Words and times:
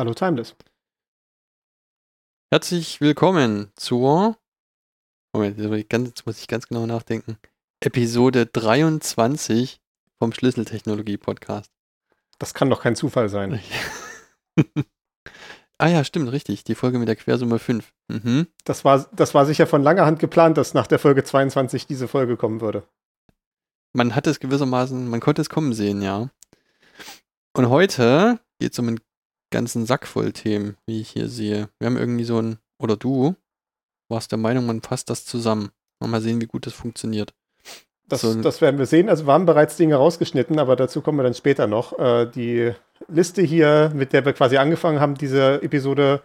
Hallo 0.00 0.14
Timeless. 0.14 0.56
Herzlich 2.50 3.02
willkommen 3.02 3.70
zur. 3.76 4.38
Moment, 5.34 5.58
jetzt 5.58 6.24
muss 6.24 6.40
ich 6.40 6.48
ganz 6.48 6.68
genau 6.68 6.86
nachdenken. 6.86 7.36
Episode 7.80 8.46
23 8.46 9.78
vom 10.18 10.32
Schlüsseltechnologie 10.32 11.18
Podcast. 11.18 11.70
Das 12.38 12.54
kann 12.54 12.70
doch 12.70 12.80
kein 12.80 12.96
Zufall 12.96 13.28
sein. 13.28 13.60
ah 15.76 15.88
ja, 15.88 16.02
stimmt, 16.02 16.32
richtig. 16.32 16.64
Die 16.64 16.74
Folge 16.74 16.98
mit 16.98 17.06
der 17.06 17.16
Quersumme 17.16 17.58
5. 17.58 17.92
Mhm. 18.08 18.46
Das, 18.64 18.86
war, 18.86 19.06
das 19.12 19.34
war 19.34 19.44
sicher 19.44 19.66
von 19.66 19.82
langer 19.82 20.06
Hand 20.06 20.18
geplant, 20.18 20.56
dass 20.56 20.72
nach 20.72 20.86
der 20.86 20.98
Folge 20.98 21.24
22 21.24 21.86
diese 21.86 22.08
Folge 22.08 22.38
kommen 22.38 22.62
würde. 22.62 22.88
Man 23.92 24.14
hat 24.14 24.26
es 24.26 24.40
gewissermaßen, 24.40 25.10
man 25.10 25.20
konnte 25.20 25.42
es 25.42 25.50
kommen 25.50 25.74
sehen, 25.74 26.00
ja. 26.00 26.30
Und 27.52 27.68
heute 27.68 28.40
geht 28.58 28.72
es 28.72 28.78
um 28.78 28.88
einen 28.88 29.00
ganzen 29.50 29.86
Sack 29.86 30.06
voll 30.06 30.32
Themen, 30.32 30.76
wie 30.86 31.00
ich 31.00 31.10
hier 31.10 31.28
sehe. 31.28 31.68
Wir 31.78 31.86
haben 31.86 31.96
irgendwie 31.96 32.24
so 32.24 32.40
ein, 32.40 32.58
oder 32.78 32.96
du 32.96 33.34
warst 34.08 34.32
der 34.32 34.38
Meinung, 34.38 34.66
man 34.66 34.82
fasst 34.82 35.10
das 35.10 35.24
zusammen. 35.24 35.70
Mal 36.00 36.22
sehen, 36.22 36.40
wie 36.40 36.46
gut 36.46 36.66
das 36.66 36.72
funktioniert. 36.72 37.34
Das, 38.08 38.22
so, 38.22 38.34
das 38.40 38.60
werden 38.60 38.78
wir 38.78 38.86
sehen. 38.86 39.08
Also 39.08 39.26
wir 39.26 39.34
haben 39.34 39.46
bereits 39.46 39.76
Dinge 39.76 39.96
rausgeschnitten, 39.96 40.58
aber 40.58 40.74
dazu 40.74 41.02
kommen 41.02 41.18
wir 41.18 41.22
dann 41.22 41.34
später 41.34 41.66
noch. 41.66 41.98
Äh, 41.98 42.26
die 42.26 42.72
Liste 43.06 43.42
hier, 43.42 43.92
mit 43.94 44.12
der 44.12 44.24
wir 44.24 44.32
quasi 44.32 44.56
angefangen 44.56 44.98
haben, 44.98 45.14
diese 45.14 45.62
Episode 45.62 46.22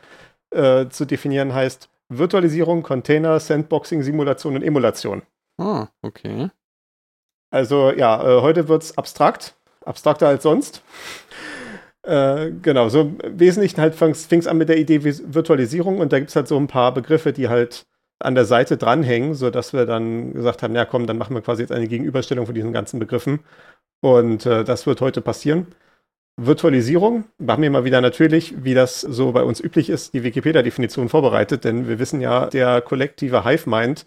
äh, 0.51 0.87
zu 0.87 1.05
definieren, 1.05 1.53
heißt 1.53 1.89
Virtualisierung, 2.09 2.83
Container, 2.83 3.39
Sandboxing, 3.39 4.01
Simulation 4.01 4.55
und 4.55 4.63
Emulation. 4.63 5.23
Ah, 5.57 5.87
okay. 6.01 6.49
Also 7.51 7.91
ja, 7.91 8.21
äh, 8.21 8.41
heute 8.41 8.67
wird 8.67 8.83
es 8.83 8.97
abstrakt, 8.97 9.55
abstrakter 9.85 10.27
als 10.27 10.43
sonst. 10.43 10.81
Äh, 12.05 12.51
genau, 12.61 12.89
so 12.89 13.01
im 13.01 13.39
Wesentlichen 13.39 13.81
halt 13.81 13.95
fing 13.95 14.11
es 14.11 14.47
an 14.47 14.57
mit 14.57 14.69
der 14.69 14.77
Idee 14.77 15.03
Virtualisierung 15.03 15.99
und 15.99 16.13
da 16.13 16.19
gibt 16.19 16.29
es 16.29 16.35
halt 16.35 16.47
so 16.47 16.57
ein 16.57 16.67
paar 16.67 16.93
Begriffe, 16.93 17.33
die 17.33 17.49
halt 17.49 17.87
an 18.19 18.35
der 18.35 18.45
Seite 18.45 18.77
dranhängen, 18.77 19.33
sodass 19.33 19.73
wir 19.73 19.85
dann 19.85 20.33
gesagt 20.33 20.61
haben, 20.63 20.75
ja 20.75 20.85
komm, 20.85 21.07
dann 21.07 21.17
machen 21.17 21.35
wir 21.35 21.41
quasi 21.41 21.63
jetzt 21.63 21.71
eine 21.71 21.87
Gegenüberstellung 21.87 22.45
von 22.45 22.55
diesen 22.55 22.73
ganzen 22.73 22.99
Begriffen. 22.99 23.39
Und 24.01 24.45
äh, 24.45 24.63
das 24.63 24.85
wird 24.87 25.01
heute 25.01 25.21
passieren. 25.21 25.67
Virtualisierung 26.37 27.25
machen 27.37 27.61
wir 27.63 27.71
mal 27.71 27.85
wieder 27.85 28.01
natürlich, 28.01 28.63
wie 28.63 28.73
das 28.73 29.01
so 29.01 29.31
bei 29.31 29.43
uns 29.43 29.61
üblich 29.61 29.89
ist, 29.89 30.13
die 30.13 30.23
Wikipedia-Definition 30.23 31.09
vorbereitet, 31.09 31.63
denn 31.63 31.87
wir 31.87 31.97
wissen 31.97 32.19
ja, 32.21 32.47
der 32.47 32.81
kollektive 32.81 33.45
Hive-Mind 33.45 34.05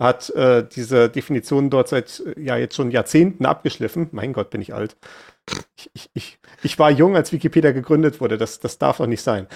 hat 0.00 0.30
äh, 0.30 0.66
diese 0.66 1.10
Definition 1.10 1.68
dort 1.68 1.88
seit 1.88 2.22
ja 2.36 2.56
jetzt 2.56 2.74
schon 2.74 2.90
Jahrzehnten 2.90 3.44
abgeschliffen. 3.44 4.08
Mein 4.12 4.32
Gott, 4.32 4.50
bin 4.50 4.62
ich 4.62 4.74
alt. 4.74 4.96
Ich, 5.76 5.90
ich, 5.92 6.10
ich, 6.14 6.38
ich 6.62 6.78
war 6.78 6.90
jung, 6.90 7.16
als 7.16 7.32
Wikipedia 7.32 7.72
gegründet 7.72 8.20
wurde. 8.20 8.38
Das, 8.38 8.60
das 8.60 8.78
darf 8.78 8.96
doch 8.96 9.06
nicht 9.06 9.22
sein. 9.22 9.46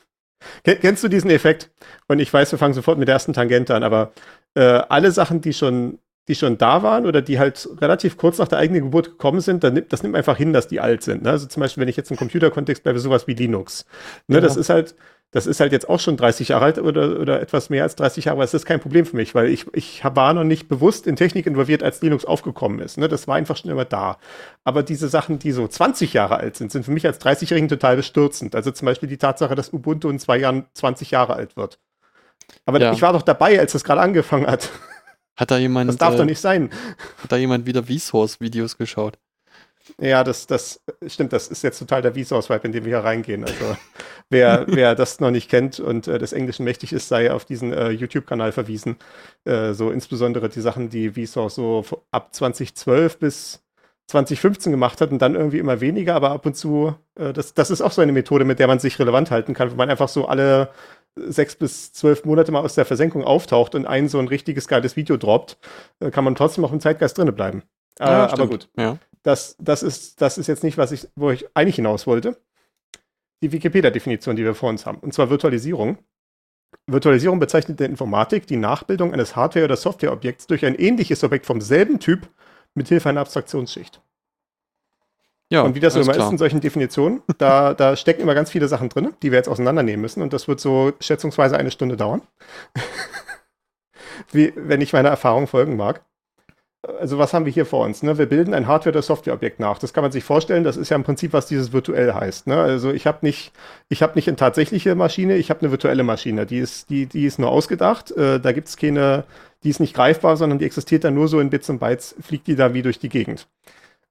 Kennst 0.64 1.04
du 1.04 1.08
diesen 1.08 1.30
Effekt? 1.30 1.70
Und 2.08 2.18
ich 2.18 2.32
weiß, 2.32 2.50
wir 2.52 2.58
fangen 2.58 2.74
sofort 2.74 2.98
mit 2.98 3.08
der 3.08 3.14
ersten 3.14 3.34
Tangente 3.34 3.74
an, 3.74 3.82
aber 3.82 4.12
äh, 4.54 4.62
alle 4.62 5.10
Sachen, 5.10 5.40
die 5.40 5.52
schon, 5.52 5.98
die 6.28 6.34
schon 6.34 6.56
da 6.56 6.82
waren 6.82 7.04
oder 7.06 7.20
die 7.20 7.38
halt 7.38 7.68
relativ 7.80 8.16
kurz 8.16 8.38
nach 8.38 8.48
der 8.48 8.58
eigenen 8.58 8.84
Geburt 8.84 9.10
gekommen 9.10 9.40
sind, 9.40 9.64
dann, 9.64 9.82
das 9.88 10.02
nimmt 10.02 10.16
einfach 10.16 10.36
hin, 10.36 10.54
dass 10.54 10.68
die 10.68 10.80
alt 10.80 11.02
sind. 11.02 11.24
Ne? 11.24 11.30
Also 11.30 11.46
zum 11.46 11.60
Beispiel, 11.60 11.82
wenn 11.82 11.88
ich 11.88 11.96
jetzt 11.96 12.10
im 12.10 12.16
Computerkontext 12.16 12.82
bleibe, 12.82 12.98
sowas 12.98 13.26
wie 13.26 13.34
Linux. 13.34 13.84
Ne? 14.28 14.36
Ja. 14.36 14.40
Das 14.40 14.56
ist 14.56 14.70
halt, 14.70 14.94
das 15.30 15.46
ist 15.46 15.58
halt 15.58 15.72
jetzt 15.72 15.88
auch 15.88 15.98
schon 15.98 16.16
30 16.16 16.48
Jahre 16.48 16.66
alt 16.66 16.78
oder, 16.78 17.18
oder 17.18 17.40
etwas 17.40 17.68
mehr 17.68 17.82
als 17.82 17.96
30 17.96 18.26
Jahre, 18.26 18.36
aber 18.36 18.44
es 18.44 18.54
ist 18.54 18.66
kein 18.66 18.78
Problem 18.78 19.04
für 19.04 19.16
mich, 19.16 19.34
weil 19.34 19.48
ich, 19.48 19.66
ich 19.72 20.02
war 20.04 20.32
noch 20.32 20.44
nicht 20.44 20.68
bewusst 20.68 21.08
in 21.08 21.16
Technik 21.16 21.46
involviert, 21.46 21.82
als 21.82 22.00
Linux 22.02 22.24
aufgekommen 22.24 22.78
ist. 22.78 22.98
Ne? 22.98 23.08
Das 23.08 23.26
war 23.26 23.34
einfach 23.34 23.56
schon 23.56 23.70
immer 23.70 23.84
da. 23.84 24.18
Aber 24.62 24.84
diese 24.84 25.08
Sachen, 25.08 25.40
die 25.40 25.50
so 25.50 25.66
20 25.66 26.12
Jahre 26.12 26.36
alt 26.36 26.56
sind, 26.56 26.70
sind 26.70 26.84
für 26.84 26.92
mich 26.92 27.04
als 27.04 27.20
30-Jährigen 27.20 27.68
total 27.68 27.96
bestürzend. 27.96 28.54
Also 28.54 28.70
zum 28.70 28.86
Beispiel 28.86 29.08
die 29.08 29.18
Tatsache, 29.18 29.56
dass 29.56 29.72
Ubuntu 29.72 30.08
in 30.08 30.20
zwei 30.20 30.38
Jahren 30.38 30.66
20 30.74 31.10
Jahre 31.10 31.34
alt 31.34 31.56
wird. 31.56 31.80
Aber 32.64 32.80
ja. 32.80 32.92
ich 32.92 33.02
war 33.02 33.12
doch 33.12 33.22
dabei, 33.22 33.58
als 33.58 33.72
das 33.72 33.82
gerade 33.82 34.02
angefangen 34.02 34.46
hat. 34.46 34.70
Hat 35.36 35.50
da 35.50 35.58
jemand. 35.58 35.88
Das 35.88 35.96
darf 35.96 36.14
äh, 36.14 36.18
doch 36.18 36.24
nicht 36.24 36.40
sein. 36.40 36.70
Hat 37.22 37.32
da 37.32 37.36
jemand 37.36 37.66
wieder 37.66 37.82
Vsauce-Videos 37.82 38.76
geschaut? 38.76 39.18
Ja, 40.00 40.24
das, 40.24 40.46
das 40.46 40.80
stimmt, 41.06 41.32
das 41.32 41.48
ist 41.48 41.62
jetzt 41.62 41.78
total 41.78 42.02
der 42.02 42.14
Vsauce-Vibe, 42.14 42.66
in 42.66 42.72
den 42.72 42.84
wir 42.84 42.98
hier 42.98 43.04
reingehen. 43.04 43.44
Also 43.44 43.76
wer, 44.30 44.64
wer 44.66 44.94
das 44.94 45.20
noch 45.20 45.30
nicht 45.30 45.50
kennt 45.50 45.78
und 45.80 46.08
äh, 46.08 46.18
des 46.18 46.32
Englischen 46.32 46.64
mächtig 46.64 46.92
ist, 46.92 47.08
sei 47.08 47.30
auf 47.32 47.44
diesen 47.44 47.72
äh, 47.72 47.90
YouTube-Kanal 47.90 48.52
verwiesen. 48.52 48.96
Äh, 49.44 49.74
so 49.74 49.90
insbesondere 49.90 50.48
die 50.48 50.60
Sachen, 50.60 50.88
die 50.88 51.10
Vsauce 51.10 51.56
so 51.56 51.84
ab 52.10 52.34
2012 52.34 53.18
bis 53.18 53.62
2015 54.06 54.70
gemacht 54.72 55.00
hat 55.00 55.10
und 55.12 55.20
dann 55.20 55.34
irgendwie 55.34 55.58
immer 55.58 55.80
weniger, 55.80 56.14
aber 56.14 56.30
ab 56.30 56.44
und 56.46 56.56
zu, 56.56 56.94
äh, 57.14 57.32
das, 57.32 57.54
das 57.54 57.70
ist 57.70 57.80
auch 57.80 57.92
so 57.92 58.02
eine 58.02 58.12
Methode, 58.12 58.44
mit 58.44 58.58
der 58.58 58.66
man 58.66 58.78
sich 58.78 58.98
relevant 58.98 59.30
halten 59.30 59.54
kann, 59.54 59.70
wo 59.70 59.76
man 59.76 59.90
einfach 59.90 60.08
so 60.08 60.26
alle 60.26 60.70
sechs 61.16 61.56
bis 61.56 61.92
zwölf 61.92 62.24
Monate 62.24 62.52
mal 62.52 62.60
aus 62.60 62.74
der 62.74 62.84
Versenkung 62.84 63.24
auftaucht 63.24 63.74
und 63.74 63.86
ein 63.86 64.08
so 64.08 64.18
ein 64.18 64.28
richtiges 64.28 64.68
geiles 64.68 64.96
Video 64.96 65.16
droppt, 65.16 65.58
äh, 66.00 66.10
kann 66.10 66.24
man 66.24 66.34
trotzdem 66.34 66.64
auch 66.64 66.72
im 66.72 66.80
Zeitgeist 66.80 67.16
drinne 67.18 67.32
bleiben. 67.32 67.62
Ja, 67.98 68.26
äh, 68.26 68.32
aber 68.32 68.48
gut. 68.48 68.68
Ja. 68.76 68.98
Das, 69.22 69.56
das, 69.58 69.82
ist, 69.82 70.20
das 70.20 70.38
ist 70.38 70.46
jetzt 70.46 70.62
nicht, 70.62 70.76
was 70.76 70.92
ich, 70.92 71.08
wo 71.16 71.30
ich 71.30 71.46
eigentlich 71.54 71.76
hinaus 71.76 72.06
wollte. 72.06 72.36
Die 73.42 73.52
Wikipedia-Definition, 73.52 74.36
die 74.36 74.44
wir 74.44 74.54
vor 74.54 74.68
uns 74.68 74.86
haben, 74.86 74.98
und 74.98 75.14
zwar 75.14 75.30
Virtualisierung. 75.30 75.98
Virtualisierung 76.86 77.38
bezeichnet 77.38 77.70
in 77.70 77.76
der 77.76 77.88
Informatik 77.88 78.46
die 78.46 78.56
Nachbildung 78.56 79.12
eines 79.12 79.36
Hardware- 79.36 79.64
oder 79.64 79.76
Softwareobjekts 79.76 80.46
durch 80.46 80.66
ein 80.66 80.74
ähnliches 80.74 81.24
Objekt 81.24 81.46
vom 81.46 81.60
selben 81.60 82.00
Typ 82.00 82.28
mit 82.74 82.88
Hilfe 82.88 83.08
einer 83.08 83.20
Abstraktionsschicht. 83.20 84.02
Ja, 85.50 85.62
und 85.62 85.74
wie 85.74 85.80
das 85.80 85.94
so 85.94 86.00
immer 86.00 86.12
klar. 86.12 86.26
ist 86.26 86.32
in 86.32 86.38
solchen 86.38 86.60
Definitionen, 86.60 87.22
da, 87.38 87.74
da 87.74 87.96
stecken 87.96 88.22
immer 88.22 88.34
ganz 88.34 88.50
viele 88.50 88.66
Sachen 88.66 88.88
drin, 88.88 89.14
die 89.22 89.30
wir 89.30 89.38
jetzt 89.38 89.48
auseinandernehmen 89.48 90.00
müssen. 90.00 90.22
Und 90.22 90.32
das 90.32 90.48
wird 90.48 90.58
so 90.58 90.92
schätzungsweise 91.00 91.56
eine 91.56 91.70
Stunde 91.70 91.96
dauern. 91.96 92.22
wie, 94.32 94.52
wenn 94.56 94.80
ich 94.80 94.92
meiner 94.92 95.10
Erfahrung 95.10 95.46
folgen 95.46 95.76
mag 95.76 96.04
also 97.00 97.18
was 97.18 97.32
haben 97.32 97.44
wir 97.44 97.52
hier 97.52 97.66
vor 97.66 97.84
uns? 97.84 98.02
Ne? 98.02 98.18
Wir 98.18 98.26
bilden 98.26 98.54
ein 98.54 98.66
Hardware- 98.66 98.90
oder 98.90 99.02
Softwareobjekt 99.02 99.60
nach. 99.60 99.78
Das 99.78 99.92
kann 99.92 100.02
man 100.02 100.12
sich 100.12 100.24
vorstellen. 100.24 100.64
Das 100.64 100.76
ist 100.76 100.90
ja 100.90 100.96
im 100.96 101.04
Prinzip, 101.04 101.32
was 101.32 101.46
dieses 101.46 101.72
virtuell 101.72 102.14
heißt. 102.14 102.46
Ne? 102.46 102.56
Also 102.60 102.92
ich 102.92 103.06
habe 103.06 103.18
nicht, 103.22 103.52
ich 103.88 104.02
habe 104.02 104.14
nicht 104.14 104.28
eine 104.28 104.36
tatsächliche 104.36 104.94
Maschine, 104.94 105.36
ich 105.36 105.50
habe 105.50 105.60
eine 105.60 105.70
virtuelle 105.70 106.02
Maschine. 106.02 106.46
Die 106.46 106.58
ist, 106.58 106.90
die, 106.90 107.06
die 107.06 107.26
ist 107.26 107.38
nur 107.38 107.50
ausgedacht. 107.50 108.10
Äh, 108.12 108.40
da 108.40 108.52
gibt 108.52 108.68
es 108.68 108.76
keine, 108.76 109.24
die 109.62 109.70
ist 109.70 109.80
nicht 109.80 109.94
greifbar, 109.94 110.36
sondern 110.36 110.58
die 110.58 110.64
existiert 110.64 111.04
dann 111.04 111.14
nur 111.14 111.28
so 111.28 111.40
in 111.40 111.50
Bits 111.50 111.70
und 111.70 111.78
Bytes, 111.78 112.14
fliegt 112.20 112.46
die 112.46 112.56
da 112.56 112.74
wie 112.74 112.82
durch 112.82 112.98
die 112.98 113.08
Gegend. 113.08 113.46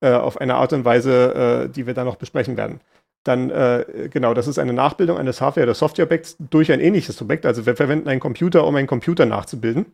Äh, 0.01 0.11
auf 0.11 0.39
eine 0.41 0.55
Art 0.55 0.73
und 0.73 0.85
Weise, 0.85 1.65
äh, 1.65 1.69
die 1.69 1.87
wir 1.87 1.93
dann 1.93 2.05
noch 2.05 2.17
besprechen 2.17 2.57
werden. 2.57 2.81
Dann, 3.23 3.49
äh, 3.51 4.09
genau, 4.11 4.33
das 4.33 4.47
ist 4.47 4.59
eine 4.59 4.73
Nachbildung 4.73 5.17
eines 5.17 5.39
Hardware- 5.39 5.63
oder 5.63 5.73
Softwareobjekts 5.73 6.35
durch 6.39 6.71
ein 6.71 6.81
ähnliches 6.81 7.21
Objekt. 7.21 7.45
Also 7.45 7.65
wir 7.65 7.75
verwenden 7.75 8.09
einen 8.09 8.19
Computer, 8.19 8.67
um 8.67 8.75
einen 8.75 8.87
Computer 8.87 9.25
nachzubilden, 9.25 9.85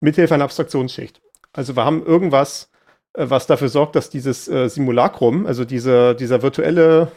mithilfe 0.00 0.34
einer 0.34 0.44
Abstraktionsschicht. 0.44 1.20
Also 1.52 1.76
wir 1.76 1.84
haben 1.84 2.04
irgendwas, 2.04 2.70
äh, 3.14 3.26
was 3.28 3.46
dafür 3.46 3.68
sorgt, 3.68 3.96
dass 3.96 4.10
dieses 4.10 4.48
äh, 4.48 4.68
Simulacrum, 4.68 5.46
also 5.46 5.64
diese, 5.64 6.14
dieser 6.14 6.42
virtuelle 6.42 7.10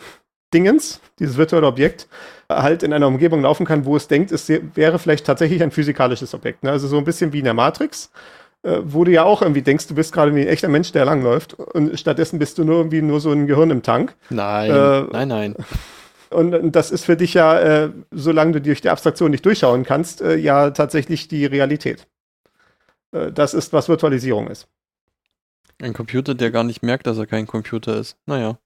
Dingens, 0.53 1.00
dieses 1.19 1.38
virtuelle 1.38 1.67
Objekt, 1.67 2.07
halt 2.50 2.83
in 2.83 2.91
einer 2.91 3.07
Umgebung 3.07 3.41
laufen 3.41 3.65
kann, 3.65 3.85
wo 3.85 3.95
es 3.95 4.07
denkt, 4.07 4.31
es 4.31 4.50
wäre 4.50 5.00
vielleicht 5.00 5.25
tatsächlich 5.25 5.63
ein 5.63 5.71
physikalisches 5.71 6.33
Objekt. 6.33 6.63
Ne? 6.63 6.71
Also 6.71 6.88
so 6.88 6.97
ein 6.97 7.06
bisschen 7.06 7.31
wie 7.31 7.39
in 7.39 7.45
der 7.45 7.53
Matrix, 7.53 8.11
äh, 8.63 8.79
wo 8.83 9.03
du 9.03 9.11
ja 9.11 9.23
auch 9.23 9.41
irgendwie 9.41 9.61
denkst, 9.61 9.88
du 9.88 9.95
bist 9.95 10.13
gerade 10.13 10.35
wie 10.35 10.41
ein 10.41 10.47
echter 10.47 10.67
Mensch, 10.67 10.91
der 10.91 11.06
langläuft 11.06 11.53
und 11.53 11.97
stattdessen 12.00 12.39
bist 12.39 12.57
du 12.57 12.63
nur 12.63 12.77
irgendwie 12.77 13.01
nur 13.01 13.19
so 13.19 13.31
ein 13.31 13.47
Gehirn 13.47 13.71
im 13.71 13.81
Tank. 13.81 14.15
Nein, 14.29 14.71
äh, 14.71 15.01
nein, 15.11 15.27
nein. 15.27 15.56
Und, 16.29 16.56
und, 16.56 16.77
das 16.77 16.91
ist 16.91 17.03
für 17.03 17.17
dich 17.17 17.33
ja, 17.33 17.59
äh, 17.59 17.89
solange 18.11 18.53
du 18.53 18.61
durch 18.61 18.79
die 18.79 18.89
Abstraktion 18.89 19.31
nicht 19.31 19.45
durchschauen 19.45 19.83
kannst, 19.83 20.21
äh, 20.21 20.38
ja 20.38 20.69
tatsächlich 20.69 21.27
die 21.27 21.45
Realität. 21.45 22.07
Äh, 23.11 23.31
das 23.31 23.53
ist, 23.53 23.73
was 23.73 23.89
Virtualisierung 23.89 24.47
ist. 24.47 24.67
Ein 25.81 25.93
Computer, 25.93 26.35
der 26.35 26.51
gar 26.51 26.63
nicht 26.63 26.83
merkt, 26.83 27.07
dass 27.07 27.17
er 27.17 27.25
kein 27.25 27.47
Computer 27.47 27.97
ist. 27.97 28.15
Naja. 28.25 28.57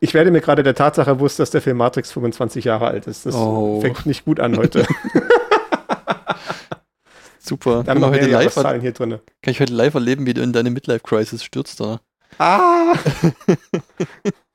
Ich 0.00 0.14
werde 0.14 0.30
mir 0.30 0.40
gerade 0.40 0.62
der 0.62 0.74
Tatsache 0.74 1.14
bewusst, 1.14 1.38
dass 1.38 1.50
der 1.50 1.62
Film 1.62 1.76
Matrix 1.76 2.10
25 2.12 2.64
Jahre 2.64 2.88
alt 2.88 3.06
ist. 3.06 3.26
Das 3.26 3.34
oh. 3.34 3.80
fängt 3.80 4.06
nicht 4.06 4.24
gut 4.24 4.40
an 4.40 4.56
heute. 4.56 4.86
Super. 7.38 7.84
Dann 7.84 8.02
haben 8.02 8.12
wir 8.12 8.20
heute 8.20 8.30
live 8.30 8.80
hier 8.80 8.92
drin. 8.92 9.18
Kann 9.42 9.52
ich 9.52 9.60
heute 9.60 9.72
live 9.72 9.94
erleben, 9.94 10.26
wie 10.26 10.34
du 10.34 10.42
in 10.42 10.52
deine 10.52 10.70
Midlife-Crisis 10.70 11.44
stürzt 11.44 11.80
da? 11.80 12.00
Ah! 12.38 12.94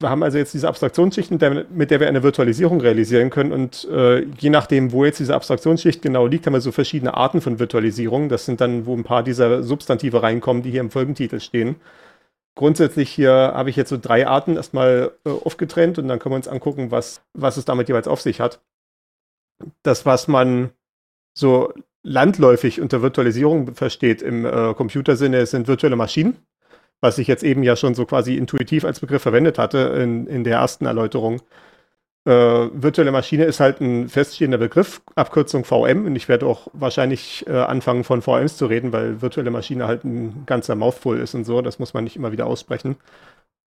wir 0.00 0.10
haben 0.10 0.22
also 0.22 0.38
jetzt 0.38 0.54
diese 0.54 0.68
Abstraktionsschicht, 0.68 1.32
mit 1.32 1.42
der, 1.42 1.66
mit 1.70 1.90
der 1.90 1.98
wir 1.98 2.06
eine 2.06 2.22
Virtualisierung 2.22 2.80
realisieren 2.80 3.30
können. 3.30 3.52
Und 3.52 3.84
äh, 3.90 4.20
je 4.38 4.50
nachdem, 4.50 4.92
wo 4.92 5.04
jetzt 5.04 5.18
diese 5.18 5.34
Abstraktionsschicht 5.34 6.02
genau 6.02 6.26
liegt, 6.26 6.46
haben 6.46 6.52
wir 6.52 6.60
so 6.60 6.70
verschiedene 6.70 7.14
Arten 7.14 7.40
von 7.40 7.58
Virtualisierung. 7.58 8.28
Das 8.28 8.44
sind 8.44 8.60
dann, 8.60 8.86
wo 8.86 8.94
ein 8.94 9.02
paar 9.02 9.24
dieser 9.24 9.64
Substantive 9.64 10.22
reinkommen, 10.22 10.62
die 10.62 10.70
hier 10.70 10.82
im 10.82 10.90
Folgentitel 10.90 11.40
stehen. 11.40 11.76
Grundsätzlich 12.54 13.10
hier 13.10 13.32
habe 13.32 13.70
ich 13.70 13.76
jetzt 13.76 13.88
so 13.88 13.98
drei 14.00 14.26
Arten 14.26 14.56
erstmal 14.56 15.12
äh, 15.24 15.30
aufgetrennt 15.30 15.98
und 15.98 16.06
dann 16.06 16.20
können 16.20 16.32
wir 16.32 16.36
uns 16.36 16.48
angucken, 16.48 16.92
was, 16.92 17.22
was 17.34 17.56
es 17.56 17.64
damit 17.64 17.88
jeweils 17.88 18.08
auf 18.08 18.20
sich 18.20 18.40
hat. 18.40 18.60
Das, 19.82 20.06
was 20.06 20.28
man 20.28 20.70
so 21.36 21.72
landläufig 22.04 22.80
unter 22.80 23.02
Virtualisierung 23.02 23.74
versteht 23.74 24.22
im 24.22 24.44
äh, 24.44 24.74
Computersinne, 24.74 25.44
sind 25.46 25.66
virtuelle 25.66 25.96
Maschinen 25.96 26.36
was 27.00 27.18
ich 27.18 27.28
jetzt 27.28 27.44
eben 27.44 27.62
ja 27.62 27.76
schon 27.76 27.94
so 27.94 28.04
quasi 28.06 28.36
intuitiv 28.36 28.84
als 28.84 29.00
Begriff 29.00 29.22
verwendet 29.22 29.58
hatte 29.58 29.78
in, 29.78 30.26
in 30.26 30.44
der 30.44 30.58
ersten 30.58 30.86
Erläuterung. 30.86 31.40
Äh, 32.24 32.70
virtuelle 32.72 33.12
Maschine 33.12 33.44
ist 33.44 33.60
halt 33.60 33.80
ein 33.80 34.08
feststehender 34.08 34.58
Begriff, 34.58 35.00
Abkürzung 35.14 35.64
VM, 35.64 36.04
und 36.06 36.16
ich 36.16 36.28
werde 36.28 36.46
auch 36.46 36.68
wahrscheinlich 36.72 37.46
äh, 37.46 37.52
anfangen 37.52 38.04
von 38.04 38.20
VMs 38.22 38.56
zu 38.56 38.66
reden, 38.66 38.92
weil 38.92 39.22
virtuelle 39.22 39.50
Maschine 39.50 39.86
halt 39.86 40.04
ein 40.04 40.44
ganzer 40.44 40.74
Mouthful 40.74 41.18
ist 41.18 41.34
und 41.34 41.44
so, 41.44 41.62
das 41.62 41.78
muss 41.78 41.94
man 41.94 42.04
nicht 42.04 42.16
immer 42.16 42.32
wieder 42.32 42.46
aussprechen. 42.46 42.96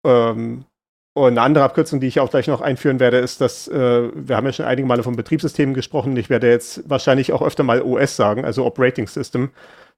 Ähm, 0.05 0.65
und 1.13 1.31
eine 1.31 1.41
andere 1.41 1.65
Abkürzung, 1.65 1.99
die 1.99 2.07
ich 2.07 2.19
auch 2.19 2.29
gleich 2.29 2.47
noch 2.47 2.61
einführen 2.61 2.99
werde, 2.99 3.17
ist, 3.17 3.41
dass 3.41 3.67
äh, 3.67 4.09
wir 4.13 4.37
haben 4.37 4.45
ja 4.45 4.53
schon 4.53 4.65
einige 4.65 4.87
Male 4.87 5.03
von 5.03 5.15
Betriebssystemen 5.15 5.73
gesprochen. 5.75 6.15
Ich 6.15 6.29
werde 6.29 6.49
jetzt 6.49 6.89
wahrscheinlich 6.89 7.33
auch 7.33 7.41
öfter 7.41 7.63
mal 7.63 7.81
OS 7.81 8.15
sagen, 8.15 8.45
also 8.45 8.65
Operating 8.65 9.07
System, 9.07 9.49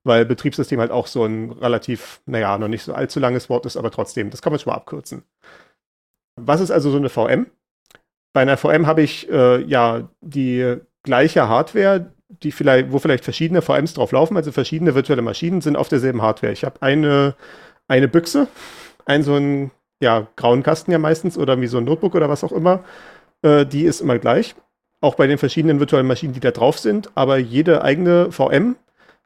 weil 0.04 0.26
Betriebssystem 0.26 0.80
halt 0.80 0.92
auch 0.92 1.08
so 1.08 1.26
ein 1.26 1.52
relativ, 1.52 2.22
naja, 2.26 2.58
noch 2.58 2.68
nicht 2.68 2.84
so 2.84 2.94
allzu 2.94 3.20
langes 3.20 3.50
Wort 3.50 3.66
ist, 3.66 3.78
aber 3.78 3.92
trotzdem, 3.92 4.30
das 4.30 4.42
kann 4.42 4.52
man 4.52 4.60
schon 4.60 4.72
mal 4.72 4.78
abkürzen. 4.78 5.24
Was 6.36 6.62
ist 6.62 6.72
also 6.72 6.92
so 6.92 6.98
eine 6.98 7.10
VM? 7.10 7.48
Bei 8.34 8.42
einer 8.42 8.58
VM 8.58 8.88
habe 8.88 9.04
ich 9.04 9.30
äh, 9.30 9.62
ja 9.62 10.10
die 10.22 10.78
gleiche 11.04 11.48
Hardware, 11.48 12.12
die 12.30 12.52
vielleicht, 12.52 12.92
wo 12.92 13.00
vielleicht 13.00 13.24
verschiedene 13.24 13.62
VMs 13.62 13.94
drauf 13.94 14.12
laufen, 14.12 14.36
also 14.36 14.52
verschiedene 14.52 14.96
virtuelle 14.96 15.22
Maschinen 15.22 15.62
sind 15.62 15.76
auf 15.76 15.90
derselben 15.90 16.22
Hardware. 16.22 16.52
Ich 16.52 16.64
habe 16.64 16.82
eine, 16.82 17.36
eine 17.88 18.08
Büchse, 18.08 18.48
einen 19.06 19.24
so 19.24 19.36
einen 19.36 19.72
ja, 20.02 20.28
grauen 20.36 20.64
Kasten 20.64 20.92
ja 20.92 21.00
meistens 21.00 21.38
oder 21.38 21.62
wie 21.62 21.68
so 21.68 21.78
ein 21.78 21.86
Notebook 21.86 22.16
oder 22.16 22.30
was 22.30 22.44
auch 22.44 22.52
immer. 22.52 22.84
Äh, 23.44 23.66
die 23.66 23.84
ist 23.84 24.02
immer 24.02 24.18
gleich. 24.20 24.56
Auch 25.00 25.16
bei 25.16 25.28
den 25.28 25.38
verschiedenen 25.38 25.80
virtuellen 25.80 26.08
Maschinen, 26.08 26.34
die 26.34 26.40
da 26.40 26.52
drauf 26.52 26.80
sind. 26.80 27.12
Aber 27.16 27.38
jede 27.38 27.84
eigene 27.84 28.32
VM 28.32 28.76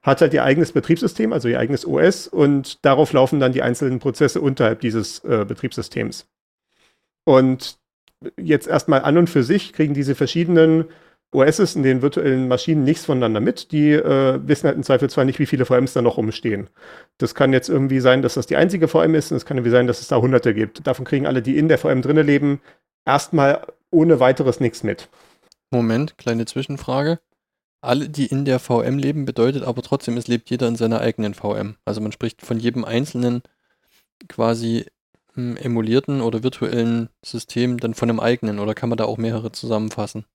hat 0.07 0.21
halt 0.21 0.33
ihr 0.33 0.45
eigenes 0.45 0.71
Betriebssystem, 0.71 1.33
also 1.33 1.49
ihr 1.49 1.59
eigenes 1.59 1.85
OS 1.85 2.29
und 2.29 2.83
darauf 2.85 3.11
laufen 3.11 3.41
dann 3.41 3.51
die 3.51 3.61
einzelnen 3.61 3.99
Prozesse 3.99 4.39
unterhalb 4.39 4.79
dieses 4.79 5.19
äh, 5.25 5.43
Betriebssystems. 5.45 6.27
Und 7.25 7.77
jetzt 8.39 8.67
erstmal 8.67 9.01
an 9.01 9.17
und 9.17 9.29
für 9.29 9.43
sich 9.43 9.73
kriegen 9.73 9.93
diese 9.93 10.15
verschiedenen 10.15 10.85
OSs 11.33 11.75
in 11.75 11.83
den 11.83 12.01
virtuellen 12.01 12.47
Maschinen 12.47 12.85
nichts 12.85 13.03
voneinander 13.03 13.41
mit. 13.41 13.73
Die 13.73 13.91
äh, 13.91 14.39
wissen 14.47 14.67
halt 14.67 14.77
im 14.77 14.83
Zweifelsfall 14.83 15.25
nicht, 15.25 15.39
wie 15.39 15.45
viele 15.45 15.65
VMs 15.65 15.91
da 15.91 16.01
noch 16.01 16.15
rumstehen. 16.15 16.69
Das 17.17 17.35
kann 17.35 17.51
jetzt 17.51 17.67
irgendwie 17.67 17.99
sein, 17.99 18.21
dass 18.21 18.35
das 18.35 18.47
die 18.47 18.55
einzige 18.55 18.87
VM 18.87 19.13
ist 19.13 19.31
und 19.31 19.37
es 19.37 19.45
kann 19.45 19.57
irgendwie 19.57 19.71
sein, 19.71 19.87
dass 19.87 19.99
es 19.99 20.07
da 20.07 20.21
hunderte 20.21 20.53
gibt. 20.53 20.87
Davon 20.87 21.03
kriegen 21.03 21.27
alle, 21.27 21.41
die 21.41 21.57
in 21.57 21.67
der 21.67 21.79
VM 21.79 22.01
drinne 22.01 22.21
leben, 22.21 22.61
erstmal 23.05 23.67
ohne 23.91 24.21
weiteres 24.21 24.61
nichts 24.61 24.83
mit. 24.83 25.09
Moment, 25.69 26.17
kleine 26.17 26.45
Zwischenfrage 26.45 27.19
alle, 27.81 28.09
die 28.09 28.25
in 28.25 28.45
der 28.45 28.59
VM 28.59 28.97
leben, 28.97 29.25
bedeutet 29.25 29.63
aber 29.63 29.81
trotzdem, 29.81 30.17
es 30.17 30.27
lebt 30.27 30.49
jeder 30.49 30.67
in 30.67 30.75
seiner 30.75 31.01
eigenen 31.01 31.33
VM. 31.33 31.75
Also 31.85 32.01
man 32.01 32.11
spricht 32.11 32.41
von 32.41 32.59
jedem 32.59 32.85
einzelnen 32.85 33.43
quasi 34.27 34.85
hm, 35.33 35.57
emulierten 35.57 36.21
oder 36.21 36.43
virtuellen 36.43 37.09
System 37.23 37.77
dann 37.79 37.93
von 37.93 38.09
einem 38.09 38.19
eigenen 38.19 38.59
oder 38.59 38.73
kann 38.73 38.89
man 38.89 38.97
da 38.97 39.05
auch 39.05 39.17
mehrere 39.17 39.51
zusammenfassen? 39.51 40.25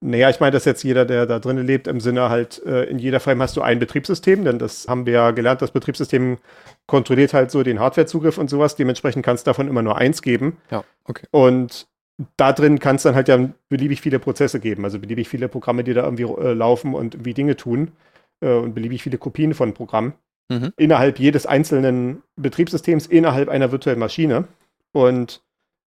Naja, 0.00 0.30
ich 0.30 0.38
meine, 0.38 0.52
dass 0.52 0.66
jetzt 0.66 0.82
jeder, 0.82 1.04
der 1.04 1.26
da 1.26 1.38
drin 1.38 1.58
lebt, 1.58 1.88
im 1.88 1.98
Sinne 1.98 2.28
halt, 2.28 2.62
äh, 2.64 2.84
in 2.84 2.98
jeder 2.98 3.20
VM 3.20 3.40
hast 3.40 3.56
du 3.56 3.62
ein 3.62 3.78
Betriebssystem, 3.78 4.44
denn 4.44 4.58
das 4.58 4.86
haben 4.86 5.06
wir 5.06 5.14
ja 5.14 5.30
gelernt, 5.30 5.62
das 5.62 5.70
Betriebssystem 5.70 6.38
kontrolliert 6.86 7.32
halt 7.32 7.50
so 7.50 7.62
den 7.62 7.80
Hardwarezugriff 7.80 8.38
und 8.38 8.50
sowas. 8.50 8.76
Dementsprechend 8.76 9.24
kannst 9.24 9.46
du 9.46 9.50
davon 9.50 9.66
immer 9.66 9.82
nur 9.82 9.96
eins 9.96 10.22
geben. 10.22 10.58
Ja, 10.70 10.84
okay. 11.04 11.26
Und 11.30 11.88
da 12.36 12.52
drin 12.52 12.78
kann 12.78 12.96
es 12.96 13.02
dann 13.02 13.14
halt 13.14 13.28
ja 13.28 13.50
beliebig 13.68 14.00
viele 14.00 14.18
Prozesse 14.18 14.60
geben, 14.60 14.84
also 14.84 14.98
beliebig 14.98 15.28
viele 15.28 15.48
Programme, 15.48 15.84
die 15.84 15.94
da 15.94 16.04
irgendwie 16.04 16.24
äh, 16.24 16.52
laufen 16.52 16.94
und 16.94 17.14
irgendwie 17.14 17.34
Dinge 17.34 17.56
tun 17.56 17.92
äh, 18.40 18.54
und 18.54 18.74
beliebig 18.74 19.02
viele 19.02 19.18
Kopien 19.18 19.54
von 19.54 19.74
Programmen 19.74 20.14
mhm. 20.48 20.72
innerhalb 20.76 21.18
jedes 21.18 21.46
einzelnen 21.46 22.22
Betriebssystems, 22.36 23.06
innerhalb 23.06 23.48
einer 23.48 23.72
virtuellen 23.72 23.98
Maschine. 23.98 24.46
Und 24.92 25.42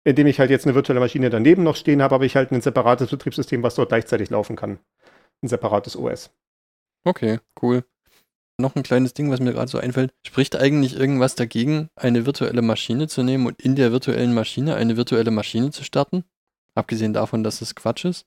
indem 0.05 0.27
ich 0.27 0.41
halt 0.41 0.51
jetzt 0.51 0.67
eine 0.67 0.75
virtuelle 0.75 1.01
Maschine 1.01 1.31
daneben 1.31 1.63
noch 1.63 1.77
stehen 1.77 2.03
habe, 2.03 2.15
habe 2.15 2.27
ich 2.27 2.37
halt 2.37 2.53
ein 2.53 2.61
separates 2.61 3.11
Betriebssystem, 3.11 3.63
was 3.63 3.75
dort 3.75 3.89
gleichzeitig 3.89 4.31
laufen 4.31 4.57
kann. 4.57 4.79
Ein 5.43 5.49
separates 5.49 5.97
OS. 5.97 6.31
Okay, 7.05 7.39
cool. 7.61 7.85
Noch 8.57 8.77
ein 8.77 8.85
kleines 8.85 9.15
Ding, 9.15 9.31
was 9.31 9.41
mir 9.41 9.53
gerade 9.53 9.71
so 9.71 9.79
einfällt. 9.79 10.13
Spricht 10.25 10.57
eigentlich 10.57 10.97
irgendwas 10.97 11.35
dagegen, 11.35 11.89
eine 11.97 12.25
virtuelle 12.25 12.63
Maschine 12.63 13.09
zu 13.09 13.23
nehmen 13.23 13.47
und 13.47 13.61
in 13.61 13.75
der 13.75 13.91
virtuellen 13.91 14.33
Maschine 14.33 14.77
eine 14.77 14.97
virtuelle 14.97 15.33
Maschine 15.33 15.71
zu 15.71 15.83
starten? 15.83 16.25
Abgesehen 16.77 17.13
davon, 17.13 17.43
dass 17.43 17.63
es 17.63 17.75
Quatsch 17.75 18.05
ist? 18.05 18.27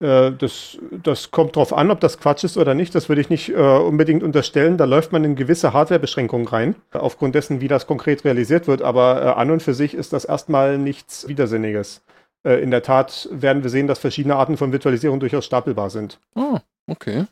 Äh, 0.00 0.32
das, 0.32 0.78
das 0.90 1.30
kommt 1.30 1.54
drauf 1.56 1.72
an, 1.72 1.90
ob 1.90 2.00
das 2.00 2.18
Quatsch 2.18 2.44
ist 2.44 2.56
oder 2.56 2.74
nicht. 2.74 2.94
Das 2.94 3.08
würde 3.08 3.20
ich 3.20 3.30
nicht 3.30 3.50
äh, 3.50 3.54
unbedingt 3.54 4.22
unterstellen. 4.22 4.76
Da 4.76 4.84
läuft 4.84 5.12
man 5.12 5.24
in 5.24 5.36
gewisse 5.36 5.72
Hardwarebeschränkungen 5.72 6.48
rein, 6.48 6.74
aufgrund 6.92 7.34
dessen, 7.34 7.60
wie 7.60 7.68
das 7.68 7.86
konkret 7.86 8.24
realisiert 8.24 8.66
wird. 8.66 8.82
Aber 8.82 9.22
äh, 9.22 9.28
an 9.28 9.50
und 9.50 9.62
für 9.62 9.74
sich 9.74 9.94
ist 9.94 10.12
das 10.12 10.24
erstmal 10.24 10.78
nichts 10.78 11.28
Widersinniges. 11.28 12.02
Äh, 12.44 12.62
in 12.62 12.70
der 12.70 12.82
Tat 12.82 13.28
werden 13.30 13.62
wir 13.62 13.70
sehen, 13.70 13.86
dass 13.86 13.98
verschiedene 13.98 14.36
Arten 14.36 14.56
von 14.56 14.72
Virtualisierung 14.72 15.20
durchaus 15.20 15.46
stapelbar 15.46 15.90
sind. 15.90 16.18
Oh, 16.34 16.58
okay. 16.88 17.26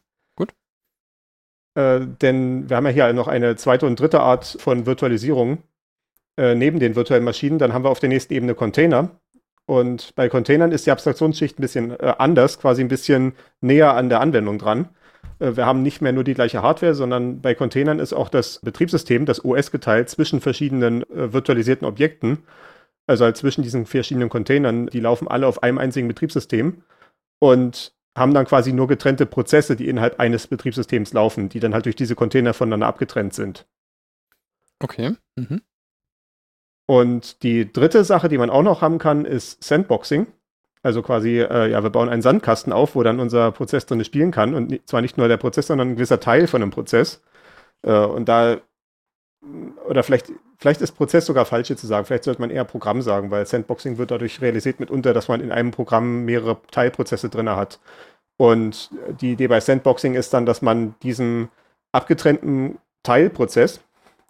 Äh, 1.74 2.00
denn 2.20 2.68
wir 2.68 2.76
haben 2.76 2.86
ja 2.86 2.92
hier 2.92 3.12
noch 3.12 3.28
eine 3.28 3.56
zweite 3.56 3.86
und 3.86 3.98
dritte 3.98 4.20
Art 4.20 4.56
von 4.58 4.86
Virtualisierung 4.86 5.58
äh, 6.36 6.54
neben 6.54 6.80
den 6.80 6.96
virtuellen 6.96 7.24
Maschinen. 7.24 7.58
Dann 7.58 7.72
haben 7.72 7.84
wir 7.84 7.90
auf 7.90 8.00
der 8.00 8.08
nächsten 8.08 8.34
Ebene 8.34 8.54
Container. 8.54 9.10
Und 9.66 10.14
bei 10.16 10.28
Containern 10.28 10.72
ist 10.72 10.86
die 10.86 10.90
Abstraktionsschicht 10.90 11.58
ein 11.58 11.62
bisschen 11.62 11.90
äh, 11.92 12.14
anders, 12.18 12.58
quasi 12.58 12.82
ein 12.82 12.88
bisschen 12.88 13.34
näher 13.60 13.94
an 13.94 14.08
der 14.08 14.20
Anwendung 14.20 14.58
dran. 14.58 14.88
Äh, 15.38 15.56
wir 15.56 15.66
haben 15.66 15.82
nicht 15.82 16.00
mehr 16.00 16.12
nur 16.12 16.24
die 16.24 16.34
gleiche 16.34 16.62
Hardware, 16.62 16.94
sondern 16.94 17.40
bei 17.40 17.54
Containern 17.54 17.98
ist 17.98 18.12
auch 18.12 18.28
das 18.28 18.60
Betriebssystem, 18.60 19.26
das 19.26 19.44
OS 19.44 19.70
geteilt 19.70 20.08
zwischen 20.08 20.40
verschiedenen 20.40 21.02
äh, 21.10 21.32
virtualisierten 21.32 21.86
Objekten. 21.86 22.44
Also 23.06 23.24
halt 23.24 23.36
zwischen 23.36 23.62
diesen 23.62 23.86
verschiedenen 23.86 24.28
Containern, 24.28 24.86
die 24.86 25.00
laufen 25.00 25.28
alle 25.28 25.46
auf 25.46 25.62
einem 25.62 25.78
einzigen 25.78 26.08
Betriebssystem. 26.08 26.82
Und 27.40 27.94
haben 28.16 28.34
dann 28.34 28.46
quasi 28.46 28.72
nur 28.72 28.88
getrennte 28.88 29.26
Prozesse, 29.26 29.76
die 29.76 29.88
innerhalb 29.88 30.20
eines 30.20 30.46
Betriebssystems 30.46 31.12
laufen, 31.12 31.48
die 31.48 31.60
dann 31.60 31.74
halt 31.74 31.86
durch 31.86 31.96
diese 31.96 32.14
Container 32.14 32.52
voneinander 32.54 32.86
abgetrennt 32.86 33.34
sind. 33.34 33.66
Okay. 34.80 35.14
Mhm. 35.36 35.62
Und 36.86 37.42
die 37.42 37.72
dritte 37.72 38.04
Sache, 38.04 38.28
die 38.28 38.38
man 38.38 38.50
auch 38.50 38.62
noch 38.62 38.82
haben 38.82 38.98
kann, 38.98 39.24
ist 39.24 39.62
Sandboxing. 39.64 40.26
Also 40.82 41.00
quasi, 41.00 41.38
äh, 41.38 41.70
ja, 41.70 41.82
wir 41.82 41.90
bauen 41.90 42.08
einen 42.08 42.22
Sandkasten 42.22 42.72
auf, 42.72 42.96
wo 42.96 43.02
dann 43.04 43.20
unser 43.20 43.52
Prozess 43.52 43.86
drin 43.86 44.04
spielen 44.04 44.32
kann. 44.32 44.54
Und 44.54 44.86
zwar 44.88 45.00
nicht 45.00 45.16
nur 45.16 45.28
der 45.28 45.36
Prozess, 45.36 45.68
sondern 45.68 45.90
ein 45.90 45.94
gewisser 45.94 46.18
Teil 46.20 46.48
von 46.48 46.60
einem 46.60 46.72
Prozess. 46.72 47.22
Äh, 47.82 47.92
und 47.92 48.28
da, 48.28 48.60
oder 49.88 50.02
vielleicht, 50.02 50.32
vielleicht 50.58 50.80
ist 50.80 50.92
Prozess 50.92 51.26
sogar 51.26 51.44
falsch 51.44 51.74
zu 51.74 51.86
sagen. 51.86 52.06
Vielleicht 52.06 52.24
sollte 52.24 52.40
man 52.40 52.50
eher 52.50 52.64
Programm 52.64 53.02
sagen, 53.02 53.30
weil 53.30 53.46
Sandboxing 53.46 53.98
wird 53.98 54.10
dadurch 54.10 54.40
realisiert 54.40 54.78
mitunter, 54.80 55.12
dass 55.12 55.28
man 55.28 55.40
in 55.40 55.50
einem 55.50 55.72
Programm 55.72 56.24
mehrere 56.24 56.58
Teilprozesse 56.70 57.28
drin 57.28 57.50
hat. 57.50 57.80
Und 58.36 58.90
die 59.20 59.32
Idee 59.32 59.48
bei 59.48 59.60
Sandboxing 59.60 60.14
ist 60.14 60.32
dann, 60.32 60.46
dass 60.46 60.62
man 60.62 60.94
diesem 61.02 61.48
abgetrennten 61.92 62.78
Teilprozess 63.02 63.80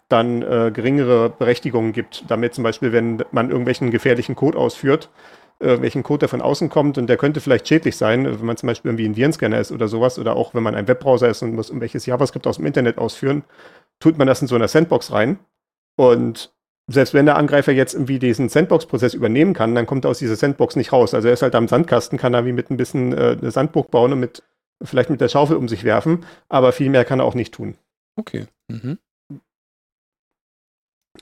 dann 0.09 0.41
äh, 0.41 0.71
geringere 0.73 1.29
Berechtigungen 1.29 1.93
gibt, 1.93 2.25
damit 2.27 2.53
zum 2.53 2.63
Beispiel, 2.63 2.91
wenn 2.91 3.23
man 3.31 3.49
irgendwelchen 3.49 3.89
gefährlichen 3.89 4.35
Code 4.35 4.57
ausführt, 4.57 5.09
äh, 5.59 5.81
welchen 5.81 6.03
Code, 6.03 6.19
der 6.19 6.29
von 6.29 6.41
außen 6.41 6.69
kommt 6.69 6.97
und 6.97 7.07
der 7.07 7.17
könnte 7.17 7.39
vielleicht 7.39 7.67
schädlich 7.67 7.95
sein, 7.95 8.25
wenn 8.25 8.45
man 8.45 8.57
zum 8.57 8.67
Beispiel 8.67 8.89
irgendwie 8.89 9.05
ein 9.05 9.15
Virenscanner 9.15 9.59
ist 9.59 9.71
oder 9.71 9.87
sowas 9.87 10.19
oder 10.19 10.35
auch 10.35 10.53
wenn 10.53 10.63
man 10.63 10.75
ein 10.75 10.87
Webbrowser 10.87 11.29
ist 11.29 11.41
und 11.41 11.55
muss 11.55 11.69
irgendwelches 11.69 12.05
JavaScript 12.05 12.45
aus 12.47 12.57
dem 12.57 12.65
Internet 12.65 12.97
ausführen, 12.97 13.43
tut 14.03 14.17
man 14.17 14.27
das 14.27 14.41
in 14.41 14.49
so 14.49 14.55
einer 14.55 14.67
Sandbox 14.67 15.13
rein 15.13 15.39
und 15.95 16.53
selbst 16.87 17.13
wenn 17.13 17.25
der 17.25 17.37
Angreifer 17.37 17.71
jetzt 17.71 17.93
irgendwie 17.93 18.19
diesen 18.19 18.49
Sandbox-Prozess 18.49 19.13
übernehmen 19.13 19.53
kann, 19.53 19.73
dann 19.73 19.85
kommt 19.85 20.03
er 20.05 20.11
aus 20.11 20.19
dieser 20.19 20.35
Sandbox 20.35 20.75
nicht 20.75 20.91
raus. 20.91 21.13
Also 21.13 21.29
er 21.29 21.33
ist 21.33 21.41
halt 21.41 21.55
am 21.55 21.69
Sandkasten, 21.69 22.17
kann 22.17 22.33
er 22.33 22.45
wie 22.45 22.51
mit 22.51 22.69
ein 22.69 22.75
bisschen 22.75 23.13
äh, 23.13 23.37
eine 23.39 23.51
Sandburg 23.51 23.89
bauen 23.89 24.11
und 24.11 24.19
mit 24.19 24.43
vielleicht 24.83 25.09
mit 25.09 25.21
der 25.21 25.29
Schaufel 25.29 25.55
um 25.55 25.69
sich 25.69 25.85
werfen, 25.85 26.25
aber 26.49 26.73
viel 26.73 26.89
mehr 26.89 27.05
kann 27.05 27.21
er 27.21 27.25
auch 27.25 27.35
nicht 27.35 27.53
tun. 27.53 27.77
Okay. 28.17 28.47
Mhm. 28.67 28.97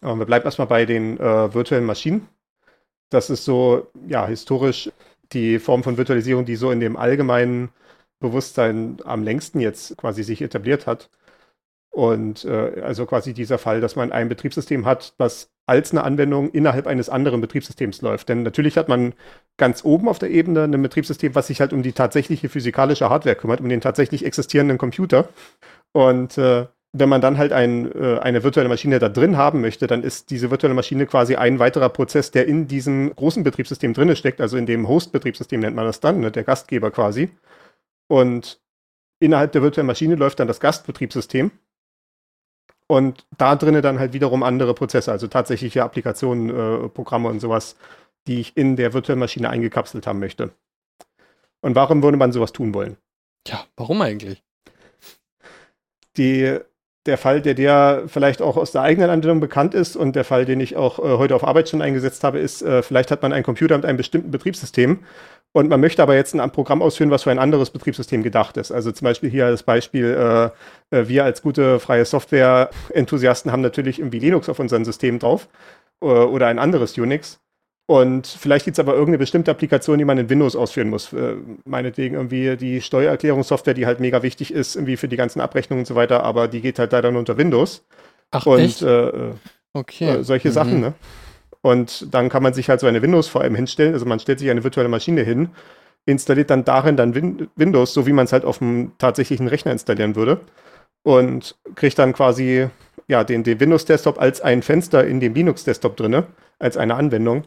Aber 0.02 0.18
wir 0.18 0.26
bleiben 0.26 0.46
erstmal 0.46 0.68
bei 0.68 0.86
den 0.86 1.20
äh, 1.20 1.54
virtuellen 1.54 1.86
Maschinen. 1.86 2.28
Das 3.12 3.30
ist 3.30 3.46
so, 3.46 3.92
ja, 4.08 4.26
historisch 4.26 4.92
die 5.34 5.60
Form 5.60 5.84
von 5.84 5.98
Virtualisierung, 5.98 6.46
die 6.46 6.56
so 6.56 6.72
in 6.72 6.80
dem 6.80 6.98
allgemeinen 6.98 7.70
Bewusstsein 8.20 8.98
am 9.04 9.24
längsten 9.24 9.60
jetzt 9.60 9.96
quasi 9.98 10.24
sich 10.24 10.42
etabliert 10.42 10.88
hat. 10.88 11.12
Und 11.92 12.46
äh, 12.46 12.82
also 12.82 13.06
quasi 13.06 13.34
dieser 13.34 13.58
Fall, 13.58 13.82
dass 13.82 13.98
man 13.98 14.14
ein 14.14 14.30
Betriebssystem 14.30 14.86
hat, 14.86 15.14
was 15.18 15.52
als 15.66 15.92
eine 15.92 16.04
Anwendung 16.04 16.50
innerhalb 16.52 16.88
eines 16.88 17.10
anderen 17.10 17.42
Betriebssystems 17.42 18.02
läuft. 18.02 18.30
Denn 18.30 18.44
natürlich 18.44 18.78
hat 18.78 18.88
man 18.88 19.14
ganz 19.58 19.84
oben 19.84 20.08
auf 20.08 20.18
der 20.18 20.32
Ebene 20.32 20.64
ein 20.64 20.82
Betriebssystem, 20.82 21.36
was 21.36 21.48
sich 21.48 21.60
halt 21.60 21.74
um 21.74 21.84
die 21.84 21.92
tatsächliche 21.92 22.48
physikalische 22.48 23.10
Hardware 23.10 23.36
kümmert, 23.36 23.60
um 23.60 23.68
den 23.68 23.82
tatsächlich 23.82 24.26
existierenden 24.26 24.78
Computer. 24.78 25.28
Und 25.92 26.38
äh, 26.38 26.68
wenn 26.94 27.10
man 27.10 27.22
dann 27.22 27.38
halt 27.38 27.52
ein, 27.52 27.92
äh, 27.94 28.20
eine 28.20 28.44
virtuelle 28.44 28.70
Maschine 28.70 29.00
da 29.00 29.10
drin 29.10 29.36
haben 29.36 29.60
möchte, 29.60 29.88
dann 29.88 30.04
ist 30.04 30.30
diese 30.30 30.50
virtuelle 30.50 30.76
Maschine 30.76 31.06
quasi 31.06 31.36
ein 31.36 31.60
weiterer 31.60 31.90
Prozess, 31.90 32.32
der 32.32 32.48
in 32.48 32.68
diesem 32.68 33.14
großen 33.16 33.44
Betriebssystem 33.44 33.94
drinne 33.94 34.16
steckt, 34.16 34.42
also 34.42 34.58
in 34.58 34.66
dem 34.66 34.88
Host-Betriebssystem 34.88 35.60
nennt 35.60 35.76
man 35.76 35.86
das 35.86 36.00
dann, 36.00 36.22
ne, 36.22 36.32
der 36.32 36.44
Gastgeber 36.44 36.92
quasi. 36.92 37.30
Und 38.08 38.62
innerhalb 39.20 39.52
der 39.52 39.62
virtuellen 39.62 39.88
Maschine 39.88 40.16
läuft 40.16 40.40
dann 40.40 40.48
das 40.48 40.60
Gastbetriebssystem 40.60 41.52
und 42.92 43.26
da 43.38 43.56
drinnen 43.56 43.82
dann 43.82 44.00
halt 44.00 44.12
wiederum 44.12 44.44
andere 44.44 44.74
Prozesse, 44.74 45.14
also 45.14 45.28
tatsächliche 45.28 45.82
Applikationen, 45.82 46.50
äh, 46.50 46.90
Programme 46.90 47.30
und 47.30 47.40
sowas, 47.40 47.78
die 48.28 48.42
ich 48.42 48.58
in 48.58 48.76
der 48.76 48.92
virtuellen 48.92 49.22
Maschine 49.22 49.50
eingekapselt 49.50 50.06
haben 50.06 50.20
möchte. 50.20 50.52
Und 51.62 51.74
warum 51.74 52.04
würde 52.04 52.18
man 52.18 52.34
sowas 52.34 52.52
tun 52.52 52.74
wollen? 52.74 52.98
Ja, 53.48 53.64
warum 53.78 54.02
eigentlich? 54.02 54.44
Die, 56.18 56.60
der 57.06 57.18
Fall, 57.18 57.42
der 57.42 57.54
dir 57.54 58.04
vielleicht 58.08 58.42
auch 58.42 58.58
aus 58.58 58.74
der 58.74 58.82
eigenen 58.82 59.10
Anwendung 59.10 59.40
bekannt 59.40 59.74
ist 59.74 59.96
und 59.96 60.18
der 60.18 60.26
Fall, 60.26 60.44
den 60.44 60.60
ich 60.60 60.76
auch 60.76 61.00
äh, 61.00 61.18
heute 61.18 61.34
auf 61.36 61.46
Arbeit 61.46 61.70
schon 61.70 61.82
eingesetzt 61.82 62.26
habe, 62.26 62.40
ist, 62.40 62.62
äh, 62.62 62.84
vielleicht 62.84 63.10
hat 63.10 63.22
man 63.22 63.32
einen 63.32 63.46
Computer 63.46 63.78
mit 63.78 63.86
einem 63.86 63.96
bestimmten 63.96 64.32
Betriebssystem 64.32 65.00
und 65.54 65.70
man 65.70 65.82
möchte 65.82 66.02
aber 66.02 66.16
jetzt 66.16 66.34
ein 66.34 66.52
Programm 66.52 66.82
ausführen, 66.82 67.12
was 67.12 67.24
für 67.24 67.32
ein 67.32 67.40
anderes 67.40 67.72
Betriebssystem 67.72 68.24
gedacht 68.24 68.58
ist. 68.58 68.72
Also 68.72 68.92
zum 68.92 69.06
Beispiel 69.06 69.30
hier 69.30 69.50
das 69.50 69.64
Beispiel, 69.64 70.52
äh, 70.92 70.96
äh, 70.98 71.08
wir 71.08 71.26
als 71.26 71.42
gute 71.42 71.80
freie 71.80 72.06
Software-Enthusiasten 72.06 73.52
haben 73.52 73.62
natürlich 73.62 74.00
irgendwie 74.00 74.20
Linux 74.20 74.48
auf 74.50 74.60
unseren 74.60 74.86
Systemen 74.86 75.20
drauf 75.20 75.50
äh, 76.02 76.06
oder 76.06 76.48
ein 76.48 76.60
anderes 76.60 76.98
Unix. 76.98 77.40
Und 77.88 78.28
vielleicht 78.28 78.64
gibt 78.64 78.76
es 78.76 78.80
aber 78.80 78.94
irgendeine 78.94 79.18
bestimmte 79.18 79.52
Applikation, 79.52 79.98
die 79.98 80.06
man 80.06 80.18
in 80.18 80.30
Windows 80.30 80.56
ausführen 80.56 80.90
muss. 80.90 81.12
Äh, 81.12 81.36
meinetwegen 81.66 82.16
irgendwie 82.16 82.56
die 82.56 82.80
Steuererklärungssoftware, 82.80 83.74
die 83.74 83.86
halt 83.86 84.00
mega 84.00 84.24
wichtig 84.24 84.54
ist, 84.54 84.76
irgendwie 84.78 84.96
für 84.96 85.10
die 85.10 85.18
ganzen 85.18 85.42
Abrechnungen 85.42 85.82
und 85.82 85.88
so 85.88 85.96
weiter, 85.96 86.24
aber 86.24 86.48
die 86.48 86.62
geht 86.62 86.80
halt 86.80 86.94
leider 86.94 87.12
nur 87.12 87.20
unter 87.20 87.38
Windows. 87.38 87.84
Ach, 88.32 88.46
und 88.46 88.60
echt? 88.62 88.82
äh, 88.82 89.10
äh, 89.10 89.34
Okay. 89.74 90.24
solche 90.24 90.50
Mhm. 90.50 90.54
Sachen, 90.54 90.80
ne? 90.80 90.94
Und 91.62 92.14
dann 92.14 92.30
kann 92.30 92.44
man 92.44 92.54
sich 92.54 92.70
halt 92.70 92.80
so 92.80 92.88
eine 92.88 93.02
Windows-VM 93.02 93.56
hinstellen. 93.56 93.94
Also 93.94 94.06
man 94.06 94.20
stellt 94.20 94.40
sich 94.40 94.50
eine 94.50 94.64
virtuelle 94.64 94.90
Maschine 94.90 95.22
hin, 95.22 95.50
installiert 96.06 96.50
dann 96.50 96.66
darin 96.66 96.98
dann 96.98 97.14
Win 97.14 97.50
Windows, 97.56 97.94
so 97.94 98.08
wie 98.08 98.14
man 98.14 98.26
es 98.26 98.34
halt 98.34 98.46
auf 98.46 98.62
einem 98.62 98.94
tatsächlichen 98.98 99.48
Rechner 99.48 99.72
installieren 99.72 100.16
würde. 100.16 100.42
Und 101.04 101.56
kriegt 101.76 101.98
dann 101.98 102.14
quasi 102.14 102.68
ja, 103.08 103.24
den, 103.24 103.44
den 103.44 103.60
Windows-Desktop 103.60 104.20
als 104.20 104.42
ein 104.42 104.62
Fenster 104.62 105.06
in 105.06 105.20
dem 105.20 105.34
Linux-Desktop 105.34 105.98
drinne, 105.98 106.28
als 106.60 106.78
eine 106.78 106.96
Anwendung, 106.96 107.44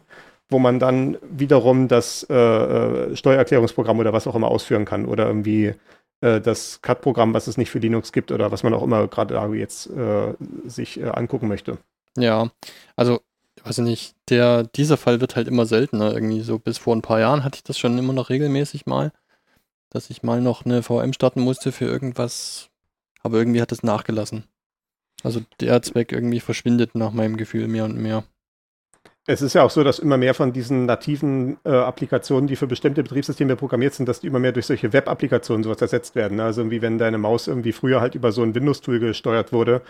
wo 0.49 0.59
man 0.59 0.79
dann 0.79 1.17
wiederum 1.21 1.87
das 1.87 2.25
äh, 2.29 2.35
äh, 2.35 3.15
Steuererklärungsprogramm 3.15 3.99
oder 3.99 4.13
was 4.13 4.27
auch 4.27 4.35
immer 4.35 4.49
ausführen 4.49 4.85
kann. 4.85 5.05
Oder 5.05 5.27
irgendwie 5.27 5.73
äh, 6.21 6.41
das 6.41 6.81
CAD-Programm, 6.81 7.33
was 7.33 7.47
es 7.47 7.57
nicht 7.57 7.71
für 7.71 7.79
Linux 7.79 8.11
gibt 8.11 8.31
oder 8.31 8.51
was 8.51 8.63
man 8.63 8.73
auch 8.73 8.83
immer 8.83 9.07
gerade 9.07 9.35
jetzt 9.55 9.89
äh, 9.89 10.33
sich 10.65 10.99
äh, 10.99 11.05
angucken 11.05 11.47
möchte. 11.47 11.77
Ja, 12.17 12.49
also, 12.95 13.19
weiß 13.65 13.79
ich 13.79 13.83
nicht, 13.83 14.15
der, 14.29 14.63
dieser 14.63 14.97
Fall 14.97 15.21
wird 15.21 15.35
halt 15.35 15.47
immer 15.47 15.65
seltener. 15.65 16.13
Irgendwie 16.13 16.41
so 16.41 16.59
bis 16.59 16.77
vor 16.77 16.95
ein 16.95 17.01
paar 17.01 17.19
Jahren 17.19 17.43
hatte 17.43 17.57
ich 17.57 17.63
das 17.63 17.77
schon 17.77 17.97
immer 17.97 18.13
noch 18.13 18.29
regelmäßig 18.29 18.85
mal, 18.85 19.11
dass 19.89 20.09
ich 20.09 20.23
mal 20.23 20.41
noch 20.41 20.65
eine 20.65 20.83
VM 20.83 21.13
starten 21.13 21.41
musste 21.41 21.71
für 21.71 21.85
irgendwas, 21.85 22.69
aber 23.21 23.37
irgendwie 23.37 23.61
hat 23.61 23.71
es 23.71 23.83
nachgelassen. 23.83 24.45
Also 25.23 25.41
der 25.59 25.81
Zweck 25.81 26.11
irgendwie 26.11 26.39
verschwindet 26.39 26.93
nach 26.93 27.11
meinem 27.11 27.37
Gefühl 27.37 27.67
mehr 27.67 27.85
und 27.85 27.97
mehr. 27.97 28.23
Es 29.27 29.41
ist 29.41 29.53
ja 29.53 29.63
auch 29.63 29.71
so, 29.71 29.83
dass 29.83 29.97
immer 29.97 30.17
mehr 30.17 30.35
von 30.35 30.53
diesen 30.53 30.85
nativen 30.85 31.57
äh, 31.63 31.71
Applikationen, 31.71 32.45
die 32.47 32.55
für 32.55 32.67
bestimmte 32.67 33.01
Betriebssysteme 33.01 33.55
programmiert 33.55 33.95
sind, 33.95 34.07
dass 34.07 34.19
die 34.19 34.27
immer 34.27 34.37
mehr 34.37 34.51
durch 34.51 34.67
solche 34.67 34.93
Web-Applikationen 34.93 35.63
sowas 35.63 35.81
ersetzt 35.81 36.13
werden. 36.13 36.37
ne? 36.37 36.43
Also 36.43 36.61
irgendwie, 36.61 36.83
wenn 36.83 36.99
deine 36.99 37.17
Maus 37.17 37.47
irgendwie 37.47 37.71
früher 37.71 38.01
halt 38.01 38.13
über 38.13 38.31
so 38.31 38.43
ein 38.43 38.53
Windows-Tool 38.53 38.99
gesteuert 38.99 39.51
wurde, 39.51 39.81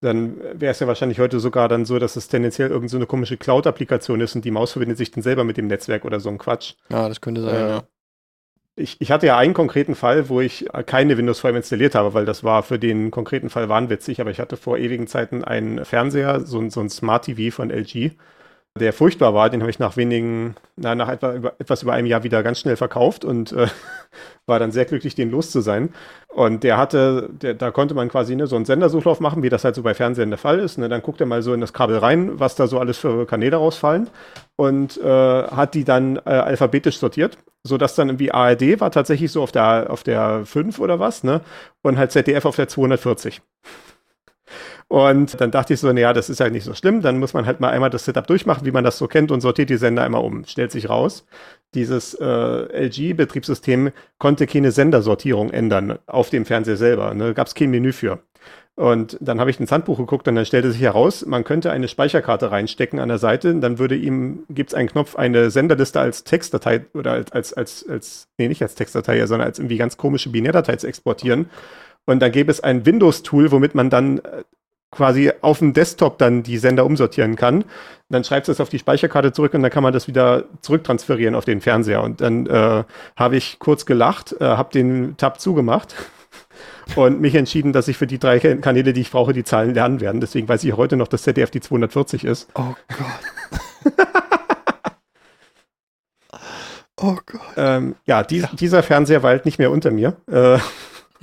dann 0.00 0.38
wäre 0.60 0.72
es 0.72 0.80
ja 0.80 0.86
wahrscheinlich 0.86 1.18
heute 1.18 1.40
sogar 1.40 1.68
dann 1.68 1.84
so, 1.86 1.98
dass 1.98 2.16
es 2.16 2.28
tendenziell 2.28 2.68
irgendeine 2.68 2.90
so 2.90 2.96
eine 2.98 3.06
komische 3.06 3.36
Cloud-Applikation 3.36 4.20
ist 4.20 4.34
und 4.36 4.44
die 4.44 4.50
Maus 4.50 4.72
verbindet 4.72 4.98
sich 4.98 5.10
dann 5.10 5.22
selber 5.22 5.44
mit 5.44 5.56
dem 5.56 5.66
Netzwerk 5.66 6.04
oder 6.04 6.20
so 6.20 6.28
ein 6.28 6.38
Quatsch. 6.38 6.74
Ja, 6.90 7.08
das 7.08 7.20
könnte 7.20 7.42
sein, 7.42 7.54
Äh, 7.54 7.68
ja. 7.70 7.84
Ich, 8.76 9.00
ich 9.00 9.12
hatte 9.12 9.26
ja 9.26 9.38
einen 9.38 9.54
konkreten 9.54 9.94
Fall, 9.94 10.28
wo 10.28 10.40
ich 10.40 10.66
keine 10.86 11.16
Windows 11.16 11.38
VM 11.40 11.54
installiert 11.56 11.94
habe, 11.94 12.12
weil 12.12 12.24
das 12.24 12.42
war 12.42 12.64
für 12.64 12.78
den 12.78 13.12
konkreten 13.12 13.48
Fall 13.48 13.68
wahnwitzig, 13.68 14.20
aber 14.20 14.32
ich 14.32 14.40
hatte 14.40 14.56
vor 14.56 14.78
ewigen 14.78 15.06
Zeiten 15.06 15.44
einen 15.44 15.84
Fernseher, 15.84 16.40
so, 16.40 16.58
ein- 16.58 16.70
so 16.70 16.80
ein 16.80 16.90
Smart 16.90 17.24
TV 17.26 17.54
von 17.54 17.70
LG, 17.70 18.12
der 18.76 18.92
furchtbar 18.92 19.34
war. 19.34 19.50
Den 19.50 19.60
habe 19.60 19.70
ich 19.70 19.78
nach 19.78 19.96
wenigen, 19.96 20.56
na, 20.76 20.96
nach 20.96 21.08
etwa, 21.08 21.32
über, 21.32 21.54
etwas 21.58 21.82
über 21.82 21.92
einem 21.92 22.06
Jahr 22.06 22.24
wieder 22.24 22.42
ganz 22.42 22.58
schnell 22.58 22.76
verkauft 22.76 23.24
und 23.24 23.52
äh, 23.52 23.68
war 24.46 24.58
dann 24.58 24.72
sehr 24.72 24.84
glücklich, 24.84 25.14
den 25.14 25.30
los 25.30 25.52
zu 25.52 25.60
sein. 25.60 25.90
Und 26.28 26.64
der 26.64 26.76
hatte, 26.76 27.30
der, 27.30 27.54
da 27.54 27.70
konnte 27.70 27.94
man 27.94 28.08
quasi 28.08 28.34
ne, 28.34 28.48
so 28.48 28.56
einen 28.56 28.64
Sendersuchlauf 28.64 29.20
machen, 29.20 29.44
wie 29.44 29.48
das 29.48 29.62
halt 29.62 29.76
so 29.76 29.82
bei 29.84 29.94
Fernsehen 29.94 30.30
der 30.30 30.38
Fall 30.38 30.58
ist. 30.58 30.78
Ne? 30.78 30.88
Dann 30.88 31.02
guckt 31.02 31.20
er 31.20 31.26
mal 31.26 31.42
so 31.42 31.54
in 31.54 31.60
das 31.60 31.72
Kabel 31.72 31.98
rein, 31.98 32.40
was 32.40 32.56
da 32.56 32.66
so 32.66 32.80
alles 32.80 32.98
für 32.98 33.26
Kanäle 33.26 33.56
rausfallen 33.56 34.08
und 34.56 35.00
äh, 35.00 35.44
hat 35.44 35.74
die 35.74 35.84
dann 35.84 36.16
äh, 36.16 36.30
alphabetisch 36.30 36.98
sortiert, 36.98 37.38
sodass 37.62 37.94
dann 37.94 38.08
irgendwie 38.08 38.32
ARD 38.32 38.80
war 38.80 38.90
tatsächlich 38.90 39.30
so 39.30 39.40
auf 39.40 39.52
der, 39.52 39.86
auf 39.90 40.02
der 40.02 40.44
5 40.44 40.80
oder 40.80 40.98
was, 40.98 41.22
ne? 41.22 41.42
Und 41.82 41.96
halt 41.96 42.10
ZDF 42.10 42.44
auf 42.44 42.56
der 42.56 42.66
240. 42.66 43.40
Und 44.88 45.40
dann 45.40 45.50
dachte 45.50 45.74
ich 45.74 45.80
so, 45.80 45.92
naja, 45.92 46.12
das 46.12 46.30
ist 46.30 46.40
ja 46.40 46.48
nicht 46.50 46.64
so 46.64 46.74
schlimm. 46.74 47.00
Dann 47.00 47.18
muss 47.18 47.34
man 47.34 47.46
halt 47.46 47.60
mal 47.60 47.70
einmal 47.70 47.90
das 47.90 48.04
Setup 48.04 48.26
durchmachen, 48.26 48.66
wie 48.66 48.70
man 48.70 48.84
das 48.84 48.98
so 48.98 49.08
kennt 49.08 49.30
und 49.30 49.40
sortiert 49.40 49.70
die 49.70 49.76
Sender 49.76 50.02
einmal 50.04 50.22
um. 50.22 50.44
Stellt 50.44 50.72
sich 50.72 50.88
raus, 50.88 51.26
dieses 51.74 52.14
äh, 52.14 52.24
LG-Betriebssystem 52.24 53.90
konnte 54.18 54.46
keine 54.46 54.70
Sendersortierung 54.70 55.50
ändern 55.50 55.98
auf 56.06 56.30
dem 56.30 56.44
Fernseher 56.44 56.76
selber. 56.76 57.14
Ne? 57.14 57.34
Gab 57.34 57.46
es 57.46 57.54
kein 57.54 57.70
Menü 57.70 57.92
für. 57.92 58.20
Und 58.76 59.16
dann 59.20 59.38
habe 59.38 59.50
ich 59.50 59.60
ins 59.60 59.70
Handbuch 59.70 59.98
geguckt 59.98 60.26
und 60.26 60.34
dann 60.34 60.46
stellte 60.46 60.72
sich 60.72 60.80
heraus, 60.80 61.24
man 61.24 61.44
könnte 61.44 61.70
eine 61.70 61.86
Speicherkarte 61.86 62.50
reinstecken 62.50 62.98
an 62.98 63.08
der 63.08 63.18
Seite, 63.18 63.54
dann 63.54 63.78
würde 63.78 63.94
ihm, 63.94 64.44
gibt 64.48 64.70
es 64.70 64.74
einen 64.74 64.88
Knopf, 64.88 65.14
eine 65.14 65.50
Senderliste 65.50 66.00
als 66.00 66.24
Textdatei 66.24 66.84
oder 66.92 67.12
als, 67.12 67.30
als, 67.30 67.52
als, 67.52 67.88
als, 67.88 68.28
nee, 68.36 68.48
nicht 68.48 68.62
als 68.62 68.74
Textdatei, 68.74 69.24
sondern 69.26 69.46
als 69.46 69.60
irgendwie 69.60 69.76
ganz 69.76 69.96
komische 69.96 70.30
Binärdatei 70.30 70.74
zu 70.74 70.88
exportieren. 70.88 71.50
Und 72.04 72.20
dann 72.20 72.32
gäbe 72.32 72.50
es 72.50 72.60
ein 72.60 72.84
Windows-Tool, 72.84 73.52
womit 73.52 73.76
man 73.76 73.90
dann 73.90 74.18
äh, 74.18 74.42
quasi 74.94 75.32
auf 75.40 75.58
dem 75.58 75.72
Desktop 75.72 76.18
dann 76.18 76.42
die 76.42 76.58
Sender 76.58 76.84
umsortieren 76.84 77.36
kann. 77.36 77.64
Dann 78.08 78.24
schreibt 78.24 78.48
es 78.48 78.56
das 78.56 78.62
auf 78.62 78.68
die 78.68 78.78
Speicherkarte 78.78 79.32
zurück 79.32 79.54
und 79.54 79.62
dann 79.62 79.70
kann 79.70 79.82
man 79.82 79.92
das 79.92 80.06
wieder 80.08 80.44
zurücktransferieren 80.60 81.34
auf 81.34 81.44
den 81.44 81.60
Fernseher. 81.60 82.02
Und 82.02 82.20
dann 82.20 82.46
äh, 82.46 82.84
habe 83.16 83.36
ich 83.36 83.58
kurz 83.58 83.86
gelacht, 83.86 84.34
äh, 84.40 84.44
habe 84.44 84.72
den 84.72 85.16
Tab 85.16 85.40
zugemacht 85.40 85.94
und 86.96 87.20
mich 87.20 87.34
entschieden, 87.34 87.72
dass 87.72 87.88
ich 87.88 87.96
für 87.96 88.06
die 88.06 88.18
drei 88.18 88.38
Kanäle, 88.38 88.92
die 88.92 89.00
ich 89.00 89.10
brauche, 89.10 89.32
die 89.32 89.44
Zahlen 89.44 89.74
lernen 89.74 90.00
werden. 90.00 90.20
Deswegen 90.20 90.48
weiß 90.48 90.64
ich 90.64 90.76
heute 90.76 90.96
noch, 90.96 91.08
dass 91.08 91.22
ZDF 91.22 91.50
die 91.50 91.60
240 91.60 92.24
ist. 92.24 92.48
Oh 92.54 92.74
Gott. 92.88 93.96
oh 97.00 97.16
Gott. 97.26 97.40
Ähm, 97.56 97.96
ja, 98.06 98.22
dies, 98.22 98.46
dieser 98.52 98.82
Fernseher 98.82 99.22
weilt 99.22 99.44
nicht 99.44 99.58
mehr 99.58 99.70
unter 99.70 99.90
mir. 99.90 100.16
Äh, 100.30 100.58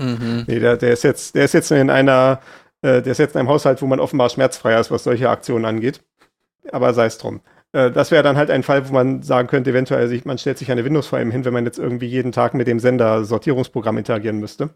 Mhm. 0.01 0.46
nee, 0.48 0.60
der, 0.60 0.78
der 0.78 0.92
ist 0.92 1.04
jetzt, 1.04 1.36
der 1.36 1.46
ist 1.46 1.54
jetzt 1.54 1.72
in 1.72 1.90
einer, 1.90 2.40
äh, 2.81 3.01
der 3.01 3.11
ist 3.11 3.17
jetzt 3.17 3.35
in 3.35 3.39
einem 3.39 3.50
Haushalt, 3.50 3.81
wo 3.81 3.88
man 3.88 4.00
offenbar 4.00 4.29
schmerzfreier 4.29 4.79
ist, 4.79 4.91
was 4.91 5.03
solche 5.03 5.29
Aktionen 5.29 5.65
angeht. 5.65 6.01
Aber 6.71 6.93
sei 6.93 7.05
es 7.05 7.17
drum. 7.17 7.41
Äh, 7.73 7.91
das 7.91 8.11
wäre 8.11 8.23
dann 8.23 8.38
halt 8.38 8.51
ein 8.51 8.63
Fall, 8.63 8.88
wo 8.89 8.93
man 8.93 9.23
sagen 9.23 9.47
könnte, 9.47 9.71
eventuell, 9.71 10.07
sich, 10.07 10.25
man 10.25 10.38
stellt 10.38 10.57
sich 10.57 10.71
eine 10.71 10.85
Windows-VM 10.85 11.31
hin, 11.31 11.45
wenn 11.45 11.53
man 11.53 11.65
jetzt 11.65 11.79
irgendwie 11.79 12.07
jeden 12.07 12.31
Tag 12.31 12.53
mit 12.53 12.67
dem 12.67 12.79
Sender-Sortierungsprogramm 12.79 13.97
interagieren 13.97 14.39
müsste. 14.39 14.69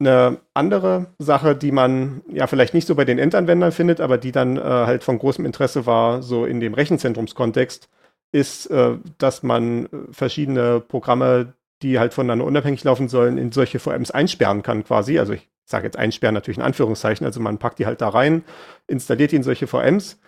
Eine 0.00 0.38
andere 0.54 1.06
Sache, 1.18 1.54
die 1.54 1.70
man 1.70 2.22
ja 2.28 2.46
vielleicht 2.46 2.74
nicht 2.74 2.86
so 2.86 2.94
bei 2.96 3.04
den 3.04 3.18
Endanwendern 3.18 3.72
findet, 3.72 4.00
aber 4.00 4.18
die 4.18 4.32
dann 4.32 4.56
äh, 4.56 4.60
halt 4.60 5.04
von 5.04 5.18
großem 5.18 5.46
Interesse 5.46 5.86
war, 5.86 6.22
so 6.22 6.46
in 6.46 6.60
dem 6.60 6.74
Rechenzentrumskontext, 6.74 7.88
ist, 8.32 8.66
äh, 8.66 8.96
dass 9.18 9.42
man 9.44 9.86
äh, 9.86 9.88
verschiedene 10.10 10.80
Programme, 10.80 11.54
die 11.82 11.98
halt 12.00 12.12
voneinander 12.12 12.44
unabhängig 12.44 12.82
laufen 12.82 13.08
sollen, 13.08 13.38
in 13.38 13.52
solche 13.52 13.78
VMs 13.78 14.10
einsperren 14.10 14.62
kann 14.62 14.84
quasi. 14.84 15.18
Also 15.20 15.34
ich 15.34 15.48
sage 15.64 15.84
jetzt 15.84 15.98
einsperren 15.98 16.34
natürlich 16.34 16.58
in 16.58 16.64
Anführungszeichen. 16.64 17.26
Also 17.26 17.40
man 17.40 17.58
packt 17.58 17.78
die 17.78 17.86
halt 17.86 18.00
da 18.00 18.08
rein, 18.08 18.44
installiert 18.86 19.32
die 19.32 19.36
in 19.36 19.42
solche 19.42 19.66
VMs 19.66 20.18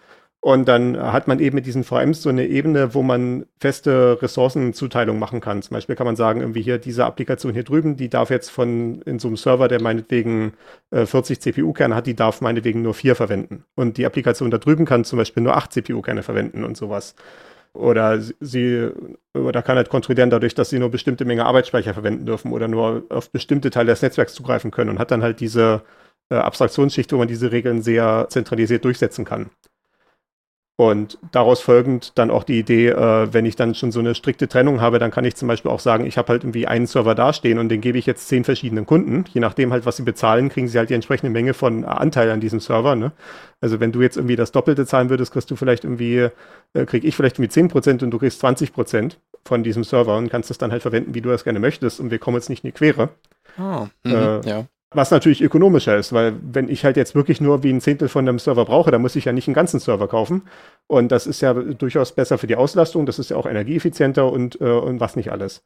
und 0.47 0.69
dann 0.69 0.97
hat 0.97 1.27
man 1.27 1.41
eben 1.41 1.57
mit 1.57 1.67
diesen 1.67 1.83
VMs 1.83 2.23
so 2.23 2.29
eine 2.29 2.47
Ebene, 2.47 2.95
wo 2.95 3.03
man 3.03 3.47
feste 3.59 4.23
Ressourcenzuteilung 4.23 5.19
machen 5.19 5.41
kann. 5.41 5.61
Zum 5.61 5.75
Beispiel 5.75 5.97
kann 5.97 6.07
man 6.07 6.15
sagen, 6.15 6.41
irgendwie 6.41 6.63
hier 6.63 6.79
diese 6.79 7.05
Applikation 7.05 7.53
hier 7.53 7.65
drüben, 7.65 7.97
die 7.97 8.09
darf 8.09 8.31
jetzt 8.31 8.51
von 8.51 9.03
in 9.03 9.19
so 9.19 9.27
einem 9.27 9.37
Server, 9.37 9.67
der 9.67 9.83
meinetwegen 9.83 10.53
äh, 10.93 11.05
40 11.05 11.41
CPU-Kerne 11.41 11.97
hat, 11.97 12.07
die 12.07 12.15
darf 12.15 12.43
meinetwegen 12.43 12.83
nur 12.83 12.95
vier 12.95 13.17
verwenden. 13.17 13.65
Und 13.75 13.97
die 13.97 14.07
Applikation 14.07 14.53
da 14.53 14.59
drüben 14.59 14.85
kann 14.85 15.05
zum 15.05 15.17
Beispiel 15.17 15.43
nur 15.43 15.57
acht 15.57 15.73
CPU-Kerne 15.73 16.23
verwenden 16.23 16.63
und 16.63 16.77
sowas. 16.77 17.17
Oder 17.77 18.21
sie 18.21 18.91
oder 19.35 19.63
kann 19.63 19.77
halt 19.77 19.91
kontrollieren 19.91 20.31
dadurch, 20.31 20.55
dass 20.55 20.71
sie 20.71 20.79
nur 20.79 20.91
bestimmte 20.91 21.25
Menge 21.25 21.45
Arbeitsspeicher 21.45 21.95
verwenden 21.95 22.25
dürfen 22.27 22.53
oder 22.53 22.69
nur 22.69 23.05
auf 23.11 23.31
bestimmte 23.31 23.71
Teile 23.71 23.93
des 23.93 24.03
Netzwerks 24.03 24.35
zugreifen 24.35 24.71
können 24.71 24.91
und 24.91 24.99
hat 24.99 25.11
dann 25.11 25.23
halt 25.23 25.41
diese 25.41 25.83
äh, 26.31 26.37
Abstraktionsschicht, 26.37 27.13
wo 27.13 27.19
man 27.19 27.29
diese 27.29 27.53
Regeln 27.53 27.83
sehr 27.83 28.27
zentralisiert 28.31 28.85
durchsetzen 28.85 29.25
kann. 29.25 29.51
Und 30.79 31.19
daraus 31.33 31.63
folgend 31.63 32.19
dann 32.19 32.31
auch 32.31 32.45
die 32.45 32.59
Idee, 32.59 32.89
äh, 32.89 33.33
wenn 33.33 33.47
ich 33.47 33.57
dann 33.57 33.75
schon 33.75 33.93
so 33.93 34.01
eine 34.01 34.15
strikte 34.15 34.47
Trennung 34.47 34.83
habe, 34.83 34.99
dann 34.99 35.11
kann 35.11 35.25
ich 35.25 35.35
zum 35.35 35.49
Beispiel 35.49 35.71
auch 35.71 35.81
sagen, 35.81 36.05
ich 36.05 36.19
habe 36.19 36.29
halt 36.29 36.45
irgendwie 36.45 36.67
einen 36.67 36.87
Server 36.87 37.15
dastehen 37.15 37.59
und 37.59 37.71
den 37.71 37.81
gebe 37.81 37.97
ich 37.97 38.05
jetzt 38.05 38.29
zehn 38.29 38.45
verschiedenen 38.45 38.85
Kunden. 38.85 39.25
Je 39.33 39.41
nachdem 39.41 39.73
halt, 39.73 39.87
was 39.87 39.97
sie 39.97 40.03
bezahlen, 40.03 40.51
kriegen 40.51 40.69
sie 40.69 40.77
halt 40.77 40.91
die 40.91 40.95
entsprechende 40.95 41.31
Menge 41.31 41.55
von 41.55 41.87
Anteil 41.87 42.31
an 42.31 42.41
diesem 42.41 42.61
Server. 42.61 42.95
Ne? 42.95 43.13
Also 43.63 43.81
wenn 43.81 43.91
du 43.91 44.03
jetzt 44.03 44.19
irgendwie 44.19 44.37
das 44.37 44.53
Doppelte 44.53 44.85
zahlen 44.85 45.09
würdest, 45.09 45.33
kriegst 45.33 45.51
du 45.51 45.57
vielleicht 45.57 45.85
irgendwie, 45.85 46.29
äh, 46.75 46.85
krieg 46.85 47.05
ich 47.05 47.17
vielleicht 47.17 47.39
irgendwie 47.39 47.53
10% 47.53 48.05
und 48.05 48.11
du 48.11 48.19
kriegst 48.19 48.45
20% 48.45 49.17
von 49.47 49.63
diesem 49.63 49.83
Server 49.83 50.19
und 50.19 50.29
kannst 50.29 50.51
das 50.51 50.59
dann 50.59 50.73
halt 50.73 50.83
verwenden, 50.83 51.15
wie 51.15 51.23
du 51.23 51.31
das 51.31 51.45
gerne 51.45 51.59
möchtest 51.59 52.01
und 52.01 52.11
wir 52.11 52.19
kommen 52.19 52.37
jetzt 52.37 52.51
nicht 52.51 52.65
in 52.65 52.69
die 52.69 52.73
Quere. 52.73 53.09
Ah, 53.57 53.87
mhm, 54.05 54.13
Äh, 54.13 54.41
ja. 54.47 54.67
Was 54.91 55.11
natürlich 55.11 55.43
ökonomischer 55.43 55.97
ist, 55.97 56.13
weil 56.13 56.37
wenn 56.41 56.69
ich 56.69 56.85
halt 56.85 56.97
jetzt 56.97 57.17
wirklich 57.17 57.41
nur 57.41 57.65
wie 57.65 57.73
ein 57.73 57.81
Zehntel 57.81 58.09
von 58.09 58.27
einem 58.27 58.39
Server 58.39 58.65
brauche, 58.65 58.93
dann 58.93 59.03
muss 59.03 59.17
ich 59.17 59.25
ja 59.25 59.33
nicht 59.33 59.49
einen 59.49 59.55
ganzen 59.55 59.81
Server 59.81 60.07
kaufen. 60.07 60.43
Und 60.87 61.11
das 61.11 61.27
ist 61.27 61.41
ja 61.41 61.55
durchaus 61.55 62.13
besser 62.13 62.39
für 62.39 62.47
die 62.47 62.55
Auslastung, 62.55 63.05
das 63.05 63.19
ist 63.19 63.31
ja 63.31 63.37
auch 63.37 63.47
energieeffizienter 63.47 64.31
und, 64.31 64.61
äh, 64.61 64.65
und 64.65 65.01
was 65.01 65.17
nicht 65.17 65.33
alles. 65.33 65.65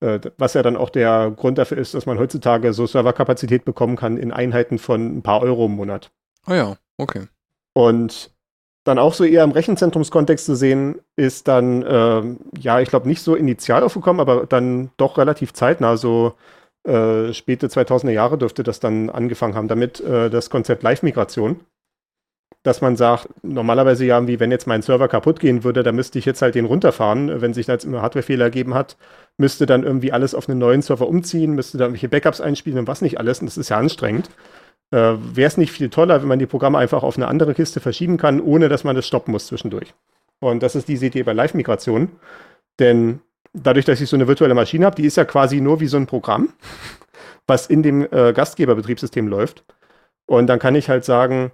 Äh, 0.00 0.20
was 0.38 0.54
ja 0.54 0.62
dann 0.62 0.78
auch 0.78 0.88
der 0.88 1.32
Grund 1.36 1.58
dafür 1.58 1.76
ist, 1.76 1.92
dass 1.92 2.06
man 2.06 2.18
heutzutage 2.18 2.72
so 2.72 2.86
Serverkapazität 2.86 3.66
bekommen 3.66 3.96
kann 3.96 4.16
in 4.16 4.32
Einheiten 4.32 4.78
von 4.78 5.18
ein 5.18 5.22
paar 5.22 5.42
Euro 5.42 5.66
im 5.66 5.72
Monat. 5.72 6.10
Ah 6.46 6.54
ja, 6.54 6.76
okay. 6.96 7.28
Und 7.74 8.30
dann 8.84 8.98
auch 8.98 9.14
so 9.14 9.24
eher 9.24 9.44
im 9.44 9.52
Rechenzentrumskontext 9.52 10.46
zu 10.46 10.56
sehen, 10.56 10.98
ist 11.14 11.46
dann, 11.46 11.84
ähm, 11.86 12.40
ja, 12.58 12.80
ich 12.80 12.88
glaube, 12.88 13.06
nicht 13.06 13.22
so 13.22 13.34
initial 13.34 13.82
aufgekommen, 13.82 14.20
aber 14.20 14.46
dann 14.46 14.90
doch 14.96 15.18
relativ 15.18 15.52
zeitnah, 15.52 15.96
so 15.96 16.34
äh, 16.84 17.32
späte 17.32 17.68
2000er 17.68 18.10
Jahre 18.10 18.38
dürfte 18.38 18.62
das 18.62 18.80
dann 18.80 19.10
angefangen 19.10 19.54
haben, 19.54 19.68
damit 19.68 20.00
äh, 20.00 20.30
das 20.30 20.50
Konzept 20.50 20.82
Live-Migration, 20.82 21.60
dass 22.62 22.80
man 22.80 22.96
sagt, 22.96 23.28
normalerweise 23.42 24.04
ja, 24.04 24.26
wie 24.26 24.38
wenn 24.38 24.50
jetzt 24.50 24.66
mein 24.66 24.82
Server 24.82 25.08
kaputt 25.08 25.40
gehen 25.40 25.64
würde, 25.64 25.82
dann 25.82 25.96
müsste 25.96 26.18
ich 26.18 26.24
jetzt 26.24 26.42
halt 26.42 26.54
den 26.54 26.64
runterfahren. 26.64 27.40
Wenn 27.40 27.54
sich 27.54 27.66
da 27.66 27.72
jetzt 27.72 27.84
immer 27.84 28.02
Hardwarefehler 28.02 28.44
ergeben 28.44 28.74
hat, 28.74 28.96
müsste 29.36 29.66
dann 29.66 29.82
irgendwie 29.82 30.12
alles 30.12 30.34
auf 30.34 30.48
einen 30.48 30.58
neuen 30.58 30.82
Server 30.82 31.08
umziehen, 31.08 31.54
müsste 31.54 31.78
da 31.78 31.84
irgendwelche 31.84 32.08
Backups 32.08 32.40
einspielen 32.40 32.80
und 32.80 32.88
was 32.88 33.02
nicht 33.02 33.18
alles. 33.18 33.40
Und 33.40 33.46
das 33.46 33.58
ist 33.58 33.68
ja 33.68 33.78
anstrengend. 33.78 34.30
Äh, 34.92 35.14
Wäre 35.34 35.48
es 35.48 35.56
nicht 35.56 35.72
viel 35.72 35.88
toller, 35.88 36.20
wenn 36.20 36.28
man 36.28 36.38
die 36.38 36.46
Programme 36.46 36.78
einfach 36.78 37.02
auf 37.02 37.16
eine 37.16 37.28
andere 37.28 37.54
Kiste 37.54 37.80
verschieben 37.80 38.16
kann, 38.16 38.40
ohne 38.40 38.68
dass 38.68 38.84
man 38.84 38.94
das 38.94 39.06
stoppen 39.06 39.32
muss 39.32 39.46
zwischendurch. 39.46 39.94
Und 40.40 40.62
das 40.62 40.76
ist 40.76 40.88
diese 40.88 41.06
Idee 41.06 41.22
bei 41.22 41.32
Live-Migration. 41.32 42.10
Denn 42.78 43.20
dadurch, 43.52 43.84
dass 43.84 44.00
ich 44.00 44.08
so 44.08 44.16
eine 44.16 44.28
virtuelle 44.28 44.54
Maschine 44.54 44.86
habe, 44.86 44.96
die 44.96 45.06
ist 45.06 45.16
ja 45.16 45.24
quasi 45.24 45.60
nur 45.60 45.80
wie 45.80 45.86
so 45.86 45.96
ein 45.96 46.06
Programm, 46.06 46.52
was 47.46 47.66
in 47.66 47.82
dem 47.82 48.06
äh, 48.10 48.32
Gastgeberbetriebssystem 48.32 49.28
läuft. 49.28 49.64
Und 50.26 50.46
dann 50.46 50.58
kann 50.58 50.74
ich 50.74 50.88
halt 50.88 51.04
sagen, 51.04 51.52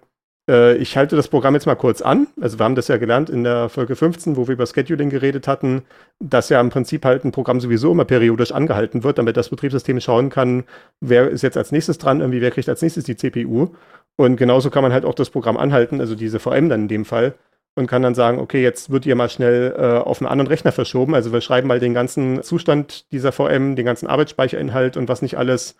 äh, 0.49 0.77
ich 0.77 0.97
halte 0.97 1.17
das 1.17 1.29
Programm 1.29 1.55
jetzt 1.55 1.67
mal 1.67 1.75
kurz 1.75 2.01
an. 2.01 2.27
Also 2.41 2.59
wir 2.59 2.65
haben 2.65 2.75
das 2.75 2.89
ja 2.89 2.97
gelernt 2.97 3.31
in 3.31 3.45
der 3.45 3.69
Folge 3.69 3.95
15, 3.95 4.37
wo 4.37 4.49
wir 4.49 4.55
über 4.55 4.67
Scheduling 4.67 5.11
geredet 5.11 5.47
hatten, 5.47 5.83
dass 6.19 6.49
ja 6.49 6.61
im 6.61 6.71
Prinzip 6.71 7.05
halt 7.05 7.25
ein 7.25 7.33
Programm 7.33 7.61
sowieso 7.61 7.93
immer 7.93 8.05
periodisch 8.05 8.53
angehalten 8.53 9.05
wird, 9.05 9.19
damit 9.19 9.37
das 9.37 9.51
Betriebssystem 9.51 10.01
schauen 10.01 10.31
kann, 10.31 10.65
wer 11.01 11.29
ist 11.29 11.43
jetzt 11.43 11.57
als 11.57 11.73
nächstes 11.73 11.99
dran, 11.99 12.21
irgendwie 12.21 12.41
wer 12.41 12.51
kriegt 12.51 12.69
als 12.69 12.83
nächstes 12.83 13.05
die 13.05 13.17
CPU. 13.17 13.69
Und 14.17 14.37
genauso 14.37 14.71
kann 14.71 14.83
man 14.83 14.93
halt 14.93 15.05
auch 15.05 15.15
das 15.15 15.31
Programm 15.31 15.57
anhalten, 15.57 16.01
also 16.01 16.15
diese 16.15 16.41
VM 16.41 16.69
dann 16.69 16.83
in 16.83 16.89
dem 16.89 17.05
Fall, 17.05 17.35
und 17.79 17.87
kann 17.87 18.03
dann 18.03 18.15
sagen, 18.15 18.41
okay, 18.41 18.61
jetzt 18.61 18.91
wird 18.91 19.07
ihr 19.07 19.15
mal 19.15 19.31
schnell 19.31 19.75
äh, 19.79 19.99
auf 19.99 20.21
einen 20.21 20.29
anderen 20.29 20.49
Rechner 20.49 20.73
verschoben. 20.73 21.15
Also 21.15 21.33
wir 21.33 21.41
schreiben 21.41 21.69
mal 21.69 21.79
den 21.79 21.95
ganzen 21.95 22.43
Zustand 22.43 23.11
dieser 23.13 23.31
VM, 23.33 23.77
den 23.77 23.87
ganzen 23.87 24.09
Arbeitsspeicherinhalt 24.09 24.97
und 24.97 25.09
was 25.09 25.23
nicht 25.23 25.39
alles, 25.39 25.77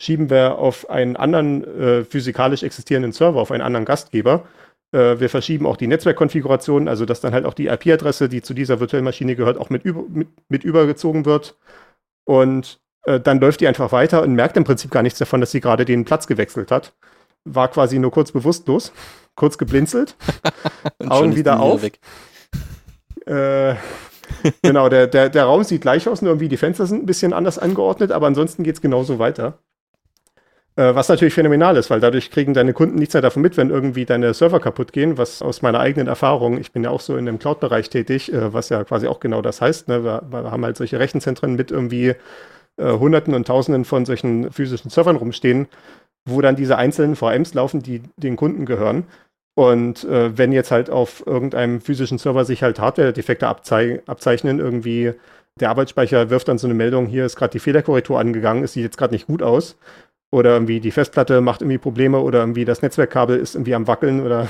schieben 0.00 0.30
wir 0.30 0.58
auf 0.58 0.88
einen 0.88 1.16
anderen 1.16 1.62
äh, 1.64 2.04
physikalisch 2.04 2.62
existierenden 2.62 3.12
Server, 3.12 3.40
auf 3.40 3.52
einen 3.52 3.62
anderen 3.62 3.84
Gastgeber. 3.84 4.44
Äh, 4.92 5.20
wir 5.20 5.28
verschieben 5.28 5.66
auch 5.66 5.76
die 5.76 5.86
Netzwerkkonfiguration, 5.86 6.88
also 6.88 7.04
dass 7.04 7.20
dann 7.20 7.34
halt 7.34 7.44
auch 7.44 7.54
die 7.54 7.66
IP-Adresse, 7.66 8.30
die 8.30 8.40
zu 8.40 8.54
dieser 8.54 8.80
virtuellen 8.80 9.04
Maschine 9.04 9.36
gehört, 9.36 9.58
auch 9.58 9.68
mit, 9.68 9.84
über, 9.84 10.04
mit, 10.08 10.28
mit 10.48 10.64
übergezogen 10.64 11.26
wird. 11.26 11.54
Und 12.24 12.80
äh, 13.04 13.20
dann 13.20 13.40
läuft 13.40 13.60
die 13.60 13.68
einfach 13.68 13.92
weiter 13.92 14.22
und 14.22 14.34
merkt 14.34 14.56
im 14.56 14.64
Prinzip 14.64 14.90
gar 14.90 15.02
nichts 15.02 15.18
davon, 15.18 15.40
dass 15.40 15.50
sie 15.50 15.60
gerade 15.60 15.84
den 15.84 16.06
Platz 16.06 16.26
gewechselt 16.26 16.70
hat. 16.70 16.94
War 17.44 17.68
quasi 17.68 17.98
nur 17.98 18.10
kurz 18.10 18.32
bewusstlos 18.32 18.92
kurz 19.34 19.58
geblinzelt, 19.58 20.16
Und 20.98 21.10
Augen 21.10 21.36
wieder 21.36 21.60
auf. 21.60 21.82
weg. 21.82 21.98
Äh, 23.26 23.74
genau, 24.62 24.88
der, 24.88 25.06
der, 25.06 25.28
der 25.28 25.44
Raum 25.44 25.64
sieht 25.64 25.82
gleich 25.82 26.08
aus, 26.08 26.22
nur 26.22 26.30
irgendwie 26.32 26.48
die 26.48 26.56
Fenster 26.56 26.86
sind 26.86 27.02
ein 27.02 27.06
bisschen 27.06 27.32
anders 27.32 27.58
angeordnet, 27.58 28.12
aber 28.12 28.26
ansonsten 28.26 28.62
geht 28.62 28.76
es 28.76 28.80
genauso 28.80 29.18
weiter. 29.18 29.58
Äh, 30.74 30.94
was 30.94 31.08
natürlich 31.08 31.34
phänomenal 31.34 31.76
ist, 31.76 31.90
weil 31.90 32.00
dadurch 32.00 32.30
kriegen 32.30 32.54
deine 32.54 32.72
Kunden 32.72 32.96
nichts 32.96 33.12
mehr 33.12 33.20
davon 33.20 33.42
mit, 33.42 33.58
wenn 33.58 33.68
irgendwie 33.68 34.06
deine 34.06 34.32
Server 34.32 34.58
kaputt 34.58 34.92
gehen, 34.92 35.18
was 35.18 35.42
aus 35.42 35.60
meiner 35.60 35.80
eigenen 35.80 36.08
Erfahrung, 36.08 36.58
ich 36.58 36.72
bin 36.72 36.82
ja 36.82 36.90
auch 36.90 37.00
so 37.00 37.16
in 37.16 37.26
dem 37.26 37.38
Cloud-Bereich 37.38 37.90
tätig, 37.90 38.32
äh, 38.32 38.52
was 38.54 38.70
ja 38.70 38.82
quasi 38.84 39.06
auch 39.06 39.20
genau 39.20 39.42
das 39.42 39.60
heißt. 39.60 39.88
Ne? 39.88 40.02
Wir, 40.02 40.22
wir 40.30 40.50
haben 40.50 40.64
halt 40.64 40.78
solche 40.78 40.98
Rechenzentren 40.98 41.56
mit 41.56 41.70
irgendwie 41.70 42.14
äh, 42.78 42.92
Hunderten 42.92 43.34
und 43.34 43.46
Tausenden 43.46 43.84
von 43.84 44.06
solchen 44.06 44.50
physischen 44.50 44.90
Servern 44.90 45.16
rumstehen, 45.16 45.68
wo 46.28 46.40
dann 46.40 46.56
diese 46.56 46.76
einzelnen 46.76 47.16
VMs 47.16 47.54
laufen, 47.54 47.82
die 47.82 48.02
den 48.16 48.36
Kunden 48.36 48.66
gehören. 48.66 49.04
Und 49.54 50.04
äh, 50.04 50.36
wenn 50.36 50.52
jetzt 50.52 50.70
halt 50.70 50.88
auf 50.88 51.26
irgendeinem 51.26 51.80
physischen 51.80 52.18
Server 52.18 52.44
sich 52.44 52.62
halt 52.62 52.78
Hardware-Defekte 52.78 53.46
abzei 53.48 54.02
abzeichnen, 54.06 54.60
irgendwie 54.60 55.12
der 55.60 55.70
Arbeitsspeicher 55.70 56.30
wirft 56.30 56.48
dann 56.48 56.58
so 56.58 56.66
eine 56.66 56.74
Meldung, 56.74 57.06
hier 57.06 57.26
ist 57.26 57.36
gerade 57.36 57.52
die 57.52 57.58
Fehlerkorrektur 57.58 58.18
angegangen, 58.18 58.64
es 58.64 58.72
sieht 58.72 58.84
jetzt 58.84 58.96
gerade 58.96 59.12
nicht 59.12 59.26
gut 59.26 59.42
aus. 59.42 59.76
Oder 60.34 60.54
irgendwie 60.54 60.80
die 60.80 60.90
Festplatte 60.90 61.42
macht 61.42 61.60
irgendwie 61.60 61.76
Probleme 61.76 62.20
oder 62.20 62.40
irgendwie 62.40 62.64
das 62.64 62.80
Netzwerkkabel 62.80 63.36
ist 63.36 63.54
irgendwie 63.54 63.74
am 63.74 63.86
Wackeln 63.86 64.24
oder 64.24 64.48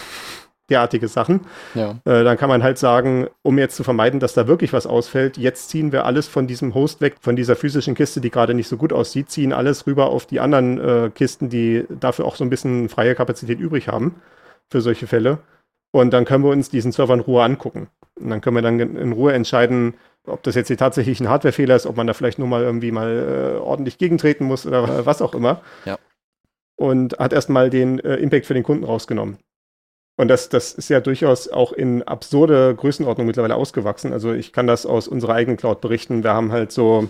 derartige 0.73 1.09
Sachen. 1.09 1.41
Ja. 1.75 1.93
Äh, 2.05 2.25
dann 2.25 2.37
kann 2.37 2.49
man 2.49 2.63
halt 2.63 2.79
sagen, 2.79 3.29
um 3.43 3.59
jetzt 3.59 3.77
zu 3.77 3.85
vermeiden, 3.85 4.19
dass 4.19 4.35
da 4.35 4.49
wirklich 4.49 4.73
was 4.73 4.87
ausfällt, 4.87 5.37
jetzt 5.37 5.69
ziehen 5.69 5.93
wir 5.93 6.05
alles 6.07 6.27
von 6.27 6.47
diesem 6.47 6.75
Host 6.75 7.01
weg, 7.01 7.17
von 7.21 7.37
dieser 7.37 7.55
physischen 7.55 7.95
Kiste, 7.95 8.21
die 8.21 8.31
gerade 8.31 8.55
nicht 8.55 8.69
so 8.69 8.77
gut 8.77 8.93
aussieht, 8.93 9.31
ziehen 9.31 9.53
alles 9.53 9.87
rüber 9.87 10.11
auf 10.11 10.27
die 10.27 10.41
anderen 10.41 10.79
äh, 10.81 11.11
Kisten, 11.15 11.49
die 11.49 11.85
dafür 11.89 12.25
auch 12.25 12.37
so 12.37 12.45
ein 12.45 12.51
bisschen 12.51 12.89
freie 12.89 13.15
Kapazität 13.15 13.61
übrig 13.61 13.89
haben 13.89 14.17
für 14.71 14.81
solche 14.81 15.07
Fälle. 15.07 15.39
Und 15.93 16.13
dann 16.13 16.25
können 16.25 16.43
wir 16.43 16.51
uns 16.51 16.71
diesen 16.71 16.91
Server 16.91 17.15
in 17.15 17.21
Ruhe 17.21 17.43
angucken. 17.45 17.89
Und 18.19 18.31
dann 18.31 18.41
können 18.41 18.57
wir 18.57 18.63
dann 18.63 18.81
in 18.81 19.13
Ruhe 19.13 19.33
entscheiden, 19.35 19.95
ob 20.27 20.43
das 20.43 20.55
jetzt 20.55 20.69
hier 20.69 20.77
tatsächlich 20.77 21.21
ein 21.21 21.29
Hardwarefehler 21.29 21.77
ist, 21.77 21.87
ob 21.87 21.97
man 21.97 22.07
da 22.07 22.15
vielleicht 22.15 22.39
nur 22.39 22.49
mal 22.49 22.63
irgendwie 22.63 22.93
mal 22.93 23.57
äh, 23.57 23.59
ordentlich 23.59 23.99
gegentreten 23.99 24.45
muss 24.45 24.67
oder 24.67 25.05
was 25.07 25.23
auch 25.23 25.35
immer. 25.35 25.61
Ja. 25.85 25.99
Und 26.77 27.19
hat 27.19 27.33
erstmal 27.33 27.71
den 27.71 27.99
äh, 28.01 28.17
Impact 28.17 28.47
für 28.47 28.55
den 28.55 28.63
Kunden 28.63 28.85
rausgenommen. 28.85 29.39
Und 30.16 30.29
das, 30.29 30.48
das 30.48 30.75
ist 30.75 30.90
ja 30.90 31.01
durchaus 31.01 31.48
auch 31.48 31.72
in 31.72 32.03
absurde 32.03 32.75
Größenordnung 32.75 33.27
mittlerweile 33.27 33.57
ausgewachsen. 33.57 34.12
Also 34.12 34.33
ich 34.33 34.53
kann 34.53 34.66
das 34.66 34.85
aus 34.85 35.09
unserer 35.09 35.35
eigenen 35.35 35.57
Cloud 35.57 35.81
berichten. 35.81 36.22
Wir 36.22 36.35
haben 36.35 36.53
halt 36.53 36.70
so, 36.70 37.09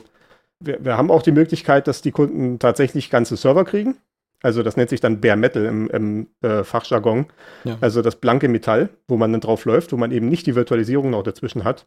wir, 0.61 0.85
wir 0.85 0.97
haben 0.97 1.11
auch 1.11 1.23
die 1.23 1.33
Möglichkeit, 1.33 1.89
dass 1.89 2.03
die 2.03 2.13
Kunden 2.13 2.59
tatsächlich 2.59 3.11
ganze 3.11 3.37
Server 3.37 3.65
kriegen. 3.65 3.97
Also 4.43 4.63
das 4.63 4.77
nennt 4.77 4.91
sich 4.91 5.01
dann 5.01 5.21
Bare 5.21 5.37
Metal 5.37 5.65
im, 5.65 5.89
im 5.91 6.27
äh, 6.43 6.65
Fachjargon. 6.65 7.27
Ja. 7.65 7.79
Also 7.81 8.03
das 8.03 8.17
blanke 8.17 8.49
Metall, 8.49 8.89
wo 9.07 9.17
man 9.17 9.33
dann 9.33 9.41
drauf 9.41 9.65
läuft, 9.65 9.93
wo 9.93 9.97
man 9.97 10.11
eben 10.11 10.29
nicht 10.29 10.47
die 10.47 10.57
Virtualisierung 10.57 11.11
noch 11.11 11.23
dazwischen 11.23 11.65
hat, 11.65 11.87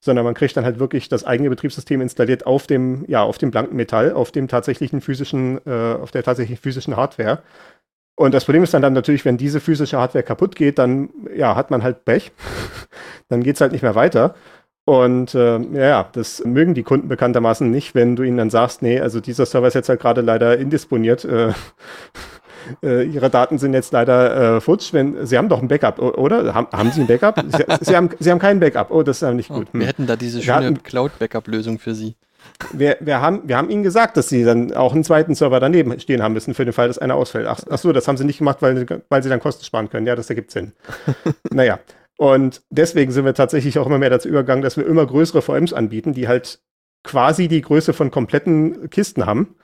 sondern 0.00 0.24
man 0.24 0.34
kriegt 0.34 0.56
dann 0.56 0.64
halt 0.64 0.78
wirklich 0.78 1.08
das 1.08 1.24
eigene 1.24 1.50
Betriebssystem 1.50 2.00
installiert 2.00 2.46
auf 2.46 2.66
dem, 2.66 3.04
ja, 3.08 3.22
auf 3.22 3.38
dem 3.38 3.50
blanken 3.50 3.76
Metall, 3.76 4.12
auf 4.12 4.30
dem 4.30 4.46
tatsächlichen 4.46 5.00
physischen, 5.00 5.60
äh, 5.66 5.94
auf 6.00 6.12
der 6.12 6.22
tatsächlich 6.22 6.60
physischen 6.60 6.96
Hardware. 6.96 7.42
Und 8.18 8.34
das 8.34 8.44
Problem 8.44 8.64
ist 8.64 8.74
dann, 8.74 8.82
dann 8.82 8.94
natürlich, 8.94 9.24
wenn 9.24 9.36
diese 9.36 9.60
physische 9.60 9.96
Hardware 9.96 10.24
kaputt 10.24 10.56
geht, 10.56 10.78
dann 10.80 11.08
ja, 11.36 11.54
hat 11.54 11.70
man 11.70 11.84
halt 11.84 12.04
Pech. 12.04 12.32
dann 13.28 13.44
geht 13.44 13.54
es 13.54 13.60
halt 13.60 13.70
nicht 13.70 13.82
mehr 13.82 13.94
weiter. 13.94 14.34
Und 14.84 15.36
äh, 15.36 15.58
ja, 15.72 16.08
das 16.12 16.42
mögen 16.44 16.74
die 16.74 16.82
Kunden 16.82 17.06
bekanntermaßen 17.08 17.70
nicht, 17.70 17.94
wenn 17.94 18.16
du 18.16 18.24
ihnen 18.24 18.38
dann 18.38 18.50
sagst, 18.50 18.82
nee, 18.82 18.98
also 18.98 19.20
dieser 19.20 19.46
Server 19.46 19.68
ist 19.68 19.74
jetzt 19.74 19.88
halt 19.88 20.00
gerade 20.00 20.20
leider 20.20 20.58
indisponiert. 20.58 21.24
Äh, 21.26 21.52
äh, 22.82 23.04
ihre 23.04 23.30
Daten 23.30 23.58
sind 23.58 23.72
jetzt 23.72 23.92
leider 23.92 24.56
äh, 24.56 24.60
futsch. 24.60 24.92
Wenn, 24.92 25.24
sie 25.24 25.38
haben 25.38 25.48
doch 25.48 25.62
ein 25.62 25.68
Backup, 25.68 26.00
oder? 26.00 26.54
Haben, 26.54 26.68
haben 26.72 26.90
Sie 26.90 27.02
ein 27.02 27.06
Backup? 27.06 27.38
sie, 27.38 27.64
sie, 27.84 27.96
haben, 27.96 28.10
sie 28.18 28.30
haben 28.32 28.40
kein 28.40 28.58
Backup. 28.58 28.90
Oh, 28.90 29.04
das 29.04 29.18
ist 29.18 29.20
ja 29.22 29.32
nicht 29.32 29.50
Oh, 29.52 29.58
gut. 29.58 29.68
wir 29.72 29.80
Hm. 29.82 29.86
hätten 29.86 30.06
da 30.08 30.16
diese 30.16 30.38
Wir 30.44 30.54
schöne 30.54 30.74
Cloud-Backup-Lösung 30.74 31.78
für 31.78 31.94
Sie. 31.94 32.16
Wir, 32.72 32.96
wir, 33.00 33.20
haben, 33.20 33.48
wir 33.48 33.56
haben 33.56 33.70
ihnen 33.70 33.82
gesagt, 33.82 34.16
dass 34.16 34.28
sie 34.28 34.44
dann 34.44 34.72
auch 34.74 34.92
einen 34.92 35.04
zweiten 35.04 35.34
Server 35.34 35.60
daneben 35.60 35.98
stehen 36.00 36.22
haben 36.22 36.32
müssen, 36.32 36.54
für 36.54 36.64
den 36.64 36.74
Fall, 36.74 36.88
dass 36.88 36.98
einer 36.98 37.14
ausfällt. 37.14 37.46
Ach, 37.46 37.60
ach 37.70 37.78
so, 37.78 37.92
das 37.92 38.08
haben 38.08 38.16
sie 38.16 38.24
nicht 38.24 38.38
gemacht, 38.38 38.58
weil, 38.60 39.02
weil 39.08 39.22
sie 39.22 39.28
dann 39.28 39.40
Kosten 39.40 39.64
sparen 39.64 39.90
können. 39.90 40.06
Ja, 40.06 40.16
das 40.16 40.28
ergibt 40.28 40.50
Sinn. 40.50 40.72
naja. 41.50 41.78
Und 42.16 42.62
deswegen 42.68 43.12
sind 43.12 43.24
wir 43.24 43.34
tatsächlich 43.34 43.78
auch 43.78 43.86
immer 43.86 43.98
mehr 43.98 44.10
dazu 44.10 44.28
übergegangen, 44.28 44.62
dass 44.62 44.76
wir 44.76 44.84
immer 44.84 45.06
größere 45.06 45.40
VMs 45.40 45.72
anbieten, 45.72 46.14
die 46.14 46.26
halt 46.26 46.60
quasi 47.04 47.46
die 47.46 47.62
Größe 47.62 47.92
von 47.92 48.10
kompletten 48.10 48.90
Kisten 48.90 49.24
haben. 49.24 49.54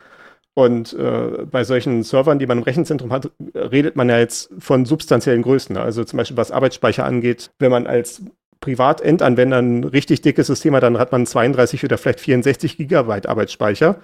Und 0.55 0.93
äh, 0.93 1.47
bei 1.51 1.65
solchen 1.65 2.05
Servern, 2.05 2.39
die 2.39 2.47
man 2.47 2.59
im 2.59 2.65
Rechenzentrum 2.65 3.13
hat, 3.13 3.29
redet 3.55 3.97
man 3.97 4.09
ja 4.09 4.21
jetzt 4.21 4.51
von 4.61 4.85
substanziellen 4.85 5.43
Größen. 5.43 5.77
Also 5.77 6.05
zum 6.05 6.17
Beispiel 6.17 6.37
was 6.37 6.53
Arbeitsspeicher 6.53 7.05
angeht, 7.05 7.51
wenn 7.59 7.73
man 7.73 7.89
als 7.89 8.23
Privatendanwender 8.65 9.59
ein 9.59 9.85
richtig 9.85 10.23
dickes 10.23 10.47
System 10.47 10.75
hat, 10.75 10.83
dann 10.83 10.99
hat 10.99 11.13
man 11.13 11.27
32 11.27 11.85
oder 11.85 11.99
vielleicht 11.99 12.21
64 12.21 12.79
Gigabyte 12.79 13.27
Arbeitsspeicher. 13.27 13.97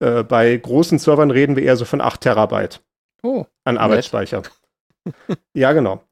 Äh, 0.00 0.24
bei 0.24 0.56
großen 0.56 0.98
Servern 0.98 1.30
reden 1.30 1.54
wir 1.54 1.62
eher 1.62 1.76
so 1.76 1.84
von 1.84 2.00
8 2.00 2.20
Terabyte. 2.20 2.80
Oh. 3.22 3.44
An 3.64 3.78
Arbeitsspeicher. 3.78 4.42
ja, 5.54 5.72
genau. 5.72 6.02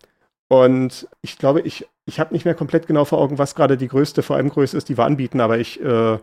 Und 0.49 1.09
ich 1.23 1.39
glaube, 1.39 1.61
ich, 1.63 1.87
ich 2.07 2.21
habe 2.21 2.33
nicht 2.33 2.45
mehr 2.45 2.55
komplett 2.55 2.87
genau 2.87 3.05
vor 3.05 3.19
Augen, 3.19 3.37
was 3.37 3.57
gerade 3.57 3.77
die 3.77 3.89
größte 3.89 4.23
VM-Größe 4.23 4.77
ist, 4.77 4.89
die 4.89 4.97
wir 4.97 5.05
anbieten, 5.05 5.41
aber 5.41 5.59
ich, 5.59 5.83
äh, 5.83 6.19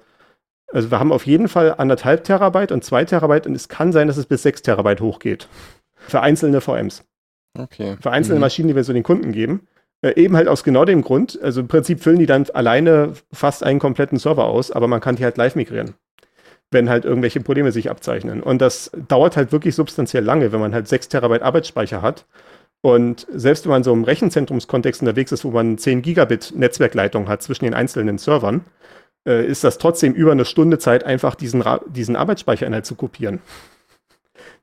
also 0.71 0.91
wir 0.91 0.99
haben 0.99 1.11
auf 1.11 1.25
jeden 1.25 1.49
Fall 1.49 1.75
anderthalb 1.77 2.23
Terabyte 2.23 2.71
und 2.71 2.85
zwei 2.85 3.03
Terabyte 3.03 3.47
und 3.47 3.53
es 3.55 3.67
kann 3.67 3.91
sein, 3.91 4.07
dass 4.07 4.15
es 4.17 4.25
bis 4.27 4.43
sechs 4.43 4.61
Terabyte 4.61 5.01
hochgeht. 5.01 5.49
Für 5.95 6.21
einzelne 6.21 6.61
VMs. 6.61 7.03
Okay. 7.57 7.97
Für 8.01 8.11
einzelne 8.11 8.35
Mhm. 8.35 8.41
Maschinen, 8.41 8.67
die 8.69 8.75
wir 8.75 8.83
so 8.83 8.93
den 8.93 9.03
Kunden 9.03 9.33
geben. 9.33 9.67
Äh, 10.01 10.21
eben 10.21 10.35
halt 10.35 10.47
aus 10.47 10.63
genau 10.63 10.85
dem 10.85 11.01
Grund. 11.01 11.39
Also 11.41 11.61
im 11.61 11.67
Prinzip 11.67 12.01
füllen 12.01 12.19
die 12.19 12.25
dann 12.25 12.45
alleine 12.53 13.13
fast 13.31 13.63
einen 13.63 13.79
kompletten 13.79 14.17
Server 14.17 14.45
aus, 14.45 14.71
aber 14.71 14.87
man 14.87 15.01
kann 15.01 15.15
die 15.15 15.23
halt 15.23 15.37
live 15.37 15.55
migrieren. 15.55 15.95
Wenn 16.71 16.89
halt 16.89 17.05
irgendwelche 17.05 17.41
Probleme 17.41 17.71
sich 17.71 17.89
abzeichnen. 17.89 18.41
Und 18.41 18.61
das 18.61 18.91
dauert 19.07 19.37
halt 19.37 19.51
wirklich 19.51 19.75
substanziell 19.75 20.23
lange, 20.23 20.51
wenn 20.51 20.59
man 20.59 20.73
halt 20.73 20.87
6 20.87 21.09
Terabyte 21.09 21.43
Arbeitsspeicher 21.43 22.01
hat. 22.01 22.25
Und 22.81 23.25
selbst 23.33 23.65
wenn 23.65 23.71
man 23.71 23.83
so 23.83 23.93
im 23.93 24.03
Rechenzentrumskontext 24.03 25.01
unterwegs 25.01 25.31
ist, 25.31 25.43
wo 25.43 25.51
man 25.51 25.77
10 25.77 26.01
Gigabit 26.01 26.53
Netzwerkleitung 26.55 27.27
hat 27.27 27.41
zwischen 27.41 27.65
den 27.65 27.73
einzelnen 27.73 28.17
Servern, 28.17 28.65
äh, 29.27 29.45
ist 29.45 29.63
das 29.63 29.77
trotzdem 29.77 30.13
über 30.13 30.31
eine 30.31 30.45
Stunde 30.45 30.77
Zeit, 30.77 31.03
einfach 31.03 31.35
diesen, 31.35 31.63
diesen 31.87 32.15
Arbeitsspeicherinhalt 32.15 32.85
zu 32.85 32.95
kopieren. 32.95 33.39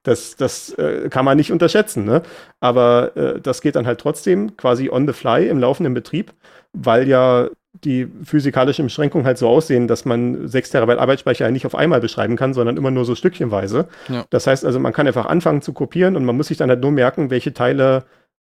Das, 0.03 0.37
das 0.37 0.71
äh, 0.75 1.09
kann 1.11 1.25
man 1.25 1.37
nicht 1.37 1.53
unterschätzen, 1.53 2.05
ne? 2.05 2.23
Aber 2.61 3.17
äh, 3.17 3.41
das 3.41 3.61
geht 3.61 3.77
dann 3.77 3.87
halt 3.87 4.01
trotzdem 4.01 4.57
quasi 4.57 4.91
on 4.91 5.07
the 5.07 5.13
fly 5.13 5.49
im 5.49 5.61
laufenden 5.61 5.95
Betrieb, 5.95 6.33
weil 6.73 7.09
ja 7.09 7.49
die 7.85 8.07
physikalischen 8.25 8.87
Beschränkungen 8.87 9.27
halt 9.27 9.39
so 9.39 9.49
aussehen, 9.49 9.89
dass 9.89 10.05
man 10.05 10.47
6 10.47 10.71
Terabyte 10.71 10.99
Arbeitsspeicher 10.99 11.51
nicht 11.51 11.65
auf 11.65 11.75
einmal 11.75 12.01
beschreiben 12.01 12.37
kann, 12.37 12.53
sondern 12.53 12.77
immer 12.77 12.91
nur 12.91 13.05
so 13.05 13.15
stückchenweise. 13.15 13.89
Ja. 14.09 14.27
Das 14.31 14.47
heißt 14.47 14.65
also, 14.65 14.79
man 14.79 14.93
kann 14.93 15.07
einfach 15.07 15.27
anfangen 15.27 15.63
zu 15.63 15.73
kopieren 15.73 16.17
und 16.17 16.25
man 16.25 16.37
muss 16.37 16.49
sich 16.49 16.59
dann 16.59 16.69
halt 16.69 16.81
nur 16.81 16.93
merken, 16.93 17.31
welche 17.31 17.55
Teile 17.55 18.05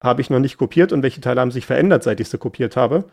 habe 0.02 0.22
ich 0.22 0.30
noch 0.30 0.38
nicht 0.38 0.56
kopiert 0.56 0.92
und 0.92 1.02
welche 1.02 1.20
Teile 1.20 1.40
haben 1.40 1.50
sich 1.50 1.66
verändert, 1.66 2.02
seit 2.02 2.20
ich 2.20 2.30
sie 2.30 2.38
kopiert 2.38 2.76
habe. 2.76 3.04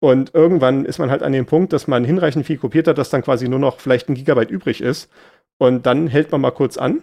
Und 0.00 0.34
irgendwann 0.34 0.84
ist 0.84 0.98
man 0.98 1.10
halt 1.10 1.22
an 1.22 1.32
dem 1.32 1.46
Punkt, 1.46 1.72
dass 1.72 1.88
man 1.88 2.04
hinreichend 2.04 2.44
viel 2.44 2.58
kopiert 2.58 2.86
hat, 2.86 2.98
dass 2.98 3.08
dann 3.08 3.22
quasi 3.22 3.48
nur 3.48 3.58
noch 3.58 3.80
vielleicht 3.80 4.10
ein 4.10 4.14
Gigabyte 4.14 4.50
übrig 4.50 4.82
ist. 4.82 5.10
Und 5.56 5.86
dann 5.86 6.08
hält 6.08 6.30
man 6.30 6.42
mal 6.42 6.50
kurz 6.50 6.76
an, 6.76 7.02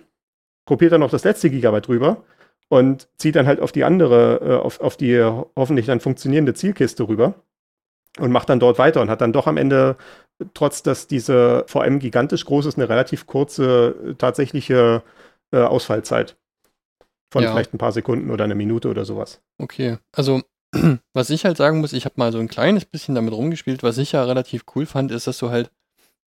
kopiert 0.71 0.93
dann 0.93 1.01
noch 1.01 1.11
das 1.11 1.25
letzte 1.25 1.49
Gigabyte 1.49 1.89
rüber 1.89 2.23
und 2.69 3.09
zieht 3.17 3.35
dann 3.35 3.45
halt 3.45 3.59
auf 3.59 3.73
die 3.73 3.83
andere, 3.83 4.39
äh, 4.41 4.55
auf, 4.55 4.79
auf 4.79 4.95
die 4.95 5.21
hoffentlich 5.21 5.85
dann 5.85 5.99
funktionierende 5.99 6.53
Zielkiste 6.53 7.09
rüber 7.09 7.33
und 8.19 8.31
macht 8.31 8.47
dann 8.47 8.61
dort 8.61 8.79
weiter 8.79 9.01
und 9.01 9.09
hat 9.09 9.19
dann 9.19 9.33
doch 9.33 9.47
am 9.47 9.57
Ende, 9.57 9.97
trotz 10.53 10.81
dass 10.81 11.07
diese 11.07 11.65
VM 11.67 11.99
gigantisch 11.99 12.45
groß 12.45 12.67
ist, 12.67 12.77
eine 12.77 12.87
relativ 12.87 13.27
kurze 13.27 13.95
äh, 14.11 14.13
tatsächliche 14.13 15.03
äh, 15.51 15.57
Ausfallzeit. 15.57 16.37
Von 17.33 17.43
Ja. 17.43 17.51
vielleicht 17.51 17.73
ein 17.73 17.77
paar 17.77 17.91
Sekunden 17.91 18.31
oder 18.31 18.45
eine 18.45 18.55
Minute 18.55 18.87
oder 18.87 19.03
sowas. 19.03 19.41
Okay, 19.61 19.97
also 20.15 20.41
was 21.13 21.31
ich 21.31 21.43
halt 21.43 21.57
sagen 21.57 21.81
muss, 21.81 21.91
ich 21.91 22.05
habe 22.05 22.15
mal 22.15 22.31
so 22.31 22.39
ein 22.39 22.47
kleines 22.47 22.85
bisschen 22.85 23.13
damit 23.13 23.33
rumgespielt. 23.33 23.83
Was 23.83 23.97
ich 23.97 24.13
ja 24.13 24.23
relativ 24.23 24.63
cool 24.73 24.85
fand, 24.85 25.11
ist, 25.11 25.27
dass 25.27 25.37
du 25.37 25.49
halt, 25.49 25.69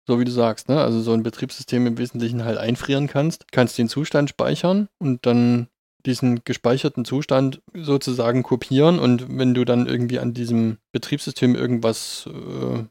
so 0.07 0.19
wie 0.19 0.25
du 0.25 0.31
sagst, 0.31 0.69
ne, 0.69 0.81
also 0.81 1.01
so 1.01 1.13
ein 1.13 1.23
Betriebssystem 1.23 1.85
im 1.85 1.97
Wesentlichen 1.97 2.43
halt 2.43 2.57
einfrieren 2.57 3.07
kannst, 3.07 3.51
kannst 3.51 3.77
den 3.77 3.89
Zustand 3.89 4.29
speichern 4.29 4.87
und 4.99 5.25
dann 5.25 5.67
diesen 6.05 6.43
gespeicherten 6.45 7.05
Zustand 7.05 7.61
sozusagen 7.73 8.43
kopieren. 8.43 8.99
Und 8.99 9.37
wenn 9.37 9.53
du 9.53 9.65
dann 9.65 9.87
irgendwie 9.87 10.19
an 10.19 10.33
diesem 10.33 10.77
Betriebssystem 10.91 11.55
irgendwas, 11.55 12.27
äh, 12.27 12.83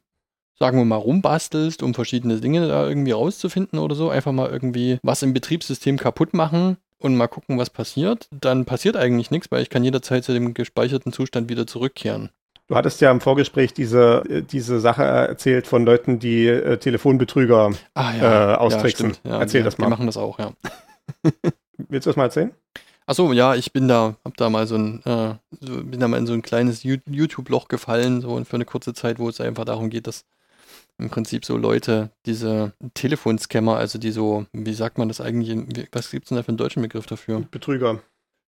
sagen 0.58 0.78
wir 0.78 0.84
mal, 0.84 0.96
rumbastelst, 0.96 1.82
um 1.82 1.94
verschiedene 1.94 2.40
Dinge 2.40 2.66
da 2.68 2.86
irgendwie 2.86 3.12
rauszufinden 3.12 3.78
oder 3.78 3.94
so, 3.94 4.10
einfach 4.10 4.32
mal 4.32 4.50
irgendwie 4.50 4.98
was 5.02 5.22
im 5.22 5.32
Betriebssystem 5.32 5.96
kaputt 5.96 6.34
machen 6.34 6.76
und 6.98 7.16
mal 7.16 7.28
gucken, 7.28 7.58
was 7.58 7.70
passiert, 7.70 8.28
dann 8.30 8.64
passiert 8.64 8.96
eigentlich 8.96 9.30
nichts, 9.30 9.50
weil 9.50 9.62
ich 9.62 9.70
kann 9.70 9.84
jederzeit 9.84 10.24
zu 10.24 10.32
dem 10.32 10.52
gespeicherten 10.52 11.12
Zustand 11.12 11.48
wieder 11.48 11.66
zurückkehren. 11.66 12.30
Du 12.68 12.76
hattest 12.76 13.00
ja 13.00 13.10
im 13.10 13.20
Vorgespräch 13.20 13.72
diese, 13.72 14.22
äh, 14.28 14.42
diese 14.42 14.78
Sache 14.78 15.02
erzählt 15.02 15.66
von 15.66 15.84
Leuten, 15.86 16.18
die 16.18 16.46
äh, 16.46 16.76
Telefonbetrüger. 16.76 17.72
Ah 17.94 18.14
Äh, 18.14 18.54
austricksen. 18.56 19.14
stimmt. 19.14 19.20
Ja, 19.24 19.40
Erzähl 19.40 19.62
das 19.62 19.78
mal. 19.78 19.86
Die 19.86 19.90
machen 19.90 20.06
das 20.06 20.16
auch, 20.18 20.38
ja. 20.38 20.52
Willst 21.88 22.06
du 22.06 22.10
das 22.10 22.16
mal 22.16 22.24
erzählen? 22.24 22.52
Achso, 23.06 23.32
ja, 23.32 23.54
ich 23.54 23.72
bin 23.72 23.88
da, 23.88 24.16
hab 24.22 24.36
da 24.36 24.50
mal 24.50 24.66
so 24.66 24.76
ein, 24.76 25.02
äh, 25.06 25.34
so, 25.60 25.82
bin 25.82 25.98
da 25.98 26.08
mal 26.08 26.18
in 26.18 26.26
so 26.26 26.34
ein 26.34 26.42
kleines 26.42 26.82
Yo- 26.82 26.98
YouTube-Loch 27.06 27.68
gefallen, 27.68 28.20
so 28.20 28.44
für 28.44 28.56
eine 28.56 28.66
kurze 28.66 28.92
Zeit, 28.92 29.18
wo 29.18 29.30
es 29.30 29.40
einfach 29.40 29.64
darum 29.64 29.88
geht, 29.88 30.06
dass 30.06 30.26
im 30.98 31.08
Prinzip 31.08 31.46
so 31.46 31.56
Leute, 31.56 32.10
diese 32.26 32.74
Telefonscammer, 32.92 33.78
also 33.78 33.98
die 33.98 34.10
so, 34.10 34.44
wie 34.52 34.74
sagt 34.74 34.98
man 34.98 35.08
das 35.08 35.22
eigentlich, 35.22 35.88
was 35.92 36.10
gibt's 36.10 36.28
denn 36.28 36.36
da 36.36 36.42
für 36.42 36.48
einen 36.48 36.58
deutschen 36.58 36.82
Begriff 36.82 37.06
dafür? 37.06 37.40
Betrüger. 37.50 38.00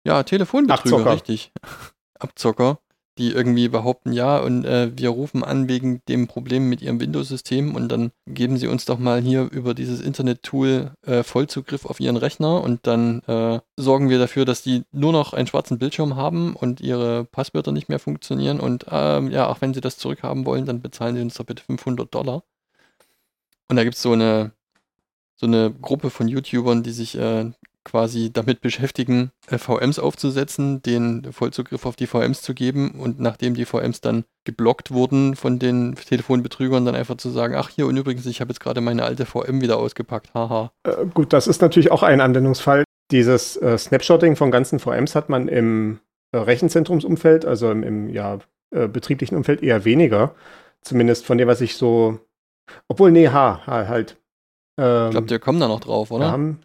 Ja, 0.06 0.22
Telefonbetrüger, 0.22 0.96
Abzocker. 0.96 1.12
richtig. 1.12 1.52
Abzocker, 2.18 2.78
die 3.18 3.30
irgendwie 3.30 3.68
behaupten, 3.68 4.12
ja, 4.12 4.38
und 4.38 4.64
äh, 4.64 4.90
wir 4.96 5.10
rufen 5.10 5.42
an 5.42 5.68
wegen 5.68 6.02
dem 6.08 6.26
Problem 6.26 6.68
mit 6.68 6.82
ihrem 6.82 7.00
Windows-System 7.00 7.74
und 7.74 7.88
dann 7.88 8.12
geben 8.26 8.58
sie 8.58 8.66
uns 8.66 8.84
doch 8.84 8.98
mal 8.98 9.20
hier 9.20 9.50
über 9.50 9.74
dieses 9.74 10.00
Internet-Tool 10.00 10.92
äh, 11.06 11.22
Vollzugriff 11.22 11.86
auf 11.86 11.98
ihren 11.98 12.16
Rechner 12.16 12.62
und 12.62 12.86
dann 12.86 13.20
äh, 13.22 13.60
sorgen 13.76 14.10
wir 14.10 14.18
dafür, 14.18 14.44
dass 14.44 14.62
die 14.62 14.84
nur 14.92 15.12
noch 15.12 15.32
einen 15.32 15.46
schwarzen 15.46 15.78
Bildschirm 15.78 16.16
haben 16.16 16.54
und 16.54 16.80
ihre 16.80 17.24
Passwörter 17.24 17.72
nicht 17.72 17.88
mehr 17.88 17.98
funktionieren 17.98 18.60
und 18.60 18.86
ähm, 18.90 19.30
ja, 19.30 19.46
auch 19.48 19.60
wenn 19.60 19.74
sie 19.74 19.80
das 19.80 19.98
zurückhaben 19.98 20.44
wollen, 20.44 20.66
dann 20.66 20.82
bezahlen 20.82 21.16
sie 21.16 21.22
uns 21.22 21.34
doch 21.34 21.44
bitte 21.44 21.62
500 21.64 22.14
Dollar. 22.14 22.42
Und 23.68 23.76
da 23.76 23.84
gibt 23.84 23.96
es 23.96 24.02
so 24.02 24.12
eine, 24.12 24.52
so 25.36 25.46
eine 25.46 25.72
Gruppe 25.72 26.10
von 26.10 26.28
YouTubern, 26.28 26.82
die 26.82 26.92
sich 26.92 27.16
äh, 27.16 27.50
quasi 27.86 28.30
damit 28.32 28.60
beschäftigen, 28.60 29.30
äh, 29.48 29.56
VMs 29.56 29.98
aufzusetzen, 29.98 30.82
den 30.82 31.32
Vollzugriff 31.32 31.86
auf 31.86 31.96
die 31.96 32.06
VMs 32.06 32.42
zu 32.42 32.52
geben 32.52 32.90
und 33.00 33.20
nachdem 33.20 33.54
die 33.54 33.64
VMs 33.64 34.00
dann 34.02 34.24
geblockt 34.44 34.90
wurden 34.90 35.36
von 35.36 35.58
den 35.58 35.94
Telefonbetrügern, 35.94 36.84
dann 36.84 36.94
einfach 36.94 37.16
zu 37.16 37.30
sagen, 37.30 37.54
ach 37.56 37.70
hier 37.70 37.86
und 37.86 37.96
übrigens, 37.96 38.26
ich 38.26 38.40
habe 38.40 38.50
jetzt 38.50 38.60
gerade 38.60 38.80
meine 38.80 39.04
alte 39.04 39.24
VM 39.24 39.60
wieder 39.62 39.78
ausgepackt, 39.78 40.34
haha. 40.34 40.72
Äh, 40.84 41.06
gut, 41.14 41.32
das 41.32 41.46
ist 41.46 41.62
natürlich 41.62 41.90
auch 41.90 42.02
ein 42.02 42.20
Anwendungsfall. 42.20 42.84
Dieses 43.12 43.56
äh, 43.56 43.78
Snapshotting 43.78 44.34
von 44.36 44.50
ganzen 44.50 44.80
VMs 44.80 45.14
hat 45.14 45.28
man 45.28 45.46
im 45.48 46.00
äh, 46.32 46.38
Rechenzentrumsumfeld, 46.38 47.44
also 47.44 47.70
im, 47.70 47.82
im 47.84 48.08
ja, 48.10 48.38
äh, 48.72 48.88
betrieblichen 48.88 49.36
Umfeld 49.36 49.62
eher 49.62 49.84
weniger. 49.84 50.34
Zumindest 50.82 51.24
von 51.24 51.38
dem, 51.38 51.48
was 51.48 51.60
ich 51.60 51.76
so. 51.76 52.18
Obwohl, 52.88 53.12
nee, 53.12 53.28
ha, 53.28 53.60
ha 53.64 53.86
halt. 53.86 54.16
Ähm, 54.78 55.06
Ich 55.06 55.10
glaube, 55.12 55.30
wir 55.30 55.38
kommen 55.38 55.60
da 55.60 55.68
noch 55.68 55.80
drauf, 55.80 56.10
wir 56.10 56.16
oder? 56.16 56.32
haben, 56.32 56.60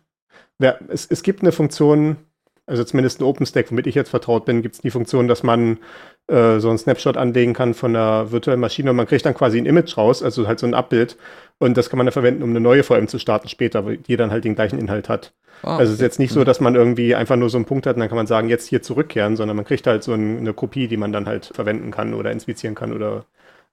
wir, 0.61 0.79
es, 0.89 1.07
es 1.07 1.23
gibt 1.23 1.41
eine 1.41 1.51
Funktion, 1.51 2.17
also 2.65 2.83
zumindest 2.83 3.19
ein 3.19 3.23
OpenStack, 3.25 3.71
womit 3.71 3.87
ich 3.87 3.95
jetzt 3.95 4.09
vertraut 4.09 4.45
bin, 4.45 4.61
gibt 4.61 4.75
es 4.75 4.81
die 4.81 4.91
Funktion, 4.91 5.27
dass 5.27 5.43
man 5.43 5.79
äh, 6.27 6.59
so 6.59 6.69
einen 6.69 6.77
Snapshot 6.77 7.17
anlegen 7.17 7.53
kann 7.53 7.73
von 7.73 7.95
einer 7.95 8.31
virtuellen 8.31 8.59
Maschine 8.59 8.91
und 8.91 8.95
man 8.95 9.07
kriegt 9.07 9.25
dann 9.25 9.33
quasi 9.33 9.57
ein 9.57 9.65
Image 9.65 9.97
raus, 9.97 10.23
also 10.23 10.47
halt 10.47 10.59
so 10.59 10.67
ein 10.67 10.73
Abbild. 10.73 11.17
Und 11.59 11.77
das 11.77 11.89
kann 11.89 11.97
man 11.97 12.05
dann 12.05 12.13
verwenden, 12.13 12.43
um 12.43 12.51
eine 12.51 12.59
neue 12.59 12.83
VM 12.83 13.07
zu 13.07 13.19
starten 13.19 13.49
später, 13.49 13.81
die 13.83 14.15
dann 14.17 14.31
halt 14.31 14.45
den 14.45 14.55
gleichen 14.55 14.79
Inhalt 14.79 15.09
hat. 15.09 15.33
Ah, 15.63 15.77
Also 15.77 15.91
es 15.91 15.95
ist 15.99 16.01
jetzt 16.01 16.19
nicht 16.19 16.31
so, 16.33 16.43
dass 16.43 16.59
man 16.59 16.75
irgendwie 16.75 17.13
einfach 17.15 17.35
nur 17.35 17.49
so 17.49 17.57
einen 17.57 17.65
Punkt 17.65 17.85
hat 17.85 17.95
und 17.95 17.99
dann 17.99 18.09
kann 18.09 18.15
man 18.15 18.27
sagen, 18.27 18.49
jetzt 18.49 18.67
hier 18.67 18.81
zurückkehren, 18.81 19.35
sondern 19.35 19.57
man 19.57 19.65
kriegt 19.65 19.85
halt 19.85 20.03
so 20.03 20.13
ein, 20.13 20.37
eine 20.39 20.53
Kopie, 20.53 20.87
die 20.87 20.97
man 20.97 21.11
dann 21.11 21.27
halt 21.27 21.51
verwenden 21.53 21.91
kann 21.91 22.13
oder 22.13 22.31
inspizieren 22.31 22.75
kann 22.75 22.93
oder 22.93 23.25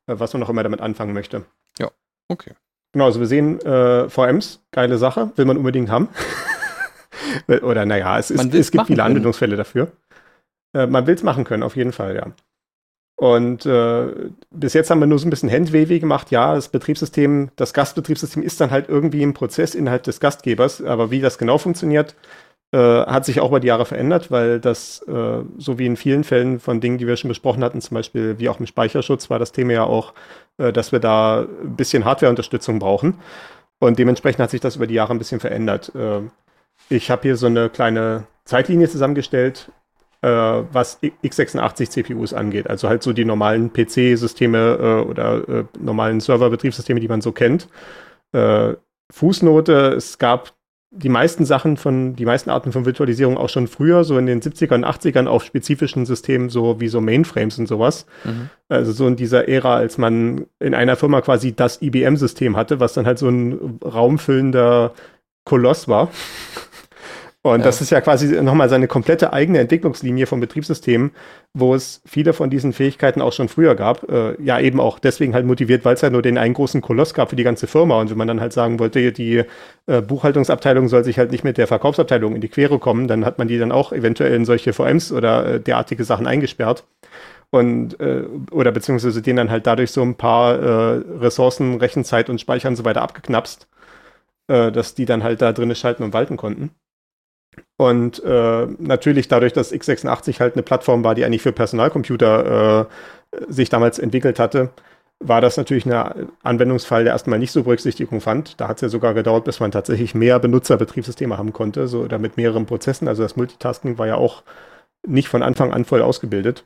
äh, 0.06 0.14
was 0.18 0.32
man 0.32 0.42
auch 0.42 0.50
immer 0.50 0.62
damit 0.62 0.80
anfangen 0.80 1.12
möchte. 1.14 1.44
Okay. 2.28 2.52
Genau, 2.92 3.04
also 3.04 3.20
wir 3.20 3.26
sehen 3.26 3.60
äh, 3.60 4.08
VMs, 4.08 4.62
geile 4.70 4.98
Sache, 4.98 5.30
will 5.36 5.44
man 5.44 5.56
unbedingt 5.56 5.90
haben. 5.90 6.08
oder 7.62 7.84
naja, 7.86 8.18
es, 8.18 8.30
ist, 8.30 8.54
es 8.54 8.70
gibt 8.70 8.86
viele 8.86 8.98
können. 8.98 9.12
Anwendungsfälle 9.12 9.56
dafür. 9.56 9.92
Äh, 10.74 10.86
man 10.86 11.06
will 11.06 11.14
es 11.14 11.22
machen 11.22 11.44
können, 11.44 11.62
auf 11.62 11.76
jeden 11.76 11.92
Fall, 11.92 12.16
ja. 12.16 12.32
Und 13.18 13.66
äh, 13.66 14.30
bis 14.52 14.74
jetzt 14.74 14.90
haben 14.90 15.00
wir 15.00 15.06
nur 15.06 15.18
so 15.18 15.26
ein 15.26 15.30
bisschen 15.30 15.50
Handwavy 15.50 15.98
gemacht. 15.98 16.30
Ja, 16.30 16.54
das 16.54 16.68
Betriebssystem, 16.68 17.50
das 17.56 17.74
Gastbetriebssystem 17.74 18.44
ist 18.44 18.60
dann 18.60 18.70
halt 18.70 18.88
irgendwie 18.88 19.22
im 19.22 19.34
Prozess 19.34 19.74
innerhalb 19.74 20.04
des 20.04 20.20
Gastgebers. 20.20 20.84
Aber 20.84 21.10
wie 21.10 21.20
das 21.20 21.36
genau 21.36 21.58
funktioniert, 21.58 22.14
äh, 22.70 22.78
hat 22.78 23.24
sich 23.24 23.40
auch 23.40 23.48
über 23.48 23.58
die 23.58 23.66
Jahre 23.66 23.86
verändert, 23.86 24.30
weil 24.30 24.60
das, 24.60 25.02
äh, 25.08 25.42
so 25.56 25.78
wie 25.80 25.86
in 25.86 25.96
vielen 25.96 26.22
Fällen 26.22 26.60
von 26.60 26.80
Dingen, 26.80 26.98
die 26.98 27.08
wir 27.08 27.16
schon 27.16 27.28
besprochen 27.28 27.64
hatten, 27.64 27.80
zum 27.80 27.96
Beispiel 27.96 28.38
wie 28.38 28.48
auch 28.48 28.60
im 28.60 28.66
Speicherschutz, 28.66 29.30
war 29.30 29.40
das 29.40 29.50
Thema 29.50 29.72
ja 29.72 29.84
auch, 29.84 30.12
äh, 30.58 30.72
dass 30.72 30.92
wir 30.92 31.00
da 31.00 31.40
ein 31.40 31.74
bisschen 31.74 32.04
Hardwareunterstützung 32.04 32.78
brauchen. 32.78 33.14
Und 33.80 33.98
dementsprechend 33.98 34.40
hat 34.40 34.50
sich 34.50 34.60
das 34.60 34.76
über 34.76 34.86
die 34.86 34.94
Jahre 34.94 35.12
ein 35.12 35.18
bisschen 35.18 35.40
verändert. 35.40 35.92
Ich 36.88 37.10
habe 37.10 37.22
hier 37.22 37.36
so 37.36 37.46
eine 37.46 37.68
kleine 37.68 38.24
Zeitlinie 38.44 38.88
zusammengestellt, 38.88 39.70
äh, 40.22 40.28
was 40.28 41.00
x86 41.02 41.90
CPUs 41.90 42.32
angeht. 42.32 42.68
Also 42.68 42.88
halt 42.88 43.02
so 43.02 43.12
die 43.12 43.24
normalen 43.24 43.72
PC-Systeme 43.72 44.78
äh, 44.80 45.08
oder 45.08 45.48
äh, 45.48 45.64
normalen 45.78 46.20
Server-Betriebssysteme, 46.20 47.00
die 47.00 47.08
man 47.08 47.20
so 47.20 47.32
kennt. 47.32 47.68
Äh, 48.32 48.74
Fußnote, 49.10 49.94
es 49.96 50.18
gab 50.18 50.52
die 50.90 51.10
meisten 51.10 51.44
Sachen 51.44 51.76
von, 51.76 52.16
die 52.16 52.24
meisten 52.24 52.48
Arten 52.48 52.72
von 52.72 52.86
Virtualisierung 52.86 53.36
auch 53.36 53.50
schon 53.50 53.68
früher, 53.68 54.04
so 54.04 54.16
in 54.16 54.24
den 54.24 54.40
70ern, 54.40 54.84
80ern 54.84 55.26
auf 55.26 55.44
spezifischen 55.44 56.06
Systemen, 56.06 56.48
so 56.48 56.80
wie 56.80 56.88
so 56.88 57.00
Mainframes 57.02 57.58
und 57.58 57.66
sowas. 57.66 58.06
Mhm. 58.24 58.48
Also 58.70 58.92
so 58.92 59.06
in 59.06 59.16
dieser 59.16 59.48
Ära, 59.48 59.76
als 59.76 59.98
man 59.98 60.46
in 60.58 60.74
einer 60.74 60.96
Firma 60.96 61.20
quasi 61.20 61.54
das 61.54 61.82
IBM-System 61.82 62.56
hatte, 62.56 62.80
was 62.80 62.94
dann 62.94 63.06
halt 63.06 63.18
so 63.18 63.28
ein 63.28 63.78
raumfüllender 63.84 64.94
Koloss 65.44 65.88
war. 65.88 66.10
Und 67.44 67.60
Ja. 67.60 67.64
das 67.66 67.80
ist 67.80 67.90
ja 67.90 68.00
quasi 68.00 68.42
nochmal 68.42 68.68
seine 68.68 68.88
komplette 68.88 69.32
eigene 69.32 69.60
Entwicklungslinie 69.60 70.26
vom 70.26 70.40
Betriebssystem, 70.40 71.12
wo 71.54 71.74
es 71.74 72.02
viele 72.04 72.32
von 72.32 72.50
diesen 72.50 72.72
Fähigkeiten 72.72 73.22
auch 73.22 73.32
schon 73.32 73.48
früher 73.48 73.76
gab. 73.76 74.10
Äh, 74.10 74.42
ja, 74.42 74.58
eben 74.58 74.80
auch 74.80 74.98
deswegen 74.98 75.34
halt 75.34 75.46
motiviert, 75.46 75.84
weil 75.84 75.94
es 75.94 76.00
ja 76.00 76.10
nur 76.10 76.20
den 76.20 76.36
einen 76.36 76.52
großen 76.54 76.80
Koloss 76.82 77.14
gab 77.14 77.30
für 77.30 77.36
die 77.36 77.44
ganze 77.44 77.68
Firma. 77.68 78.00
Und 78.00 78.10
wenn 78.10 78.18
man 78.18 78.26
dann 78.28 78.40
halt 78.40 78.52
sagen 78.52 78.80
wollte, 78.80 79.12
die 79.12 79.44
äh, 79.86 80.02
Buchhaltungsabteilung 80.02 80.88
soll 80.88 81.04
sich 81.04 81.18
halt 81.18 81.30
nicht 81.30 81.44
mit 81.44 81.58
der 81.58 81.68
Verkaufsabteilung 81.68 82.34
in 82.34 82.40
die 82.40 82.48
Quere 82.48 82.78
kommen, 82.80 83.06
dann 83.06 83.24
hat 83.24 83.38
man 83.38 83.46
die 83.48 83.58
dann 83.58 83.72
auch 83.72 83.92
eventuell 83.92 84.34
in 84.34 84.44
solche 84.44 84.72
VMs 84.72 85.12
oder 85.12 85.46
äh, 85.54 85.60
derartige 85.60 86.04
Sachen 86.04 86.26
eingesperrt. 86.26 86.84
Und, 87.50 87.98
äh, 88.00 88.24
oder 88.50 88.72
beziehungsweise 88.72 89.22
denen 89.22 89.36
dann 89.38 89.50
halt 89.50 89.66
dadurch 89.66 89.92
so 89.92 90.02
ein 90.02 90.16
paar 90.16 90.58
äh, 90.58 91.02
Ressourcen, 91.20 91.76
Rechenzeit 91.76 92.28
und 92.30 92.40
Speicher 92.40 92.68
und 92.68 92.76
so 92.76 92.84
weiter 92.84 93.00
abgeknapst, 93.02 93.68
äh, 94.48 94.72
dass 94.72 94.94
die 94.94 95.06
dann 95.06 95.22
halt 95.24 95.40
da 95.40 95.52
drin 95.52 95.74
schalten 95.74 96.02
und 96.02 96.12
walten 96.12 96.36
konnten. 96.36 96.72
Und 97.76 98.22
äh, 98.24 98.66
natürlich 98.78 99.28
dadurch, 99.28 99.52
dass 99.52 99.72
x86 99.72 100.40
halt 100.40 100.54
eine 100.54 100.62
Plattform 100.62 101.04
war, 101.04 101.14
die 101.14 101.24
eigentlich 101.24 101.42
für 101.42 101.52
Personalcomputer 101.52 102.88
äh, 103.32 103.36
sich 103.48 103.68
damals 103.68 103.98
entwickelt 103.98 104.38
hatte, 104.38 104.70
war 105.20 105.40
das 105.40 105.56
natürlich 105.56 105.86
ein 105.86 106.28
Anwendungsfall, 106.42 107.04
der 107.04 107.12
erstmal 107.12 107.38
nicht 107.40 107.52
so 107.52 107.64
Berücksichtigung 107.64 108.20
fand. 108.20 108.60
Da 108.60 108.68
hat 108.68 108.76
es 108.78 108.82
ja 108.82 108.88
sogar 108.88 109.14
gedauert, 109.14 109.44
bis 109.44 109.60
man 109.60 109.72
tatsächlich 109.72 110.14
mehr 110.14 110.38
Benutzerbetriebssysteme 110.38 111.36
haben 111.38 111.52
konnte, 111.52 111.88
so 111.88 112.02
oder 112.02 112.18
mit 112.18 112.36
mehreren 112.36 112.66
Prozessen. 112.66 113.08
Also 113.08 113.22
das 113.24 113.36
Multitasking 113.36 113.98
war 113.98 114.06
ja 114.06 114.16
auch 114.16 114.42
nicht 115.06 115.28
von 115.28 115.42
Anfang 115.42 115.72
an 115.72 115.84
voll 115.84 116.02
ausgebildet. 116.02 116.64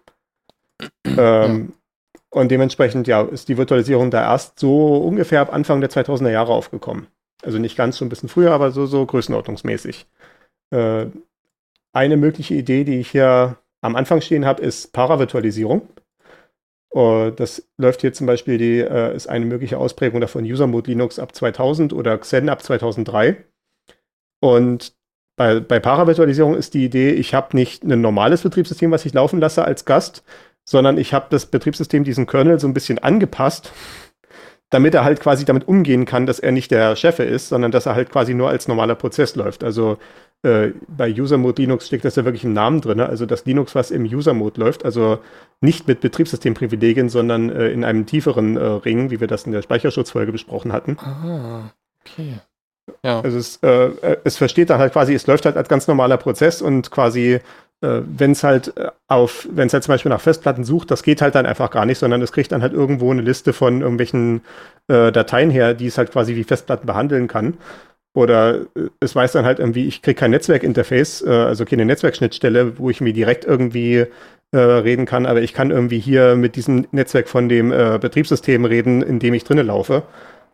ähm, 1.16 1.72
Und 2.30 2.50
dementsprechend 2.50 3.08
ja, 3.08 3.22
ist 3.22 3.48
die 3.48 3.58
Virtualisierung 3.58 4.10
da 4.10 4.22
erst 4.22 4.58
so 4.60 4.98
ungefähr 4.98 5.42
ab 5.42 5.52
Anfang 5.54 5.80
der 5.80 5.90
2000er 5.90 6.30
Jahre 6.30 6.52
aufgekommen. 6.54 7.08
Also 7.42 7.58
nicht 7.58 7.76
ganz 7.76 7.98
so 7.98 8.04
ein 8.04 8.10
bisschen 8.10 8.30
früher, 8.30 8.52
aber 8.52 8.72
so, 8.72 8.86
so 8.86 9.06
größenordnungsmäßig. 9.06 10.06
Äh, 10.72 11.06
eine 11.92 12.16
mögliche 12.16 12.54
Idee, 12.54 12.84
die 12.84 13.00
ich 13.00 13.10
hier 13.10 13.58
am 13.82 13.96
Anfang 13.96 14.20
stehen 14.20 14.46
habe, 14.46 14.62
ist 14.62 14.92
Paravirtualisierung. 14.92 15.88
Uh, 16.94 17.30
das 17.30 17.66
läuft 17.78 18.02
hier 18.02 18.12
zum 18.12 18.26
Beispiel, 18.26 18.58
die 18.58 18.78
äh, 18.80 19.16
ist 19.16 19.26
eine 19.26 19.46
mögliche 19.46 19.78
Ausprägung 19.78 20.20
davon 20.20 20.44
User 20.44 20.66
Mode 20.66 20.90
Linux 20.90 21.18
ab 21.18 21.34
2000 21.34 21.94
oder 21.94 22.18
Xen 22.18 22.50
ab 22.50 22.62
2003. 22.62 23.44
Und 24.40 24.94
bei, 25.36 25.60
bei 25.60 25.80
Paravirtualisierung 25.80 26.54
ist 26.54 26.74
die 26.74 26.84
Idee, 26.84 27.12
ich 27.12 27.32
habe 27.32 27.56
nicht 27.56 27.82
ein 27.82 28.00
normales 28.02 28.42
Betriebssystem, 28.42 28.90
was 28.90 29.06
ich 29.06 29.14
laufen 29.14 29.40
lasse 29.40 29.64
als 29.64 29.86
Gast, 29.86 30.22
sondern 30.64 30.98
ich 30.98 31.14
habe 31.14 31.26
das 31.30 31.46
Betriebssystem, 31.46 32.04
diesen 32.04 32.26
Kernel, 32.26 32.60
so 32.60 32.68
ein 32.68 32.74
bisschen 32.74 32.98
angepasst, 32.98 33.72
damit 34.68 34.94
er 34.94 35.04
halt 35.04 35.20
quasi 35.20 35.46
damit 35.46 35.66
umgehen 35.66 36.04
kann, 36.04 36.26
dass 36.26 36.38
er 36.40 36.52
nicht 36.52 36.70
der 36.70 36.94
Chef 36.96 37.18
ist, 37.20 37.48
sondern 37.48 37.70
dass 37.72 37.86
er 37.86 37.94
halt 37.94 38.10
quasi 38.10 38.34
nur 38.34 38.50
als 38.50 38.68
normaler 38.68 38.94
Prozess 38.94 39.34
läuft. 39.34 39.64
Also 39.64 39.96
äh, 40.42 40.72
bei 40.88 41.12
User 41.12 41.38
Mode 41.38 41.62
Linux 41.62 41.86
steckt 41.86 42.04
das 42.04 42.16
ja 42.16 42.24
wirklich 42.24 42.44
im 42.44 42.52
Namen 42.52 42.80
drin. 42.80 43.00
Also 43.00 43.26
das 43.26 43.44
Linux, 43.44 43.74
was 43.74 43.90
im 43.90 44.04
User 44.04 44.34
Mode 44.34 44.60
läuft, 44.60 44.84
also 44.84 45.18
nicht 45.60 45.86
mit 45.86 46.00
Betriebssystemprivilegien, 46.00 47.08
sondern 47.08 47.50
äh, 47.50 47.68
in 47.68 47.84
einem 47.84 48.06
tieferen 48.06 48.56
äh, 48.56 48.60
Ring, 48.60 49.10
wie 49.10 49.20
wir 49.20 49.28
das 49.28 49.44
in 49.44 49.52
der 49.52 49.62
Speicherschutzfolge 49.62 50.32
besprochen 50.32 50.72
hatten. 50.72 50.96
Ah, 50.98 51.70
okay. 52.00 52.40
Ja. 53.04 53.20
Also 53.20 53.38
es, 53.38 53.58
äh, 53.62 53.86
äh, 53.86 54.16
es 54.24 54.36
versteht 54.36 54.70
dann 54.70 54.80
halt 54.80 54.92
quasi, 54.92 55.14
es 55.14 55.26
läuft 55.26 55.44
halt 55.44 55.56
als 55.56 55.68
ganz 55.68 55.86
normaler 55.86 56.16
Prozess 56.16 56.60
und 56.60 56.90
quasi, 56.90 57.38
äh, 57.80 58.00
wenn 58.04 58.32
es 58.32 58.42
halt 58.42 58.74
auf, 59.06 59.46
wenn 59.50 59.68
es 59.68 59.72
halt 59.72 59.84
zum 59.84 59.92
Beispiel 59.92 60.10
nach 60.10 60.20
Festplatten 60.20 60.64
sucht, 60.64 60.90
das 60.90 61.04
geht 61.04 61.22
halt 61.22 61.36
dann 61.36 61.46
einfach 61.46 61.70
gar 61.70 61.86
nicht, 61.86 61.98
sondern 61.98 62.20
es 62.22 62.32
kriegt 62.32 62.50
dann 62.50 62.62
halt 62.62 62.72
irgendwo 62.72 63.12
eine 63.12 63.22
Liste 63.22 63.52
von 63.52 63.80
irgendwelchen 63.80 64.42
äh, 64.88 65.12
Dateien 65.12 65.50
her, 65.50 65.74
die 65.74 65.86
es 65.86 65.98
halt 65.98 66.10
quasi 66.10 66.34
wie 66.34 66.44
Festplatten 66.44 66.86
behandeln 66.86 67.28
kann. 67.28 67.54
Oder 68.14 68.62
äh, 68.74 68.88
es 69.00 69.14
weiß 69.14 69.32
dann 69.32 69.44
halt 69.44 69.58
irgendwie, 69.58 69.86
ich 69.86 70.02
kriege 70.02 70.18
kein 70.18 70.30
Netzwerkinterface, 70.32 71.22
äh, 71.22 71.30
also 71.30 71.64
keine 71.64 71.84
Netzwerkschnittstelle, 71.84 72.78
wo 72.78 72.90
ich 72.90 73.00
mir 73.00 73.12
direkt 73.12 73.44
irgendwie 73.44 74.06
äh, 74.52 74.58
reden 74.58 75.06
kann, 75.06 75.26
aber 75.26 75.40
ich 75.40 75.54
kann 75.54 75.70
irgendwie 75.70 75.98
hier 75.98 76.36
mit 76.36 76.56
diesem 76.56 76.86
Netzwerk 76.90 77.28
von 77.28 77.48
dem 77.48 77.72
äh, 77.72 77.98
Betriebssystem 77.98 78.64
reden, 78.64 79.02
in 79.02 79.18
dem 79.18 79.34
ich 79.34 79.44
drinnen 79.44 79.66
laufe. 79.66 80.02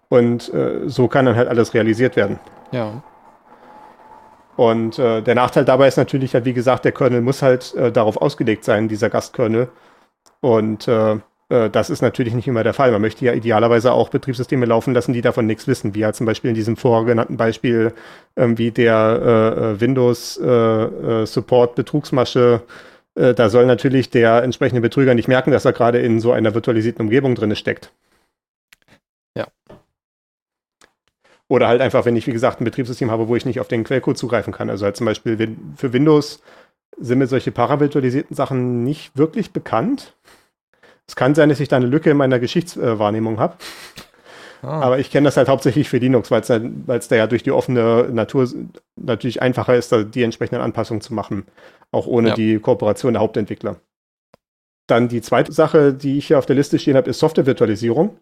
Und 0.09 0.53
äh, 0.55 0.89
so 0.89 1.09
kann 1.09 1.27
dann 1.27 1.37
halt 1.37 1.49
alles 1.49 1.75
realisiert 1.75 2.17
werden. 2.17 2.39
Ja. 2.71 3.03
Und 4.57 4.99
äh, 4.99 5.23
der 5.23 5.35
Nachteil 5.35 5.65
dabei 5.65 5.87
ist 5.89 5.99
natürlich 5.99 6.35
halt, 6.35 6.45
wie 6.45 6.55
gesagt, 6.55 6.85
der 6.85 6.93
Kernel 6.93 7.21
muss 7.21 7.43
halt 7.43 7.75
äh, 7.75 7.93
darauf 7.93 8.17
ausgelegt 8.17 8.65
sein, 8.65 8.89
dieser 8.89 9.11
Gastkernel. 9.11 9.69
Und 10.41 10.89
äh, 10.89 11.17
das 11.49 11.89
ist 11.89 12.03
natürlich 12.03 12.35
nicht 12.35 12.47
immer 12.47 12.63
der 12.63 12.75
Fall. 12.75 12.93
Man 12.93 13.01
möchte 13.01 13.25
ja 13.25 13.33
idealerweise 13.33 13.93
auch 13.93 14.11
Betriebssysteme 14.11 14.67
laufen 14.67 14.93
lassen, 14.93 15.15
die 15.15 15.23
davon 15.23 15.47
nichts 15.47 15.67
wissen, 15.67 15.95
wie 15.95 16.01
ja 16.01 16.13
zum 16.13 16.27
Beispiel 16.27 16.51
in 16.51 16.55
diesem 16.55 16.77
vorgenannten 16.77 17.39
Beispiel 17.39 17.95
irgendwie 18.37 18.71
der 18.71 19.23
äh, 19.57 19.61
äh, 19.61 19.81
Windows 19.81 20.37
äh, 20.37 20.47
äh, 20.47 21.27
Support 21.27 21.75
Betrugsmasche. 21.75 22.61
Äh, 23.15 23.33
da 23.33 23.49
soll 23.49 23.65
natürlich 23.65 24.11
der 24.11 24.43
entsprechende 24.43 24.83
Betrüger 24.83 25.15
nicht 25.15 25.29
merken, 25.29 25.51
dass 25.51 25.65
er 25.65 25.73
gerade 25.73 26.01
in 26.01 26.21
so 26.21 26.33
einer 26.33 26.55
virtualisierten 26.55 27.01
Umgebung 27.01 27.35
drin 27.35 27.57
steckt. 27.57 27.93
Ja. 29.35 29.47
Oder 31.49 31.69
halt 31.69 31.81
einfach, 31.81 32.05
wenn 32.05 32.17
ich, 32.17 32.27
wie 32.27 32.33
gesagt, 32.33 32.61
ein 32.61 32.65
Betriebssystem 32.65 33.11
habe, 33.11 33.27
wo 33.29 33.37
ich 33.37 33.47
nicht 33.47 33.59
auf 33.59 33.69
den 33.69 33.85
Quellcode 33.85 34.19
zugreifen 34.19 34.53
kann. 34.53 34.69
Also 34.69 34.85
halt 34.85 34.99
zum 34.99 35.07
Beispiel 35.07 35.57
für 35.77 35.95
Windows 35.95 36.43
sind 36.99 37.19
mir 37.19 37.27
solche 37.27 37.53
paravirtualisierten 37.53 38.37
Sachen 38.37 38.85
nicht 38.85 39.17
wirklich 39.17 39.53
bekannt. 39.53 40.15
Es 41.09 41.17
kann 41.17 41.35
sein, 41.35 41.49
dass 41.49 41.59
ich 41.61 41.69
da 41.69 41.77
eine 41.77 41.87
Lücke 41.87 42.11
in 42.11 42.17
meiner 42.17 42.39
Geschichtswahrnehmung 42.39 43.41
habe. 43.41 43.57
Ah, 44.63 44.81
Aber 44.81 44.99
ich 44.99 45.11
kenne 45.11 45.27
das 45.27 45.37
halt 45.37 45.49
hauptsächlich 45.49 45.89
für 45.89 45.99
Linux, 45.99 46.31
weil 46.31 46.41
es 46.43 47.09
da 47.09 47.17
ja 47.17 47.27
durch 47.27 47.43
die 47.45 47.53
offene 47.53 48.09
Natur 48.13 48.49
natürlich 48.97 49.41
einfacher 49.41 49.77
ist, 49.77 49.93
da 49.93 50.03
die 50.03 50.23
entsprechenden 50.23 50.61
Anpassungen 50.63 51.01
zu 51.01 51.15
machen. 51.15 51.47
Auch 51.93 52.07
ohne 52.07 52.31
Ja. 52.31 52.35
die 52.35 52.59
Kooperation 52.59 53.15
der 53.15 53.23
Hauptentwickler. 53.23 53.77
Dann 54.87 55.09
die 55.09 55.21
zweite 55.23 55.53
Sache, 55.53 55.95
die 55.95 56.19
ich 56.19 56.27
hier 56.27 56.39
auf 56.39 56.47
der 56.47 56.57
Liste 56.57 56.79
stehen 56.79 56.97
habe, 56.97 57.09
ist 57.11 57.19
Softwarevirtualisierung. 57.21 58.19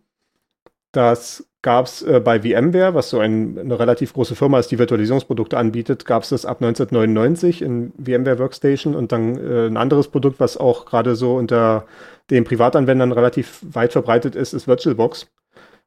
Das 0.92 1.46
gab 1.66 1.86
es 1.86 2.02
äh, 2.02 2.20
bei 2.20 2.40
VMware, 2.40 2.94
was 2.94 3.10
so 3.10 3.18
ein, 3.18 3.58
eine 3.58 3.78
relativ 3.78 4.12
große 4.12 4.36
Firma 4.36 4.60
ist, 4.60 4.70
die 4.70 4.78
Virtualisierungsprodukte 4.78 5.58
anbietet, 5.58 6.04
gab 6.04 6.22
es 6.22 6.28
das 6.28 6.46
ab 6.46 6.62
1999 6.62 7.60
in 7.60 7.92
VMware 8.02 8.38
Workstation 8.38 8.94
und 8.94 9.10
dann 9.10 9.36
äh, 9.36 9.66
ein 9.66 9.76
anderes 9.76 10.08
Produkt, 10.08 10.38
was 10.38 10.56
auch 10.56 10.86
gerade 10.86 11.16
so 11.16 11.34
unter 11.36 11.86
den 12.30 12.44
Privatanwendern 12.44 13.10
relativ 13.10 13.60
weit 13.62 13.92
verbreitet 13.92 14.36
ist, 14.36 14.52
ist 14.52 14.68
VirtualBox, 14.68 15.26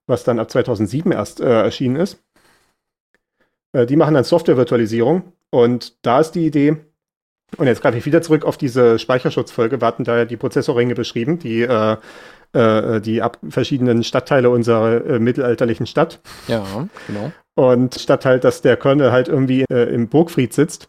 was 0.06 0.26
dann 0.26 0.40
ab 0.40 0.52
2007 0.52 1.12
erst 1.12 1.40
äh, 1.40 1.64
erschienen 1.64 1.96
ist. 1.96 2.22
Äh, 3.72 3.86
die 3.86 3.96
machen 3.96 4.16
dann 4.16 4.26
Softwarevirtualisierung 4.26 5.32
und 5.50 6.06
da 6.06 6.20
ist 6.20 6.32
die 6.32 6.46
Idee, 6.46 6.76
und 7.58 7.68
jetzt 7.68 7.82
greife 7.82 7.98
ich 7.98 8.06
wieder 8.06 8.22
zurück 8.22 8.46
auf 8.46 8.58
diese 8.58 9.00
Speicherschutzfolge. 9.00 9.82
Wir 9.82 9.88
hatten 9.88 10.04
da 10.04 10.18
ja 10.18 10.26
die 10.26 10.38
Prozessorringe 10.38 10.94
beschrieben, 10.94 11.40
die, 11.40 11.62
äh, 11.62 11.98
äh, 12.54 13.02
die 13.02 13.22
ab 13.22 13.38
verschiedenen 13.50 14.04
Stadtteile 14.04 14.50
unserer 14.50 15.06
äh, 15.06 15.20
mittelalterlichen 15.20 15.88
Stadt. 15.88 16.20
ja, 16.48 16.88
genau. 17.08 17.32
Und 17.56 17.96
statt 17.96 18.26
halt, 18.26 18.46
dass 18.46 18.62
der 18.62 18.78
Kernel 18.78 19.12
halt 19.12 19.28
irgendwie 19.28 19.66
äh, 19.70 19.94
im 19.94 20.08
Burgfried 20.08 20.54
sitzt, 20.54 20.88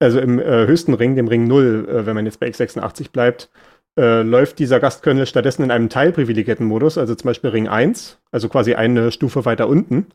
also 0.00 0.18
im 0.18 0.40
äh, 0.40 0.66
höchsten 0.66 0.94
Ring, 0.94 1.14
dem 1.14 1.28
Ring 1.28 1.46
0, 1.46 1.88
äh, 1.88 2.06
wenn 2.06 2.16
man 2.16 2.26
jetzt 2.26 2.40
bei 2.40 2.48
x86 2.48 3.12
bleibt, 3.12 3.50
äh, 3.98 4.22
läuft 4.22 4.58
dieser 4.58 4.80
Gastkernel 4.80 5.26
stattdessen 5.26 5.62
in 5.62 5.70
einem 5.70 5.88
teilprivilegierten 5.88 6.66
Modus, 6.66 6.98
also 6.98 7.14
zum 7.14 7.28
Beispiel 7.28 7.50
Ring 7.50 7.68
1, 7.68 8.18
also 8.32 8.48
quasi 8.48 8.74
eine 8.74 9.12
Stufe 9.12 9.44
weiter 9.44 9.68
unten. 9.68 10.06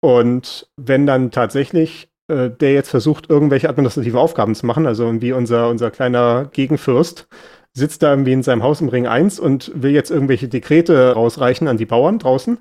Und 0.00 0.68
wenn 0.76 1.06
dann 1.06 1.30
tatsächlich 1.30 2.08
äh, 2.28 2.50
der 2.50 2.72
jetzt 2.72 2.90
versucht, 2.90 3.28
irgendwelche 3.28 3.68
administrative 3.68 4.18
Aufgaben 4.18 4.54
zu 4.54 4.64
machen, 4.66 4.86
also 4.86 5.04
irgendwie 5.04 5.32
unser, 5.32 5.68
unser 5.68 5.90
kleiner 5.90 6.48
Gegenfürst, 6.52 7.28
sitzt 7.74 8.02
da 8.02 8.10
irgendwie 8.10 8.32
in 8.32 8.42
seinem 8.42 8.62
Haus 8.62 8.80
im 8.80 8.88
Ring 8.88 9.06
1 9.06 9.40
und 9.40 9.70
will 9.74 9.90
jetzt 9.90 10.10
irgendwelche 10.10 10.48
Dekrete 10.48 11.12
rausreichen 11.12 11.68
an 11.68 11.76
die 11.76 11.86
Bauern 11.86 12.18
draußen, 12.18 12.58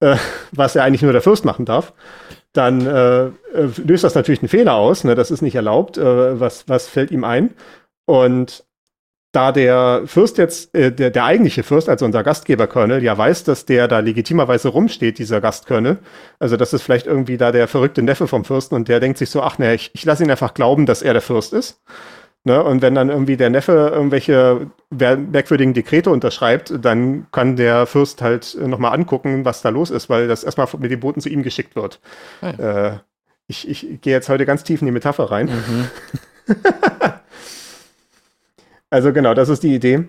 äh, 0.00 0.16
was 0.52 0.74
ja 0.74 0.84
eigentlich 0.84 1.02
nur 1.02 1.12
der 1.12 1.22
Fürst 1.22 1.44
machen 1.44 1.64
darf, 1.64 1.92
dann 2.52 2.84
äh, 2.86 3.26
äh, 3.26 3.30
löst 3.84 4.04
das 4.04 4.14
natürlich 4.14 4.40
einen 4.40 4.48
Fehler 4.48 4.74
aus, 4.74 5.04
ne? 5.04 5.14
das 5.14 5.30
ist 5.30 5.42
nicht 5.42 5.54
erlaubt, 5.54 5.96
äh, 5.96 6.40
was, 6.40 6.68
was 6.68 6.88
fällt 6.88 7.10
ihm 7.10 7.24
ein? 7.24 7.54
Und 8.06 8.64
da 9.32 9.52
der 9.52 10.02
Fürst 10.06 10.38
jetzt, 10.38 10.74
äh, 10.74 10.90
der, 10.90 11.10
der 11.10 11.24
eigentliche 11.24 11.62
Fürst, 11.62 11.88
also 11.88 12.04
unser 12.06 12.24
Gastgeber-Kernel, 12.24 13.02
ja 13.04 13.16
weiß, 13.16 13.44
dass 13.44 13.66
der 13.66 13.86
da 13.86 14.00
legitimerweise 14.00 14.68
rumsteht, 14.68 15.18
dieser 15.18 15.40
Gastkernel, 15.40 15.98
also 16.38 16.56
das 16.56 16.72
ist 16.72 16.82
vielleicht 16.82 17.06
irgendwie 17.06 17.36
da 17.36 17.52
der 17.52 17.68
verrückte 17.68 18.02
Neffe 18.02 18.26
vom 18.26 18.44
Fürsten 18.44 18.74
und 18.74 18.88
der 18.88 19.00
denkt 19.00 19.18
sich 19.18 19.30
so, 19.30 19.42
ach 19.42 19.58
ne, 19.58 19.74
ich, 19.74 19.90
ich 19.92 20.04
lasse 20.04 20.24
ihn 20.24 20.30
einfach 20.30 20.54
glauben, 20.54 20.86
dass 20.86 21.02
er 21.02 21.12
der 21.12 21.22
Fürst 21.22 21.52
ist. 21.52 21.80
Ne? 22.48 22.64
Und 22.64 22.80
wenn 22.80 22.94
dann 22.94 23.10
irgendwie 23.10 23.36
der 23.36 23.50
Neffe 23.50 23.92
irgendwelche 23.94 24.70
merkwürdigen 24.90 25.74
Dekrete 25.74 26.10
unterschreibt, 26.10 26.72
dann 26.82 27.26
kann 27.30 27.56
der 27.56 27.84
Fürst 27.86 28.22
halt 28.22 28.56
äh, 28.58 28.66
nochmal 28.66 28.94
angucken, 28.94 29.44
was 29.44 29.60
da 29.60 29.68
los 29.68 29.90
ist, 29.90 30.08
weil 30.08 30.28
das 30.28 30.44
erstmal 30.44 30.66
mit 30.78 30.90
den 30.90 31.00
Boten 31.00 31.20
zu 31.20 31.28
ihm 31.28 31.42
geschickt 31.42 31.76
wird. 31.76 32.00
Ah 32.40 32.50
Äh, 32.58 32.98
ich, 33.48 33.68
ich 33.68 34.00
gehe 34.00 34.14
jetzt 34.14 34.28
heute 34.30 34.46
ganz 34.46 34.64
tief 34.64 34.80
in 34.80 34.86
die 34.86 34.92
Metapher 34.92 35.30
rein. 35.30 35.46
Mhm. 35.46 35.90
Also 38.90 39.12
genau, 39.12 39.34
das 39.34 39.50
ist 39.50 39.62
die 39.62 39.74
Idee. 39.74 40.08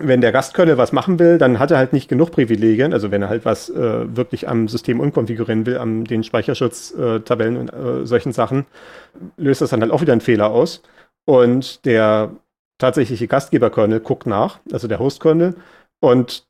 wenn 0.00 0.20
der 0.20 0.32
Gastkernel 0.32 0.78
was 0.78 0.92
machen 0.92 1.18
will, 1.18 1.38
dann 1.38 1.58
hat 1.58 1.72
er 1.72 1.78
halt 1.78 1.92
nicht 1.92 2.08
genug 2.08 2.30
Privilegien. 2.30 2.92
Also 2.92 3.10
wenn 3.10 3.22
er 3.22 3.28
halt 3.28 3.44
was 3.44 3.68
äh, 3.68 4.16
wirklich 4.16 4.48
am 4.48 4.68
System 4.68 5.00
unkonfigurieren 5.00 5.66
will, 5.66 5.78
an 5.78 6.04
den 6.04 6.22
Speicherschutztabellen 6.22 7.56
äh, 7.56 7.58
und 7.58 7.68
äh, 7.72 8.06
solchen 8.06 8.32
Sachen, 8.32 8.66
löst 9.36 9.60
das 9.60 9.70
dann 9.70 9.82
halt 9.82 9.92
auch 9.92 10.00
wieder 10.00 10.12
einen 10.12 10.20
Fehler 10.20 10.50
aus. 10.50 10.82
Und 11.28 11.84
der 11.84 12.30
tatsächliche 12.78 13.28
Gastgeber-Kernel 13.28 14.00
guckt 14.00 14.26
nach, 14.26 14.60
also 14.72 14.88
der 14.88 14.98
Host-Kernel. 14.98 15.56
Und 16.00 16.46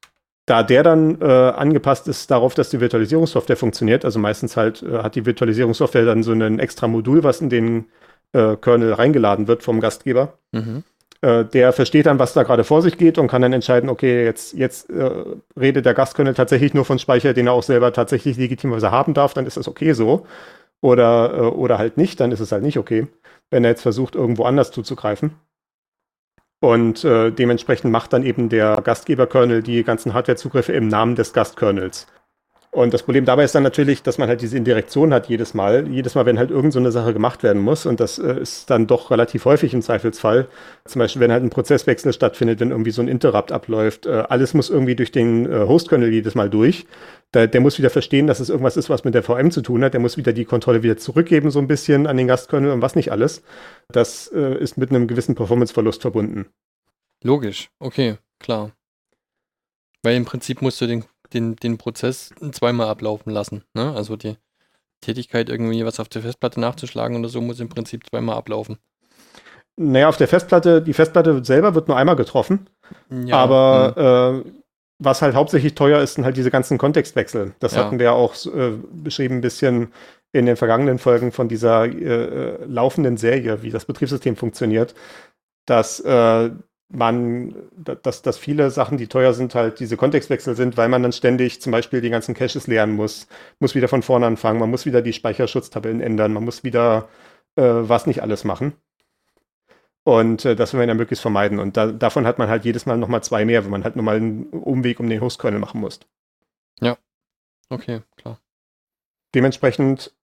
da 0.47 0.63
der 0.63 0.85
dann 0.85 1.21
äh, 1.21 1.25
angepasst 1.25 2.07
ist 2.07 2.31
darauf, 2.31 2.55
dass 2.55 2.71
die 2.71 2.79
Virtualisierungssoftware 2.79 3.57
funktioniert, 3.57 4.05
also 4.05 4.21
meistens 4.21 4.57
halt 4.57 4.85
äh, 4.85 5.03
hat 5.03 5.17
die 5.17 5.27
Virtualisierungssoftware 5.27 6.05
dann 6.05 6.23
so 6.23 6.31
ein 6.31 6.61
extra 6.61 6.87
Modul, 6.87 7.25
was 7.25 7.41
in 7.41 7.51
den 7.51 7.87
äh, 8.33 8.55
Kernel 8.55 8.93
reingeladen 8.93 9.49
wird 9.49 9.65
vom 9.65 9.81
Gastgeber. 9.81 10.39
Mhm. 10.53 10.85
Äh, 11.23 11.45
der 11.47 11.73
versteht 11.73 12.07
dann, 12.07 12.21
was 12.21 12.35
da 12.35 12.45
gerade 12.45 12.63
vor 12.63 12.81
sich 12.81 12.97
geht 12.97 13.19
und 13.19 13.27
kann 13.27 13.43
dann 13.43 13.53
entscheiden, 13.53 13.91
okay, 13.91 14.25
jetzt, 14.25 14.53
jetzt 14.53 14.91
äh, 14.91 15.11
redet 15.59 15.87
der 15.87 15.95
Gastkernel 15.95 16.35
tatsächlich 16.35 16.73
nur 16.73 16.85
von 16.85 17.01
Speicher, 17.01 17.35
den 17.35 17.49
er 17.49 17.53
auch 17.55 17.65
selber 17.65 17.93
tatsächlich 17.93 18.37
legitimerweise 18.37 18.93
haben 18.93 19.13
darf, 19.13 19.35
dann 19.35 19.45
ist 19.45 19.57
das 19.57 19.67
okay 19.67 19.93
so. 19.93 20.25
Oder, 20.81 21.35
äh, 21.35 21.41
oder 21.41 21.79
halt 21.79 21.97
nicht, 21.97 22.21
dann 22.21 22.31
ist 22.31 22.39
es 22.39 22.53
halt 22.53 22.63
nicht 22.63 22.79
okay, 22.79 23.09
wenn 23.51 23.65
er 23.65 23.71
jetzt 23.71 23.83
versucht, 23.83 24.15
irgendwo 24.15 24.45
anders 24.45 24.71
zuzugreifen. 24.71 25.35
Und 26.61 27.05
äh, 27.05 27.31
dementsprechend 27.31 27.93
macht 27.93 28.13
dann 28.13 28.25
eben 28.25 28.49
der 28.49 28.81
Gastgeber-Kernel 28.83 29.63
die 29.63 29.85
ganzen 29.85 30.13
Hardware-Zugriffe 30.13 30.73
im 30.73 30.89
Namen 30.89 31.15
des 31.15 31.33
Gastkernels. 31.33 32.09
Und 32.71 32.93
das 32.93 33.03
Problem 33.03 33.25
dabei 33.25 33.45
ist 33.45 33.55
dann 33.55 33.63
natürlich, 33.63 34.03
dass 34.03 34.19
man 34.19 34.29
halt 34.29 34.43
diese 34.43 34.57
Indirektion 34.57 35.15
hat 35.15 35.29
jedes 35.29 35.55
Mal. 35.55 35.89
Jedes 35.89 36.15
Mal, 36.15 36.27
wenn 36.27 36.39
halt 36.39 36.51
irgend 36.51 36.75
so 36.75 36.79
eine 36.79 36.93
Sache 36.93 37.15
gemacht 37.15 37.43
werden 37.43 37.63
muss. 37.63 37.87
Und 37.87 37.99
das 37.99 38.19
äh, 38.19 38.41
ist 38.41 38.69
dann 38.69 38.87
doch 38.87 39.11
relativ 39.11 39.47
häufig 39.47 39.73
im 39.73 39.81
Zweifelsfall. 39.81 40.49
Zum 40.85 40.99
Beispiel, 40.99 41.21
wenn 41.21 41.33
halt 41.33 41.43
ein 41.43 41.51
Prozesswechsel 41.51 42.13
stattfindet, 42.13 42.61
wenn 42.61 42.71
irgendwie 42.71 42.91
so 42.91 43.01
ein 43.01 43.09
Interrupt 43.09 43.53
abläuft. 43.53 44.05
Äh, 44.05 44.25
alles 44.29 44.53
muss 44.53 44.69
irgendwie 44.69 44.95
durch 44.97 45.11
den 45.11 45.51
äh, 45.51 45.61
Host-Kernel 45.61 46.13
jedes 46.13 46.35
Mal 46.35 46.51
durch. 46.51 46.87
Da, 47.33 47.47
der 47.47 47.61
muss 47.63 47.79
wieder 47.79 47.91
verstehen, 47.91 48.27
dass 48.27 48.39
es 48.39 48.51
irgendwas 48.51 48.77
ist, 48.77 48.91
was 48.91 49.03
mit 49.03 49.15
der 49.15 49.23
VM 49.23 49.51
zu 49.51 49.63
tun 49.63 49.83
hat. 49.83 49.95
Der 49.95 50.01
muss 50.01 50.19
wieder 50.19 50.35
die 50.35 50.45
Kontrolle 50.45 50.83
wieder 50.83 50.99
zurückgeben, 50.99 51.51
so 51.51 51.61
ein 51.61 51.69
bisschen 51.69 52.07
an 52.07 52.19
den 52.19 52.27
Gastkernel 52.27 52.71
und 52.71 52.83
was 52.83 52.97
nicht 52.97 53.11
alles. 53.13 53.43
Das 53.89 54.31
äh, 54.35 54.59
ist 54.59 54.77
mit 54.77 54.91
einem 54.91 55.09
gewissen 55.09 55.35
Performanceverlust 55.35 56.03
verbunden. 56.03 56.47
Logisch, 57.25 57.71
okay, 57.81 58.19
klar. 58.39 58.73
Weil 60.03 60.17
im 60.17 60.27
Prinzip 60.27 60.63
musst 60.63 60.81
du 60.81 60.87
den 60.87 61.05
den, 61.35 61.57
den 61.57 61.79
Prozess 61.79 62.33
zweimal 62.53 62.89
ablaufen 62.89 63.31
lassen. 63.33 63.65
Ne? 63.75 63.93
Also 63.95 64.17
die 64.17 64.37
Tätigkeit, 65.01 65.49
irgendwie 65.49 65.85
was 65.85 66.01
auf 66.01 66.09
der 66.09 66.23
Festplatte 66.23 66.61
nachzuschlagen 66.61 67.17
oder 67.19 67.29
so, 67.29 67.41
muss 67.41 67.61
im 67.61 67.69
Prinzip 67.69 68.09
zweimal 68.09 68.37
ablaufen. 68.37 68.79
Naja, 69.77 70.09
auf 70.09 70.17
der 70.17 70.27
Festplatte, 70.27 70.83
die 70.83 70.93
Festplatte 70.93 71.45
selber 71.45 71.75
wird 71.75 71.87
nur 71.87 71.97
einmal 71.97 72.17
getroffen. 72.17 72.69
Ja, 73.11 73.37
aber 73.37 74.43
äh, 74.45 74.51
was 74.99 75.23
halt 75.23 75.37
hauptsächlich 75.37 75.77
teuer 75.77 76.01
ist, 76.01 76.15
sind 76.15 76.25
halt 76.25 76.37
diese 76.37 76.51
ganzen 76.51 76.79
Kontextwechsel. 76.79 77.55
Das 77.61 77.75
ja. 77.75 77.85
hatten 77.85 78.01
wir 78.01 78.07
ja 78.07 78.13
auch 78.13 78.35
äh, 78.47 78.73
beschrieben, 78.93 79.37
ein 79.37 79.41
bisschen 79.41 79.93
in 80.33 80.47
den 80.47 80.57
vergangenen 80.57 80.99
Folgen 80.99 81.31
von 81.31 81.49
dieser 81.49 81.85
äh, 81.85 81.93
äh 81.93 82.65
laufenden 82.67 83.17
Serie, 83.17 83.63
wie 83.63 83.71
das 83.71 83.85
Betriebssystem 83.85 84.35
funktioniert, 84.35 84.95
dass 85.65 86.01
äh, 86.01 86.51
man, 86.91 87.55
dass, 87.77 88.23
dass 88.23 88.39
viele 88.39 88.71
Sachen, 88.71 88.97
die 88.97 89.09
teuer 89.09 89.35
sind, 89.35 89.55
halt 89.55 89.79
diese 89.81 89.97
Kontextwechsel 89.97 90.57
sind, 90.57 90.77
weil 90.77 90.89
man 90.89 91.03
dann 91.03 91.13
ständig 91.13 91.61
zum 91.61 91.73
Beispiel 91.73 92.01
die 92.01 92.11
ganzen 92.11 92.35
Caches 92.35 92.67
lernen 92.67 92.97
muss, 92.97 93.29
muss 93.61 93.75
wieder 93.75 93.89
von 93.89 94.03
vorne 94.03 94.27
anfangen, 94.27 94.59
man 94.59 94.71
muss 94.71 94.87
wieder 94.87 95.03
die 95.03 95.13
Speicherschutztabellen 95.13 96.01
ändern, 96.01 96.33
man 96.33 96.45
muss 96.45 96.65
wieder 96.65 97.09
äh, 97.57 97.63
was 97.63 98.07
nicht 98.07 98.23
alles 98.23 98.45
machen. 98.45 98.73
Und 100.05 100.47
äh, 100.47 100.57
das 100.57 100.73
will 100.73 100.81
man 100.81 100.89
ja 100.89 100.95
möglichst 100.95 101.21
vermeiden. 101.21 101.59
Und 101.59 101.77
da, 101.77 101.89
davon 101.89 102.27
hat 102.27 102.39
man 102.39 102.49
halt 102.49 102.65
jedes 102.65 102.87
Mal 102.87 102.97
nochmal 102.97 103.23
zwei 103.23 103.45
mehr, 103.45 103.65
wenn 103.65 103.71
man 103.71 103.85
halt 103.85 103.95
nochmal 103.95 104.17
einen 104.17 104.45
Umweg 104.45 105.01
um 105.01 105.09
den 105.11 105.21
Hostkernel 105.21 105.61
machen 105.61 105.83
muss. 105.83 106.01
Ja. 106.81 106.97
Okay, 107.69 108.01
klar. 108.17 108.41
Dementsprechend 109.35 110.15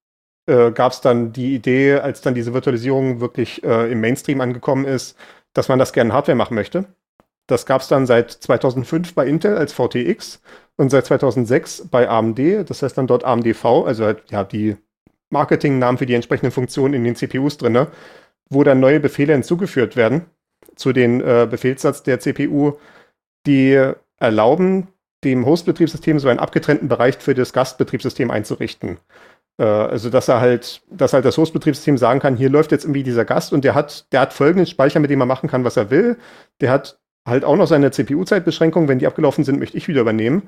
äh, 0.47 0.71
gab 0.71 0.93
es 0.93 1.01
dann 1.01 1.33
die 1.33 1.53
Idee, 1.53 1.99
als 1.99 2.21
dann 2.21 2.33
diese 2.33 2.53
Virtualisierung 2.55 3.19
wirklich 3.19 3.63
äh, 3.63 3.91
im 3.91 4.01
Mainstream 4.01 4.41
angekommen 4.41 4.85
ist, 4.85 5.15
dass 5.55 5.69
man 5.69 5.79
das 5.79 5.93
gerne 5.93 6.13
Hardware 6.13 6.35
machen 6.35 6.53
möchte. 6.53 6.85
Das 7.47 7.65
gab 7.65 7.81
es 7.81 7.87
dann 7.87 8.05
seit 8.05 8.31
2005 8.31 9.15
bei 9.15 9.25
Intel 9.25 9.57
als 9.57 9.73
VTX 9.73 10.41
und 10.77 10.89
seit 10.89 11.05
2006 11.05 11.87
bei 11.89 12.07
AMD. 12.07 12.69
Das 12.69 12.83
heißt 12.83 12.97
dann 12.97 13.07
dort 13.07 13.23
AMDV, 13.23 13.65
also 13.85 14.05
halt, 14.05 14.23
ja, 14.29 14.43
die 14.43 14.77
Marketingnamen 15.29 15.97
für 15.97 16.05
die 16.05 16.13
entsprechenden 16.13 16.51
Funktionen 16.51 16.93
in 16.93 17.03
den 17.03 17.15
CPUs 17.15 17.57
drin, 17.57 17.87
wo 18.49 18.63
dann 18.63 18.79
neue 18.79 18.99
Befehle 18.99 19.33
hinzugeführt 19.33 19.95
werden 19.95 20.25
zu 20.75 20.91
den 20.91 21.21
äh, 21.21 21.47
Befehlssatz 21.49 22.03
der 22.03 22.19
CPU, 22.19 22.73
die 23.47 23.93
erlauben, 24.17 24.87
dem 25.23 25.45
Host-Betriebssystem 25.45 26.19
so 26.19 26.27
einen 26.27 26.39
abgetrennten 26.39 26.87
Bereich 26.87 27.17
für 27.17 27.33
das 27.33 27.53
Gastbetriebssystem 27.53 28.29
einzurichten. 28.29 28.99
Äh, 29.57 29.63
also, 29.63 30.09
dass 30.09 30.27
er 30.27 30.41
halt, 30.41 30.81
dass 30.89 31.13
halt 31.13 31.25
das 31.25 31.37
Hostbetriebssystem 31.37 31.97
sagen 31.97 32.19
kann, 32.19 32.35
hier 32.35 32.49
läuft 32.49 32.71
jetzt 32.71 32.85
irgendwie 32.85 33.03
dieser 33.03 33.25
Gast 33.25 33.53
und 33.53 33.63
der 33.63 33.75
hat, 33.75 34.11
der 34.11 34.21
hat 34.21 34.33
folgenden 34.33 34.65
Speicher, 34.65 34.99
mit 34.99 35.09
dem 35.09 35.21
er 35.21 35.25
machen 35.25 35.49
kann, 35.49 35.63
was 35.63 35.77
er 35.77 35.89
will. 35.89 36.17
Der 36.61 36.71
hat 36.71 36.99
halt 37.27 37.43
auch 37.43 37.55
noch 37.55 37.67
seine 37.67 37.91
CPU-Zeitbeschränkung. 37.91 38.87
Wenn 38.87 38.99
die 38.99 39.07
abgelaufen 39.07 39.43
sind, 39.43 39.59
möchte 39.59 39.77
ich 39.77 39.87
wieder 39.87 40.01
übernehmen. 40.01 40.43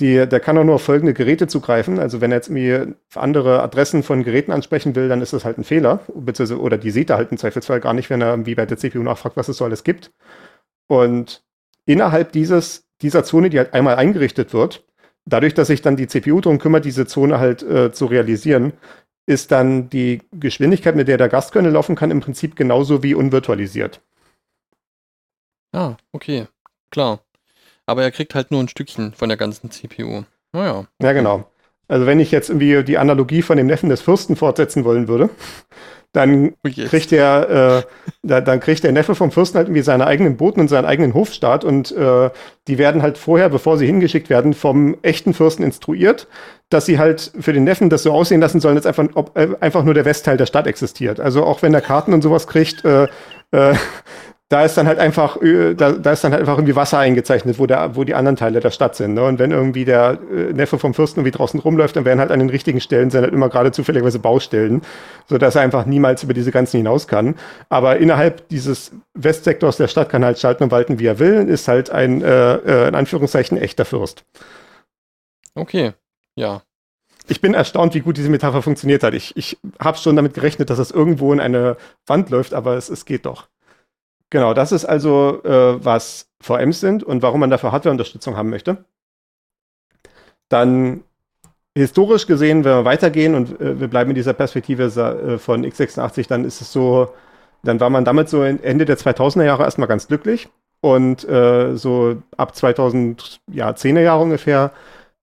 Die, 0.00 0.26
der 0.26 0.40
kann 0.40 0.56
auch 0.56 0.64
nur 0.64 0.76
auf 0.76 0.82
folgende 0.82 1.12
Geräte 1.12 1.46
zugreifen. 1.46 1.98
Also 1.98 2.20
wenn 2.20 2.32
er 2.32 2.38
jetzt 2.38 2.48
irgendwie 2.48 2.94
andere 3.14 3.62
Adressen 3.62 4.02
von 4.02 4.24
Geräten 4.24 4.52
ansprechen 4.52 4.96
will, 4.96 5.08
dann 5.08 5.20
ist 5.20 5.34
das 5.34 5.44
halt 5.44 5.58
ein 5.58 5.64
Fehler. 5.64 6.00
Beziehungsweise, 6.14 6.60
oder 6.60 6.78
die 6.78 6.90
sieht 6.90 7.10
er 7.10 7.18
halt 7.18 7.30
im 7.32 7.38
Zweifelsfall 7.38 7.80
gar 7.80 7.92
nicht, 7.92 8.08
wenn 8.08 8.22
er 8.22 8.46
wie 8.46 8.54
bei 8.54 8.64
der 8.64 8.78
CPU 8.78 9.02
nachfragt, 9.02 9.36
was 9.36 9.48
es 9.48 9.58
so 9.58 9.64
alles 9.64 9.84
gibt. 9.84 10.10
Und 10.88 11.44
innerhalb 11.84 12.32
dieses, 12.32 12.84
dieser 13.02 13.24
Zone, 13.24 13.50
die 13.50 13.58
halt 13.58 13.74
einmal 13.74 13.96
eingerichtet 13.96 14.54
wird, 14.54 14.84
dadurch, 15.24 15.54
dass 15.54 15.68
sich 15.68 15.82
dann 15.82 15.96
die 15.96 16.06
CPU 16.06 16.40
darum 16.40 16.58
kümmert, 16.58 16.84
diese 16.84 17.06
Zone 17.06 17.38
halt 17.38 17.62
äh, 17.62 17.92
zu 17.92 18.06
realisieren, 18.06 18.72
ist 19.26 19.52
dann 19.52 19.88
die 19.88 20.22
Geschwindigkeit, 20.32 20.96
mit 20.96 21.08
der 21.08 21.18
der 21.18 21.28
Gastkernel 21.28 21.72
laufen 21.72 21.94
kann, 21.94 22.10
im 22.10 22.20
Prinzip 22.20 22.56
genauso 22.56 23.02
wie 23.02 23.14
unvirtualisiert. 23.14 24.00
Ah, 25.72 25.96
okay, 26.12 26.46
klar. 26.90 27.20
Aber 27.86 28.02
er 28.02 28.10
kriegt 28.10 28.34
halt 28.34 28.50
nur 28.50 28.60
ein 28.60 28.68
Stückchen 28.68 29.14
von 29.14 29.28
der 29.28 29.38
ganzen 29.38 29.70
CPU. 29.70 30.24
Naja. 30.52 30.86
Ja, 31.00 31.12
genau. 31.12 31.50
Also 31.88 32.06
wenn 32.06 32.20
ich 32.20 32.30
jetzt 32.30 32.48
irgendwie 32.48 32.84
die 32.84 32.98
Analogie 32.98 33.42
von 33.42 33.56
dem 33.56 33.66
Neffen 33.66 33.88
des 33.88 34.00
Fürsten 34.00 34.36
fortsetzen 34.36 34.84
wollen 34.84 35.08
würde, 35.08 35.30
dann 36.12 36.52
oh 36.64 36.68
kriegt 36.70 37.10
der, 37.10 37.84
äh, 37.84 38.06
da, 38.22 38.40
dann 38.40 38.60
kriegt 38.60 38.84
der 38.84 38.92
Neffe 38.92 39.14
vom 39.14 39.30
Fürsten 39.30 39.56
halt 39.56 39.68
irgendwie 39.68 39.82
seine 39.82 40.06
eigenen 40.06 40.36
Boten 40.36 40.60
und 40.60 40.68
seinen 40.68 40.84
eigenen 40.84 41.14
Hofstaat 41.14 41.64
und 41.64 41.90
äh, 41.92 42.30
die 42.68 42.78
werden 42.78 43.02
halt 43.02 43.16
vorher, 43.18 43.48
bevor 43.48 43.78
sie 43.78 43.86
hingeschickt 43.86 44.28
werden, 44.28 44.52
vom 44.52 44.96
echten 45.02 45.32
Fürsten 45.32 45.62
instruiert, 45.62 46.28
dass 46.68 46.86
sie 46.86 46.98
halt 46.98 47.32
für 47.40 47.52
den 47.52 47.64
Neffen 47.64 47.88
das 47.88 48.02
so 48.02 48.12
aussehen 48.12 48.40
lassen 48.40 48.60
sollen, 48.60 48.76
dass 48.76 48.86
einfach, 48.86 49.08
ob, 49.14 49.36
äh, 49.36 49.48
einfach 49.60 49.84
nur 49.84 49.94
der 49.94 50.04
Westteil 50.04 50.36
der 50.36 50.46
Stadt 50.46 50.66
existiert. 50.66 51.18
Also 51.18 51.44
auch 51.44 51.62
wenn 51.62 51.72
er 51.72 51.80
Karten 51.80 52.12
und 52.12 52.22
sowas 52.22 52.46
kriegt, 52.46 52.84
äh, 52.84 53.08
äh, 53.52 53.74
da 54.52 54.66
ist 54.66 54.76
dann 54.76 54.86
halt 54.86 54.98
einfach, 54.98 55.38
da, 55.40 55.92
da 55.92 56.12
ist 56.12 56.22
dann 56.22 56.32
halt 56.32 56.42
einfach 56.42 56.58
irgendwie 56.58 56.76
Wasser 56.76 56.98
eingezeichnet, 56.98 57.58
wo, 57.58 57.64
der, 57.64 57.96
wo 57.96 58.04
die 58.04 58.14
anderen 58.14 58.36
Teile 58.36 58.60
der 58.60 58.70
Stadt 58.70 58.94
sind. 58.94 59.14
Ne? 59.14 59.24
Und 59.24 59.38
wenn 59.38 59.50
irgendwie 59.50 59.86
der 59.86 60.18
äh, 60.30 60.52
Neffe 60.52 60.78
vom 60.78 60.92
Fürsten 60.92 61.20
irgendwie 61.20 61.38
draußen 61.38 61.58
rumläuft, 61.58 61.96
dann 61.96 62.04
werden 62.04 62.20
halt 62.20 62.30
an 62.30 62.38
den 62.38 62.50
richtigen 62.50 62.78
Stellen 62.78 63.10
sind 63.10 63.22
halt 63.22 63.32
immer 63.32 63.48
gerade 63.48 63.72
zufälligerweise 63.72 64.18
Baustellen, 64.18 64.82
sodass 65.26 65.54
er 65.54 65.62
einfach 65.62 65.86
niemals 65.86 66.22
über 66.22 66.34
diese 66.34 66.50
ganzen 66.50 66.76
hinaus 66.76 67.08
kann. 67.08 67.36
Aber 67.70 67.96
innerhalb 67.96 68.46
dieses 68.48 68.92
Westsektors 69.14 69.78
der 69.78 69.88
Stadt 69.88 70.10
kann 70.10 70.22
halt 70.22 70.38
schalten 70.38 70.64
und 70.64 70.70
walten, 70.70 70.98
wie 70.98 71.06
er 71.06 71.18
will, 71.18 71.48
ist 71.48 71.66
halt 71.66 71.88
ein, 71.88 72.20
äh, 72.20 72.56
äh, 72.56 72.88
in 72.88 72.94
Anführungszeichen, 72.94 73.56
echter 73.56 73.86
Fürst. 73.86 74.26
Okay, 75.54 75.92
ja. 76.34 76.60
Ich 77.26 77.40
bin 77.40 77.54
erstaunt, 77.54 77.94
wie 77.94 78.00
gut 78.00 78.18
diese 78.18 78.28
Metapher 78.28 78.60
funktioniert 78.60 79.02
hat. 79.02 79.14
Ich, 79.14 79.34
ich 79.34 79.56
habe 79.80 79.96
schon 79.96 80.14
damit 80.14 80.34
gerechnet, 80.34 80.68
dass 80.68 80.76
das 80.76 80.90
irgendwo 80.90 81.32
in 81.32 81.40
eine 81.40 81.78
Wand 82.06 82.28
läuft, 82.28 82.52
aber 82.52 82.76
es, 82.76 82.90
es 82.90 83.06
geht 83.06 83.24
doch. 83.24 83.48
Genau, 84.32 84.54
das 84.54 84.72
ist 84.72 84.86
also, 84.86 85.42
äh, 85.44 85.84
was 85.84 86.26
VMs 86.40 86.80
sind 86.80 87.04
und 87.04 87.20
warum 87.20 87.40
man 87.40 87.50
dafür 87.50 87.70
Hardware-Unterstützung 87.70 88.34
haben 88.34 88.48
möchte. 88.48 88.86
Dann 90.48 91.04
historisch 91.76 92.26
gesehen, 92.26 92.64
wenn 92.64 92.78
wir 92.78 92.84
weitergehen 92.86 93.34
und 93.34 93.60
äh, 93.60 93.78
wir 93.78 93.88
bleiben 93.88 94.08
in 94.10 94.14
dieser 94.14 94.32
Perspektive 94.32 94.84
äh, 94.84 95.38
von 95.38 95.66
x86, 95.66 96.28
dann 96.28 96.46
ist 96.46 96.62
es 96.62 96.72
so, 96.72 97.12
dann 97.62 97.78
war 97.80 97.90
man 97.90 98.06
damit 98.06 98.30
so 98.30 98.42
Ende 98.42 98.86
der 98.86 98.96
2000er 98.96 99.44
Jahre 99.44 99.64
erstmal 99.64 99.86
ganz 99.88 100.08
glücklich 100.08 100.48
und 100.80 101.28
äh, 101.28 101.76
so 101.76 102.16
ab 102.38 102.54
2010er 102.54 104.00
Jahre 104.00 104.22
ungefähr 104.22 104.72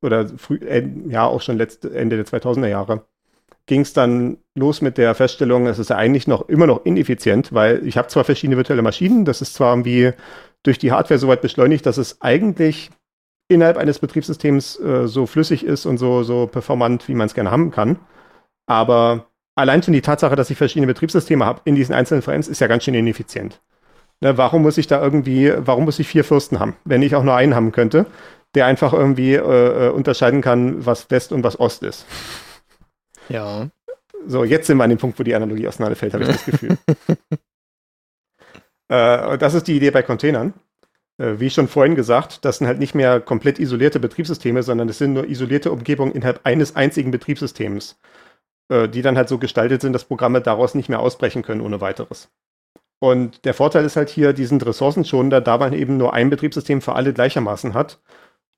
oder 0.03 0.28
früh, 0.38 0.57
äh, 0.57 0.88
ja 1.07 1.26
auch 1.26 1.41
schon 1.41 1.57
letzte, 1.57 1.91
Ende 1.95 2.16
der 2.16 2.28
2000er 2.28 2.68
Jahre 2.68 3.05
ging 3.70 3.82
es 3.82 3.93
dann 3.93 4.38
los 4.55 4.82
mit 4.82 4.97
der 4.97 5.13
Feststellung, 5.13 5.67
es 5.67 5.78
ist 5.78 5.91
ja 5.91 5.95
eigentlich 5.95 6.28
noch 6.28 6.49
immer 6.49 6.65
noch 6.65 6.86
ineffizient, 6.86 7.53
weil 7.53 7.86
ich 7.88 7.97
habe 7.97 8.07
zwar 8.07 8.24
verschiedene 8.24 8.57
virtuelle 8.57 8.82
Maschinen, 8.82 9.26
das 9.26 9.41
ist 9.41 9.53
zwar 9.53 9.72
irgendwie 9.72 10.11
durch 10.63 10.80
die 10.80 10.91
Hardware 10.91 11.20
so 11.20 11.28
weit 11.28 11.41
beschleunigt, 11.41 11.86
dass 11.86 11.97
es 11.97 12.20
eigentlich 12.20 12.89
innerhalb 13.47 13.78
eines 13.78 13.99
Betriebssystems 13.99 14.80
äh, 14.80 15.07
so 15.07 15.28
flüssig 15.28 15.63
ist 15.63 15.86
und 15.86 15.99
so, 15.99 16.24
so 16.24 16.47
performant, 16.47 17.07
wie 17.07 17.13
man 17.13 17.28
es 17.28 17.36
gerne 17.36 17.51
haben 17.51 17.70
kann. 17.70 17.99
Aber 18.67 19.28
allein 19.55 19.84
schon 19.84 19.93
die 19.93 20.01
Tatsache, 20.01 20.36
dass 20.36 20.49
ich 20.49 20.57
verschiedene 20.57 20.88
Betriebssysteme 20.88 21.45
habe 21.45 21.61
in 21.65 21.76
diesen 21.76 21.93
einzelnen 21.93 22.24
VMs, 22.24 22.47
ist 22.47 22.61
ja 22.61 22.67
ganz 22.67 22.84
schön 22.84 22.95
ineffizient. 22.95 23.61
Ne, 24.22 24.36
warum 24.38 24.63
muss 24.63 24.80
ich 24.80 24.88
da 24.88 25.01
irgendwie, 25.01 25.53
warum 25.57 25.86
muss 25.86 25.99
ich 25.99 26.07
vier 26.07 26.24
Fürsten 26.24 26.59
haben, 26.59 26.76
wenn 26.86 27.03
ich 27.03 27.15
auch 27.15 27.24
nur 27.24 27.36
einen 27.36 27.55
haben 27.55 27.72
könnte, 27.72 28.07
der 28.55 28.65
einfach 28.65 28.93
irgendwie 28.93 29.36
äh, 29.36 29.88
äh 29.88 29.89
unterscheiden 29.89 30.41
kann, 30.41 30.86
was 30.86 31.11
West 31.11 31.32
und 31.32 31.43
was 31.43 31.59
Ost 31.59 31.84
ist? 31.84 32.05
Ja. 33.30 33.70
So, 34.28 34.44
jetzt 34.44 34.68
sind 34.68 34.78
wir 34.78 34.84
an 34.84 34.90
dem 34.90 35.00
Punkt, 35.00 35.18
wo 35.18 35.24
die 35.24 35.34
Analogie 35.34 35.68
auseinanderfällt, 35.68 36.14
habe 36.14 36.24
ich 36.24 36.30
das 36.30 36.46
Gefühl. 36.46 36.78
äh, 38.90 39.38
das 39.38 39.54
ist 39.54 39.68
die 39.68 39.78
Idee 39.78 39.92
bei 39.92 40.04
Containern. 40.04 40.54
Äh, 41.20 41.40
wie 41.40 41.50
schon 41.50 41.68
vorhin 41.68 41.96
gesagt, 41.96 42.44
das 42.46 42.58
sind 42.58 42.68
halt 42.68 42.80
nicht 42.80 42.96
mehr 42.96 43.20
komplett 43.20 43.60
isolierte 43.60 44.00
Betriebssysteme, 44.00 44.64
sondern 44.64 44.90
es 44.90 44.98
sind 44.98 45.14
nur 45.14 45.28
isolierte 45.28 45.72
Umgebungen 45.72 46.14
innerhalb 46.14 46.42
eines 46.46 46.76
einzigen 46.76 47.12
Betriebssystems, 47.12 48.00
äh, 48.70 48.88
die 48.90 49.02
dann 49.02 49.18
halt 49.18 49.30
so 49.30 49.38
gestaltet 49.38 49.82
sind, 49.82 49.94
dass 49.94 50.06
Programme 50.06 50.42
daraus 50.42 50.76
nicht 50.76 50.90
mehr 50.90 51.00
ausbrechen 51.00 51.44
können 51.44 51.62
ohne 51.62 51.82
weiteres. 51.82 52.30
Und 53.00 53.46
der 53.46 53.54
Vorteil 53.54 53.86
ist 53.86 53.96
halt 53.96 54.10
hier, 54.10 54.34
die 54.34 54.46
sind 54.46 54.66
ressourcenschonender, 54.66 55.40
da 55.40 55.58
man 55.58 55.74
eben 55.74 55.98
nur 55.98 56.14
ein 56.14 56.30
Betriebssystem 56.30 56.82
für 56.82 56.94
alle 56.94 57.14
gleichermaßen 57.14 57.74
hat. 57.74 58.02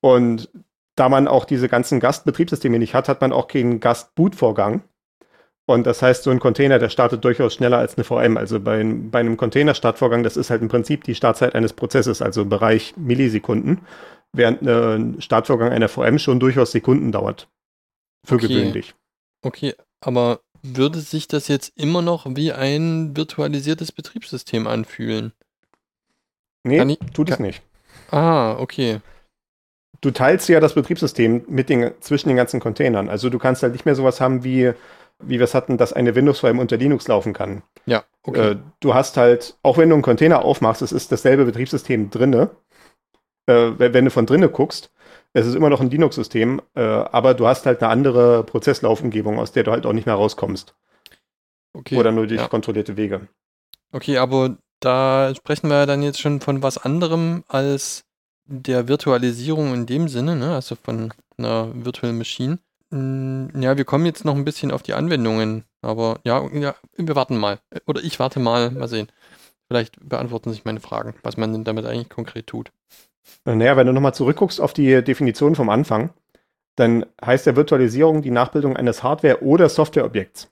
Und 0.02 0.50
da 0.96 1.10
man 1.10 1.28
auch 1.28 1.46
diese 1.46 1.70
ganzen 1.70 2.00
Gastbetriebssysteme 2.00 2.80
nicht 2.80 2.94
hat, 2.94 3.08
hat 3.10 3.22
man 3.22 3.32
auch 3.34 3.48
keinen 3.48 3.80
Gastbootvorgang. 3.80 4.84
Und 5.66 5.86
das 5.88 6.02
heißt, 6.02 6.24
so 6.24 6.32
ein 6.32 6.40
Container, 6.40 6.80
der 6.80 6.90
startet 6.90 7.24
durchaus 7.24 7.54
schneller 7.54 7.78
als 7.78 7.96
eine 7.96 8.04
VM. 8.04 8.36
Also 8.36 8.60
bei, 8.60 8.84
bei 8.84 9.20
einem 9.20 9.38
Container-Startvorgang, 9.38 10.24
das 10.24 10.36
ist 10.36 10.50
halt 10.50 10.62
im 10.62 10.68
Prinzip 10.68 11.04
die 11.04 11.16
Startzeit 11.16 11.56
eines 11.56 11.74
Prozesses, 11.74 12.22
also 12.22 12.42
im 12.42 12.50
Bereich 12.50 12.96
Millisekunden, 12.98 13.80
während 14.34 14.62
ein 14.64 15.22
Startvorgang 15.22 15.72
einer 15.72 15.88
VM 15.88 16.20
schon 16.20 16.40
durchaus 16.40 16.72
Sekunden 16.72 17.12
dauert. 17.12 17.48
Für 18.26 18.36
Okay. 18.36 18.48
gewöhnlich. 18.48 18.96
Okay, 19.44 19.76
aber 20.02 20.42
würde 20.62 21.00
sich 21.00 21.28
das 21.28 21.48
jetzt 21.48 21.72
immer 21.76 22.02
noch 22.02 22.26
wie 22.36 22.52
ein 22.52 23.16
virtualisiertes 23.16 23.92
Betriebssystem 23.92 24.68
anfühlen? 24.68 25.32
Nee, 26.64 26.82
ich- 26.84 27.00
tut 27.14 27.32
es 27.32 27.40
nicht. 27.40 27.62
Ah, 28.10 28.58
okay. 28.60 29.00
Du 30.00 30.12
teilst 30.12 30.50
ja 30.50 30.60
das 30.60 30.74
Betriebssystem 30.74 31.44
mit 31.48 31.70
den, 31.70 31.92
zwischen 32.00 32.30
den 32.30 32.38
ganzen 32.38 32.60
Containern. 32.60 33.10
Also 33.10 33.30
du 33.30 33.38
kannst 33.38 33.62
halt 33.62 33.74
nicht 33.74 33.86
mehr 33.86 33.96
sowas 33.96 34.22
haben 34.22 34.44
wie, 34.44 34.72
wie 35.20 35.40
wir 35.40 35.44
es 35.44 35.54
hatten, 35.54 35.78
dass 35.78 35.94
eine 35.94 36.16
Windows-VM 36.16 36.60
unter 36.60 36.78
Linux 36.78 37.08
laufen 37.08 37.34
kann. 37.34 37.62
Ja, 37.86 38.04
okay. 38.24 38.52
Äh, 38.52 38.58
du 38.80 38.94
hast 38.94 39.18
halt, 39.18 39.58
auch 39.62 39.78
wenn 39.78 39.90
du 39.90 39.96
einen 39.96 40.02
Container 40.02 40.44
aufmachst, 40.44 40.82
es 40.82 40.92
ist 40.92 41.12
dasselbe 41.12 41.46
Betriebssystem 41.46 42.10
drinne. 42.10 42.50
Äh, 43.46 43.72
wenn 43.78 44.06
du 44.06 44.12
von 44.12 44.26
drinne 44.26 44.50
guckst, 44.50 44.92
es 45.34 45.46
ist 45.46 45.56
immer 45.56 45.70
noch 45.70 45.82
ein 45.82 45.90
Linux-System, 45.90 46.62
äh, 46.76 46.82
aber 46.82 47.34
du 47.34 47.48
hast 47.48 47.66
halt 47.66 47.82
eine 47.82 47.92
andere 47.92 48.44
Prozesslaufumgebung, 48.44 49.40
aus 49.40 49.52
der 49.52 49.64
du 49.64 49.72
halt 49.72 49.86
auch 49.86 49.94
nicht 49.94 50.06
mehr 50.06 50.16
rauskommst. 50.16 50.76
okay. 51.74 51.98
Oder 51.98 52.12
nur 52.12 52.28
durch 52.28 52.42
ja. 52.42 52.48
kontrollierte 52.48 52.98
Wege. 52.98 53.28
Okay, 53.92 54.18
aber 54.18 54.58
da 54.80 55.34
sprechen 55.36 55.70
wir 55.70 55.86
dann 55.86 56.02
jetzt 56.02 56.20
schon 56.20 56.42
von 56.42 56.64
was 56.64 56.78
anderem 56.78 57.44
als 57.48 58.04
der 58.46 58.88
Virtualisierung 58.88 59.74
in 59.74 59.86
dem 59.86 60.08
Sinne, 60.08 60.36
ne? 60.36 60.56
also 60.56 60.76
von 60.76 61.14
einer 61.38 61.70
Virtual 61.74 62.14
Machine. 62.14 62.60
Mm, 62.90 63.48
Ja, 63.62 63.78
wir 63.78 63.86
kommen 63.86 64.06
jetzt 64.06 64.26
noch 64.26 64.36
ein 64.36 64.46
bisschen 64.46 64.72
auf 64.72 64.84
die 64.84 64.94
Anwendungen, 64.94 65.64
aber 65.82 66.20
ja, 66.24 66.48
ja, 66.54 66.76
wir 66.98 67.16
warten 67.16 67.38
mal. 67.38 67.60
Oder 67.88 68.04
ich 68.04 68.20
warte 68.20 68.40
mal, 68.40 68.72
mal 68.72 68.88
sehen. 68.88 69.12
Vielleicht 69.68 69.98
beantworten 70.08 70.52
sich 70.52 70.66
meine 70.66 70.82
Fragen, 70.82 71.16
was 71.24 71.38
man 71.38 71.54
denn 71.54 71.64
damit 71.64 71.86
eigentlich 71.86 72.10
konkret 72.10 72.48
tut. 72.48 72.72
Naja, 73.46 73.78
wenn 73.78 73.88
du 73.88 73.94
nochmal 73.94 74.14
zurückguckst 74.14 74.60
auf 74.60 74.74
die 74.74 75.04
Definition 75.04 75.56
vom 75.56 75.70
Anfang, 75.70 76.10
dann 76.76 77.06
heißt 77.24 77.46
ja 77.46 77.56
Virtualisierung 77.56 78.22
die 78.22 78.32
Nachbildung 78.32 78.76
eines 78.76 79.04
Hardware- 79.04 79.44
oder 79.44 79.70
Softwareobjekts. 79.70 80.50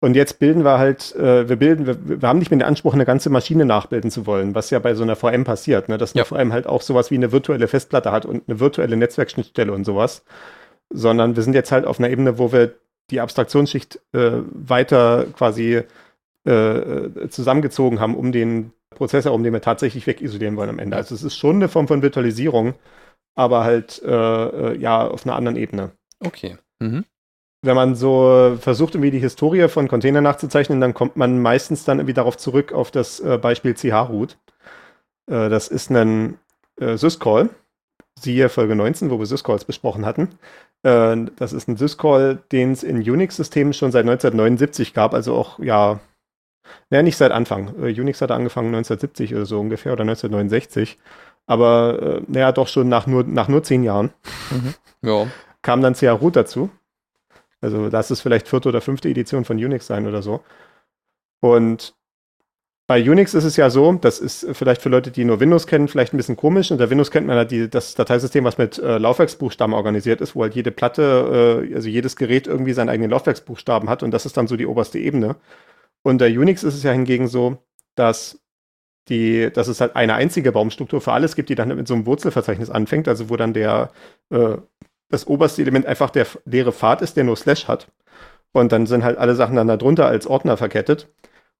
Und 0.00 0.14
jetzt 0.14 0.38
bilden 0.38 0.64
wir 0.64 0.78
halt, 0.78 1.14
äh, 1.16 1.48
wir 1.48 1.56
bilden, 1.56 1.86
wir, 1.86 2.20
wir 2.20 2.28
haben 2.28 2.38
nicht 2.38 2.50
mehr 2.50 2.58
den 2.58 2.66
Anspruch, 2.66 2.94
eine 2.94 3.04
ganze 3.04 3.30
Maschine 3.30 3.64
nachbilden 3.64 4.10
zu 4.10 4.26
wollen, 4.26 4.54
was 4.54 4.70
ja 4.70 4.78
bei 4.78 4.94
so 4.94 5.02
einer 5.02 5.16
VM 5.16 5.44
passiert, 5.44 5.88
ne? 5.88 5.98
dass 5.98 6.14
eine 6.14 6.20
Ja. 6.20 6.24
VM 6.24 6.52
halt 6.52 6.66
auch 6.66 6.82
sowas 6.82 7.10
wie 7.10 7.16
eine 7.16 7.32
virtuelle 7.32 7.66
Festplatte 7.66 8.12
hat 8.12 8.24
und 8.24 8.48
eine 8.48 8.60
virtuelle 8.60 8.96
Netzwerkschnittstelle 8.96 9.72
und 9.72 9.84
sowas. 9.84 10.24
Sondern 10.90 11.34
wir 11.34 11.42
sind 11.42 11.54
jetzt 11.54 11.72
halt 11.72 11.84
auf 11.84 11.98
einer 11.98 12.10
Ebene, 12.10 12.38
wo 12.38 12.52
wir 12.52 12.74
die 13.10 13.20
Abstraktionsschicht 13.20 14.00
äh, 14.12 14.32
weiter 14.52 15.26
quasi 15.36 15.82
äh, 16.46 16.50
äh, 16.50 17.28
zusammengezogen 17.28 17.98
haben, 18.00 18.14
um 18.14 18.32
den 18.32 18.72
Prozessor, 18.90 19.32
um 19.32 19.42
den 19.42 19.52
wir 19.52 19.60
tatsächlich 19.60 20.06
wegisolieren 20.06 20.56
wollen 20.56 20.70
am 20.70 20.78
Ende. 20.78 20.96
Also 20.96 21.14
es 21.14 21.22
ist 21.22 21.36
schon 21.36 21.56
eine 21.56 21.68
Form 21.68 21.88
von 21.88 22.02
Virtualisierung, 22.02 22.74
aber 23.34 23.64
halt 23.64 24.00
äh, 24.04 24.10
äh, 24.10 24.78
ja 24.78 25.06
auf 25.06 25.26
einer 25.26 25.36
anderen 25.36 25.56
Ebene. 25.56 25.90
Okay. 26.24 26.56
Mhm. 26.80 27.04
Wenn 27.62 27.74
man 27.74 27.94
so 27.96 28.56
versucht, 28.60 28.94
irgendwie 28.94 29.10
die 29.10 29.18
Historie 29.18 29.68
von 29.68 29.88
Containern 29.88 30.24
nachzuzeichnen, 30.24 30.80
dann 30.80 30.94
kommt 30.94 31.16
man 31.16 31.42
meistens 31.42 31.84
dann 31.84 31.98
irgendwie 31.98 32.14
darauf 32.14 32.36
zurück 32.36 32.72
auf 32.72 32.90
das 32.90 33.18
äh, 33.20 33.36
Beispiel 33.38 33.74
CH-Root. 33.74 34.36
Äh, 35.26 35.48
das 35.48 35.68
ist 35.68 35.90
ein 35.90 36.38
äh, 36.80 36.96
Syscall. 36.96 37.50
Siehe 38.20 38.48
Folge 38.48 38.74
19, 38.74 39.10
wo 39.10 39.18
wir 39.18 39.26
Syscalls 39.26 39.64
besprochen 39.64 40.06
hatten. 40.06 40.38
Äh, 40.82 41.16
das 41.36 41.52
ist 41.52 41.68
ein 41.68 41.76
Syscall, 41.76 42.38
den 42.52 42.72
es 42.72 42.82
in 42.84 42.98
Unix-Systemen 42.98 43.72
schon 43.72 43.90
seit 43.92 44.02
1979 44.02 44.94
gab, 44.94 45.14
also 45.14 45.34
auch, 45.34 45.58
ja, 45.58 46.00
naja, 46.90 47.02
nicht 47.02 47.16
seit 47.16 47.32
Anfang. 47.32 47.74
Äh, 47.82 48.00
Unix 48.00 48.20
hatte 48.20 48.34
angefangen 48.34 48.68
1970 48.68 49.34
oder 49.34 49.46
so 49.46 49.60
ungefähr 49.60 49.92
oder 49.92 50.02
1969. 50.02 50.98
Aber 51.46 51.98
äh, 52.02 52.22
naja, 52.28 52.52
doch 52.52 52.68
schon 52.68 52.88
nach 52.88 53.06
nur, 53.06 53.24
nach 53.24 53.48
nur 53.48 53.62
zehn 53.62 53.82
Jahren 53.82 54.10
Ja. 55.02 55.26
kam 55.62 55.80
dann 55.82 55.94
CH 55.94 56.20
Root 56.20 56.36
dazu. 56.36 56.70
Also 57.60 57.88
lass 57.88 58.10
es 58.10 58.20
vielleicht 58.20 58.48
vierte 58.48 58.68
oder 58.68 58.80
fünfte 58.80 59.08
Edition 59.08 59.44
von 59.44 59.56
Unix 59.56 59.86
sein 59.86 60.06
oder 60.06 60.22
so. 60.22 60.42
Und 61.40 61.94
bei 62.88 63.02
Unix 63.08 63.34
ist 63.34 63.44
es 63.44 63.56
ja 63.56 63.68
so, 63.68 63.92
das 63.92 64.18
ist 64.18 64.46
vielleicht 64.52 64.80
für 64.80 64.88
Leute, 64.88 65.10
die 65.10 65.24
nur 65.24 65.40
Windows 65.40 65.66
kennen, 65.66 65.88
vielleicht 65.88 66.14
ein 66.14 66.16
bisschen 66.16 66.36
komisch. 66.36 66.70
Unter 66.70 66.88
Windows 66.88 67.10
kennt 67.10 67.26
man 67.26 67.36
halt 67.36 67.50
die, 67.50 67.68
das 67.68 67.94
Dateisystem, 67.94 68.44
was 68.44 68.56
mit 68.56 68.78
äh, 68.78 68.96
Laufwerksbuchstaben 68.96 69.74
organisiert 69.74 70.22
ist, 70.22 70.34
wo 70.34 70.42
halt 70.42 70.54
jede 70.54 70.70
Platte, 70.70 71.66
äh, 71.70 71.74
also 71.74 71.86
jedes 71.88 72.16
Gerät 72.16 72.46
irgendwie 72.46 72.72
seinen 72.72 72.88
eigenen 72.88 73.10
Laufwerksbuchstaben 73.10 73.90
hat 73.90 74.02
und 74.02 74.10
das 74.12 74.24
ist 74.24 74.38
dann 74.38 74.46
so 74.46 74.56
die 74.56 74.66
oberste 74.66 74.98
Ebene. 74.98 75.36
Unter 76.02 76.26
Unix 76.26 76.62
ist 76.62 76.74
es 76.74 76.82
ja 76.82 76.92
hingegen 76.92 77.28
so, 77.28 77.58
dass 77.94 78.40
die, 79.08 79.50
dass 79.52 79.68
es 79.68 79.82
halt 79.82 79.94
eine 79.96 80.14
einzige 80.14 80.52
Baumstruktur 80.52 81.02
für 81.02 81.12
alles 81.12 81.36
gibt, 81.36 81.50
die 81.50 81.54
dann 81.54 81.68
mit 81.68 81.88
so 81.88 81.94
einem 81.94 82.06
Wurzelverzeichnis 82.06 82.70
anfängt, 82.70 83.06
also 83.08 83.28
wo 83.28 83.36
dann 83.36 83.52
der 83.52 83.90
äh, 84.30 84.56
das 85.08 85.26
oberste 85.26 85.62
Element 85.62 85.86
einfach 85.86 86.10
der 86.10 86.26
leere 86.44 86.72
Pfad 86.72 87.02
ist, 87.02 87.16
der 87.16 87.24
nur 87.24 87.36
Slash 87.36 87.68
hat. 87.68 87.88
Und 88.52 88.72
dann 88.72 88.86
sind 88.86 89.04
halt 89.04 89.18
alle 89.18 89.34
Sachen 89.34 89.56
dann 89.56 89.68
darunter 89.68 90.06
als 90.06 90.26
Ordner 90.26 90.56
verkettet. 90.56 91.08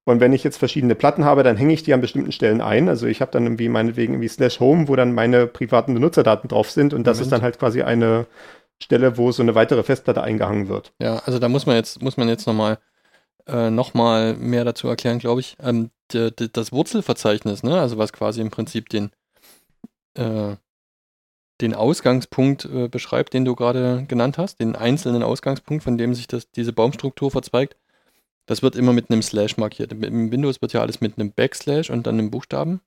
Und 0.05 0.19
wenn 0.19 0.33
ich 0.33 0.43
jetzt 0.43 0.57
verschiedene 0.57 0.95
Platten 0.95 1.25
habe, 1.25 1.43
dann 1.43 1.57
hänge 1.57 1.73
ich 1.73 1.83
die 1.83 1.93
an 1.93 2.01
bestimmten 2.01 2.31
Stellen 2.31 2.61
ein. 2.61 2.89
Also 2.89 3.05
ich 3.05 3.21
habe 3.21 3.31
dann 3.31 3.43
irgendwie 3.43 3.69
meinetwegen 3.69 4.13
irgendwie 4.13 4.27
Slash 4.27 4.59
Home, 4.59 4.87
wo 4.87 4.95
dann 4.95 5.13
meine 5.13 5.45
privaten 5.45 5.93
Benutzerdaten 5.93 6.47
drauf 6.47 6.71
sind. 6.71 6.93
Und 6.93 7.05
das 7.05 7.17
Moment. 7.17 7.25
ist 7.25 7.31
dann 7.31 7.41
halt 7.43 7.59
quasi 7.59 7.83
eine 7.83 8.25
Stelle, 8.81 9.17
wo 9.17 9.31
so 9.31 9.43
eine 9.43 9.55
weitere 9.55 9.83
Festplatte 9.83 10.23
eingehangen 10.23 10.67
wird. 10.67 10.93
Ja, 10.99 11.17
also 11.25 11.37
da 11.37 11.49
muss 11.49 11.65
man 11.65 11.75
jetzt, 11.75 12.01
muss 12.01 12.17
man 12.17 12.27
jetzt 12.27 12.47
nochmal 12.47 12.79
äh, 13.45 13.69
noch 13.69 13.93
mal 13.93 14.35
mehr 14.35 14.65
dazu 14.65 14.87
erklären, 14.87 15.19
glaube 15.19 15.41
ich. 15.41 15.57
Ähm, 15.61 15.91
das 16.11 16.71
Wurzelverzeichnis, 16.71 17.61
ne? 17.61 17.79
Also 17.79 17.97
was 17.97 18.13
quasi 18.13 18.41
im 18.41 18.49
Prinzip 18.49 18.89
den, 18.89 19.11
äh, 20.15 20.55
den 21.61 21.73
Ausgangspunkt 21.73 22.65
äh, 22.65 22.87
beschreibt, 22.87 23.33
den 23.33 23.45
du 23.45 23.55
gerade 23.55 24.05
genannt 24.07 24.37
hast, 24.37 24.59
den 24.59 24.75
einzelnen 24.75 25.23
Ausgangspunkt, 25.23 25.83
von 25.83 25.97
dem 25.97 26.13
sich 26.15 26.27
das, 26.27 26.49
diese 26.51 26.73
Baumstruktur 26.73 27.31
verzweigt. 27.31 27.75
Das 28.45 28.61
wird 28.63 28.75
immer 28.75 28.93
mit 28.93 29.09
einem 29.11 29.21
Slash 29.21 29.57
markiert. 29.57 29.91
Im- 29.91 30.31
Windows 30.31 30.61
wird 30.61 30.73
ja 30.73 30.81
alles 30.81 31.01
mit 31.01 31.17
einem 31.19 31.31
Backslash 31.31 31.89
und 31.89 32.07
dann 32.07 32.15
einem 32.17 32.31
Buchstaben 32.31 32.81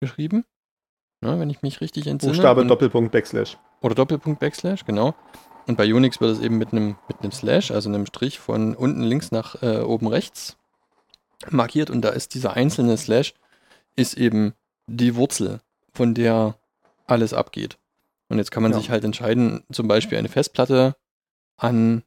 geschrieben. 0.00 0.44
Ne, 1.20 1.38
wenn 1.38 1.50
ich 1.50 1.60
mich 1.62 1.80
richtig 1.82 2.06
entsinne. 2.06 2.32
Buchstabe, 2.32 2.62
Und- 2.62 2.68
Doppelpunkt, 2.68 3.12
Backslash. 3.12 3.58
oder 3.82 3.94
Doppelpunkt 3.94 4.40
Backslash, 4.40 4.84
genau. 4.86 5.14
Und 5.66 5.76
bei 5.76 5.92
Unix 5.94 6.20
wird 6.20 6.32
es 6.32 6.40
eben 6.40 6.56
mit 6.58 6.72
einem 6.72 6.96
mit 7.06 7.20
einem 7.20 7.30
Slash, 7.32 7.70
also 7.70 7.90
einem 7.90 8.06
Strich 8.06 8.38
von 8.40 8.74
unten 8.74 9.02
links 9.02 9.30
nach 9.30 9.62
äh, 9.62 9.80
oben 9.80 10.06
rechts 10.08 10.56
markiert. 11.50 11.90
Und 11.90 12.00
da 12.02 12.08
ist 12.08 12.34
dieser 12.34 12.54
einzelne 12.54 12.96
Slash 12.96 13.34
ist 13.94 14.14
eben 14.16 14.54
die 14.86 15.14
Wurzel, 15.16 15.60
von 15.92 16.14
der 16.14 16.56
alles 17.06 17.34
abgeht. 17.34 17.76
Und 18.30 18.38
jetzt 18.38 18.50
kann 18.50 18.62
man 18.62 18.72
Ja. 18.72 18.78
sich 18.78 18.90
halt 18.90 19.04
entscheiden, 19.04 19.64
zum 19.72 19.88
Beispiel 19.88 20.16
eine 20.16 20.28
Festplatte 20.28 20.96
an 21.58 22.04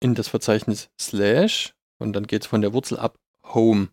in 0.00 0.14
das 0.14 0.28
Verzeichnis 0.28 0.90
Slash 0.98 1.74
und 1.98 2.14
dann 2.14 2.26
geht 2.26 2.42
es 2.42 2.48
von 2.48 2.62
der 2.62 2.72
Wurzel 2.72 2.98
ab 2.98 3.18
Home, 3.46 3.88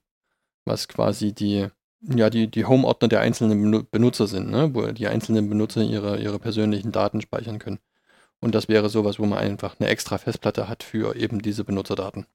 was 0.65 0.87
quasi 0.87 1.33
die 1.33 1.67
ja, 2.01 2.29
die, 2.29 2.47
die 2.47 2.65
Home-Ordner 2.65 3.07
der 3.07 3.21
einzelnen 3.21 3.59
Benu- 3.65 3.85
Benutzer 3.89 4.27
sind, 4.27 4.51
ne? 4.51 4.69
wo 4.75 4.85
die 4.91 5.07
einzelnen 5.07 5.49
Benutzer 5.49 5.81
ihre, 5.81 6.19
ihre 6.19 6.37
persönlichen 6.37 6.91
Daten 6.91 7.21
speichern 7.21 7.57
können. 7.57 7.79
Und 8.39 8.53
das 8.53 8.69
wäre 8.69 8.87
sowas, 8.87 9.17
wo 9.17 9.25
man 9.25 9.39
einfach 9.39 9.79
eine 9.79 9.89
extra 9.89 10.19
Festplatte 10.19 10.69
hat 10.69 10.83
für 10.83 11.15
eben 11.15 11.41
diese 11.41 11.63
Benutzerdaten. 11.63 12.27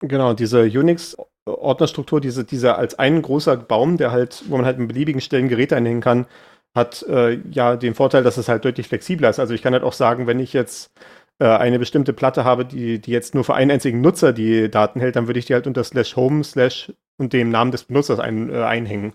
Genau, 0.00 0.34
diese 0.34 0.62
Unix-Ordnerstruktur, 0.64 2.20
diese, 2.20 2.44
diese 2.44 2.74
als 2.74 2.98
ein 2.98 3.22
großer 3.22 3.56
Baum, 3.56 3.96
der 3.96 4.10
halt, 4.10 4.42
wo 4.48 4.56
man 4.56 4.66
halt 4.66 4.78
in 4.78 4.88
beliebigen 4.88 5.20
Stellen 5.20 5.48
Geräte 5.48 5.76
einhängen 5.76 6.00
kann, 6.02 6.26
hat 6.74 7.04
äh, 7.08 7.38
ja 7.50 7.76
den 7.76 7.94
Vorteil, 7.94 8.22
dass 8.24 8.36
es 8.36 8.48
halt 8.48 8.64
deutlich 8.64 8.88
flexibler 8.88 9.30
ist. 9.30 9.38
Also 9.38 9.54
ich 9.54 9.62
kann 9.62 9.72
halt 9.72 9.84
auch 9.84 9.92
sagen, 9.92 10.26
wenn 10.26 10.40
ich 10.40 10.52
jetzt 10.52 10.90
äh, 11.38 11.46
eine 11.46 11.78
bestimmte 11.78 12.12
Platte 12.12 12.44
habe, 12.44 12.64
die, 12.64 12.98
die 13.00 13.10
jetzt 13.10 13.34
nur 13.34 13.44
für 13.44 13.54
einen 13.54 13.70
einzigen 13.70 14.00
Nutzer 14.00 14.32
die 14.32 14.70
Daten 14.70 15.00
hält, 15.00 15.16
dann 15.16 15.26
würde 15.26 15.38
ich 15.38 15.46
die 15.46 15.54
halt 15.54 15.66
unter 15.66 15.84
slash 15.84 16.16
home 16.16 16.42
slash 16.44 16.92
und 17.16 17.32
dem 17.32 17.50
Namen 17.50 17.70
des 17.70 17.84
Benutzers 17.84 18.18
ein, 18.18 18.52
äh, 18.52 18.62
einhängen. 18.62 19.14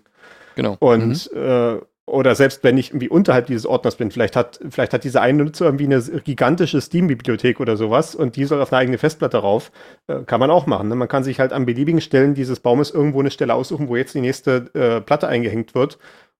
Genau. 0.55 0.77
Und 0.79 1.29
Mhm. 1.33 1.41
äh, 1.41 1.77
oder 2.05 2.33
selbst 2.33 2.63
wenn 2.63 2.77
ich 2.77 2.89
irgendwie 2.89 3.07
unterhalb 3.09 3.45
dieses 3.45 3.67
Ordners 3.67 3.95
bin, 3.95 4.09
vielleicht 4.09 4.35
hat, 4.35 4.59
vielleicht 4.69 4.93
hat 4.93 5.03
dieser 5.03 5.21
eine 5.21 5.43
Nutzer 5.43 5.65
irgendwie 5.65 5.85
eine 5.85 6.01
gigantische 6.01 6.81
Steam-Bibliothek 6.81 7.59
oder 7.59 7.77
sowas 7.77 8.15
und 8.15 8.35
die 8.35 8.45
soll 8.45 8.61
auf 8.61 8.73
eine 8.73 8.79
eigene 8.79 8.97
Festplatte 8.97 9.37
rauf. 9.37 9.71
Äh, 10.07 10.21
kann 10.23 10.39
man 10.39 10.49
auch 10.49 10.65
machen. 10.65 10.87
Ne? 10.89 10.95
Man 10.95 11.07
kann 11.07 11.23
sich 11.23 11.39
halt 11.39 11.53
an 11.53 11.65
beliebigen 11.65 12.01
Stellen 12.01 12.33
dieses 12.33 12.59
Baumes 12.61 12.89
irgendwo 12.89 13.19
eine 13.19 13.29
Stelle 13.31 13.53
aussuchen, 13.53 13.89
wo 13.89 13.95
jetzt 13.95 14.15
die 14.15 14.21
nächste 14.21 14.71
äh, 14.73 15.01
Platte 15.01 15.27
eingehängt 15.27 15.75
wird. 15.75 15.99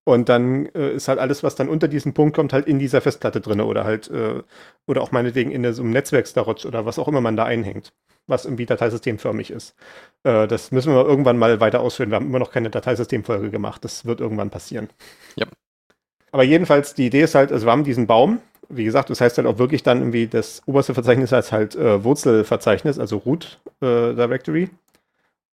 Und 0.09 0.27
dann 0.27 0.65
äh, 0.73 0.93
ist 0.93 1.07
halt 1.07 1.19
alles, 1.19 1.43
was 1.43 1.53
dann 1.53 1.69
unter 1.69 1.87
diesen 1.87 2.15
Punkt 2.15 2.35
kommt, 2.35 2.51
halt 2.51 2.65
in 2.65 2.79
dieser 2.79 2.99
Festplatte 2.99 3.41
drin 3.41 3.61
oder 3.61 3.83
halt, 3.83 4.09
äh, 4.09 4.41
oder 4.87 5.03
auch 5.03 5.11
meinetwegen 5.11 5.51
in 5.51 5.61
der, 5.61 5.73
so 5.73 5.83
einem 5.83 5.91
Netzwerkstarotsch 5.91 6.65
oder 6.65 6.83
was 6.87 6.97
auch 6.97 7.07
immer 7.07 7.21
man 7.21 7.37
da 7.37 7.45
einhängt, 7.45 7.93
was 8.25 8.45
irgendwie 8.45 8.65
dateisystemförmig 8.65 9.51
ist. 9.51 9.75
Äh, 10.23 10.47
das 10.47 10.71
müssen 10.71 10.95
wir 10.95 11.05
irgendwann 11.05 11.37
mal 11.37 11.59
weiter 11.59 11.81
ausführen. 11.81 12.09
Wir 12.09 12.15
haben 12.15 12.25
immer 12.25 12.39
noch 12.39 12.49
keine 12.49 12.71
Dateisystemfolge 12.71 13.51
gemacht. 13.51 13.85
Das 13.85 14.03
wird 14.05 14.19
irgendwann 14.19 14.49
passieren. 14.49 14.89
Ja. 15.35 15.45
Aber 16.31 16.41
jedenfalls, 16.41 16.95
die 16.95 17.05
Idee 17.05 17.21
ist 17.21 17.35
halt, 17.35 17.51
also 17.51 17.67
wir 17.67 17.71
haben 17.71 17.83
diesen 17.83 18.07
Baum. 18.07 18.41
Wie 18.67 18.85
gesagt, 18.85 19.11
das 19.11 19.21
heißt 19.21 19.37
halt 19.37 19.47
auch 19.47 19.59
wirklich 19.59 19.83
dann 19.83 19.99
irgendwie 19.99 20.25
das 20.25 20.63
oberste 20.65 20.95
Verzeichnis 20.95 21.31
heißt 21.31 21.51
halt 21.51 21.75
äh, 21.75 22.03
Wurzelverzeichnis, 22.03 22.97
also 22.97 23.17
Root 23.17 23.59
äh, 23.81 24.15
Directory. 24.15 24.71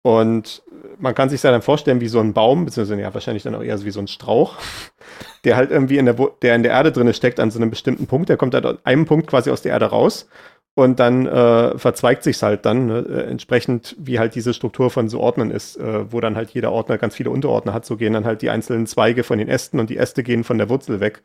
Und 0.06 0.62
man 0.99 1.16
kann 1.16 1.30
sich 1.30 1.41
dann 1.41 1.64
vorstellen, 1.64 1.99
wie 1.99 2.08
so 2.08 2.20
ein 2.20 2.34
Baum, 2.34 2.66
beziehungsweise 2.66 3.01
ja, 3.01 3.12
wahrscheinlich 3.12 3.41
dann 3.41 3.56
auch 3.56 3.64
eher 3.64 3.76
so 3.76 3.86
wie 3.86 3.91
so 3.91 3.99
ein 3.99 4.08
Strauch, 4.08 4.56
der 5.45 5.56
halt 5.56 5.72
irgendwie 5.72 5.97
in 5.97 6.06
der, 6.06 6.14
der 6.43 6.53
in 6.53 6.62
der 6.62 6.74
Erde 6.74 6.91
drin 6.91 7.12
steckt 7.12 7.39
an 7.39 7.49
so 7.49 7.58
einem 7.58 7.72
bestimmten 7.72 8.06
Punkt. 8.06 8.30
Der 8.30 8.38
kommt 8.38 8.53
halt 8.53 8.68
an 8.68 8.78
einem 8.84 9.08
Punkt 9.08 9.26
quasi 9.26 9.49
aus 9.49 9.64
der 9.64 9.72
Erde 9.72 9.88
raus 9.88 10.30
und 10.76 10.99
dann 10.99 11.26
äh, 11.26 11.80
verzweigt 11.80 12.22
sich's 12.22 12.43
halt 12.43 12.68
dann, 12.68 12.86
ne, 12.86 12.99
äh, 12.99 13.32
entsprechend 13.32 13.95
wie 13.97 14.20
halt 14.20 14.36
diese 14.36 14.53
Struktur 14.53 14.91
von 14.91 15.10
so 15.10 15.22
Ordnern 15.22 15.49
ist, 15.49 15.76
äh, 15.78 16.12
wo 16.12 16.22
dann 16.22 16.36
halt 16.36 16.51
jeder 16.51 16.72
Ordner 16.72 16.99
ganz 16.99 17.16
viele 17.16 17.32
Unterordner 17.32 17.74
hat. 17.74 17.88
So 17.88 17.97
gehen 17.97 18.14
dann 18.14 18.26
halt 18.26 18.43
die 18.43 18.51
einzelnen 18.51 18.86
Zweige 18.86 19.24
von 19.24 19.39
den 19.39 19.49
Ästen 19.49 19.80
und 19.80 19.89
die 19.89 19.97
Äste 19.97 20.22
gehen 20.22 20.43
von 20.43 20.60
der 20.60 20.70
Wurzel 20.70 20.99
weg 20.99 21.24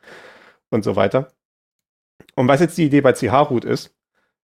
und 0.71 0.85
so 0.85 0.97
weiter. 0.97 1.29
Und 2.35 2.49
was 2.49 2.61
jetzt 2.61 2.79
die 2.79 2.87
Idee 2.87 3.03
bei 3.03 3.13
CH-Root 3.13 3.67
ist, 3.67 3.95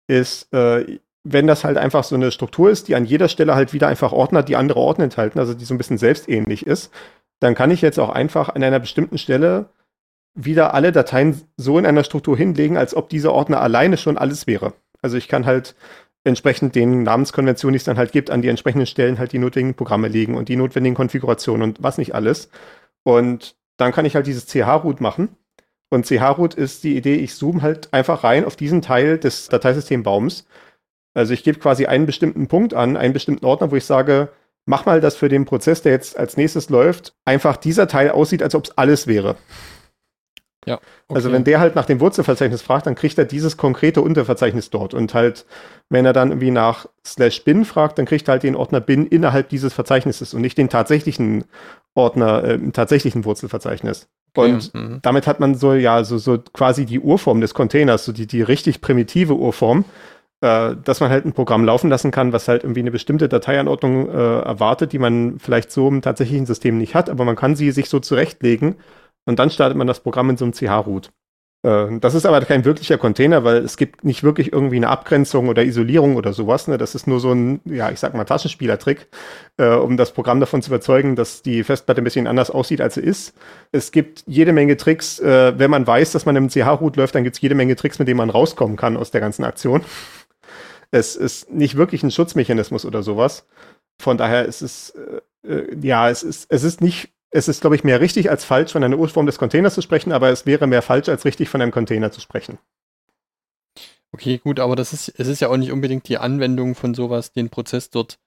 ist, 0.08 0.52
äh, 0.54 1.00
wenn 1.30 1.48
das 1.48 1.64
halt 1.64 1.78
einfach 1.78 2.04
so 2.04 2.16
eine 2.16 2.32
Struktur 2.32 2.70
ist, 2.70 2.88
die 2.88 2.96
an 2.96 3.06
jeder 3.06 3.28
Stelle 3.28 3.56
halt 3.56 3.74
wieder 3.74 3.88
einfach 3.88 4.14
Ordner, 4.14 4.44
die 4.44 4.56
andere 4.56 4.80
Ordner 4.80 5.06
enthalten, 5.06 5.40
also 5.40 5.54
die 5.54 5.66
so 5.66 5.74
ein 5.74 5.78
bisschen 5.78 5.98
selbstähnlich 5.98 6.66
ist, 6.66 6.92
dann 7.40 7.56
kann 7.56 7.72
ich 7.72 7.82
jetzt 7.82 8.00
auch 8.00 8.10
einfach 8.10 8.50
an 8.50 8.64
einer 8.64 8.80
bestimmten 8.80 9.18
Stelle 9.18 9.70
wieder 10.34 10.74
alle 10.74 10.92
Dateien 10.92 11.42
so 11.58 11.78
in 11.78 11.86
einer 11.86 12.04
Struktur 12.04 12.38
hinlegen, 12.38 12.78
als 12.78 12.96
ob 12.96 13.10
dieser 13.10 13.34
Ordner 13.34 13.62
alleine 13.62 13.98
schon 13.98 14.18
alles 14.18 14.48
wäre. 14.48 14.74
Also 15.02 15.18
ich 15.18 15.28
kann 15.28 15.46
halt 15.46 15.76
entsprechend 16.24 16.76
den 16.76 17.04
Namenskonventionen, 17.04 17.74
die 17.74 17.78
es 17.78 17.84
dann 17.84 17.98
halt 17.98 18.12
gibt, 18.12 18.30
an 18.30 18.42
die 18.42 18.50
entsprechenden 18.50 18.86
Stellen 18.86 19.20
halt 19.20 19.32
die 19.32 19.40
notwendigen 19.40 19.76
Programme 19.76 20.08
legen 20.08 20.36
und 20.36 20.50
die 20.50 20.56
notwendigen 20.56 20.96
Konfigurationen 20.96 21.64
und 21.64 21.84
was 21.84 21.98
nicht 21.98 22.14
alles. 22.14 22.50
Und 23.04 23.56
dann 23.78 23.92
kann 23.92 24.06
ich 24.06 24.16
halt 24.16 24.28
dieses 24.28 24.46
CH-Root 24.48 25.02
machen. 25.02 25.30
Und 25.90 26.06
CH-Root 26.06 26.54
ist 26.54 26.84
die 26.84 26.98
Idee, 26.98 27.16
ich 27.16 27.36
zoome 27.36 27.62
halt 27.62 27.94
einfach 27.94 28.24
rein 28.24 28.46
auf 28.46 28.56
diesen 28.56 28.82
Teil 28.82 29.18
des 29.18 29.48
Dateisystembaums. 29.48 30.46
Also 31.18 31.34
ich 31.34 31.44
gebe 31.44 31.58
quasi 31.58 31.88
einen 31.88 32.06
bestimmten 32.06 32.48
Punkt 32.48 32.76
an, 32.76 32.96
einen 32.96 33.14
bestimmten 33.14 33.44
Ordner, 33.44 33.72
wo 33.72 33.76
ich 33.76 33.86
sage, 33.86 34.30
mach 34.66 34.86
mal, 34.86 35.02
dass 35.02 35.16
für 35.16 35.30
den 35.30 35.46
Prozess, 35.46 35.82
der 35.82 35.92
jetzt 35.92 36.18
als 36.18 36.38
nächstes 36.38 36.70
läuft, 36.70 37.16
einfach 37.26 37.58
dieser 37.58 37.88
Teil 37.88 38.12
aussieht, 38.12 38.44
als 38.44 38.54
ob 38.54 38.66
es 38.66 38.78
alles 38.78 39.08
wäre. 39.08 39.36
Okay. 41.08 41.16
Also 41.16 41.32
wenn 41.32 41.44
der 41.44 41.60
halt 41.60 41.76
nach 41.76 41.86
dem 41.86 42.02
Wurzelverzeichnis 42.02 42.62
fragt, 42.62 42.86
dann 42.86 42.96
kriegt 42.96 43.18
er 43.18 43.26
dieses 43.26 43.58
konkrete 43.58 44.02
Unterverzeichnis 44.02 44.70
dort. 44.70 44.94
Und 44.94 45.14
halt, 45.14 45.46
wenn 45.90 46.06
er 46.06 46.14
dann 46.14 46.30
irgendwie 46.30 46.52
nach 46.52 46.88
slash 47.06 47.44
bin 47.46 47.66
fragt, 47.66 47.98
dann 47.98 48.06
kriegt 48.06 48.28
er 48.28 48.34
halt 48.34 48.44
den 48.44 48.56
Ordner 48.56 48.82
bin 48.82 49.08
innerhalb 49.08 49.50
dieses 49.50 49.74
Verzeichnisses 49.74 50.34
und 50.34 50.42
nicht 50.42 50.58
den 50.58 50.70
tatsächlichen 50.70 51.46
Ordner 51.96 52.44
äh, 52.44 52.54
im 52.56 52.74
tatsächlichen 52.74 53.26
Wurzelverzeichnis. 53.26 54.08
Okay, 54.36 54.52
Und 54.52 54.74
mhm. 54.76 55.00
damit 55.02 55.26
hat 55.26 55.40
man 55.40 55.56
so, 55.56 55.74
ja, 55.74 56.04
so, 56.04 56.18
so 56.18 56.38
quasi 56.38 56.86
die 56.86 57.00
Urform 57.00 57.42
des 57.42 57.54
Containers, 57.54 58.06
so 58.06 58.12
die, 58.12 58.28
die 58.28 58.42
richtig 58.42 58.82
primitive 58.82 59.34
Urform, 59.34 59.86
äh, 60.42 60.76
dass 60.84 61.00
man 61.00 61.10
halt 61.10 61.26
ein 61.26 61.34
Programm 61.34 61.66
laufen 61.66 61.90
lassen 61.90 62.12
kann, 62.12 62.34
was 62.34 62.48
halt 62.48 62.64
irgendwie 62.64 62.82
eine 62.82 62.92
bestimmte 62.92 63.28
Dateianordnung 63.30 64.10
äh, 64.10 64.40
erwartet, 64.42 64.94
die 64.94 65.00
man 65.00 65.40
vielleicht 65.40 65.72
so 65.72 65.88
im 65.88 66.02
tatsächlichen 66.02 66.46
System 66.46 66.78
nicht 66.78 66.96
hat, 66.96 67.10
aber 67.10 67.26
man 67.26 67.36
kann 67.36 67.56
sie 67.56 67.72
sich 67.72 67.90
so 67.90 68.00
zurechtlegen 68.00 68.76
und 69.26 69.40
dann 69.40 69.50
startet 69.50 69.78
man 69.78 69.88
das 69.88 70.00
Programm 70.00 70.30
in 70.30 70.38
so 70.38 70.46
einem 70.46 70.54
CH-Root. 70.54 71.12
Äh, 71.64 72.00
das 72.00 72.14
ist 72.14 72.26
aber 72.26 72.40
kein 72.42 72.66
wirklicher 72.66 72.98
Container, 72.98 73.44
weil 73.44 73.58
es 73.58 73.78
gibt 73.78 74.04
nicht 74.04 74.24
wirklich 74.24 74.54
irgendwie 74.54 74.78
eine 74.78 74.90
Abgrenzung 74.90 75.50
oder 75.50 75.64
Isolierung 75.64 76.16
oder 76.16 76.34
sowas. 76.34 76.68
Ne? 76.68 76.78
Das 76.78 76.96
ist 76.96 77.08
nur 77.08 77.20
so 77.20 77.32
ein, 77.32 77.62
ja, 77.66 77.90
ich 77.92 78.00
sag 78.00 78.14
mal, 78.14 78.26
Taschenspielertrick, 78.26 79.08
äh, 79.58 79.70
um 79.70 79.98
das 79.98 80.14
Programm 80.14 80.40
davon 80.40 80.62
zu 80.62 80.70
überzeugen, 80.70 81.16
dass 81.16 81.42
die 81.42 81.64
Festplatte 81.64 82.02
ein 82.02 82.04
bisschen 82.04 82.28
anders 82.28 82.52
aussieht, 82.52 82.82
als 82.82 82.96
sie 82.96 83.02
ist. 83.02 83.34
Es 83.72 83.92
gibt 83.92 84.24
jede 84.28 84.54
Menge 84.54 84.78
Tricks. 84.78 85.20
Äh, 85.20 85.58
wenn 85.58 85.72
man 85.72 85.86
weiß, 85.88 86.12
dass 86.12 86.26
man 86.26 86.36
im 86.36 86.50
CH-Root 86.50 86.96
läuft, 86.96 87.16
dann 87.16 87.24
gibt 87.24 87.36
es 87.36 87.42
jede 87.42 87.56
Menge 87.56 87.76
Tricks, 87.76 88.00
mit 88.00 88.08
denen 88.08 88.18
man 88.18 88.30
rauskommen 88.30 88.78
kann 88.78 88.98
aus 88.98 89.12
der 89.12 89.22
ganzen 89.22 89.44
Aktion. 89.44 89.82
Es 90.92 91.16
ist 91.16 91.52
nicht 91.52 91.76
wirklich 91.76 92.04
ein 92.04 92.12
Schutzmechanismus 92.12 92.86
oder 92.86 93.04
sowas. 93.04 93.46
Von 94.00 94.18
daher 94.18 94.46
ist 94.46 94.62
es, 94.62 94.92
äh, 94.92 95.22
äh, 95.48 95.78
ja, 95.82 96.10
es 96.10 96.24
ist, 96.24 96.48
es 96.50 96.64
ist 96.64 96.82
nicht, 96.82 97.10
es 97.32 97.48
ist, 97.48 97.62
glaube 97.62 97.76
ich, 97.76 97.84
mehr 97.84 98.00
richtig 98.00 98.30
als 98.30 98.46
falsch, 98.46 98.72
von 98.72 98.84
einer 98.84 98.98
Urform 98.98 99.26
des 99.26 99.38
Containers 99.38 99.74
zu 99.74 99.82
sprechen, 99.82 100.12
aber 100.12 100.30
es 100.30 100.46
wäre 100.46 100.68
mehr 100.68 100.82
falsch 100.82 101.10
als 101.10 101.26
richtig 101.26 101.50
von 101.50 101.62
einem 101.62 101.72
Container 101.72 102.12
zu 102.12 102.22
sprechen. 102.22 102.58
Okay, 104.14 104.38
gut, 104.38 104.60
aber 104.60 104.76
das 104.76 104.94
ist, 104.94 105.10
es 105.18 105.28
ist 105.28 105.42
ja 105.42 105.50
auch 105.50 105.58
nicht 105.58 105.72
unbedingt 105.72 106.08
die 106.08 106.18
Anwendung 106.18 106.76
von 106.76 106.94
sowas, 106.94 107.34
den 107.34 107.50
Prozess 107.50 107.90
dort, 107.90 108.20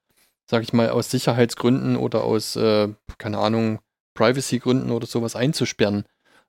sag 0.46 0.62
ich 0.62 0.72
mal, 0.72 0.90
aus 0.90 1.11
Sicherheitsgründen 1.11 1.96
oder 1.96 2.24
aus, 2.24 2.56
äh, 2.56 2.88
keine 3.18 3.38
Ahnung, 3.38 3.80
Privacy-Gründen 4.14 4.90
oder 4.90 5.06
sowas 5.06 5.36
einzusperren, 5.36 6.04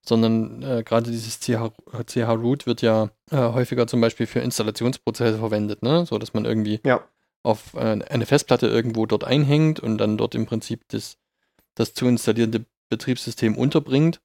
sondern 0.06 0.64
äh, 0.64 0.84
gerade 0.84 1.12
dieses 1.12 1.40
CH, 1.40 1.72
CH-Root 2.08 2.66
wird 2.66 2.82
ja 2.82 3.10
äh, 3.30 3.38
häufiger 3.38 3.88
zum 3.88 4.02
Beispiel 4.02 4.26
für 4.28 4.40
Installationsprozesse 4.40 5.38
verwendet, 5.38 5.84
ne? 5.84 6.06
So 6.06 6.18
dass 6.18 6.34
man 6.34 6.46
irgendwie 6.46 6.80
Ja. 6.86 7.02
auf 7.44 7.74
äh, 7.76 8.00
eine 8.10 8.26
Festplatte 8.26 8.68
irgendwo 8.68 9.06
dort 9.06 9.24
einhängt 9.24 9.80
und 9.80 9.98
dann 9.98 10.18
dort 10.18 10.36
im 10.36 10.46
Prinzip 10.46 10.82
das, 10.90 11.18
das 11.76 11.94
zu 11.94 12.08
installierende 12.08 12.66
Betriebssystem 12.90 13.56
unterbringt 13.58 14.22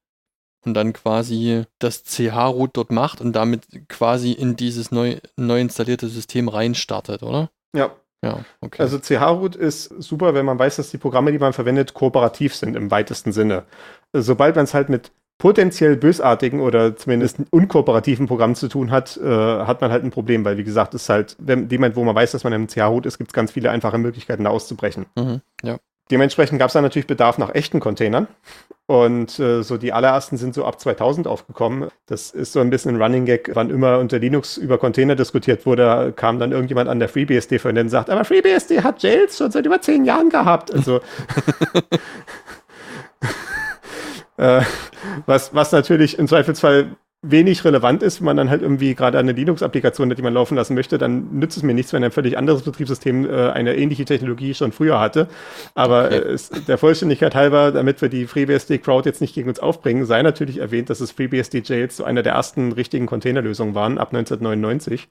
und 0.65 0.75
dann 0.75 0.93
quasi 0.93 1.65
das 1.79 2.05
CH-Root 2.05 2.71
dort 2.77 2.91
macht 2.91 3.21
und 3.21 3.33
damit 3.35 3.89
quasi 3.89 4.33
in 4.33 4.57
dieses 4.57 4.91
neu, 4.91 5.19
neu 5.37 5.61
installierte 5.61 6.09
System 6.09 6.49
reinstartet, 6.49 7.23
oder? 7.23 7.51
Ja, 7.75 7.95
Ja, 8.25 8.45
okay. 8.63 8.83
also 8.83 8.99
CH-Root 8.99 9.55
ist 9.55 9.85
super, 10.03 10.35
wenn 10.35 10.47
man 10.47 10.59
weiß, 10.59 10.77
dass 10.77 10.91
die 10.91 10.99
Programme, 10.99 11.31
die 11.33 11.39
man 11.39 11.53
verwendet, 11.53 11.95
kooperativ 11.95 12.57
sind 12.57 12.75
im 12.75 12.91
weitesten 12.91 13.31
Sinne. 13.33 13.67
Sobald 14.13 14.57
man 14.57 14.65
es 14.65 14.75
halt 14.75 14.89
mit 14.89 15.13
potenziell 15.39 15.97
bösartigen 15.97 16.61
oder 16.61 16.97
zumindest 16.97 17.39
unkooperativen 17.51 18.27
Programmen 18.27 18.55
zu 18.55 18.69
tun 18.69 18.91
hat, 18.91 19.17
äh, 19.19 19.27
hat 19.29 19.81
man 19.81 19.91
halt 19.91 20.05
ein 20.05 20.11
Problem, 20.11 20.45
weil 20.45 20.57
wie 20.57 20.65
gesagt, 20.65 20.95
ist 20.95 21.09
halt, 21.09 21.37
wenn 21.39 21.69
Moment, 21.69 21.97
wo 21.97 22.05
man 22.05 22.15
weiß, 22.15 22.33
dass 22.33 22.45
man 22.45 22.53
im 22.53 22.69
CH-Root 22.69 23.07
ist, 23.07 23.19
gibt 23.19 23.31
es 23.31 23.35
ganz 23.35 23.51
viele 23.53 23.71
einfache 23.71 23.99
Möglichkeiten, 23.99 24.45
da 24.45 24.51
auszubrechen. 24.51 25.07
mhm, 25.17 25.41
ja. 25.63 25.79
Dementsprechend 26.11 26.61
gab 26.61 26.69
es 26.69 26.75
dann 26.75 26.85
natürlich 26.85 27.09
Bedarf 27.09 27.37
nach 27.37 27.53
echten 27.53 27.81
Containern. 27.81 28.29
Und 28.87 29.41
äh, 29.41 29.63
so 29.63 29.77
die 29.77 29.93
allerersten 29.93 30.37
sind 30.37 30.55
so 30.55 30.65
ab 30.65 30.79
2000 30.79 31.27
aufgekommen. 31.27 31.89
Das 32.07 32.31
ist 32.31 32.53
so 32.53 32.61
ein 32.61 32.71
bisschen 32.71 32.95
ein 32.95 33.03
Running 33.03 33.25
Gag. 33.25 33.51
Wann 33.55 33.71
immer 33.71 33.99
unter 33.99 34.21
Linux 34.21 34.57
über 34.57 34.79
Container 34.79 35.17
diskutiert 35.17 35.67
wurde, 35.67 36.13
kam 36.15 36.39
dann 36.39 36.53
irgendjemand 36.53 36.89
an 36.89 37.01
der 37.01 37.09
FreeBSD 37.09 37.59
von 37.59 37.77
und 37.77 37.89
sagt, 37.89 38.09
aber 38.09 38.25
FreeBSD 38.25 38.85
hat 38.85 39.03
Jails 39.03 39.37
schon 39.37 39.51
seit 39.51 39.67
über 39.67 39.81
zehn 39.81 40.05
Jahren 40.05 40.31
gehabt. 40.31 40.73
Also 40.73 41.01
äh, 44.37 44.63
was, 45.27 45.55
was 45.55 45.73
natürlich 45.73 46.19
im 46.19 46.29
Zweifelsfall 46.29 46.97
wenig 47.23 47.65
relevant 47.65 48.03
ist, 48.03 48.21
wenn 48.21 48.27
man 48.27 48.37
dann 48.37 48.51
halt 48.51 48.63
irgendwie 48.63 48.95
gerade 48.95 49.19
eine 49.19 49.33
Linux-Applikation 49.33 50.11
hat, 50.11 50.19
die 50.19 50.23
man 50.23 50.35
laufen 50.35 50.55
lassen 50.55 50.75
möchte, 50.75 50.99
dann 50.99 51.39
nützt 51.39 51.57
es 51.57 51.63
mir 51.63 51.75
nichts, 51.75 51.93
wenn 51.93 52.05
ein 52.05 52.13
völlig 52.13 52.39
anderes 52.39 52.63
Betriebssystem 52.63 53.25
äh, 53.29 53.51
eine 53.51 53.75
ähnliche 53.77 54.05
Technologie 54.05 54.55
schon 54.55 54.71
früher 54.73 55.01
hatte. 55.01 55.29
Aber 55.75 56.11
Okay. 56.11 56.19
äh, 56.19 56.33
es, 56.33 56.51
der 56.51 56.79
Vollständigkeit 56.79 57.35
halber, 57.35 57.73
damit 57.73 58.01
wir 58.03 58.09
die 58.09 58.27
FreeBSD-Crowd 58.27 59.09
jetzt 59.09 59.21
nicht 59.21 59.35
gegen 59.35 59.49
uns 59.49 59.59
aufbringen, 59.61 60.05
sei 60.07 60.23
natürlich 60.23 60.59
erwähnt, 60.59 60.91
dass 60.91 61.01
es 61.01 61.11
FreeBSD-Jails 61.13 61.97
so 61.97 62.05
einer 62.05 62.23
der 62.23 62.35
ersten 62.35 62.73
richtigen 62.73 63.07
Containerlösungen 63.07 63.75
waren, 63.75 63.99
ab 63.99 64.09
1999. 64.15 65.09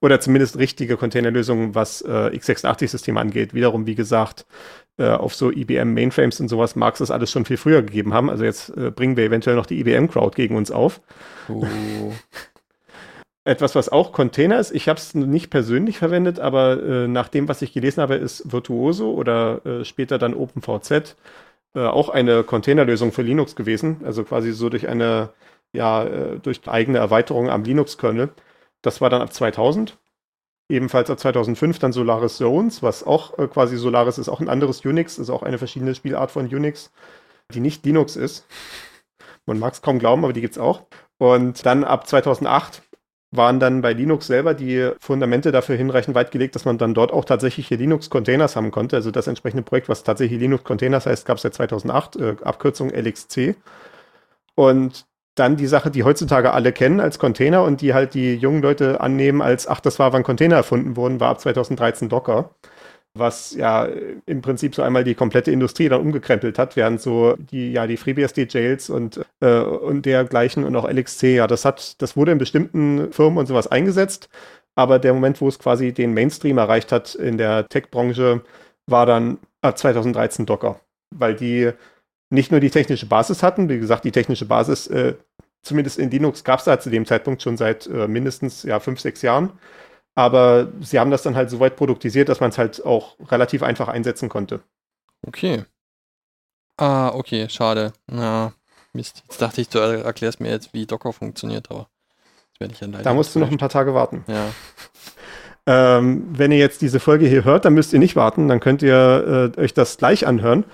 Oder 0.00 0.20
zumindest 0.20 0.58
richtige 0.58 0.96
Containerlösungen, 0.96 1.74
was 1.74 2.02
äh, 2.02 2.08
x86-Systeme 2.10 3.18
angeht. 3.18 3.54
Wiederum, 3.54 3.86
wie 3.86 3.94
gesagt, 3.94 4.46
äh, 4.98 5.08
auf 5.08 5.34
so 5.34 5.50
IBM 5.50 5.94
Mainframes 5.94 6.40
und 6.40 6.48
sowas 6.48 6.76
mag 6.76 6.94
es 6.94 6.98
das 6.98 7.10
alles 7.10 7.30
schon 7.30 7.44
viel 7.44 7.56
früher 7.56 7.82
gegeben 7.82 8.14
haben. 8.14 8.30
Also 8.30 8.44
jetzt 8.44 8.76
äh, 8.76 8.90
bringen 8.90 9.16
wir 9.16 9.24
eventuell 9.24 9.56
noch 9.56 9.66
die 9.66 9.80
IBM-Crowd 9.80 10.34
gegen 10.36 10.56
uns 10.56 10.70
auf. 10.70 11.00
Oh, 11.48 11.66
Etwas, 13.44 13.76
was 13.76 13.88
auch 13.88 14.10
Container 14.10 14.58
ist, 14.58 14.72
ich 14.72 14.88
habe 14.88 14.98
es 14.98 15.14
nicht 15.14 15.50
persönlich 15.50 15.98
verwendet, 15.98 16.40
aber 16.40 16.82
äh, 16.82 17.06
nach 17.06 17.28
dem, 17.28 17.46
was 17.46 17.62
ich 17.62 17.72
gelesen 17.72 18.02
habe, 18.02 18.16
ist 18.16 18.50
Virtuoso 18.50 19.12
oder 19.12 19.64
äh, 19.64 19.84
später 19.84 20.18
dann 20.18 20.34
OpenVZ 20.34 21.14
äh, 21.76 21.80
auch 21.80 22.08
eine 22.08 22.42
Containerlösung 22.42 23.12
für 23.12 23.22
Linux 23.22 23.54
gewesen. 23.54 24.00
Also 24.04 24.24
quasi 24.24 24.52
so 24.52 24.68
durch 24.68 24.88
eine, 24.88 25.30
ja, 25.72 26.04
äh, 26.04 26.38
durch 26.40 26.66
eigene 26.66 26.98
Erweiterung 26.98 27.48
am 27.48 27.62
Linux-Kernel. 27.62 28.30
Das 28.82 29.00
war 29.00 29.10
dann 29.10 29.22
ab 29.22 29.32
2000. 29.32 29.96
ebenfalls 30.68 31.10
ab 31.10 31.18
2005 31.18 31.78
dann 31.78 31.92
Solaris 31.92 32.36
Zones, 32.36 32.82
was 32.82 33.04
auch 33.04 33.38
äh, 33.38 33.46
quasi 33.46 33.76
Solaris 33.76 34.18
ist, 34.18 34.28
auch 34.28 34.40
ein 34.40 34.48
anderes 34.48 34.84
Unix, 34.84 35.18
ist 35.18 35.30
auch 35.30 35.42
eine 35.42 35.58
verschiedene 35.58 35.94
Spielart 35.94 36.30
von 36.30 36.46
Unix, 36.46 36.90
die 37.52 37.60
nicht 37.60 37.84
Linux 37.84 38.16
ist. 38.16 38.46
Man 39.46 39.58
mag 39.58 39.74
es 39.74 39.82
kaum 39.82 39.98
glauben, 39.98 40.24
aber 40.24 40.32
die 40.32 40.40
gibt 40.40 40.54
es 40.54 40.58
auch. 40.58 40.82
Und 41.18 41.64
dann 41.64 41.84
ab 41.84 42.08
2008 42.08 42.82
waren 43.30 43.60
dann 43.60 43.80
bei 43.80 43.92
Linux 43.92 44.26
selber 44.26 44.54
die 44.54 44.90
Fundamente 45.00 45.52
dafür 45.52 45.76
hinreichend 45.76 46.14
weit 46.14 46.30
gelegt, 46.30 46.54
dass 46.54 46.64
man 46.64 46.78
dann 46.78 46.94
dort 46.94 47.12
auch 47.12 47.24
tatsächlich 47.24 47.68
hier 47.68 47.76
Linux-Containers 47.76 48.56
haben 48.56 48.70
konnte. 48.70 48.96
Also 48.96 49.10
das 49.10 49.26
entsprechende 49.26 49.62
Projekt, 49.62 49.88
was 49.88 50.04
tatsächlich 50.04 50.40
Linux-Containers 50.40 51.06
heißt, 51.06 51.26
gab 51.26 51.36
es 51.36 51.42
seit 51.42 51.54
2008, 51.54 52.16
äh, 52.16 52.36
Abkürzung 52.42 52.90
LXC. 52.90 53.56
Und 54.54 55.06
dann 55.36 55.56
die 55.56 55.66
Sache, 55.66 55.90
die 55.90 56.02
heutzutage 56.02 56.52
alle 56.52 56.72
kennen 56.72 57.00
als 57.00 57.18
Container 57.18 57.62
und 57.62 57.80
die 57.80 57.94
halt 57.94 58.14
die 58.14 58.34
jungen 58.34 58.62
Leute 58.62 59.00
annehmen 59.00 59.42
als, 59.42 59.68
ach, 59.68 59.80
das 59.80 59.98
war, 59.98 60.12
wann 60.12 60.22
Container 60.24 60.56
erfunden 60.56 60.96
wurden, 60.96 61.20
war 61.20 61.30
ab 61.30 61.40
2013 61.40 62.08
Docker 62.08 62.50
was 63.18 63.54
ja 63.54 63.88
im 64.26 64.42
Prinzip 64.42 64.74
so 64.74 64.82
einmal 64.82 65.04
die 65.04 65.14
komplette 65.14 65.50
Industrie 65.50 65.88
dann 65.88 66.00
umgekrempelt 66.00 66.58
hat, 66.58 66.76
während 66.76 67.00
so 67.00 67.34
die, 67.38 67.72
ja, 67.72 67.86
die 67.86 67.96
FreeBSD-Jails 67.96 68.90
und, 68.90 69.20
äh, 69.40 69.60
und 69.60 70.06
dergleichen 70.06 70.64
und 70.64 70.76
auch 70.76 70.88
LXC, 70.88 71.36
ja, 71.36 71.46
das 71.46 71.64
hat, 71.64 72.00
das 72.02 72.16
wurde 72.16 72.32
in 72.32 72.38
bestimmten 72.38 73.12
Firmen 73.12 73.38
und 73.38 73.46
sowas 73.46 73.66
eingesetzt, 73.66 74.28
aber 74.74 74.98
der 74.98 75.14
Moment, 75.14 75.40
wo 75.40 75.48
es 75.48 75.58
quasi 75.58 75.92
den 75.92 76.14
Mainstream 76.14 76.58
erreicht 76.58 76.92
hat 76.92 77.14
in 77.14 77.38
der 77.38 77.68
Tech-Branche, 77.68 78.42
war 78.86 79.06
dann 79.06 79.38
ab 79.62 79.78
2013 79.78 80.46
Docker, 80.46 80.80
weil 81.14 81.34
die 81.34 81.72
nicht 82.30 82.50
nur 82.50 82.60
die 82.60 82.70
technische 82.70 83.06
Basis 83.06 83.42
hatten, 83.42 83.68
wie 83.68 83.78
gesagt, 83.78 84.04
die 84.04 84.12
technische 84.12 84.46
Basis, 84.46 84.86
äh, 84.88 85.14
zumindest 85.62 85.98
in 85.98 86.10
Linux 86.10 86.44
gab 86.44 86.58
es 86.58 86.64
da 86.64 86.78
zu 86.78 86.90
dem 86.90 87.06
Zeitpunkt 87.06 87.42
schon 87.42 87.56
seit 87.56 87.86
äh, 87.86 88.08
mindestens 88.08 88.62
ja, 88.62 88.80
fünf, 88.80 89.00
sechs 89.00 89.22
Jahren, 89.22 89.52
aber 90.14 90.68
sie 90.80 90.98
haben 90.98 91.10
das 91.10 91.22
dann 91.22 91.36
halt 91.36 91.50
so 91.50 91.60
weit 91.60 91.76
produktisiert, 91.76 92.28
dass 92.28 92.40
man 92.40 92.50
es 92.50 92.58
halt 92.58 92.84
auch 92.84 93.16
relativ 93.30 93.62
einfach 93.62 93.88
einsetzen 93.88 94.28
konnte. 94.28 94.60
Okay. 95.26 95.64
Ah, 96.78 97.08
okay, 97.14 97.48
schade. 97.48 97.92
Na, 98.06 98.52
Mist. 98.92 99.22
Jetzt 99.28 99.40
dachte 99.40 99.60
ich, 99.60 99.68
du 99.68 99.78
erklärst 99.78 100.40
mir 100.40 100.50
jetzt, 100.50 100.72
wie 100.72 100.86
Docker 100.86 101.12
funktioniert, 101.12 101.70
aber 101.70 101.88
das 102.52 102.60
werde 102.60 102.74
ich 102.74 102.80
ja 102.80 102.86
leider. 102.86 103.04
Da 103.04 103.14
musst 103.14 103.34
du 103.34 103.38
noch 103.38 103.50
ein 103.50 103.58
paar 103.58 103.68
Tage 103.68 103.94
warten. 103.94 104.24
Ja. 104.26 104.50
Ähm, 105.68 106.28
wenn 106.30 106.52
ihr 106.52 106.58
jetzt 106.58 106.80
diese 106.80 107.00
Folge 107.00 107.26
hier 107.26 107.42
hört, 107.42 107.64
dann 107.64 107.74
müsst 107.74 107.92
ihr 107.92 107.98
nicht 107.98 108.14
warten, 108.14 108.46
dann 108.46 108.60
könnt 108.60 108.82
ihr 108.82 109.52
äh, 109.56 109.60
euch 109.60 109.74
das 109.74 109.98
gleich 109.98 110.24
anhören. 110.24 110.64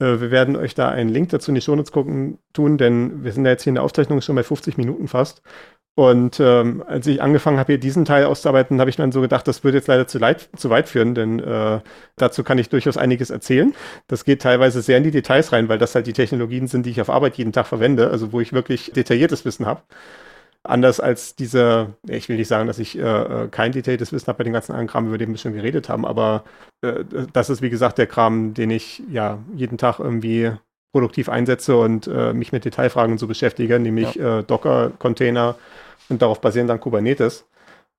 Äh, 0.00 0.20
wir 0.20 0.30
werden 0.30 0.56
euch 0.56 0.74
da 0.74 0.88
einen 0.90 1.10
Link 1.10 1.30
dazu 1.30 1.50
in 1.50 1.54
die 1.54 1.60
Shownotes 1.60 1.92
gucken 1.92 2.38
tun, 2.52 2.78
denn 2.78 3.24
wir 3.24 3.32
sind 3.32 3.44
ja 3.44 3.52
jetzt 3.52 3.64
hier 3.64 3.70
in 3.70 3.76
der 3.76 3.84
Aufzeichnung 3.84 4.20
schon 4.20 4.36
bei 4.36 4.42
50 4.42 4.76
Minuten 4.76 5.08
fast. 5.08 5.42
Und 5.94 6.38
ähm, 6.38 6.84
als 6.86 7.08
ich 7.08 7.20
angefangen 7.20 7.58
habe, 7.58 7.72
hier 7.72 7.80
diesen 7.80 8.04
Teil 8.04 8.24
auszuarbeiten, 8.26 8.78
habe 8.78 8.88
ich 8.88 8.94
dann 8.94 9.10
so 9.10 9.20
gedacht, 9.20 9.48
das 9.48 9.64
würde 9.64 9.78
jetzt 9.78 9.88
leider 9.88 10.06
zu, 10.06 10.18
leid, 10.20 10.48
zu 10.56 10.70
weit 10.70 10.88
führen, 10.88 11.16
denn 11.16 11.40
äh, 11.40 11.80
dazu 12.16 12.44
kann 12.44 12.56
ich 12.58 12.68
durchaus 12.68 12.96
einiges 12.96 13.30
erzählen. 13.30 13.74
Das 14.06 14.24
geht 14.24 14.42
teilweise 14.42 14.80
sehr 14.80 14.98
in 14.98 15.02
die 15.02 15.10
Details 15.10 15.52
rein, 15.52 15.68
weil 15.68 15.78
das 15.78 15.96
halt 15.96 16.06
die 16.06 16.12
Technologien 16.12 16.68
sind, 16.68 16.86
die 16.86 16.90
ich 16.90 17.00
auf 17.00 17.10
Arbeit 17.10 17.36
jeden 17.36 17.52
Tag 17.52 17.66
verwende, 17.66 18.10
also 18.10 18.32
wo 18.32 18.40
ich 18.40 18.52
wirklich 18.52 18.92
detailliertes 18.92 19.44
Wissen 19.44 19.66
habe. 19.66 19.82
Anders 20.64 21.00
als 21.00 21.36
diese, 21.36 21.94
ich 22.06 22.28
will 22.28 22.36
nicht 22.36 22.48
sagen, 22.48 22.66
dass 22.66 22.78
ich 22.78 22.98
äh, 22.98 23.02
äh 23.02 23.48
kein 23.48 23.72
detailliertes 23.72 24.12
Wissen 24.12 24.26
habe 24.26 24.38
bei 24.38 24.44
den 24.44 24.52
ganzen 24.52 24.72
anderen 24.72 24.88
Kram, 24.88 25.06
über 25.06 25.18
den 25.18 25.30
wir 25.30 25.38
schon 25.38 25.54
geredet 25.54 25.88
haben, 25.88 26.04
aber 26.04 26.44
äh, 26.82 27.04
das 27.32 27.48
ist 27.48 27.62
wie 27.62 27.70
gesagt 27.70 27.98
der 27.98 28.06
Kram, 28.06 28.54
den 28.54 28.70
ich 28.70 29.02
ja 29.10 29.38
jeden 29.54 29.78
Tag 29.78 29.98
irgendwie 29.98 30.52
produktiv 30.92 31.28
einsetze 31.28 31.76
und 31.76 32.06
äh, 32.06 32.32
mich 32.32 32.52
mit 32.52 32.64
Detailfragen 32.64 33.18
so 33.18 33.26
beschäftige, 33.26 33.78
nämlich 33.78 34.16
ja. 34.16 34.40
Äh, 34.40 34.44
Docker-Container, 34.44 35.56
und 36.08 36.22
darauf 36.22 36.40
basieren 36.40 36.68
dann 36.68 36.80
Kubernetes. 36.80 37.46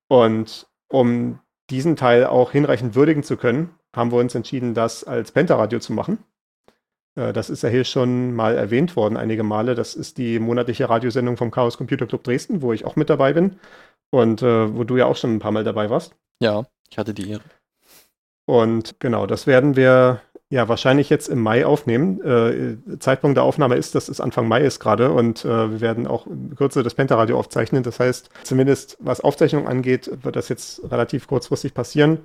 Und 0.07 0.68
um 0.89 1.39
diesen 1.70 1.95
Teil 1.95 2.26
auch 2.26 2.51
hinreichend 2.51 2.95
würdigen 2.95 3.24
zu 3.24 3.38
können, 3.38 3.76
haben 3.95 4.12
wir 4.12 4.20
uns 4.20 4.36
entschieden, 4.36 4.74
das 4.74 5.03
als 5.03 5.32
Pentaradio 5.32 5.80
zu 5.80 5.93
machen. 5.93 6.20
Äh, 7.20 7.34
das 7.34 7.49
ist 7.49 7.63
ja 7.63 7.70
hier 7.70 7.84
schon 7.84 8.34
mal 8.34 8.55
erwähnt 8.55 8.95
worden, 8.95 9.17
einige 9.17 9.43
Male. 9.43 9.76
Das 9.76 9.95
ist 9.95 10.17
die 10.17 10.39
monatliche 10.39 10.89
Radiosendung 10.89 11.38
vom 11.38 11.51
Chaos 11.51 11.78
Computer 11.78 12.07
Club 12.07 12.24
Dresden, 12.24 12.61
wo 12.61 12.74
ich 12.74 12.86
auch 12.86 12.95
mit 12.95 13.09
dabei 13.09 13.34
bin 13.34 13.59
und 14.11 14.41
äh, 14.41 14.76
wo 14.76 14.84
du 14.84 14.97
ja 14.97 15.05
auch 15.05 15.15
schon 15.15 15.36
ein 15.36 15.39
paar 15.39 15.51
Mal 15.51 15.63
dabei 15.63 15.89
warst. 15.89 16.15
Ja, 16.41 16.65
ich 16.89 16.97
hatte 16.97 17.13
die 17.13 17.30
Ehre. 17.30 17.43
Und 18.45 18.99
genau, 18.99 19.28
das 19.28 19.45
werden 19.45 19.76
wir 19.76 20.22
ja, 20.51 20.67
wahrscheinlich 20.67 21.11
jetzt 21.11 21.28
im 21.28 21.39
Mai 21.39 21.63
aufnehmen. 21.63 22.22
Äh, 22.24 22.97
Zeitpunkt 22.97 23.38
der 23.38 23.43
Aufnahme 23.43 23.76
ist, 23.76 23.93
dass 23.93 24.09
es 24.09 24.20
Anfang 24.20 24.47
Mai 24.47 24.61
ist 24.61 24.80
gerade 24.80 25.11
und 25.11 25.45
äh, 25.45 25.72
wir 25.72 25.82
werden 25.82 26.07
auch 26.07 26.26
in 26.26 26.55
Kürze 26.55 26.82
das 26.82 26.95
Pentaradio 26.95 27.38
aufzeichnen. 27.38 27.84
Das 27.84 27.99
heißt, 27.99 28.32
zumindest 28.41 28.97
was 28.99 29.22
Aufzeichnung 29.22 29.67
angeht, 29.67 30.09
wird 30.24 30.36
das 30.36 30.49
jetzt 30.49 30.82
relativ 30.91 31.28
kurzfristig 31.28 31.76
passieren. 31.76 32.22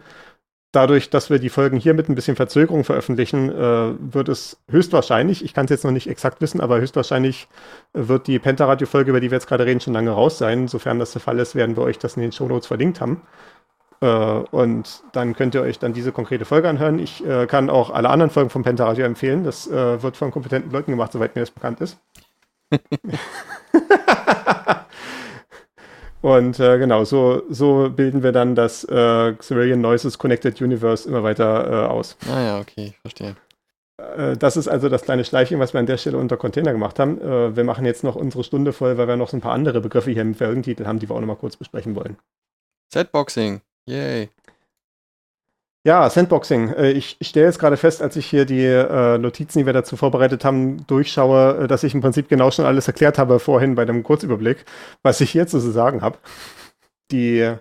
Dadurch, 0.74 1.08
dass 1.08 1.30
wir 1.30 1.38
die 1.38 1.50
Folgen 1.50 1.78
hier 1.78 1.94
mit 1.94 2.08
ein 2.08 2.16
bisschen 2.16 2.34
Verzögerung 2.34 2.82
veröffentlichen, 2.82 3.48
äh, 3.48 3.94
wird 4.12 4.28
es 4.28 4.58
höchstwahrscheinlich, 4.68 5.44
ich 5.44 5.54
kann 5.54 5.66
es 5.66 5.70
jetzt 5.70 5.84
noch 5.84 5.92
nicht 5.92 6.08
exakt 6.08 6.40
wissen, 6.40 6.60
aber 6.60 6.80
höchstwahrscheinlich 6.80 7.46
wird 7.92 8.26
die 8.26 8.40
Pentaradio-Folge, 8.40 9.10
über 9.10 9.20
die 9.20 9.30
wir 9.30 9.36
jetzt 9.36 9.46
gerade 9.46 9.66
reden, 9.66 9.80
schon 9.80 9.92
lange 9.92 10.10
raus 10.10 10.36
sein. 10.36 10.66
Sofern 10.66 10.98
das 10.98 11.12
der 11.12 11.20
Fall 11.20 11.38
ist, 11.38 11.54
werden 11.54 11.76
wir 11.76 11.84
euch 11.84 12.00
das 12.00 12.16
in 12.16 12.22
den 12.22 12.32
Show 12.32 12.48
Notes 12.48 12.66
verlinkt 12.66 13.00
haben. 13.00 13.22
Äh, 14.00 14.06
und 14.06 15.04
dann 15.12 15.36
könnt 15.36 15.54
ihr 15.54 15.62
euch 15.62 15.78
dann 15.78 15.92
diese 15.92 16.10
konkrete 16.10 16.44
Folge 16.44 16.68
anhören. 16.68 16.98
Ich 16.98 17.24
äh, 17.24 17.46
kann 17.46 17.70
auch 17.70 17.90
alle 17.90 18.10
anderen 18.10 18.30
Folgen 18.30 18.50
vom 18.50 18.64
Pentaradio 18.64 19.04
empfehlen. 19.04 19.44
Das 19.44 19.68
äh, 19.68 20.02
wird 20.02 20.16
von 20.16 20.32
kompetenten 20.32 20.72
Leuten 20.72 20.90
gemacht, 20.90 21.12
soweit 21.12 21.36
mir 21.36 21.42
das 21.42 21.52
bekannt 21.52 21.80
ist. 21.82 21.98
Und 26.24 26.58
äh, 26.58 26.78
genau, 26.78 27.04
so, 27.04 27.42
so 27.50 27.90
bilden 27.90 28.22
wir 28.22 28.32
dann 28.32 28.54
das 28.54 28.82
äh, 28.84 29.34
Cerulean 29.42 29.78
Noises 29.82 30.16
Connected 30.16 30.58
Universe 30.62 31.06
immer 31.06 31.22
weiter 31.22 31.70
äh, 31.70 31.86
aus. 31.86 32.16
Ah 32.26 32.40
ja, 32.40 32.60
okay, 32.60 32.94
verstehe. 33.02 33.36
Äh, 33.98 34.34
das 34.38 34.56
ist 34.56 34.66
also 34.66 34.88
das 34.88 35.02
kleine 35.02 35.26
Schleichchen, 35.26 35.60
was 35.60 35.74
wir 35.74 35.80
an 35.80 35.86
der 35.86 35.98
Stelle 35.98 36.16
unter 36.16 36.38
Container 36.38 36.72
gemacht 36.72 36.98
haben. 36.98 37.20
Äh, 37.20 37.54
wir 37.54 37.64
machen 37.64 37.84
jetzt 37.84 38.04
noch 38.04 38.16
unsere 38.16 38.42
Stunde 38.42 38.72
voll, 38.72 38.96
weil 38.96 39.06
wir 39.06 39.16
noch 39.16 39.28
so 39.28 39.36
ein 39.36 39.42
paar 39.42 39.52
andere 39.52 39.82
Begriffe 39.82 40.12
hier 40.12 40.22
im 40.22 40.34
Folgentitel 40.34 40.86
haben, 40.86 40.98
die 40.98 41.10
wir 41.10 41.14
auch 41.14 41.20
nochmal 41.20 41.36
kurz 41.36 41.58
besprechen 41.58 41.94
wollen. 41.94 42.16
Setboxing. 42.90 43.60
Yay. 43.86 44.30
Ja, 45.86 46.08
Sandboxing. 46.08 46.70
Äh, 46.70 46.92
ich 46.92 47.18
stelle 47.20 47.46
jetzt 47.46 47.58
gerade 47.58 47.76
fest, 47.76 48.00
als 48.00 48.16
ich 48.16 48.24
hier 48.26 48.46
die 48.46 48.64
äh, 48.64 49.18
Notizen, 49.18 49.58
die 49.58 49.66
wir 49.66 49.74
dazu 49.74 49.96
vorbereitet 49.96 50.42
haben, 50.44 50.86
durchschaue, 50.86 51.64
äh, 51.64 51.68
dass 51.68 51.84
ich 51.84 51.94
im 51.94 52.00
Prinzip 52.00 52.28
genau 52.28 52.50
schon 52.50 52.64
alles 52.64 52.88
erklärt 52.88 53.18
habe 53.18 53.38
vorhin 53.38 53.74
bei 53.74 53.84
dem 53.84 54.02
Kurzüberblick, 54.02 54.64
was 55.02 55.20
ich 55.20 55.30
hier 55.30 55.46
zu 55.46 55.58
sagen 55.60 56.00
habe. 56.00 56.18
Die 57.10 57.54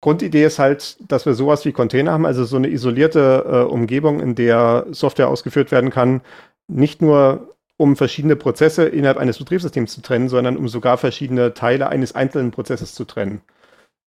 Grundidee 0.00 0.44
ist 0.44 0.58
halt, 0.58 0.96
dass 1.10 1.26
wir 1.26 1.34
sowas 1.34 1.64
wie 1.64 1.72
Container 1.72 2.12
haben, 2.12 2.26
also 2.26 2.44
so 2.44 2.56
eine 2.56 2.68
isolierte 2.68 3.44
äh, 3.46 3.72
Umgebung, 3.72 4.20
in 4.20 4.34
der 4.34 4.86
Software 4.90 5.28
ausgeführt 5.28 5.70
werden 5.70 5.90
kann, 5.90 6.22
nicht 6.68 7.02
nur 7.02 7.56
um 7.76 7.96
verschiedene 7.96 8.36
Prozesse 8.36 8.86
innerhalb 8.86 9.18
eines 9.18 9.38
Betriebssystems 9.38 9.94
zu 9.94 10.02
trennen, 10.02 10.28
sondern 10.28 10.56
um 10.56 10.68
sogar 10.68 10.98
verschiedene 10.98 11.54
Teile 11.54 11.88
eines 11.88 12.14
einzelnen 12.16 12.50
Prozesses 12.50 12.94
zu 12.94 13.04
trennen 13.04 13.42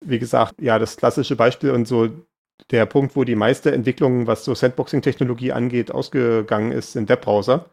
wie 0.04 0.20
gesagt, 0.20 0.56
ja, 0.60 0.80
das 0.80 0.98
klassische 0.98 1.36
Beispiel 1.36 1.72
und 1.72 1.88
so 1.88 2.10
der 2.70 2.86
Punkt, 2.86 3.16
wo 3.16 3.24
die 3.24 3.36
meiste 3.36 3.72
Entwicklung, 3.72 4.28
was 4.28 4.46
so 4.46 4.54
Sandboxing-Technologie 4.54 5.52
angeht, 5.52 5.92
ausgegangen 5.92 6.72
ist, 6.72 6.94
sind 6.94 7.10
Webbrowser. 7.10 7.66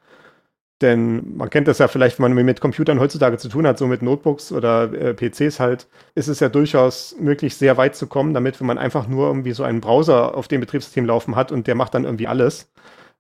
Denn 0.81 1.37
man 1.37 1.51
kennt 1.51 1.67
das 1.67 1.79
ja 1.79 1.89
vielleicht, 1.89 2.21
wenn 2.21 2.33
man 2.33 2.45
mit 2.45 2.61
Computern 2.61 3.01
heutzutage 3.01 3.37
zu 3.37 3.49
tun 3.49 3.67
hat, 3.67 3.79
so 3.79 3.89
mit 3.89 4.01
Notebooks 4.01 4.53
oder 4.53 4.93
äh, 4.93 5.13
PCs 5.13 5.59
halt, 5.59 5.89
ist 6.15 6.29
es 6.29 6.39
ja 6.39 6.49
durchaus 6.49 7.17
möglich, 7.19 7.57
sehr 7.57 7.77
weit 7.77 7.97
zu 7.97 8.07
kommen, 8.07 8.33
damit, 8.33 8.61
wenn 8.61 8.69
man 8.69 8.79
einfach 8.79 9.09
nur 9.09 9.27
irgendwie 9.27 9.53
so 9.53 9.65
einen 9.65 9.81
Browser 9.81 10.37
auf 10.37 10.47
dem 10.47 10.61
Betriebssystem 10.61 11.05
laufen 11.05 11.35
hat 11.35 11.51
und 11.51 11.67
der 11.67 11.75
macht 11.75 11.95
dann 11.95 12.05
irgendwie 12.05 12.29
alles, 12.29 12.71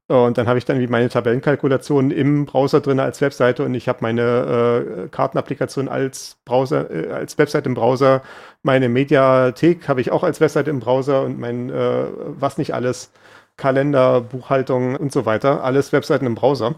und 0.09 0.39
dann 0.39 0.49
habe 0.49 0.59
ich 0.59 0.65
dann 0.65 0.81
wie 0.81 0.87
meine 0.87 1.11
Tabellenkalkulation 1.11 2.11
im 2.11 2.47
Browser 2.47 2.81
drin 2.81 2.99
als 2.99 3.21
Webseite 3.21 3.63
und 3.63 3.75
ich 3.75 3.89
habe 3.89 3.99
meine 4.01 5.05
äh, 5.05 5.09
Kartenapplikation 5.09 5.87
als 5.87 6.39
Browser, 6.47 6.91
äh, 6.91 7.11
als 7.11 7.37
Webseite 7.37 7.69
im 7.69 7.75
Browser. 7.75 8.23
Meine 8.63 8.89
Mediathek 8.89 9.87
habe 9.87 10.01
ich 10.01 10.11
auch 10.11 10.23
als 10.25 10.41
Webseite 10.41 10.71
im 10.71 10.81
Browser 10.81 11.23
und 11.25 11.39
mein 11.39 11.69
äh, 11.69 12.07
was 12.41 12.57
nicht 12.57 12.73
alles, 12.73 13.13
Kalender, 13.59 14.23
Buchhaltung 14.23 14.97
und 14.97 15.13
so 15.13 15.27
weiter, 15.27 15.63
alles 15.63 15.93
Webseiten 15.93 16.25
im 16.25 16.37
Browser. 16.37 16.77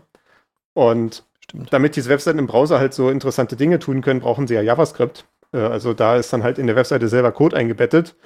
Und 0.74 1.24
Stimmt. 1.45 1.72
damit 1.72 1.95
diese 1.95 2.09
Webseiten 2.11 2.39
im 2.41 2.49
Browser 2.49 2.81
halt 2.81 2.95
so 2.95 3.11
interessante 3.11 3.55
Dinge 3.55 3.78
tun 3.78 4.03
können, 4.03 4.20
brauchen 4.20 4.49
sie 4.49 4.55
ja 4.55 4.62
JavaScript. 4.62 5.24
Äh, 5.53 5.59
also 5.59 5.95
da 5.95 6.16
ist 6.16 6.33
dann 6.33 6.43
halt 6.43 6.59
in 6.59 6.66
der 6.66 6.74
Webseite 6.74 7.07
selber 7.07 7.31
Code 7.31 7.57
eingebettet, 7.57 8.16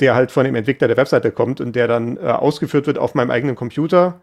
der 0.00 0.16
halt 0.16 0.32
von 0.32 0.44
dem 0.44 0.56
Entwickler 0.56 0.88
der 0.88 0.96
Webseite 0.96 1.30
kommt 1.30 1.60
und 1.60 1.76
der 1.76 1.86
dann 1.86 2.16
äh, 2.16 2.22
ausgeführt 2.22 2.88
wird 2.88 2.98
auf 2.98 3.14
meinem 3.14 3.30
eigenen 3.30 3.54
Computer 3.54 4.20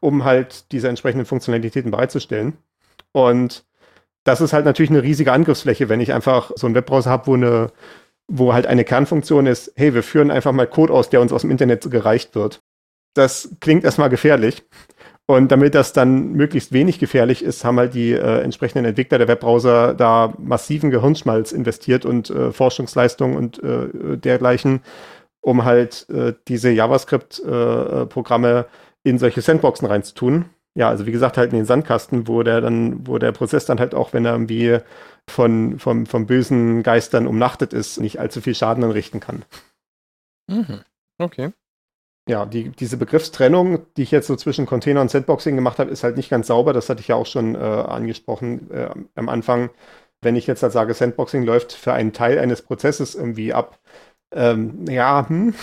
um 0.00 0.24
halt 0.24 0.72
diese 0.72 0.88
entsprechenden 0.88 1.26
Funktionalitäten 1.26 1.90
bereitzustellen. 1.90 2.54
Und 3.12 3.64
das 4.24 4.40
ist 4.40 4.52
halt 4.52 4.64
natürlich 4.64 4.90
eine 4.90 5.02
riesige 5.02 5.32
Angriffsfläche, 5.32 5.88
wenn 5.88 6.00
ich 6.00 6.12
einfach 6.12 6.50
so 6.56 6.66
einen 6.66 6.74
Webbrowser 6.74 7.10
habe, 7.10 7.26
wo 7.26 7.34
eine, 7.34 7.72
wo 8.28 8.52
halt 8.52 8.66
eine 8.66 8.84
Kernfunktion 8.84 9.46
ist, 9.46 9.72
hey, 9.76 9.94
wir 9.94 10.02
führen 10.02 10.30
einfach 10.30 10.52
mal 10.52 10.66
Code 10.66 10.92
aus, 10.92 11.10
der 11.10 11.20
uns 11.20 11.32
aus 11.32 11.42
dem 11.42 11.50
Internet 11.50 11.90
gereicht 11.90 12.34
wird. 12.34 12.60
Das 13.14 13.56
klingt 13.60 13.84
erstmal 13.84 14.08
gefährlich. 14.08 14.62
Und 15.26 15.52
damit 15.52 15.76
das 15.76 15.92
dann 15.92 16.32
möglichst 16.32 16.72
wenig 16.72 16.98
gefährlich 16.98 17.44
ist, 17.44 17.64
haben 17.64 17.78
halt 17.78 17.94
die 17.94 18.10
äh, 18.12 18.40
entsprechenden 18.40 18.84
Entwickler 18.84 19.18
der 19.18 19.28
Webbrowser 19.28 19.94
da 19.94 20.34
massiven 20.38 20.90
Gehirnschmalz 20.90 21.52
investiert 21.52 22.04
und 22.04 22.30
äh, 22.30 22.50
Forschungsleistungen 22.50 23.36
und 23.36 23.62
äh, 23.62 24.16
dergleichen, 24.16 24.80
um 25.40 25.64
halt 25.64 26.08
äh, 26.10 26.34
diese 26.48 26.70
JavaScript-Programme 26.70 28.66
äh, 28.68 28.89
in 29.02 29.18
solche 29.18 29.42
Sandboxen 29.42 29.86
reinzutun. 29.86 30.46
Ja, 30.74 30.88
also 30.88 31.06
wie 31.06 31.12
gesagt, 31.12 31.36
halt 31.36 31.52
in 31.52 31.58
den 31.58 31.66
Sandkasten, 31.66 32.28
wo 32.28 32.42
der 32.42 32.60
dann, 32.60 33.06
wo 33.06 33.18
der 33.18 33.32
Prozess 33.32 33.64
dann 33.66 33.80
halt 33.80 33.94
auch, 33.94 34.12
wenn 34.12 34.24
er 34.24 34.32
irgendwie 34.32 34.78
von, 35.28 35.78
von, 35.78 36.06
von 36.06 36.26
bösen 36.26 36.82
Geistern 36.82 37.26
umnachtet 37.26 37.72
ist, 37.72 38.00
nicht 38.00 38.20
allzu 38.20 38.40
viel 38.40 38.54
Schaden 38.54 38.84
anrichten 38.84 39.20
kann. 39.20 39.44
Mhm. 40.48 40.80
Okay. 41.18 41.52
Ja, 42.28 42.46
die, 42.46 42.68
diese 42.70 42.96
Begriffstrennung, 42.96 43.86
die 43.96 44.02
ich 44.02 44.10
jetzt 44.12 44.28
so 44.28 44.36
zwischen 44.36 44.66
Container 44.66 45.00
und 45.00 45.10
Sandboxing 45.10 45.56
gemacht 45.56 45.78
habe, 45.80 45.90
ist 45.90 46.04
halt 46.04 46.16
nicht 46.16 46.30
ganz 46.30 46.46
sauber. 46.46 46.72
Das 46.72 46.88
hatte 46.88 47.00
ich 47.00 47.08
ja 47.08 47.16
auch 47.16 47.26
schon 47.26 47.56
äh, 47.56 47.58
angesprochen 47.58 48.70
äh, 48.70 48.90
am 49.16 49.28
Anfang. 49.28 49.70
Wenn 50.20 50.36
ich 50.36 50.46
jetzt 50.46 50.62
halt 50.62 50.72
sage, 50.72 50.94
Sandboxing 50.94 51.42
läuft 51.42 51.72
für 51.72 51.92
einen 51.92 52.12
Teil 52.12 52.38
eines 52.38 52.62
Prozesses 52.62 53.14
irgendwie 53.14 53.52
ab, 53.52 53.80
ähm, 54.32 54.84
ja, 54.88 55.28
hm. 55.28 55.54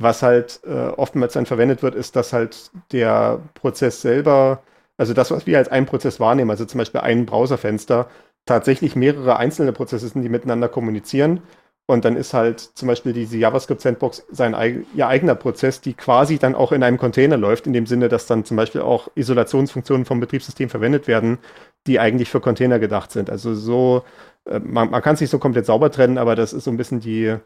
Was 0.00 0.22
halt 0.22 0.60
äh, 0.64 0.88
oftmals 0.88 1.32
dann 1.34 1.46
verwendet 1.46 1.82
wird, 1.82 1.94
ist, 1.94 2.16
dass 2.16 2.32
halt 2.32 2.70
der 2.92 3.40
Prozess 3.54 4.00
selber, 4.02 4.62
also 4.96 5.14
das, 5.14 5.30
was 5.30 5.46
wir 5.46 5.58
als 5.58 5.68
einen 5.68 5.86
Prozess 5.86 6.20
wahrnehmen, 6.20 6.50
also 6.50 6.64
zum 6.64 6.78
Beispiel 6.78 7.00
ein 7.00 7.26
Browserfenster, 7.26 8.08
tatsächlich 8.46 8.96
mehrere 8.96 9.36
einzelne 9.36 9.72
Prozesse 9.72 10.08
sind, 10.08 10.22
die 10.22 10.28
miteinander 10.28 10.68
kommunizieren 10.68 11.42
und 11.90 12.04
dann 12.04 12.16
ist 12.16 12.34
halt 12.34 12.60
zum 12.60 12.86
Beispiel 12.86 13.14
diese 13.14 13.38
JavaScript-Sandbox 13.38 14.26
sein 14.30 14.84
ihr 14.94 15.08
eigener 15.08 15.34
Prozess, 15.34 15.80
die 15.80 15.94
quasi 15.94 16.38
dann 16.38 16.54
auch 16.54 16.70
in 16.72 16.82
einem 16.82 16.98
Container 16.98 17.38
läuft, 17.38 17.66
in 17.66 17.72
dem 17.72 17.86
Sinne, 17.86 18.10
dass 18.10 18.26
dann 18.26 18.44
zum 18.44 18.58
Beispiel 18.58 18.82
auch 18.82 19.08
Isolationsfunktionen 19.14 20.04
vom 20.04 20.20
Betriebssystem 20.20 20.68
verwendet 20.68 21.08
werden, 21.08 21.38
die 21.86 21.98
eigentlich 21.98 22.28
für 22.28 22.40
Container 22.40 22.78
gedacht 22.78 23.10
sind. 23.10 23.30
Also 23.30 23.54
so, 23.54 24.04
äh, 24.44 24.58
man, 24.58 24.90
man 24.90 25.00
kann 25.00 25.14
es 25.14 25.22
nicht 25.22 25.30
so 25.30 25.38
komplett 25.38 25.64
sauber 25.64 25.90
trennen, 25.90 26.18
aber 26.18 26.36
das 26.36 26.52
ist 26.52 26.64
so 26.64 26.70
ein 26.70 26.76
bisschen 26.76 27.00
die 27.00 27.36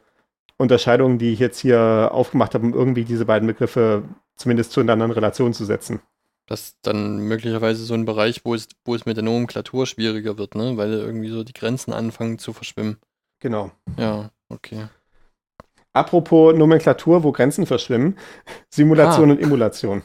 Unterscheidung, 0.62 1.18
die 1.18 1.32
ich 1.32 1.38
jetzt 1.38 1.58
hier 1.58 2.10
aufgemacht 2.12 2.54
habe, 2.54 2.66
um 2.66 2.74
irgendwie 2.74 3.04
diese 3.04 3.24
beiden 3.24 3.46
Begriffe 3.46 4.04
zumindest 4.36 4.72
zueinander 4.72 5.04
in 5.04 5.10
Relation 5.10 5.52
zu 5.52 5.64
setzen. 5.64 6.00
Das 6.46 6.60
ist 6.60 6.78
dann 6.82 7.18
möglicherweise 7.18 7.84
so 7.84 7.94
ein 7.94 8.04
Bereich, 8.04 8.44
wo 8.44 8.54
es, 8.54 8.68
wo 8.84 8.94
es 8.94 9.06
mit 9.06 9.16
der 9.16 9.24
Nomenklatur 9.24 9.86
schwieriger 9.86 10.38
wird, 10.38 10.54
ne? 10.54 10.76
weil 10.76 10.92
irgendwie 10.92 11.28
so 11.28 11.44
die 11.44 11.52
Grenzen 11.52 11.92
anfangen 11.92 12.38
zu 12.38 12.52
verschwimmen. 12.52 12.98
Genau. 13.40 13.70
Ja, 13.96 14.30
okay. 14.48 14.88
Apropos 15.92 16.56
Nomenklatur, 16.56 17.22
wo 17.22 17.32
Grenzen 17.32 17.66
verschwimmen, 17.66 18.16
Simulation 18.70 19.30
ah. 19.30 19.32
und 19.34 19.40
Emulation. 19.40 20.02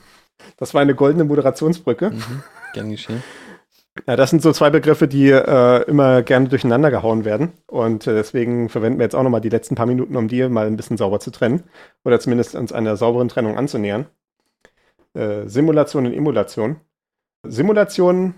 Das 0.57 0.73
war 0.73 0.81
eine 0.81 0.95
goldene 0.95 1.23
Moderationsbrücke. 1.23 2.11
Mhm, 2.11 2.43
gern 2.73 2.91
geschehen. 2.91 3.23
Ja, 4.05 4.15
das 4.15 4.29
sind 4.29 4.41
so 4.41 4.51
zwei 4.51 4.69
Begriffe, 4.69 5.07
die 5.07 5.29
äh, 5.29 5.83
immer 5.83 6.21
gerne 6.21 6.49
durcheinander 6.49 6.91
gehauen 6.91 7.25
werden. 7.25 7.53
Und 7.67 8.05
äh, 8.05 8.13
deswegen 8.13 8.69
verwenden 8.69 8.99
wir 8.99 9.05
jetzt 9.05 9.15
auch 9.15 9.23
nochmal 9.23 9.41
die 9.41 9.49
letzten 9.49 9.75
paar 9.75 9.85
Minuten, 9.85 10.15
um 10.15 10.27
die 10.27 10.47
mal 10.47 10.67
ein 10.67 10.77
bisschen 10.77 10.97
sauber 10.97 11.19
zu 11.19 11.31
trennen. 11.31 11.63
Oder 12.03 12.19
zumindest 12.19 12.55
uns 12.55 12.71
einer 12.71 12.97
sauberen 12.97 13.29
Trennung 13.29 13.57
anzunähern. 13.57 14.05
Äh, 15.13 15.47
Simulation 15.47 16.05
und 16.05 16.13
Emulation. 16.13 16.77
Simulation 17.43 18.35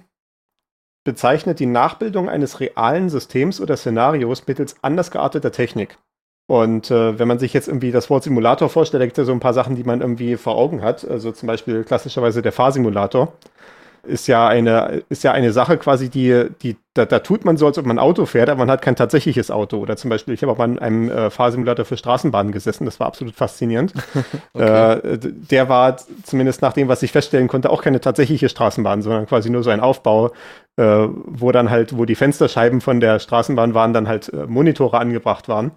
bezeichnet 1.03 1.59
die 1.59 1.65
Nachbildung 1.65 2.29
eines 2.29 2.59
realen 2.59 3.09
Systems 3.09 3.59
oder 3.59 3.75
Szenarios 3.77 4.47
mittels 4.47 4.75
anders 4.81 5.11
gearteter 5.11 5.51
Technik. 5.51 5.97
Und 6.47 6.89
äh, 6.89 7.19
wenn 7.19 7.27
man 7.27 7.39
sich 7.39 7.53
jetzt 7.53 7.67
irgendwie 7.67 7.91
das 7.91 8.09
Wort 8.09 8.23
Simulator 8.23 8.69
vorstellt, 8.69 9.01
da 9.01 9.05
gibt 9.05 9.17
es 9.17 9.21
ja 9.21 9.25
so 9.25 9.31
ein 9.31 9.39
paar 9.39 9.53
Sachen, 9.53 9.75
die 9.75 9.83
man 9.83 10.01
irgendwie 10.01 10.35
vor 10.35 10.55
Augen 10.55 10.81
hat. 10.81 11.07
Also 11.07 11.31
zum 11.31 11.47
Beispiel 11.47 11.83
klassischerweise 11.83 12.41
der 12.41 12.51
Fahrsimulator 12.51 13.33
ist 14.03 14.27
ja 14.27 14.47
eine, 14.47 15.03
ist 15.09 15.23
ja 15.23 15.31
eine 15.31 15.51
Sache 15.51 15.77
quasi, 15.77 16.09
die, 16.09 16.49
die 16.61 16.77
da, 16.93 17.05
da, 17.05 17.19
tut 17.19 17.45
man 17.45 17.57
so, 17.57 17.65
als 17.65 17.77
ob 17.77 17.85
man 17.85 17.97
ein 17.97 18.03
Auto 18.03 18.25
fährt, 18.25 18.49
aber 18.49 18.59
man 18.59 18.71
hat 18.71 18.81
kein 18.81 18.95
tatsächliches 18.95 19.51
Auto. 19.51 19.77
Oder 19.77 19.95
zum 19.97 20.09
Beispiel, 20.09 20.33
ich 20.33 20.41
habe 20.41 20.51
auch 20.51 20.57
mal 20.57 20.69
in 20.69 20.79
einem 20.79 21.09
äh, 21.09 21.29
Fahrsimulator 21.29 21.85
für 21.85 21.97
Straßenbahnen 21.97 22.51
gesessen, 22.51 22.85
das 22.85 22.99
war 22.99 23.07
absolut 23.07 23.35
faszinierend. 23.35 23.93
okay. 24.53 24.93
äh, 25.13 25.17
der 25.21 25.69
war 25.69 25.97
zumindest 26.23 26.61
nach 26.61 26.73
dem, 26.73 26.87
was 26.87 27.03
ich 27.03 27.11
feststellen 27.11 27.47
konnte, 27.47 27.69
auch 27.69 27.81
keine 27.81 28.01
tatsächliche 28.01 28.49
Straßenbahn, 28.49 29.01
sondern 29.01 29.27
quasi 29.27 29.49
nur 29.49 29.63
so 29.63 29.69
ein 29.69 29.79
Aufbau, 29.79 30.31
äh, 30.77 31.07
wo 31.09 31.51
dann 31.51 31.69
halt, 31.69 31.97
wo 31.97 32.05
die 32.05 32.15
Fensterscheiben 32.15 32.81
von 32.81 32.99
der 32.99 33.19
Straßenbahn 33.19 33.73
waren, 33.73 33.93
dann 33.93 34.07
halt 34.07 34.31
äh, 34.33 34.45
Monitore 34.47 34.97
angebracht 34.97 35.47
waren. 35.47 35.71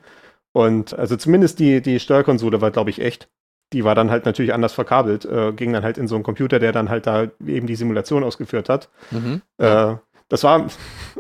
Und 0.53 0.99
also 0.99 1.17
zumindest 1.17 1.59
die, 1.59 1.81
die 1.81 1.99
Steuerkonsole 1.99 2.61
war, 2.61 2.71
glaube 2.71 2.91
ich, 2.91 3.01
echt 3.01 3.29
die 3.73 3.85
war 3.85 3.95
dann 3.95 4.11
halt 4.11 4.27
natürlich 4.27 4.53
anders 4.55 4.73
verkabelt, 4.73 5.25
äh, 5.25 5.53
ging 5.53 5.73
dann 5.73 5.83
halt 5.83 5.99
in 5.99 6.09
so 6.09 6.15
einen 6.15 6.25
Computer, 6.25 6.59
der 6.59 6.73
dann 6.73 6.89
halt 6.89 7.07
da 7.07 7.29
eben 7.47 7.67
die 7.67 7.77
Simulation 7.77 8.25
ausgeführt 8.25 8.69
hat. 8.69 8.89
Mhm. 9.11 9.43
Äh, 9.59 9.95
das 10.29 10.45
war, 10.45 10.67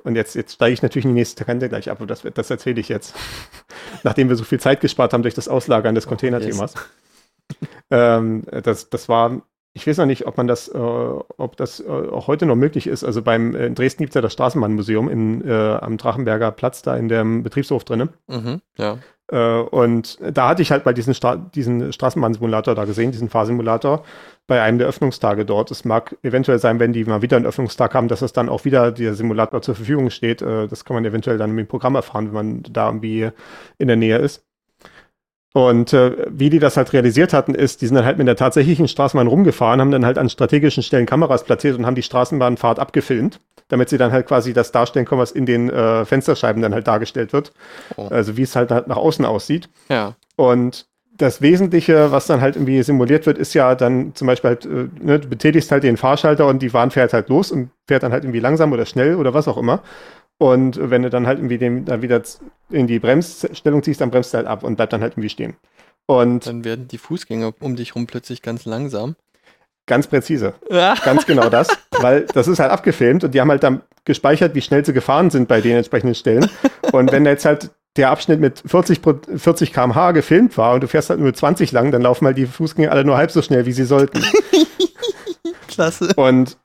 und 0.05 0.17
jetzt, 0.17 0.35
jetzt 0.35 0.55
steige 0.55 0.73
ich 0.73 0.83
natürlich 0.83 1.05
in 1.05 1.11
die 1.11 1.21
nächste 1.21 1.45
Kante 1.45 1.69
gleich 1.69 1.91
ab, 1.91 2.01
und 2.01 2.11
das, 2.11 2.23
das 2.23 2.51
erzähle 2.51 2.81
ich 2.81 2.89
jetzt, 2.89 3.15
nachdem 4.05 4.29
wir 4.29 4.37
so 4.37 4.45
viel 4.45 4.61
Zeit 4.61 4.81
gespart 4.81 5.13
haben 5.13 5.23
durch 5.23 5.35
das 5.35 5.49
Auslagern 5.49 5.95
des 5.95 6.07
Containerthemas. 6.07 6.75
Yes. 6.75 7.69
ähm, 7.91 8.45
das, 8.63 8.89
das 8.89 9.09
war, 9.09 9.43
ich 9.75 9.87
weiß 9.87 9.99
noch 9.99 10.07
nicht, 10.07 10.27
ob 10.27 10.37
man 10.37 10.47
das, 10.47 10.69
äh, 10.69 10.79
ob 10.79 11.57
das 11.57 11.81
äh, 11.81 11.89
auch 11.89 12.27
heute 12.27 12.47
noch 12.47 12.57
möglich 12.57 12.87
ist. 12.87 13.05
Also 13.05 13.23
beim, 13.23 13.55
äh, 13.55 13.67
in 13.67 13.75
Dresden 13.75 14.03
gibt 14.03 14.11
es 14.11 14.15
ja 14.15 14.21
das 14.21 14.33
Straßenbahnmuseum 14.33 15.09
in, 15.09 15.47
äh, 15.47 15.53
am 15.53 15.97
Drachenberger 15.97 16.51
Platz, 16.51 16.83
da 16.83 16.97
in 16.97 17.09
dem 17.09 17.43
Betriebshof 17.43 17.85
drin. 17.85 18.11
Mhm, 18.29 18.61
ja. 18.77 18.99
Äh, 19.31 19.61
und 19.61 20.19
da 20.21 20.49
hatte 20.49 20.63
ich 20.63 20.71
halt 20.71 20.85
mal 20.85 20.93
diesen, 20.93 21.15
Stra 21.15 21.37
diesen 21.37 21.93
Straßenbahnsimulator 21.93 22.75
da 22.75 22.85
gesehen, 22.85 23.13
diesen 23.13 23.29
Fahrsimulator, 23.29 24.05
bei 24.47 24.61
einem 24.63 24.79
der 24.79 24.89
Öffnungstage 24.89 25.45
dort. 25.45 25.71
Es 25.71 25.85
mag 25.85 26.17
eventuell 26.23 26.59
sein, 26.59 26.81
wenn 26.81 26.93
die 26.93 27.05
mal 27.05 27.23
wieder 27.23 27.37
einen 27.37 27.47
Öffnungstag 27.47 27.95
haben, 27.95 28.09
dass 28.09 28.23
es 28.23 28.33
dann 28.33 28.49
auch 28.49 28.65
wieder 28.65 28.93
der 28.93 29.15
Simulator 29.15 29.63
zur 29.63 29.75
Verfügung 29.75 30.11
steht. 30.11 30.43
Äh, 30.43 30.69
das 30.69 30.85
kann 30.85 30.95
man 30.95 31.05
eventuell 31.05 31.39
dann 31.39 31.57
im 31.57 31.67
Programm 31.67 31.95
erfahren, 31.95 32.27
wenn 32.27 32.35
man 32.35 32.63
da 32.65 32.89
irgendwie 32.89 33.31
in 33.79 33.89
der 33.89 33.97
Nähe 33.97 34.19
ist. 34.19 34.45
Und 35.55 35.93
äh, 35.93 36.27
wie 36.31 36.49
die 36.49 36.59
das 36.59 36.77
halt 36.77 36.93
realisiert 36.93 37.35
hatten, 37.35 37.55
ist, 37.55 37.83
die 37.83 37.87
sind 37.87 37.97
dann 37.97 38.07
halt 38.07 38.17
mit 38.17 38.27
der 38.27 38.37
tatsächlichen 38.37 38.89
Straßenbahn 38.89 39.27
rumgefahren, 39.27 39.81
haben 39.81 39.91
dann 39.91 40.07
halt 40.07 40.17
an 40.17 40.31
strategischen 40.31 40.83
Stellen 40.83 41.05
Kameras 41.05 41.45
platziert 41.45 41.77
und 41.79 41.85
haben 41.85 41.95
die 41.95 42.03
Straßenbahnfahrt 42.03 42.79
abgefilmt, 42.79 43.39
damit 43.69 43.91
sie 43.91 43.99
dann 43.99 44.13
halt 44.13 44.27
quasi 44.27 44.55
das 44.55 44.73
darstellen 44.73 45.05
können, 45.05 45.21
was 45.21 45.31
in 45.31 45.45
den 45.45 45.69
äh, 45.69 46.07
Fensterscheiben 46.07 46.63
dann 46.63 46.73
halt 46.73 46.89
dargestellt 46.89 47.35
wird. 47.35 47.53
Oh. 47.97 48.09
Also 48.09 48.39
wie 48.39 48.43
es 48.43 48.57
halt, 48.57 48.71
halt 48.71 48.89
nach 48.89 48.97
außen 48.97 49.27
aussieht. 49.27 49.69
Ja. 49.91 50.15
Und 50.37 50.87
das 51.19 51.43
Wesentliche, 51.43 52.11
was 52.11 52.27
dann 52.27 52.41
halt 52.41 52.57
irgendwie 52.57 52.83
simuliert 52.83 53.27
wird, 53.27 53.37
ist 53.37 53.53
ja 53.53 53.75
dann 53.75 54.15
zum 54.15 54.27
Beispiel 54.27 54.49
halt, 54.49 54.65
äh, 54.65 54.89
ne, 55.01 55.21
du 55.21 55.29
betätigst 55.29 55.71
halt 55.71 55.85
den 55.85 55.99
Fahrschalter 55.99 56.47
und 56.47 56.63
die 56.63 56.71
Bahn 56.71 56.91
fährt 56.91 57.13
halt 57.13 57.29
los 57.29 57.53
und 57.53 57.71
fährt 57.87 58.03
dann 58.03 58.13
halt 58.13 58.25
irgendwie 58.25 58.41
langsam 58.41 58.73
oder 58.73 58.87
schnell 58.87 59.17
oder 59.17 59.35
was 59.35 59.49
auch 59.49 59.59
immer. 59.59 59.83
Und 60.39 60.79
wenn 60.91 61.03
du 61.03 61.11
dann 61.11 61.27
halt 61.27 61.39
irgendwie 61.39 61.59
den, 61.59 61.85
dann 61.85 62.03
wieder 62.03 62.23
in 62.71 62.87
die 62.87 62.99
Bremsstellung 62.99 63.83
ziehst, 63.83 64.01
dann 64.01 64.11
bremst 64.11 64.33
du 64.33 64.39
halt 64.39 64.47
ab 64.47 64.65
und 64.65 64.77
bleibt 64.77 64.93
dann 64.93 65.01
halt 65.01 65.13
irgendwie 65.13 65.29
stehen. 65.29 65.57
Und 66.07 66.47
dann 66.47 66.65
werden 66.65 66.89
die 66.89 66.99
Fußgänger 66.99 67.53
um 67.61 67.77
dich 67.77 67.95
rum 67.95 68.07
plötzlich 68.07 68.43
ganz 68.43 68.65
langsam. 68.65 69.15
Ganz 69.87 70.07
präzise. 70.07 70.55
ganz 70.69 71.27
genau 71.27 71.49
das. 71.49 71.69
Weil 72.01 72.27
das 72.27 72.49
ist 72.49 72.61
halt 72.61 72.71
abgefilmt 72.71 73.25
und 73.25 73.35
die 73.35 73.41
haben 73.41 73.51
halt 73.51 73.63
dann 73.63 73.83
gespeichert, 74.05 74.55
wie 74.55 74.63
schnell 74.63 74.85
sie 74.85 74.93
gefahren 74.93 75.31
sind 75.31 75.49
bei 75.49 75.61
den 75.61 75.77
entsprechenden 75.77 76.15
Stellen. 76.15 76.49
Und 76.93 77.13
wenn 77.13 77.25
jetzt 77.27 77.45
halt 77.45 77.71
der 77.97 78.11
Abschnitt 78.11 78.41
mit 78.41 78.63
40, 78.65 79.01
40 79.37 79.73
km/h 79.73 80.13
gefilmt 80.13 80.57
war 80.57 80.75
und 80.75 80.83
du 80.83 80.89
fährst 80.89 81.11
halt 81.11 81.21
nur 81.21 81.35
20 81.35 81.73
lang, 81.73 81.91
dann 81.91 82.03
laufen 82.03 82.27
halt 82.27 82.39
die 82.39 82.47
Fußgänger 82.47 82.91
alle 82.91 83.05
nur 83.05 83.17
halb 83.17 83.31
so 83.31 83.43
schnell, 83.43 83.67
wie 83.67 83.73
sie 83.73 83.85
sollten. 83.85 84.25
Klasse. 85.69 86.13
Und 86.17 86.57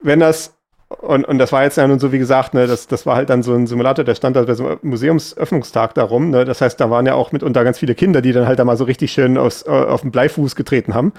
wenn 0.00 0.20
das 0.20 0.55
und, 0.98 1.24
und 1.24 1.38
das 1.38 1.52
war 1.52 1.62
jetzt 1.62 1.76
ja 1.76 1.86
nun 1.86 1.98
so, 1.98 2.12
wie 2.12 2.18
gesagt, 2.18 2.54
ne, 2.54 2.66
das, 2.66 2.86
das 2.86 3.06
war 3.06 3.16
halt 3.16 3.30
dann 3.30 3.42
so 3.42 3.54
ein 3.54 3.66
Simulator, 3.66 4.04
der 4.04 4.14
stand 4.14 4.36
da 4.36 4.42
bei 4.42 4.54
so 4.54 4.66
einem 4.66 4.78
Museumsöffnungstag 4.82 5.94
darum. 5.94 6.30
Ne? 6.30 6.44
Das 6.44 6.60
heißt, 6.60 6.80
da 6.80 6.90
waren 6.90 7.06
ja 7.06 7.14
auch 7.14 7.32
mitunter 7.32 7.64
ganz 7.64 7.78
viele 7.78 7.94
Kinder, 7.94 8.22
die 8.22 8.32
dann 8.32 8.46
halt 8.46 8.58
da 8.58 8.64
mal 8.64 8.76
so 8.76 8.84
richtig 8.84 9.12
schön 9.12 9.36
aus, 9.36 9.66
äh, 9.66 9.70
auf 9.70 10.00
den 10.00 10.10
Bleifuß 10.10 10.56
getreten 10.56 10.94
haben. 10.94 11.12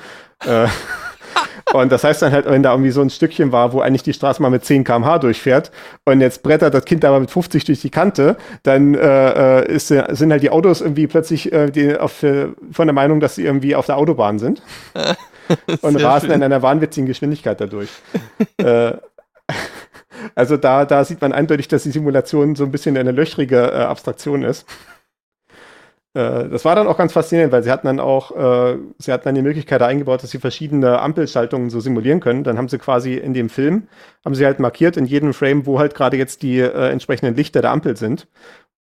äh, 0.46 0.68
und 1.74 1.92
das 1.92 2.04
heißt 2.04 2.22
dann 2.22 2.32
halt, 2.32 2.46
wenn 2.46 2.64
da 2.64 2.72
irgendwie 2.72 2.92
so 2.92 3.02
ein 3.02 3.10
Stückchen 3.10 3.52
war, 3.52 3.72
wo 3.74 3.82
eigentlich 3.82 4.04
die 4.04 4.14
Straße 4.14 4.42
mal 4.42 4.50
mit 4.50 4.66
10 4.66 4.84
km/h 4.84 5.20
durchfährt 5.20 5.72
und 6.06 6.22
jetzt 6.22 6.42
brettert 6.42 6.74
das 6.74 6.86
Kind 6.86 7.06
aber 7.06 7.20
mit 7.20 7.30
50 7.30 7.66
durch 7.66 7.82
die 7.82 7.90
Kante, 7.90 8.38
dann 8.64 8.96
äh, 8.96 9.60
äh 9.62 9.72
ist, 9.72 9.88
sind 9.88 10.32
halt 10.32 10.42
die 10.42 10.50
Autos 10.50 10.82
irgendwie 10.82 11.08
plötzlich 11.08 11.52
äh, 11.52 11.70
die 11.70 11.98
auf, 11.98 12.24
äh, 12.24 12.48
von 12.72 12.88
der 12.88 12.94
Meinung, 12.94 13.20
dass 13.20 13.36
sie 13.36 13.44
irgendwie 13.44 13.76
auf 13.76 13.86
der 13.86 13.98
Autobahn 13.98 14.40
sind. 14.40 14.62
und 15.82 16.04
rasen 16.04 16.30
schön. 16.30 16.38
in 16.38 16.44
einer 16.44 16.62
wahnwitzigen 16.62 17.06
Geschwindigkeit 17.06 17.60
dadurch. 17.62 17.90
äh, 18.58 18.94
also 20.36 20.58
da, 20.58 20.86
da 20.86 21.04
sieht 21.04 21.22
man 21.22 21.34
eindeutig, 21.34 21.68
dass 21.68 21.84
die 21.84 21.92
Simulation 21.92 22.56
so 22.56 22.64
ein 22.64 22.72
bisschen 22.72 22.98
eine 22.98 23.12
löchrige 23.12 23.72
äh, 23.72 23.84
Abstraktion 23.84 24.44
ist. 24.44 24.66
Äh, 26.18 26.50
das 26.50 26.66
war 26.66 26.76
dann 26.76 26.88
auch 26.88 26.98
ganz 26.98 27.14
faszinierend, 27.14 27.54
weil 27.54 27.64
sie 27.64 27.72
hatten 27.72 27.88
dann 27.88 28.00
auch, 28.00 28.32
äh, 28.36 28.78
sie 28.98 29.12
hatten 29.12 29.26
dann 29.26 29.36
die 29.36 29.42
Möglichkeit 29.42 29.82
eingebaut, 29.82 30.24
dass 30.24 30.32
sie 30.32 30.40
verschiedene 30.40 31.00
Ampelschaltungen 31.00 31.70
so 31.70 31.80
simulieren 31.80 32.20
können. 32.20 32.44
Dann 32.44 32.58
haben 32.58 32.70
sie 32.70 32.80
quasi 32.80 33.16
in 33.16 33.34
dem 33.34 33.50
Film, 33.50 33.88
haben 34.26 34.36
sie 34.36 34.46
halt 34.46 34.60
markiert 34.60 34.98
in 34.98 35.06
jedem 35.06 35.34
Frame, 35.34 35.66
wo 35.66 35.80
halt 35.80 35.94
gerade 35.96 36.18
jetzt 36.18 36.42
die 36.42 36.60
äh, 36.60 36.90
entsprechenden 36.90 37.36
Lichter 37.36 37.62
der 37.62 37.72
Ampel 37.72 37.98
sind, 37.98 38.28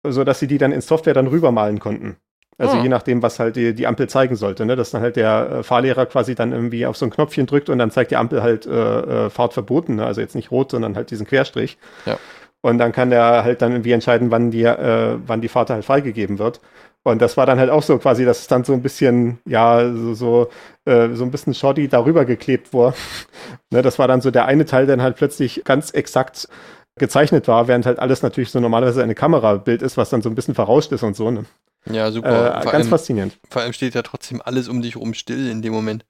sodass 0.06 0.40
sie 0.40 0.46
die 0.46 0.58
dann 0.58 0.72
in 0.72 0.80
Software 0.82 1.14
dann 1.14 1.28
rübermalen 1.28 1.78
konnten. 1.78 2.16
Also 2.58 2.78
oh. 2.78 2.82
je 2.82 2.88
nachdem, 2.88 3.22
was 3.22 3.38
halt 3.38 3.56
die, 3.56 3.74
die 3.74 3.86
Ampel 3.86 4.08
zeigen 4.08 4.36
sollte, 4.36 4.66
ne? 4.66 4.76
dass 4.76 4.90
dann 4.90 5.02
halt 5.02 5.16
der 5.16 5.50
äh, 5.50 5.62
Fahrlehrer 5.62 6.06
quasi 6.06 6.34
dann 6.34 6.52
irgendwie 6.52 6.86
auf 6.86 6.96
so 6.96 7.06
ein 7.06 7.10
Knopfchen 7.10 7.46
drückt 7.46 7.70
und 7.70 7.78
dann 7.78 7.90
zeigt 7.90 8.10
die 8.10 8.16
Ampel 8.16 8.42
halt 8.42 8.66
äh, 8.66 9.26
äh, 9.26 9.30
Fahrt 9.30 9.54
verboten, 9.54 9.96
ne? 9.96 10.06
also 10.06 10.20
jetzt 10.20 10.34
nicht 10.34 10.50
rot, 10.50 10.70
sondern 10.70 10.94
halt 10.94 11.10
diesen 11.10 11.26
Querstrich. 11.26 11.78
Ja. 12.06 12.18
Und 12.60 12.78
dann 12.78 12.92
kann 12.92 13.10
der 13.10 13.42
halt 13.42 13.62
dann 13.62 13.72
irgendwie 13.72 13.92
entscheiden, 13.92 14.30
wann 14.30 14.50
die, 14.50 14.62
äh, 14.62 15.18
wann 15.26 15.40
die 15.40 15.48
Fahrt 15.48 15.70
halt 15.70 15.84
freigegeben 15.84 16.38
wird. 16.38 16.60
Und 17.04 17.20
das 17.20 17.36
war 17.36 17.46
dann 17.46 17.58
halt 17.58 17.70
auch 17.70 17.82
so 17.82 17.98
quasi, 17.98 18.24
dass 18.24 18.40
es 18.40 18.46
dann 18.46 18.62
so 18.62 18.72
ein 18.72 18.82
bisschen, 18.82 19.38
ja, 19.44 19.90
so, 19.92 20.14
so, 20.14 20.48
äh, 20.84 21.08
so 21.14 21.24
ein 21.24 21.32
bisschen 21.32 21.54
shoddy 21.54 21.88
darüber 21.88 22.24
geklebt 22.24 22.72
war. 22.72 22.94
ne, 23.70 23.82
das 23.82 23.98
war 23.98 24.06
dann 24.06 24.20
so 24.20 24.30
der 24.30 24.46
eine 24.46 24.66
Teil, 24.66 24.86
der 24.86 24.96
dann 24.96 25.04
halt 25.04 25.16
plötzlich 25.16 25.62
ganz 25.64 25.90
exakt 25.90 26.48
gezeichnet 26.96 27.48
war, 27.48 27.66
während 27.66 27.86
halt 27.86 27.98
alles 27.98 28.22
natürlich 28.22 28.50
so 28.50 28.60
normalerweise 28.60 29.02
eine 29.02 29.14
Kamerabild 29.16 29.82
ist, 29.82 29.96
was 29.96 30.10
dann 30.10 30.22
so 30.22 30.28
ein 30.28 30.36
bisschen 30.36 30.54
verrauscht 30.54 30.92
ist 30.92 31.02
und 31.02 31.16
so. 31.16 31.30
Ne? 31.30 31.44
Ja, 31.90 32.10
super. 32.10 32.60
Äh, 32.60 32.64
ganz 32.64 32.74
allem, 32.74 32.88
faszinierend. 32.88 33.38
Vor 33.50 33.62
allem 33.62 33.72
steht 33.72 33.94
ja 33.94 34.02
trotzdem 34.02 34.40
alles 34.42 34.68
um 34.68 34.82
dich 34.82 34.96
rum 34.96 35.14
still 35.14 35.50
in 35.50 35.62
dem 35.62 35.72
Moment. 35.72 36.04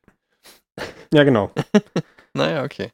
Ja, 1.13 1.25
genau. 1.25 1.51
naja, 2.33 2.63
okay. 2.65 2.91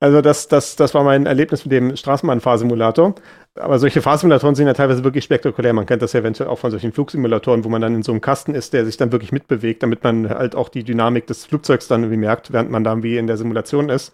Also 0.00 0.20
das, 0.20 0.48
das, 0.48 0.74
das 0.74 0.94
war 0.94 1.04
mein 1.04 1.26
Erlebnis 1.26 1.64
mit 1.64 1.72
dem 1.72 1.96
Straßenbahnfahrsimulator. 1.96 3.14
Aber 3.54 3.78
solche 3.78 4.02
Fahrsimulatoren 4.02 4.54
sind 4.54 4.66
ja 4.66 4.74
teilweise 4.74 5.04
wirklich 5.04 5.24
spektakulär. 5.24 5.72
Man 5.72 5.86
kennt 5.86 6.02
das 6.02 6.12
ja 6.12 6.20
eventuell 6.20 6.48
auch 6.48 6.58
von 6.58 6.70
solchen 6.70 6.92
Flugsimulatoren, 6.92 7.64
wo 7.64 7.68
man 7.68 7.82
dann 7.82 7.94
in 7.94 8.02
so 8.02 8.12
einem 8.12 8.20
Kasten 8.20 8.54
ist, 8.54 8.72
der 8.72 8.84
sich 8.84 8.96
dann 8.96 9.12
wirklich 9.12 9.32
mitbewegt, 9.32 9.82
damit 9.82 10.02
man 10.02 10.28
halt 10.28 10.54
auch 10.54 10.68
die 10.68 10.84
Dynamik 10.84 11.26
des 11.26 11.46
Flugzeugs 11.46 11.86
dann 11.86 12.02
irgendwie 12.02 12.18
merkt, 12.18 12.52
während 12.52 12.70
man 12.70 12.82
dann 12.82 13.02
wie 13.02 13.18
in 13.18 13.26
der 13.26 13.36
Simulation 13.36 13.90
ist. 13.90 14.12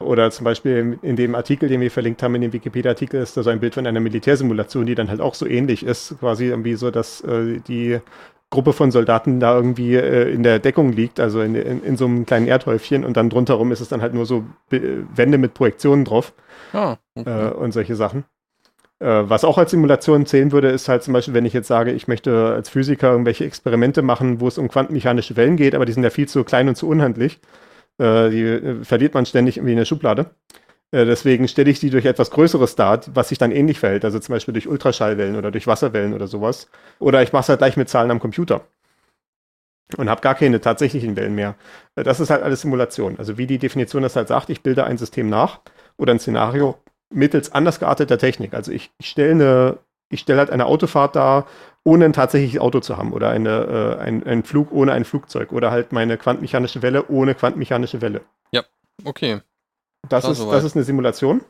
Oder 0.00 0.30
zum 0.30 0.44
Beispiel 0.44 0.98
in 1.02 1.16
dem 1.16 1.34
Artikel, 1.34 1.68
den 1.68 1.80
wir 1.80 1.90
verlinkt 1.90 2.22
haben, 2.22 2.34
in 2.36 2.42
dem 2.42 2.52
Wikipedia-Artikel, 2.52 3.20
ist 3.20 3.36
da 3.36 3.42
so 3.42 3.50
ein 3.50 3.60
Bild 3.60 3.74
von 3.74 3.86
einer 3.86 4.00
Militärsimulation, 4.00 4.86
die 4.86 4.94
dann 4.94 5.08
halt 5.08 5.20
auch 5.20 5.34
so 5.34 5.46
ähnlich 5.46 5.84
ist, 5.84 6.14
quasi 6.20 6.46
irgendwie 6.46 6.74
so, 6.74 6.90
dass 6.90 7.20
äh, 7.22 7.60
die 7.66 7.98
Gruppe 8.50 8.72
von 8.72 8.90
Soldaten 8.90 9.40
da 9.40 9.54
irgendwie 9.54 9.96
äh, 9.96 10.32
in 10.32 10.42
der 10.42 10.58
Deckung 10.58 10.92
liegt, 10.92 11.20
also 11.20 11.40
in, 11.42 11.54
in, 11.54 11.82
in, 11.82 11.96
so 11.96 12.06
einem 12.06 12.24
kleinen 12.24 12.46
Erdhäufchen 12.46 13.04
und 13.04 13.16
dann 13.16 13.28
drunterrum 13.28 13.72
ist 13.72 13.80
es 13.80 13.88
dann 13.88 14.00
halt 14.00 14.14
nur 14.14 14.24
so 14.24 14.44
Be 14.70 15.04
Wände 15.14 15.36
mit 15.36 15.52
Projektionen 15.52 16.04
drauf 16.04 16.32
ah, 16.72 16.96
okay. 17.14 17.48
äh, 17.48 17.50
und 17.50 17.72
solche 17.72 17.94
Sachen. 17.94 18.24
Äh, 19.00 19.06
was 19.06 19.44
auch 19.44 19.58
als 19.58 19.70
Simulation 19.70 20.24
zählen 20.24 20.50
würde, 20.50 20.70
ist 20.70 20.88
halt 20.88 21.02
zum 21.02 21.12
Beispiel, 21.12 21.34
wenn 21.34 21.44
ich 21.44 21.52
jetzt 21.52 21.68
sage, 21.68 21.92
ich 21.92 22.08
möchte 22.08 22.54
als 22.54 22.70
Physiker 22.70 23.10
irgendwelche 23.10 23.44
Experimente 23.44 24.00
machen, 24.00 24.40
wo 24.40 24.48
es 24.48 24.56
um 24.56 24.68
quantenmechanische 24.68 25.36
Wellen 25.36 25.56
geht, 25.56 25.74
aber 25.74 25.84
die 25.84 25.92
sind 25.92 26.02
ja 26.02 26.10
viel 26.10 26.28
zu 26.28 26.42
klein 26.42 26.68
und 26.68 26.76
zu 26.76 26.88
unhandlich. 26.88 27.40
Äh, 27.98 28.30
die 28.30 28.42
äh, 28.42 28.84
verliert 28.84 29.14
man 29.14 29.26
ständig 29.26 29.56
irgendwie 29.56 29.72
in 29.72 29.78
der 29.78 29.84
Schublade. 29.84 30.30
Äh, 30.90 31.04
deswegen 31.04 31.48
stelle 31.48 31.70
ich 31.70 31.80
die 31.80 31.90
durch 31.90 32.06
etwas 32.06 32.30
Größeres 32.30 32.76
dar, 32.76 33.00
was 33.14 33.28
sich 33.28 33.38
dann 33.38 33.52
ähnlich 33.52 33.78
verhält, 33.78 34.04
also 34.04 34.18
zum 34.18 34.34
Beispiel 34.34 34.54
durch 34.54 34.68
Ultraschallwellen 34.68 35.36
oder 35.36 35.50
durch 35.50 35.66
Wasserwellen 35.66 36.14
oder 36.14 36.26
sowas. 36.26 36.68
Oder 36.98 37.22
ich 37.22 37.32
mache 37.32 37.42
es 37.42 37.48
halt 37.48 37.58
gleich 37.58 37.76
mit 37.76 37.88
Zahlen 37.88 38.10
am 38.10 38.20
Computer 38.20 38.62
und 39.96 40.10
habe 40.10 40.20
gar 40.20 40.34
keine 40.34 40.60
tatsächlichen 40.60 41.16
Wellen 41.16 41.34
mehr. 41.34 41.56
Äh, 41.96 42.04
das 42.04 42.20
ist 42.20 42.30
halt 42.30 42.42
alles 42.42 42.62
Simulation. 42.62 43.18
Also 43.18 43.38
wie 43.38 43.46
die 43.46 43.58
Definition 43.58 44.02
das 44.02 44.16
halt 44.16 44.28
sagt, 44.28 44.50
ich 44.50 44.62
bilde 44.62 44.84
ein 44.84 44.98
System 44.98 45.28
nach 45.28 45.60
oder 45.96 46.12
ein 46.12 46.18
Szenario 46.18 46.78
mittels 47.10 47.52
anders 47.52 47.80
gearteter 47.80 48.18
Technik. 48.18 48.54
Also 48.54 48.72
ich, 48.72 48.90
ich 48.98 49.08
stelle 49.08 49.30
eine, 49.30 49.78
ich 50.10 50.20
stelle 50.20 50.40
halt 50.40 50.50
eine 50.50 50.66
Autofahrt 50.66 51.16
dar, 51.16 51.46
ohne 51.88 52.04
ein 52.04 52.12
tatsächliches 52.12 52.60
Auto 52.60 52.80
zu 52.80 52.98
haben 52.98 53.14
oder 53.14 53.30
eine, 53.30 53.96
äh, 53.98 54.02
ein, 54.02 54.22
einen 54.26 54.44
Flug 54.44 54.70
ohne 54.72 54.92
ein 54.92 55.06
Flugzeug 55.06 55.52
oder 55.52 55.70
halt 55.70 55.90
meine 55.90 56.18
quantenmechanische 56.18 56.82
Welle 56.82 57.08
ohne 57.08 57.34
quantenmechanische 57.34 58.02
Welle. 58.02 58.20
Ja, 58.52 58.62
okay. 59.04 59.40
Das, 60.06 60.28
ist, 60.28 60.44
das 60.44 60.64
ist 60.64 60.76
eine 60.76 60.84
Simulation. 60.84 61.40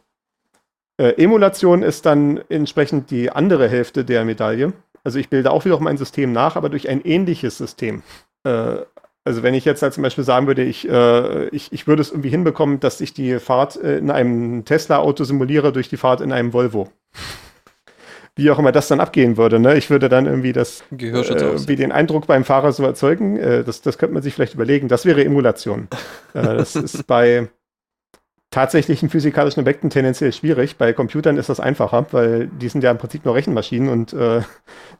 Äh, 0.96 1.22
Emulation 1.22 1.82
ist 1.82 2.06
dann 2.06 2.40
entsprechend 2.48 3.10
die 3.10 3.30
andere 3.30 3.68
Hälfte 3.68 4.04
der 4.04 4.24
Medaille. 4.24 4.74
Also 5.02 5.18
ich 5.18 5.28
bilde 5.28 5.50
auch 5.50 5.64
wiederum 5.64 5.88
ein 5.88 5.98
System 5.98 6.32
nach, 6.32 6.54
aber 6.54 6.68
durch 6.68 6.88
ein 6.88 7.04
ähnliches 7.04 7.58
System. 7.58 8.04
Äh, 8.44 8.76
also 9.24 9.42
wenn 9.42 9.54
ich 9.54 9.64
jetzt 9.64 9.82
halt 9.82 9.92
zum 9.92 10.04
Beispiel 10.04 10.24
sagen 10.24 10.46
würde, 10.46 10.62
ich, 10.62 10.88
äh, 10.88 11.48
ich, 11.48 11.72
ich 11.72 11.88
würde 11.88 12.00
es 12.00 12.10
irgendwie 12.10 12.30
hinbekommen, 12.30 12.78
dass 12.78 13.00
ich 13.00 13.12
die 13.12 13.40
Fahrt 13.40 13.76
äh, 13.76 13.98
in 13.98 14.12
einem 14.12 14.64
Tesla-Auto 14.64 15.24
simuliere 15.24 15.72
durch 15.72 15.88
die 15.88 15.96
Fahrt 15.96 16.20
in 16.20 16.32
einem 16.32 16.52
Volvo. 16.52 16.88
Wie 18.38 18.50
auch 18.50 18.58
immer 18.58 18.72
das 18.72 18.88
dann 18.88 19.00
abgehen 19.00 19.36
würde. 19.36 19.58
Ne? 19.58 19.76
Ich 19.76 19.90
würde 19.90 20.08
dann 20.08 20.26
irgendwie 20.26 20.52
das 20.52 20.82
äh, 20.92 21.68
wie 21.68 21.76
den 21.76 21.90
Eindruck 21.92 22.26
beim 22.28 22.44
Fahrer 22.44 22.72
so 22.72 22.84
erzeugen. 22.84 23.36
Äh, 23.36 23.64
das, 23.64 23.82
das 23.82 23.98
könnte 23.98 24.14
man 24.14 24.22
sich 24.22 24.32
vielleicht 24.32 24.54
überlegen. 24.54 24.88
Das 24.88 25.04
wäre 25.04 25.24
Emulation. 25.24 25.88
Äh, 26.34 26.42
das 26.42 26.76
ist 26.76 27.06
bei 27.06 27.48
tatsächlichen 28.50 29.10
physikalischen 29.10 29.60
Objekten 29.60 29.90
tendenziell 29.90 30.32
schwierig. 30.32 30.76
Bei 30.76 30.92
Computern 30.92 31.36
ist 31.36 31.48
das 31.48 31.60
einfacher, 31.60 32.06
weil 32.12 32.48
die 32.48 32.68
sind 32.68 32.84
ja 32.84 32.90
im 32.90 32.98
Prinzip 32.98 33.24
nur 33.24 33.34
Rechenmaschinen 33.34 33.88
und 33.88 34.12
äh, 34.12 34.42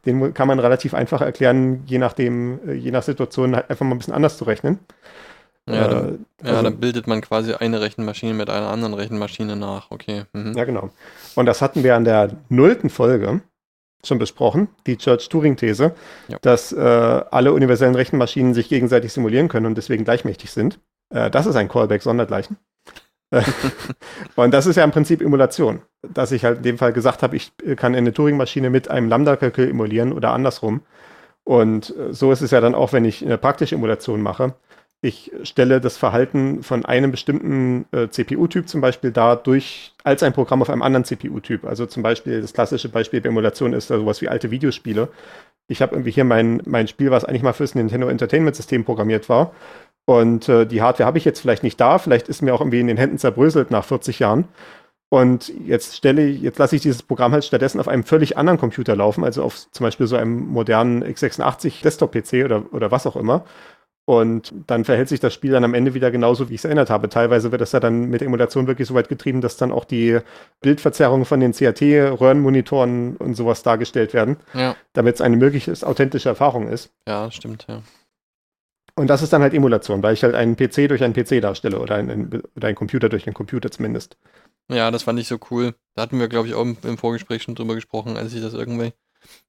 den 0.05 0.33
kann 0.33 0.47
man 0.47 0.59
relativ 0.59 0.93
einfach 0.93 1.21
erklären, 1.21 1.83
je 1.85 1.97
nachdem, 1.97 2.59
äh, 2.67 2.73
je 2.73 2.91
nach 2.91 3.03
Situation 3.03 3.55
halt 3.55 3.69
einfach 3.69 3.85
mal 3.85 3.95
ein 3.95 3.99
bisschen 3.99 4.13
anders 4.13 4.37
zu 4.37 4.45
rechnen. 4.45 4.79
Ja, 5.75 5.87
dann, 5.87 6.25
äh, 6.41 6.47
also, 6.47 6.55
ja, 6.55 6.61
dann 6.63 6.77
bildet 6.77 7.07
man 7.07 7.21
quasi 7.21 7.53
eine 7.53 7.81
Rechenmaschine 7.81 8.33
mit 8.33 8.49
einer 8.49 8.69
anderen 8.69 8.93
Rechenmaschine 8.93 9.55
nach. 9.55 9.91
Okay. 9.91 10.23
Mhm. 10.33 10.53
Ja, 10.55 10.63
genau. 10.63 10.89
Und 11.35 11.45
das 11.45 11.61
hatten 11.61 11.83
wir 11.83 11.95
an 11.95 12.05
der 12.05 12.31
nullten 12.49 12.89
Folge 12.89 13.41
schon 14.03 14.17
besprochen, 14.17 14.69
die 14.87 14.97
Church-Turing-These, 14.97 15.93
ja. 16.29 16.37
dass 16.41 16.71
äh, 16.71 16.79
alle 16.79 17.53
universellen 17.53 17.95
Rechenmaschinen 17.95 18.53
sich 18.53 18.69
gegenseitig 18.69 19.11
simulieren 19.11 19.49
können 19.49 19.65
und 19.65 19.75
deswegen 19.75 20.05
gleichmächtig 20.05 20.51
sind. 20.51 20.79
Äh, 21.09 21.29
das 21.29 21.45
ist 21.45 21.55
ein 21.55 21.67
Callback 21.67 22.01
sondergleichen. 22.01 22.57
und 24.35 24.53
das 24.53 24.65
ist 24.65 24.77
ja 24.77 24.83
im 24.83 24.91
Prinzip 24.91 25.21
Emulation. 25.21 25.81
Dass 26.01 26.31
ich 26.31 26.45
halt 26.45 26.57
in 26.57 26.63
dem 26.63 26.77
Fall 26.77 26.93
gesagt 26.93 27.21
habe, 27.21 27.35
ich 27.35 27.51
kann 27.75 27.93
eine 27.93 28.13
Turing-Maschine 28.13 28.69
mit 28.69 28.89
einem 28.89 29.09
Lambda-Kalkül 29.09 29.69
emulieren 29.69 30.13
oder 30.13 30.31
andersrum. 30.31 30.81
Und 31.43 31.95
äh, 31.97 32.13
so 32.13 32.31
ist 32.31 32.41
es 32.41 32.51
ja 32.51 32.61
dann 32.61 32.75
auch, 32.75 32.93
wenn 32.93 33.05
ich 33.05 33.23
eine 33.23 33.37
praktische 33.37 33.75
Emulation 33.75 34.21
mache. 34.21 34.53
Ich 35.01 35.31
stelle 35.43 35.79
das 35.79 35.95
Verhalten 35.95 36.61
von 36.61 36.83
einem 36.83 37.11
bestimmten 37.11 37.85
äh, 37.93 38.09
CPU-Typ 38.09 38.67
zum 38.67 38.81
Beispiel 38.81 39.11
dar 39.11 39.37
durch 39.37 39.93
als 40.03 40.23
ein 40.23 40.33
Programm 40.33 40.61
auf 40.61 40.69
einem 40.69 40.81
anderen 40.81 41.05
CPU-Typ. 41.05 41.63
Also 41.63 41.85
zum 41.85 42.03
Beispiel 42.03 42.41
das 42.41 42.51
klassische 42.51 42.89
Beispiel 42.89 43.21
der 43.21 43.31
Emulation 43.31 43.71
ist 43.71 43.87
sowas 43.87 44.21
wie 44.21 44.27
alte 44.27 44.51
Videospiele. 44.51 45.07
Ich 45.69 45.81
habe 45.81 45.95
irgendwie 45.95 46.11
hier 46.11 46.25
mein, 46.25 46.61
mein 46.65 46.89
Spiel, 46.89 47.11
was 47.11 47.23
eigentlich 47.23 47.43
mal 47.43 47.53
fürs 47.53 47.75
Nintendo 47.75 48.09
Entertainment 48.09 48.57
System 48.57 48.83
programmiert 48.83 49.29
war. 49.29 49.53
Und 50.05 50.49
äh, 50.49 50.65
die 50.65 50.81
Hardware 50.81 51.07
habe 51.07 51.17
ich 51.17 51.25
jetzt 51.25 51.39
vielleicht 51.39 51.63
nicht 51.63 51.79
da, 51.79 51.97
vielleicht 51.99 52.27
ist 52.27 52.41
mir 52.41 52.53
auch 52.53 52.61
irgendwie 52.61 52.79
in 52.79 52.87
den 52.87 52.97
Händen 52.97 53.19
zerbröselt 53.19 53.71
nach 53.71 53.85
40 53.85 54.19
Jahren. 54.19 54.49
Und 55.09 55.51
jetzt 55.65 55.95
stelle 55.95 56.25
ich, 56.25 56.41
jetzt 56.41 56.59
lasse 56.59 56.75
ich 56.75 56.81
dieses 56.81 57.03
Programm 57.03 57.31
halt 57.31 57.45
stattdessen 57.45 57.79
auf 57.79 57.87
einem 57.87 58.03
völlig 58.03 58.37
anderen 58.37 58.59
Computer 58.59 58.95
laufen, 58.95 59.23
also 59.23 59.43
auf 59.43 59.71
zum 59.71 59.83
Beispiel 59.83 60.07
so 60.07 60.15
einem 60.15 60.47
modernen 60.47 61.03
x86 61.03 61.83
Desktop-PC 61.83 62.45
oder, 62.45 62.63
oder 62.73 62.91
was 62.91 63.07
auch 63.07 63.15
immer. 63.15 63.45
Und 64.09 64.51
dann 64.65 64.85
verhält 64.85 65.07
sich 65.07 65.19
das 65.19 65.35
Spiel 65.35 65.51
dann 65.51 65.63
am 65.63 65.75
Ende 65.75 65.93
wieder 65.93 66.09
genauso, 66.09 66.49
wie 66.49 66.55
ich 66.55 66.61
es 66.61 66.65
erinnert 66.65 66.89
habe. 66.89 67.09
Teilweise 67.09 67.51
wird 67.51 67.61
das 67.61 67.73
ja 67.73 67.79
dann 67.79 68.05
mit 68.05 68.21
der 68.21 68.25
Emulation 68.25 68.65
wirklich 68.65 68.87
so 68.87 68.95
weit 68.95 69.07
getrieben, 69.07 69.39
dass 69.39 69.55
dann 69.55 69.71
auch 69.71 69.85
die 69.85 70.17
Bildverzerrungen 70.61 71.25
von 71.25 71.39
den 71.39 71.51
CRT-Röhrenmonitoren 71.51 73.17
und 73.17 73.35
sowas 73.35 73.61
dargestellt 73.61 74.15
werden, 74.15 74.37
ja. 74.55 74.75
damit 74.93 75.13
es 75.13 75.21
eine 75.21 75.37
möglichst 75.37 75.85
authentische 75.85 76.27
Erfahrung 76.27 76.69
ist. 76.69 76.89
Ja, 77.07 77.29
stimmt, 77.29 77.67
ja. 77.69 77.83
Und 78.95 79.11
das 79.11 79.21
ist 79.21 79.31
dann 79.31 79.43
halt 79.43 79.53
Emulation, 79.53 80.01
weil 80.01 80.15
ich 80.15 80.23
halt 80.23 80.33
einen 80.33 80.55
PC 80.55 80.87
durch 80.87 81.03
einen 81.03 81.13
PC 81.13 81.39
darstelle 81.39 81.79
oder 81.79 81.93
einen, 81.93 82.41
oder 82.55 82.67
einen 82.67 82.75
Computer 82.75 83.09
durch 83.09 83.27
einen 83.27 83.35
Computer 83.35 83.69
zumindest. 83.69 84.17
Ja, 84.71 84.89
das 84.89 85.03
fand 85.03 85.19
ich 85.19 85.27
so 85.27 85.37
cool. 85.51 85.75
Da 85.93 86.01
hatten 86.01 86.17
wir, 86.17 86.29
glaube 86.29 86.47
ich, 86.47 86.55
auch 86.55 86.63
im, 86.63 86.97
Vorgespräch 86.97 87.43
schon 87.43 87.53
drüber 87.53 87.75
gesprochen, 87.75 88.17
als 88.17 88.33
ich 88.33 88.41
das 88.41 88.55
irgendwie 88.55 88.91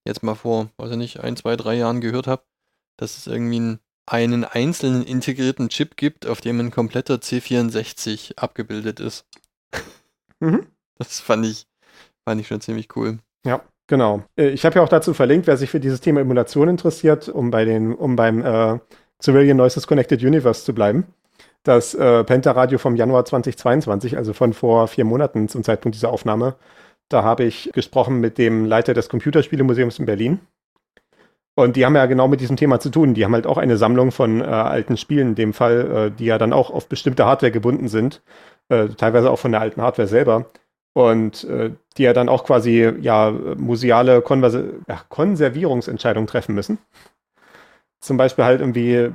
jetzt 0.04 0.22
mal 0.22 0.34
vor, 0.34 0.68
weiß 0.76 0.90
ich 0.90 0.98
nicht, 0.98 1.20
ein, 1.20 1.38
zwei, 1.38 1.56
drei 1.56 1.76
Jahren 1.76 2.02
gehört 2.02 2.26
habe, 2.26 2.42
dass 2.98 3.16
es 3.16 3.26
irgendwie 3.26 3.56
einen, 3.56 3.80
einen 4.06 4.44
einzelnen 4.44 5.02
integrierten 5.04 5.68
Chip 5.68 5.96
gibt, 5.96 6.26
auf 6.26 6.40
dem 6.40 6.58
ein 6.60 6.70
kompletter 6.70 7.16
C64 7.16 8.36
abgebildet 8.36 9.00
ist. 9.00 9.24
Mhm. 10.40 10.66
Das 10.98 11.20
fand 11.20 11.46
ich, 11.46 11.66
fand 12.24 12.40
ich 12.40 12.48
schon 12.48 12.60
ziemlich 12.60 12.94
cool. 12.96 13.18
Ja, 13.44 13.62
genau. 13.86 14.24
Äh, 14.36 14.48
ich 14.48 14.64
habe 14.64 14.76
ja 14.76 14.82
auch 14.82 14.88
dazu 14.88 15.14
verlinkt, 15.14 15.46
wer 15.46 15.56
sich 15.56 15.70
für 15.70 15.80
dieses 15.80 16.00
Thema 16.00 16.20
Emulation 16.20 16.68
interessiert, 16.68 17.28
um 17.28 17.50
bei 17.50 17.64
den, 17.64 17.94
um 17.94 18.16
beim 18.16 18.44
äh, 18.44 18.78
Civilian 19.22 19.56
Noises 19.56 19.86
Connected 19.86 20.22
Universe 20.22 20.64
zu 20.64 20.74
bleiben. 20.74 21.06
Das 21.62 21.94
äh, 21.94 22.24
Penta-Radio 22.24 22.78
vom 22.78 22.96
Januar 22.96 23.24
2022, 23.26 24.16
also 24.16 24.32
von 24.32 24.54
vor 24.54 24.88
vier 24.88 25.04
Monaten 25.04 25.48
zum 25.48 25.62
Zeitpunkt 25.62 25.94
dieser 25.94 26.10
Aufnahme, 26.10 26.56
da 27.10 27.22
habe 27.22 27.44
ich 27.44 27.70
gesprochen 27.74 28.20
mit 28.20 28.38
dem 28.38 28.64
Leiter 28.64 28.94
des 28.94 29.08
Computerspielemuseums 29.08 29.98
in 29.98 30.06
Berlin. 30.06 30.40
Und 31.56 31.76
die 31.76 31.84
haben 31.84 31.96
ja 31.96 32.06
genau 32.06 32.28
mit 32.28 32.40
diesem 32.40 32.56
Thema 32.56 32.80
zu 32.80 32.90
tun. 32.90 33.14
Die 33.14 33.24
haben 33.24 33.34
halt 33.34 33.46
auch 33.46 33.58
eine 33.58 33.76
Sammlung 33.76 34.12
von 34.12 34.40
äh, 34.40 34.44
alten 34.44 34.96
Spielen, 34.96 35.30
in 35.30 35.34
dem 35.34 35.52
Fall, 35.52 36.06
äh, 36.08 36.10
die 36.10 36.26
ja 36.26 36.38
dann 36.38 36.52
auch 36.52 36.70
auf 36.70 36.88
bestimmte 36.88 37.26
Hardware 37.26 37.52
gebunden 37.52 37.88
sind, 37.88 38.22
äh, 38.68 38.88
teilweise 38.88 39.30
auch 39.30 39.38
von 39.38 39.52
der 39.52 39.60
alten 39.60 39.82
Hardware 39.82 40.08
selber. 40.08 40.46
Und 40.92 41.44
äh, 41.44 41.72
die 41.96 42.02
ja 42.04 42.12
dann 42.12 42.28
auch 42.28 42.44
quasi 42.44 42.92
ja 43.00 43.30
museale 43.30 44.22
Konverse 44.22 44.80
ja, 44.88 45.00
Konservierungsentscheidungen 45.08 46.26
treffen 46.26 46.54
müssen. 46.54 46.78
Zum 48.00 48.16
Beispiel 48.16 48.44
halt 48.44 48.60
irgendwie, 48.60 48.94
äh, 48.94 49.12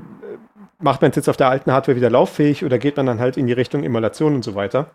macht 0.79 1.01
man 1.01 1.09
es 1.09 1.15
jetzt 1.15 1.29
auf 1.29 1.37
der 1.37 1.49
alten 1.49 1.71
Hardware 1.71 1.97
wieder 1.97 2.09
lauffähig 2.09 2.63
oder 2.63 2.77
geht 2.77 2.97
man 2.97 3.07
dann 3.07 3.19
halt 3.19 3.37
in 3.37 3.47
die 3.47 3.53
Richtung 3.53 3.83
Emulation 3.83 4.35
und 4.35 4.43
so 4.43 4.55
weiter. 4.55 4.91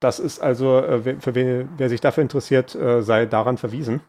Das 0.00 0.18
ist 0.18 0.40
also, 0.40 0.78
äh, 0.78 1.20
für 1.20 1.34
wen, 1.34 1.68
wer 1.76 1.88
sich 1.88 2.00
dafür 2.00 2.22
interessiert, 2.22 2.76
sei 3.00 3.26
daran 3.26 3.58
verwiesen. 3.58 4.00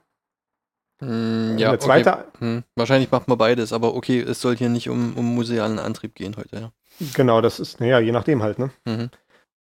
Mm, 1.02 1.58
ja, 1.58 1.78
zweite, 1.78 2.14
okay. 2.14 2.24
hm. 2.40 2.64
Wahrscheinlich 2.76 3.12
macht 3.12 3.28
man 3.28 3.38
beides, 3.38 3.74
aber 3.74 3.96
okay, 3.96 4.20
es 4.20 4.42
soll 4.42 4.56
hier 4.56 4.70
nicht 4.70 4.90
um, 4.90 5.18
um 5.18 5.36
musealen 5.36 5.80
Antrieb 5.80 6.16
gehen 6.16 6.36
heute, 6.38 6.56
ja. 6.56 6.72
Genau, 7.14 7.42
das 7.42 7.60
ist, 7.60 7.80
naja, 7.80 8.00
je 8.00 8.12
nachdem 8.12 8.42
halt, 8.42 8.60
ne? 8.60 8.72
Mhm. 8.86 9.10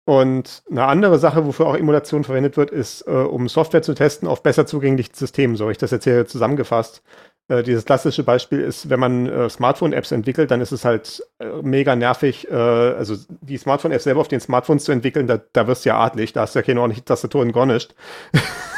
Und 0.05 0.63
eine 0.69 0.85
andere 0.85 1.17
Sache, 1.17 1.45
wofür 1.45 1.65
auch 1.65 1.75
Emulation 1.75 2.23
verwendet 2.23 2.57
wird, 2.57 2.69
ist, 2.69 3.01
äh, 3.07 3.11
um 3.11 3.49
Software 3.49 3.81
zu 3.81 3.95
testen 3.95 4.27
auf 4.27 4.43
besser 4.43 4.67
zugänglichen 4.67 5.15
Systemen. 5.15 5.55
So 5.55 5.63
habe 5.63 5.71
ich 5.71 5.79
das 5.79 5.89
jetzt 5.89 6.03
hier 6.03 6.27
zusammengefasst. 6.27 7.01
Äh, 7.47 7.63
dieses 7.63 7.85
klassische 7.85 8.23
Beispiel 8.23 8.61
ist, 8.61 8.89
wenn 8.89 8.99
man 8.99 9.27
äh, 9.27 9.49
Smartphone-Apps 9.49 10.11
entwickelt, 10.11 10.51
dann 10.51 10.61
ist 10.61 10.71
es 10.71 10.85
halt 10.85 11.23
äh, 11.39 11.47
mega 11.63 11.95
nervig. 11.95 12.47
Äh, 12.49 12.53
also 12.53 13.15
die 13.41 13.57
Smartphone-Apps 13.57 14.03
selber 14.03 14.21
auf 14.21 14.27
den 14.27 14.39
Smartphones 14.39 14.83
zu 14.83 14.91
entwickeln, 14.91 15.25
da, 15.25 15.39
da 15.53 15.65
wirst 15.65 15.85
du 15.85 15.89
ja 15.89 15.99
adlig, 15.99 16.33
da 16.33 16.41
hast 16.41 16.53
du 16.53 16.59
ja 16.59 16.63
keine 16.63 16.81
ordentliche 16.81 17.05
Tastatur 17.05 17.41
und 17.41 17.51
gar. 17.51 17.65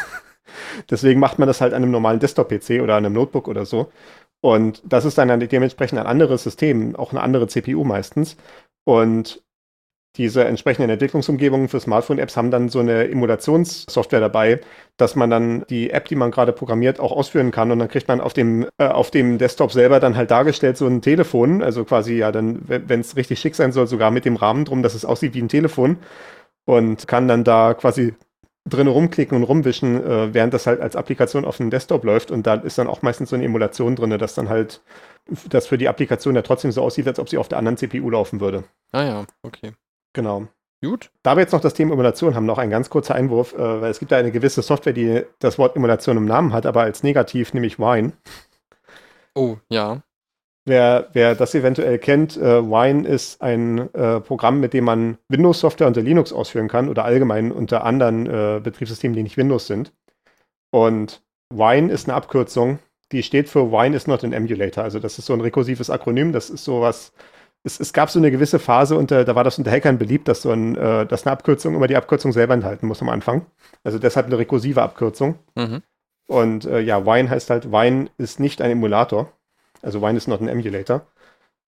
Deswegen 0.90 1.20
macht 1.20 1.40
man 1.40 1.48
das 1.48 1.62
halt 1.62 1.74
an 1.74 1.84
einem 1.84 1.92
normalen 1.92 2.20
Desktop-PC 2.20 2.82
oder 2.82 2.96
an 2.96 3.06
einem 3.06 3.14
Notebook 3.16 3.48
oder 3.48 3.66
so. 3.66 3.92
Und 4.42 4.82
das 4.86 5.06
ist 5.06 5.18
dann 5.18 5.40
dementsprechend 5.40 6.00
ein 6.00 6.06
anderes 6.08 6.44
System, 6.44 6.96
auch 6.96 7.12
eine 7.12 7.22
andere 7.22 7.48
CPU 7.48 7.84
meistens. 7.84 8.38
Und 8.86 9.42
diese 10.18 10.46
entsprechenden 10.46 10.90
Entwicklungsumgebungen 10.90 11.68
für 11.68 11.80
Smartphone-Apps 11.80 12.38
haben 12.38 12.50
dann 12.50 12.70
so 12.70 12.80
eine 12.80 13.08
Emulationssoftware 13.10 14.20
dabei, 14.20 14.62
dass 14.98 15.16
man 15.16 15.30
dann 15.30 15.64
die 15.70 15.92
App, 15.92 16.08
die 16.08 16.16
man 16.16 16.32
gerade 16.32 16.54
programmiert, 16.54 17.00
auch 17.00 17.12
ausführen 17.12 17.52
kann. 17.52 17.72
Und 17.72 17.80
dann 17.80 17.88
kriegt 17.88 18.08
man 18.08 18.20
auf 18.20 18.34
dem, 18.34 18.68
äh, 18.80 18.88
auf 18.88 19.12
dem 19.12 19.38
Desktop 19.38 19.72
selber 19.72 20.00
dann 20.00 20.16
halt 20.16 20.32
dargestellt 20.32 20.78
so 20.78 20.88
ein 20.88 21.02
Telefon. 21.02 21.62
Also 21.62 21.86
quasi 21.86 22.16
ja 22.16 22.32
dann, 22.32 22.62
wenn 22.68 23.00
es 23.00 23.16
richtig 23.16 23.40
schick 23.40 23.54
sein 23.56 23.72
soll, 23.72 23.86
sogar 23.86 24.10
mit 24.10 24.26
dem 24.26 24.38
Rahmen 24.38 24.66
drum, 24.66 24.82
dass 24.82 24.96
es 24.96 25.06
aussieht 25.06 25.36
wie 25.36 25.42
ein 25.42 25.50
Telefon. 25.50 25.98
Und 26.66 27.08
kann 27.08 27.28
dann 27.28 27.44
da 27.44 27.76
quasi 27.76 28.16
drin 28.68 28.88
rumklicken 28.88 29.38
und 29.38 29.44
rumwischen, 29.44 30.04
äh, 30.04 30.34
während 30.34 30.54
das 30.54 30.68
halt 30.68 30.82
als 30.82 30.96
Applikation 30.96 31.46
auf 31.46 31.58
dem 31.58 31.70
Desktop 31.70 32.04
läuft. 32.04 32.32
Und 32.32 32.48
da 32.48 32.56
ist 32.56 32.78
dann 32.78 32.88
auch 32.88 33.02
meistens 33.02 33.30
so 33.30 33.36
eine 33.36 33.46
Emulation 33.46 33.96
drin, 33.96 34.18
dass 34.18 34.34
dann 34.36 34.50
halt 34.50 34.82
das 35.50 35.68
für 35.68 35.78
die 35.78 35.88
Applikation 35.88 36.36
ja 36.36 36.42
trotzdem 36.42 36.72
so 36.72 36.82
aussieht, 36.82 37.08
als 37.08 37.20
ob 37.20 37.30
sie 37.30 37.38
auf 37.38 37.48
der 37.48 37.58
anderen 37.58 37.78
CPU 37.78 38.10
laufen 38.10 38.40
würde. 38.40 38.64
Ah 38.92 39.04
ja, 39.04 39.26
okay. 39.44 39.74
Genau. 40.14 40.48
Gut. 40.84 41.10
Da 41.24 41.36
wir 41.36 41.42
jetzt 41.42 41.54
noch 41.54 41.62
das 41.62 41.74
Thema 41.74 41.94
Emulation 41.94 42.36
haben, 42.36 42.46
noch 42.46 42.60
ein 42.60 42.70
ganz 42.70 42.90
kurzer 42.90 43.16
Einwurf, 43.16 43.54
äh, 43.54 43.82
weil 43.82 43.92
es 43.92 44.00
gibt 44.00 44.12
da 44.12 44.18
eine 44.18 44.32
gewisse 44.32 44.62
Software, 44.62 44.94
die 44.94 45.24
das 45.40 45.58
Wort 45.58 45.76
Emulation 45.76 46.18
im 46.18 46.26
Namen 46.26 46.54
hat, 46.54 46.66
aber 46.66 46.82
als 46.82 47.04
negativ, 47.04 47.54
nämlich 47.54 47.80
Wine. 47.80 48.14
Oh, 49.34 49.58
ja. 49.70 50.02
Wer, 50.68 51.08
wer 51.14 51.34
das 51.34 51.56
eventuell 51.56 51.98
kennt, 51.98 52.36
äh, 52.36 52.62
Wine 52.62 53.08
ist 53.08 53.42
ein 53.42 53.94
äh, 53.94 54.20
Programm, 54.20 54.60
mit 54.60 54.74
dem 54.74 54.84
man 54.84 55.18
Windows-Software 55.30 55.88
unter 55.88 56.02
Linux 56.02 56.34
ausführen 56.34 56.68
kann 56.68 56.90
oder 56.90 57.06
allgemein 57.06 57.54
unter 57.54 57.86
anderen 57.86 58.28
äh, 58.28 58.60
Betriebssystemen, 58.62 59.16
die 59.16 59.24
nicht 59.24 59.38
Windows 59.38 59.66
sind. 59.68 59.94
Und 60.72 61.24
Wine 61.54 61.90
ist 61.90 62.10
eine 62.10 62.16
Abkürzung, 62.16 62.80
die 63.14 63.24
steht 63.24 63.48
für 63.48 63.72
Wine 63.72 63.96
is 63.96 64.08
not 64.08 64.26
an 64.26 64.34
emulator. 64.34 64.84
Also 64.84 65.00
das 65.00 65.18
ist 65.18 65.28
so 65.28 65.34
ein 65.34 65.40
rekursives 65.40 65.90
Akronym, 65.90 66.34
das 66.34 66.50
ist 66.50 66.66
sowas, 66.66 67.14
es, 67.64 67.80
es 67.80 67.94
gab 67.94 68.10
so 68.10 68.20
eine 68.20 68.30
gewisse 68.30 68.60
Phase, 68.60 68.98
unter, 68.98 69.24
da 69.24 69.36
war 69.36 69.46
das 69.46 69.58
unter 69.58 69.72
Hackern 69.72 69.98
beliebt, 69.98 70.28
dass 70.28 70.42
so 70.42 70.52
ein, 70.52 70.76
äh, 70.76 71.06
dass 71.06 71.26
eine 71.26 71.32
Abkürzung 71.32 71.76
immer 71.76 71.88
die 71.88 71.96
Abkürzung 71.96 72.34
selber 72.34 72.54
enthalten 72.54 72.88
muss 72.88 73.02
am 73.02 73.08
Anfang. 73.08 73.46
Also 73.86 74.00
deshalb 74.00 74.26
eine 74.26 74.38
rekursive 74.38 74.82
Abkürzung. 74.82 75.36
Mhm. 75.56 75.82
Und 76.30 76.66
äh, 76.66 76.82
ja, 76.82 77.06
Wine 77.06 77.30
heißt 77.30 77.50
halt, 77.50 77.72
Wine 77.72 78.10
ist 78.18 78.42
nicht 78.42 78.62
ein 78.62 78.72
Emulator. 78.72 79.32
Also 79.82 80.02
Wine 80.02 80.18
ist 80.18 80.28
not 80.28 80.42
ein 80.42 80.48
Emulator. 80.48 81.08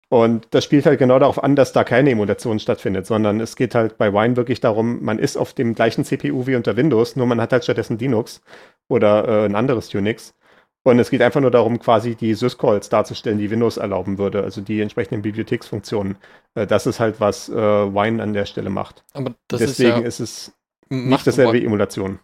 Und 0.09 0.48
das 0.51 0.64
spielt 0.64 0.86
halt 0.86 0.98
genau 0.98 1.20
darauf 1.20 1.42
an, 1.42 1.55
dass 1.55 1.72
da 1.72 1.84
keine 1.84 2.11
Emulation 2.11 2.59
stattfindet, 2.59 3.07
sondern 3.07 3.38
es 3.38 3.55
geht 3.55 3.76
halt 3.76 3.96
bei 3.96 4.12
Wine 4.12 4.36
wirklich 4.36 4.61
darum, 4.61 5.05
man 5.05 5.20
ist 5.20 5.36
auf 5.36 5.55
dem 5.55 5.74
gleichen 5.74 6.05
CPU 6.05 6.48
wie 6.48 6.57
unter 6.57 6.76
Windows, 6.76 7.14
nur 7.14 7.26
man 7.26 7.40
hat 7.40 7.53
halt 7.53 7.62
stattdessen 7.62 7.96
Linux 7.96 8.40
oder 8.88 9.28
äh, 9.28 9.44
ein 9.44 9.55
anderes 9.55 9.94
Unix. 9.94 10.34
Und 10.82 10.98
es 10.98 11.11
geht 11.11 11.22
einfach 11.22 11.40
nur 11.40 11.53
darum, 11.53 11.78
quasi 11.78 12.16
die 12.16 12.34
Syscalls 12.34 12.88
darzustellen, 12.88 13.38
die 13.38 13.51
Windows 13.51 13.76
erlauben 13.76 14.18
würde, 14.18 14.42
also 14.42 14.62
die 14.62 14.80
entsprechenden 14.80 15.22
Bibliotheksfunktionen. 15.22 16.16
Äh, 16.55 16.66
das 16.66 16.86
ist 16.86 16.98
halt, 16.98 17.20
was 17.20 17.48
äh, 17.48 17.55
Wine 17.55 18.20
an 18.20 18.32
der 18.32 18.46
Stelle 18.46 18.70
macht. 18.70 19.05
Aber 19.12 19.34
das 19.46 19.61
Deswegen 19.61 20.03
ist, 20.03 20.18
ist, 20.18 20.48
es 20.48 20.53
ja, 20.90 20.96
nicht 20.96 21.26
dasselbe 21.26 21.53
wie 21.53 21.64
Emulation. 21.64 22.18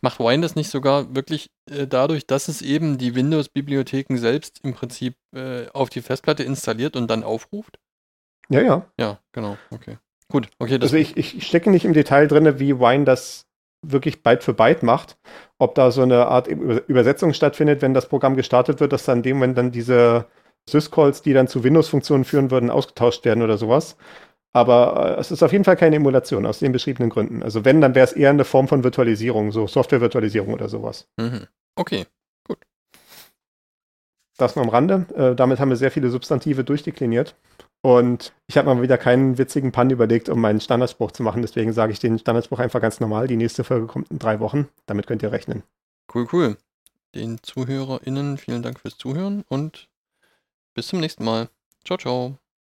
Macht 0.00 0.20
Wine 0.20 0.42
das 0.42 0.54
nicht 0.54 0.70
sogar 0.70 1.14
wirklich 1.14 1.50
äh, 1.70 1.86
dadurch, 1.86 2.26
dass 2.26 2.48
es 2.48 2.62
eben 2.62 2.98
die 2.98 3.14
Windows-Bibliotheken 3.14 4.16
selbst 4.18 4.60
im 4.62 4.74
Prinzip 4.74 5.16
äh, 5.34 5.66
auf 5.72 5.88
die 5.90 6.02
Festplatte 6.02 6.42
installiert 6.42 6.96
und 6.96 7.10
dann 7.10 7.24
aufruft? 7.24 7.78
Ja, 8.48 8.60
ja. 8.60 8.86
Ja, 8.98 9.18
genau. 9.32 9.56
Okay. 9.70 9.98
Gut, 10.28 10.48
okay. 10.58 10.78
Also 10.80 10.96
ich, 10.96 11.16
ich 11.16 11.46
stecke 11.46 11.70
nicht 11.70 11.84
im 11.84 11.92
Detail 11.92 12.26
drin, 12.26 12.58
wie 12.58 12.78
Wine 12.78 13.04
das 13.04 13.46
wirklich 13.82 14.22
Byte 14.22 14.44
für 14.44 14.54
Byte 14.54 14.82
macht. 14.82 15.18
Ob 15.58 15.74
da 15.74 15.90
so 15.90 16.02
eine 16.02 16.26
Art 16.26 16.46
Übersetzung 16.46 17.34
stattfindet, 17.34 17.82
wenn 17.82 17.94
das 17.94 18.08
Programm 18.08 18.36
gestartet 18.36 18.80
wird, 18.80 18.92
dass 18.92 19.04
dann 19.04 19.22
dem 19.22 19.36
Moment 19.36 19.58
dann 19.58 19.72
diese 19.72 20.26
Syscalls, 20.68 21.22
die 21.22 21.32
dann 21.32 21.48
zu 21.48 21.64
Windows-Funktionen 21.64 22.24
führen 22.24 22.50
würden, 22.50 22.70
ausgetauscht 22.70 23.24
werden 23.24 23.42
oder 23.42 23.58
sowas. 23.58 23.96
Aber 24.52 25.16
äh, 25.16 25.20
es 25.20 25.30
ist 25.30 25.42
auf 25.42 25.52
jeden 25.52 25.64
Fall 25.64 25.76
keine 25.76 25.96
Emulation 25.96 26.46
aus 26.46 26.58
den 26.58 26.72
beschriebenen 26.72 27.10
Gründen. 27.10 27.42
Also 27.42 27.64
wenn, 27.64 27.80
dann 27.80 27.94
wäre 27.94 28.06
es 28.06 28.12
eher 28.12 28.30
eine 28.30 28.44
Form 28.44 28.68
von 28.68 28.84
Virtualisierung, 28.84 29.52
so 29.52 29.66
Software-Virtualisierung 29.66 30.52
oder 30.52 30.68
sowas. 30.68 31.08
Mhm. 31.16 31.46
Okay, 31.76 32.06
gut. 32.46 32.58
Das 34.36 34.56
nur 34.56 34.64
am 34.64 34.70
Rande. 34.70 35.06
Äh, 35.14 35.34
damit 35.34 35.58
haben 35.58 35.70
wir 35.70 35.76
sehr 35.76 35.90
viele 35.90 36.10
Substantive 36.10 36.64
durchdekliniert. 36.64 37.34
Und 37.84 38.32
ich 38.46 38.56
habe 38.56 38.72
mal 38.72 38.80
wieder 38.80 38.96
keinen 38.96 39.38
witzigen 39.38 39.72
Pun 39.72 39.90
überlegt, 39.90 40.28
um 40.28 40.40
meinen 40.40 40.60
Standardspruch 40.60 41.10
zu 41.10 41.22
machen. 41.22 41.42
Deswegen 41.42 41.72
sage 41.72 41.92
ich 41.92 41.98
den 41.98 42.18
Standardspruch 42.18 42.60
einfach 42.60 42.80
ganz 42.80 43.00
normal. 43.00 43.26
Die 43.26 43.36
nächste 43.36 43.64
Folge 43.64 43.86
kommt 43.86 44.10
in 44.10 44.18
drei 44.18 44.38
Wochen. 44.38 44.68
Damit 44.86 45.06
könnt 45.06 45.22
ihr 45.22 45.32
rechnen. 45.32 45.64
Cool, 46.14 46.28
cool. 46.32 46.56
Den 47.14 47.42
ZuhörerInnen 47.42 48.38
vielen 48.38 48.62
Dank 48.62 48.80
fürs 48.80 48.96
Zuhören 48.96 49.44
und 49.48 49.88
bis 50.74 50.86
zum 50.88 51.00
nächsten 51.00 51.24
Mal. 51.24 51.48
Ciao, 51.84 51.98
ciao. 51.98 52.41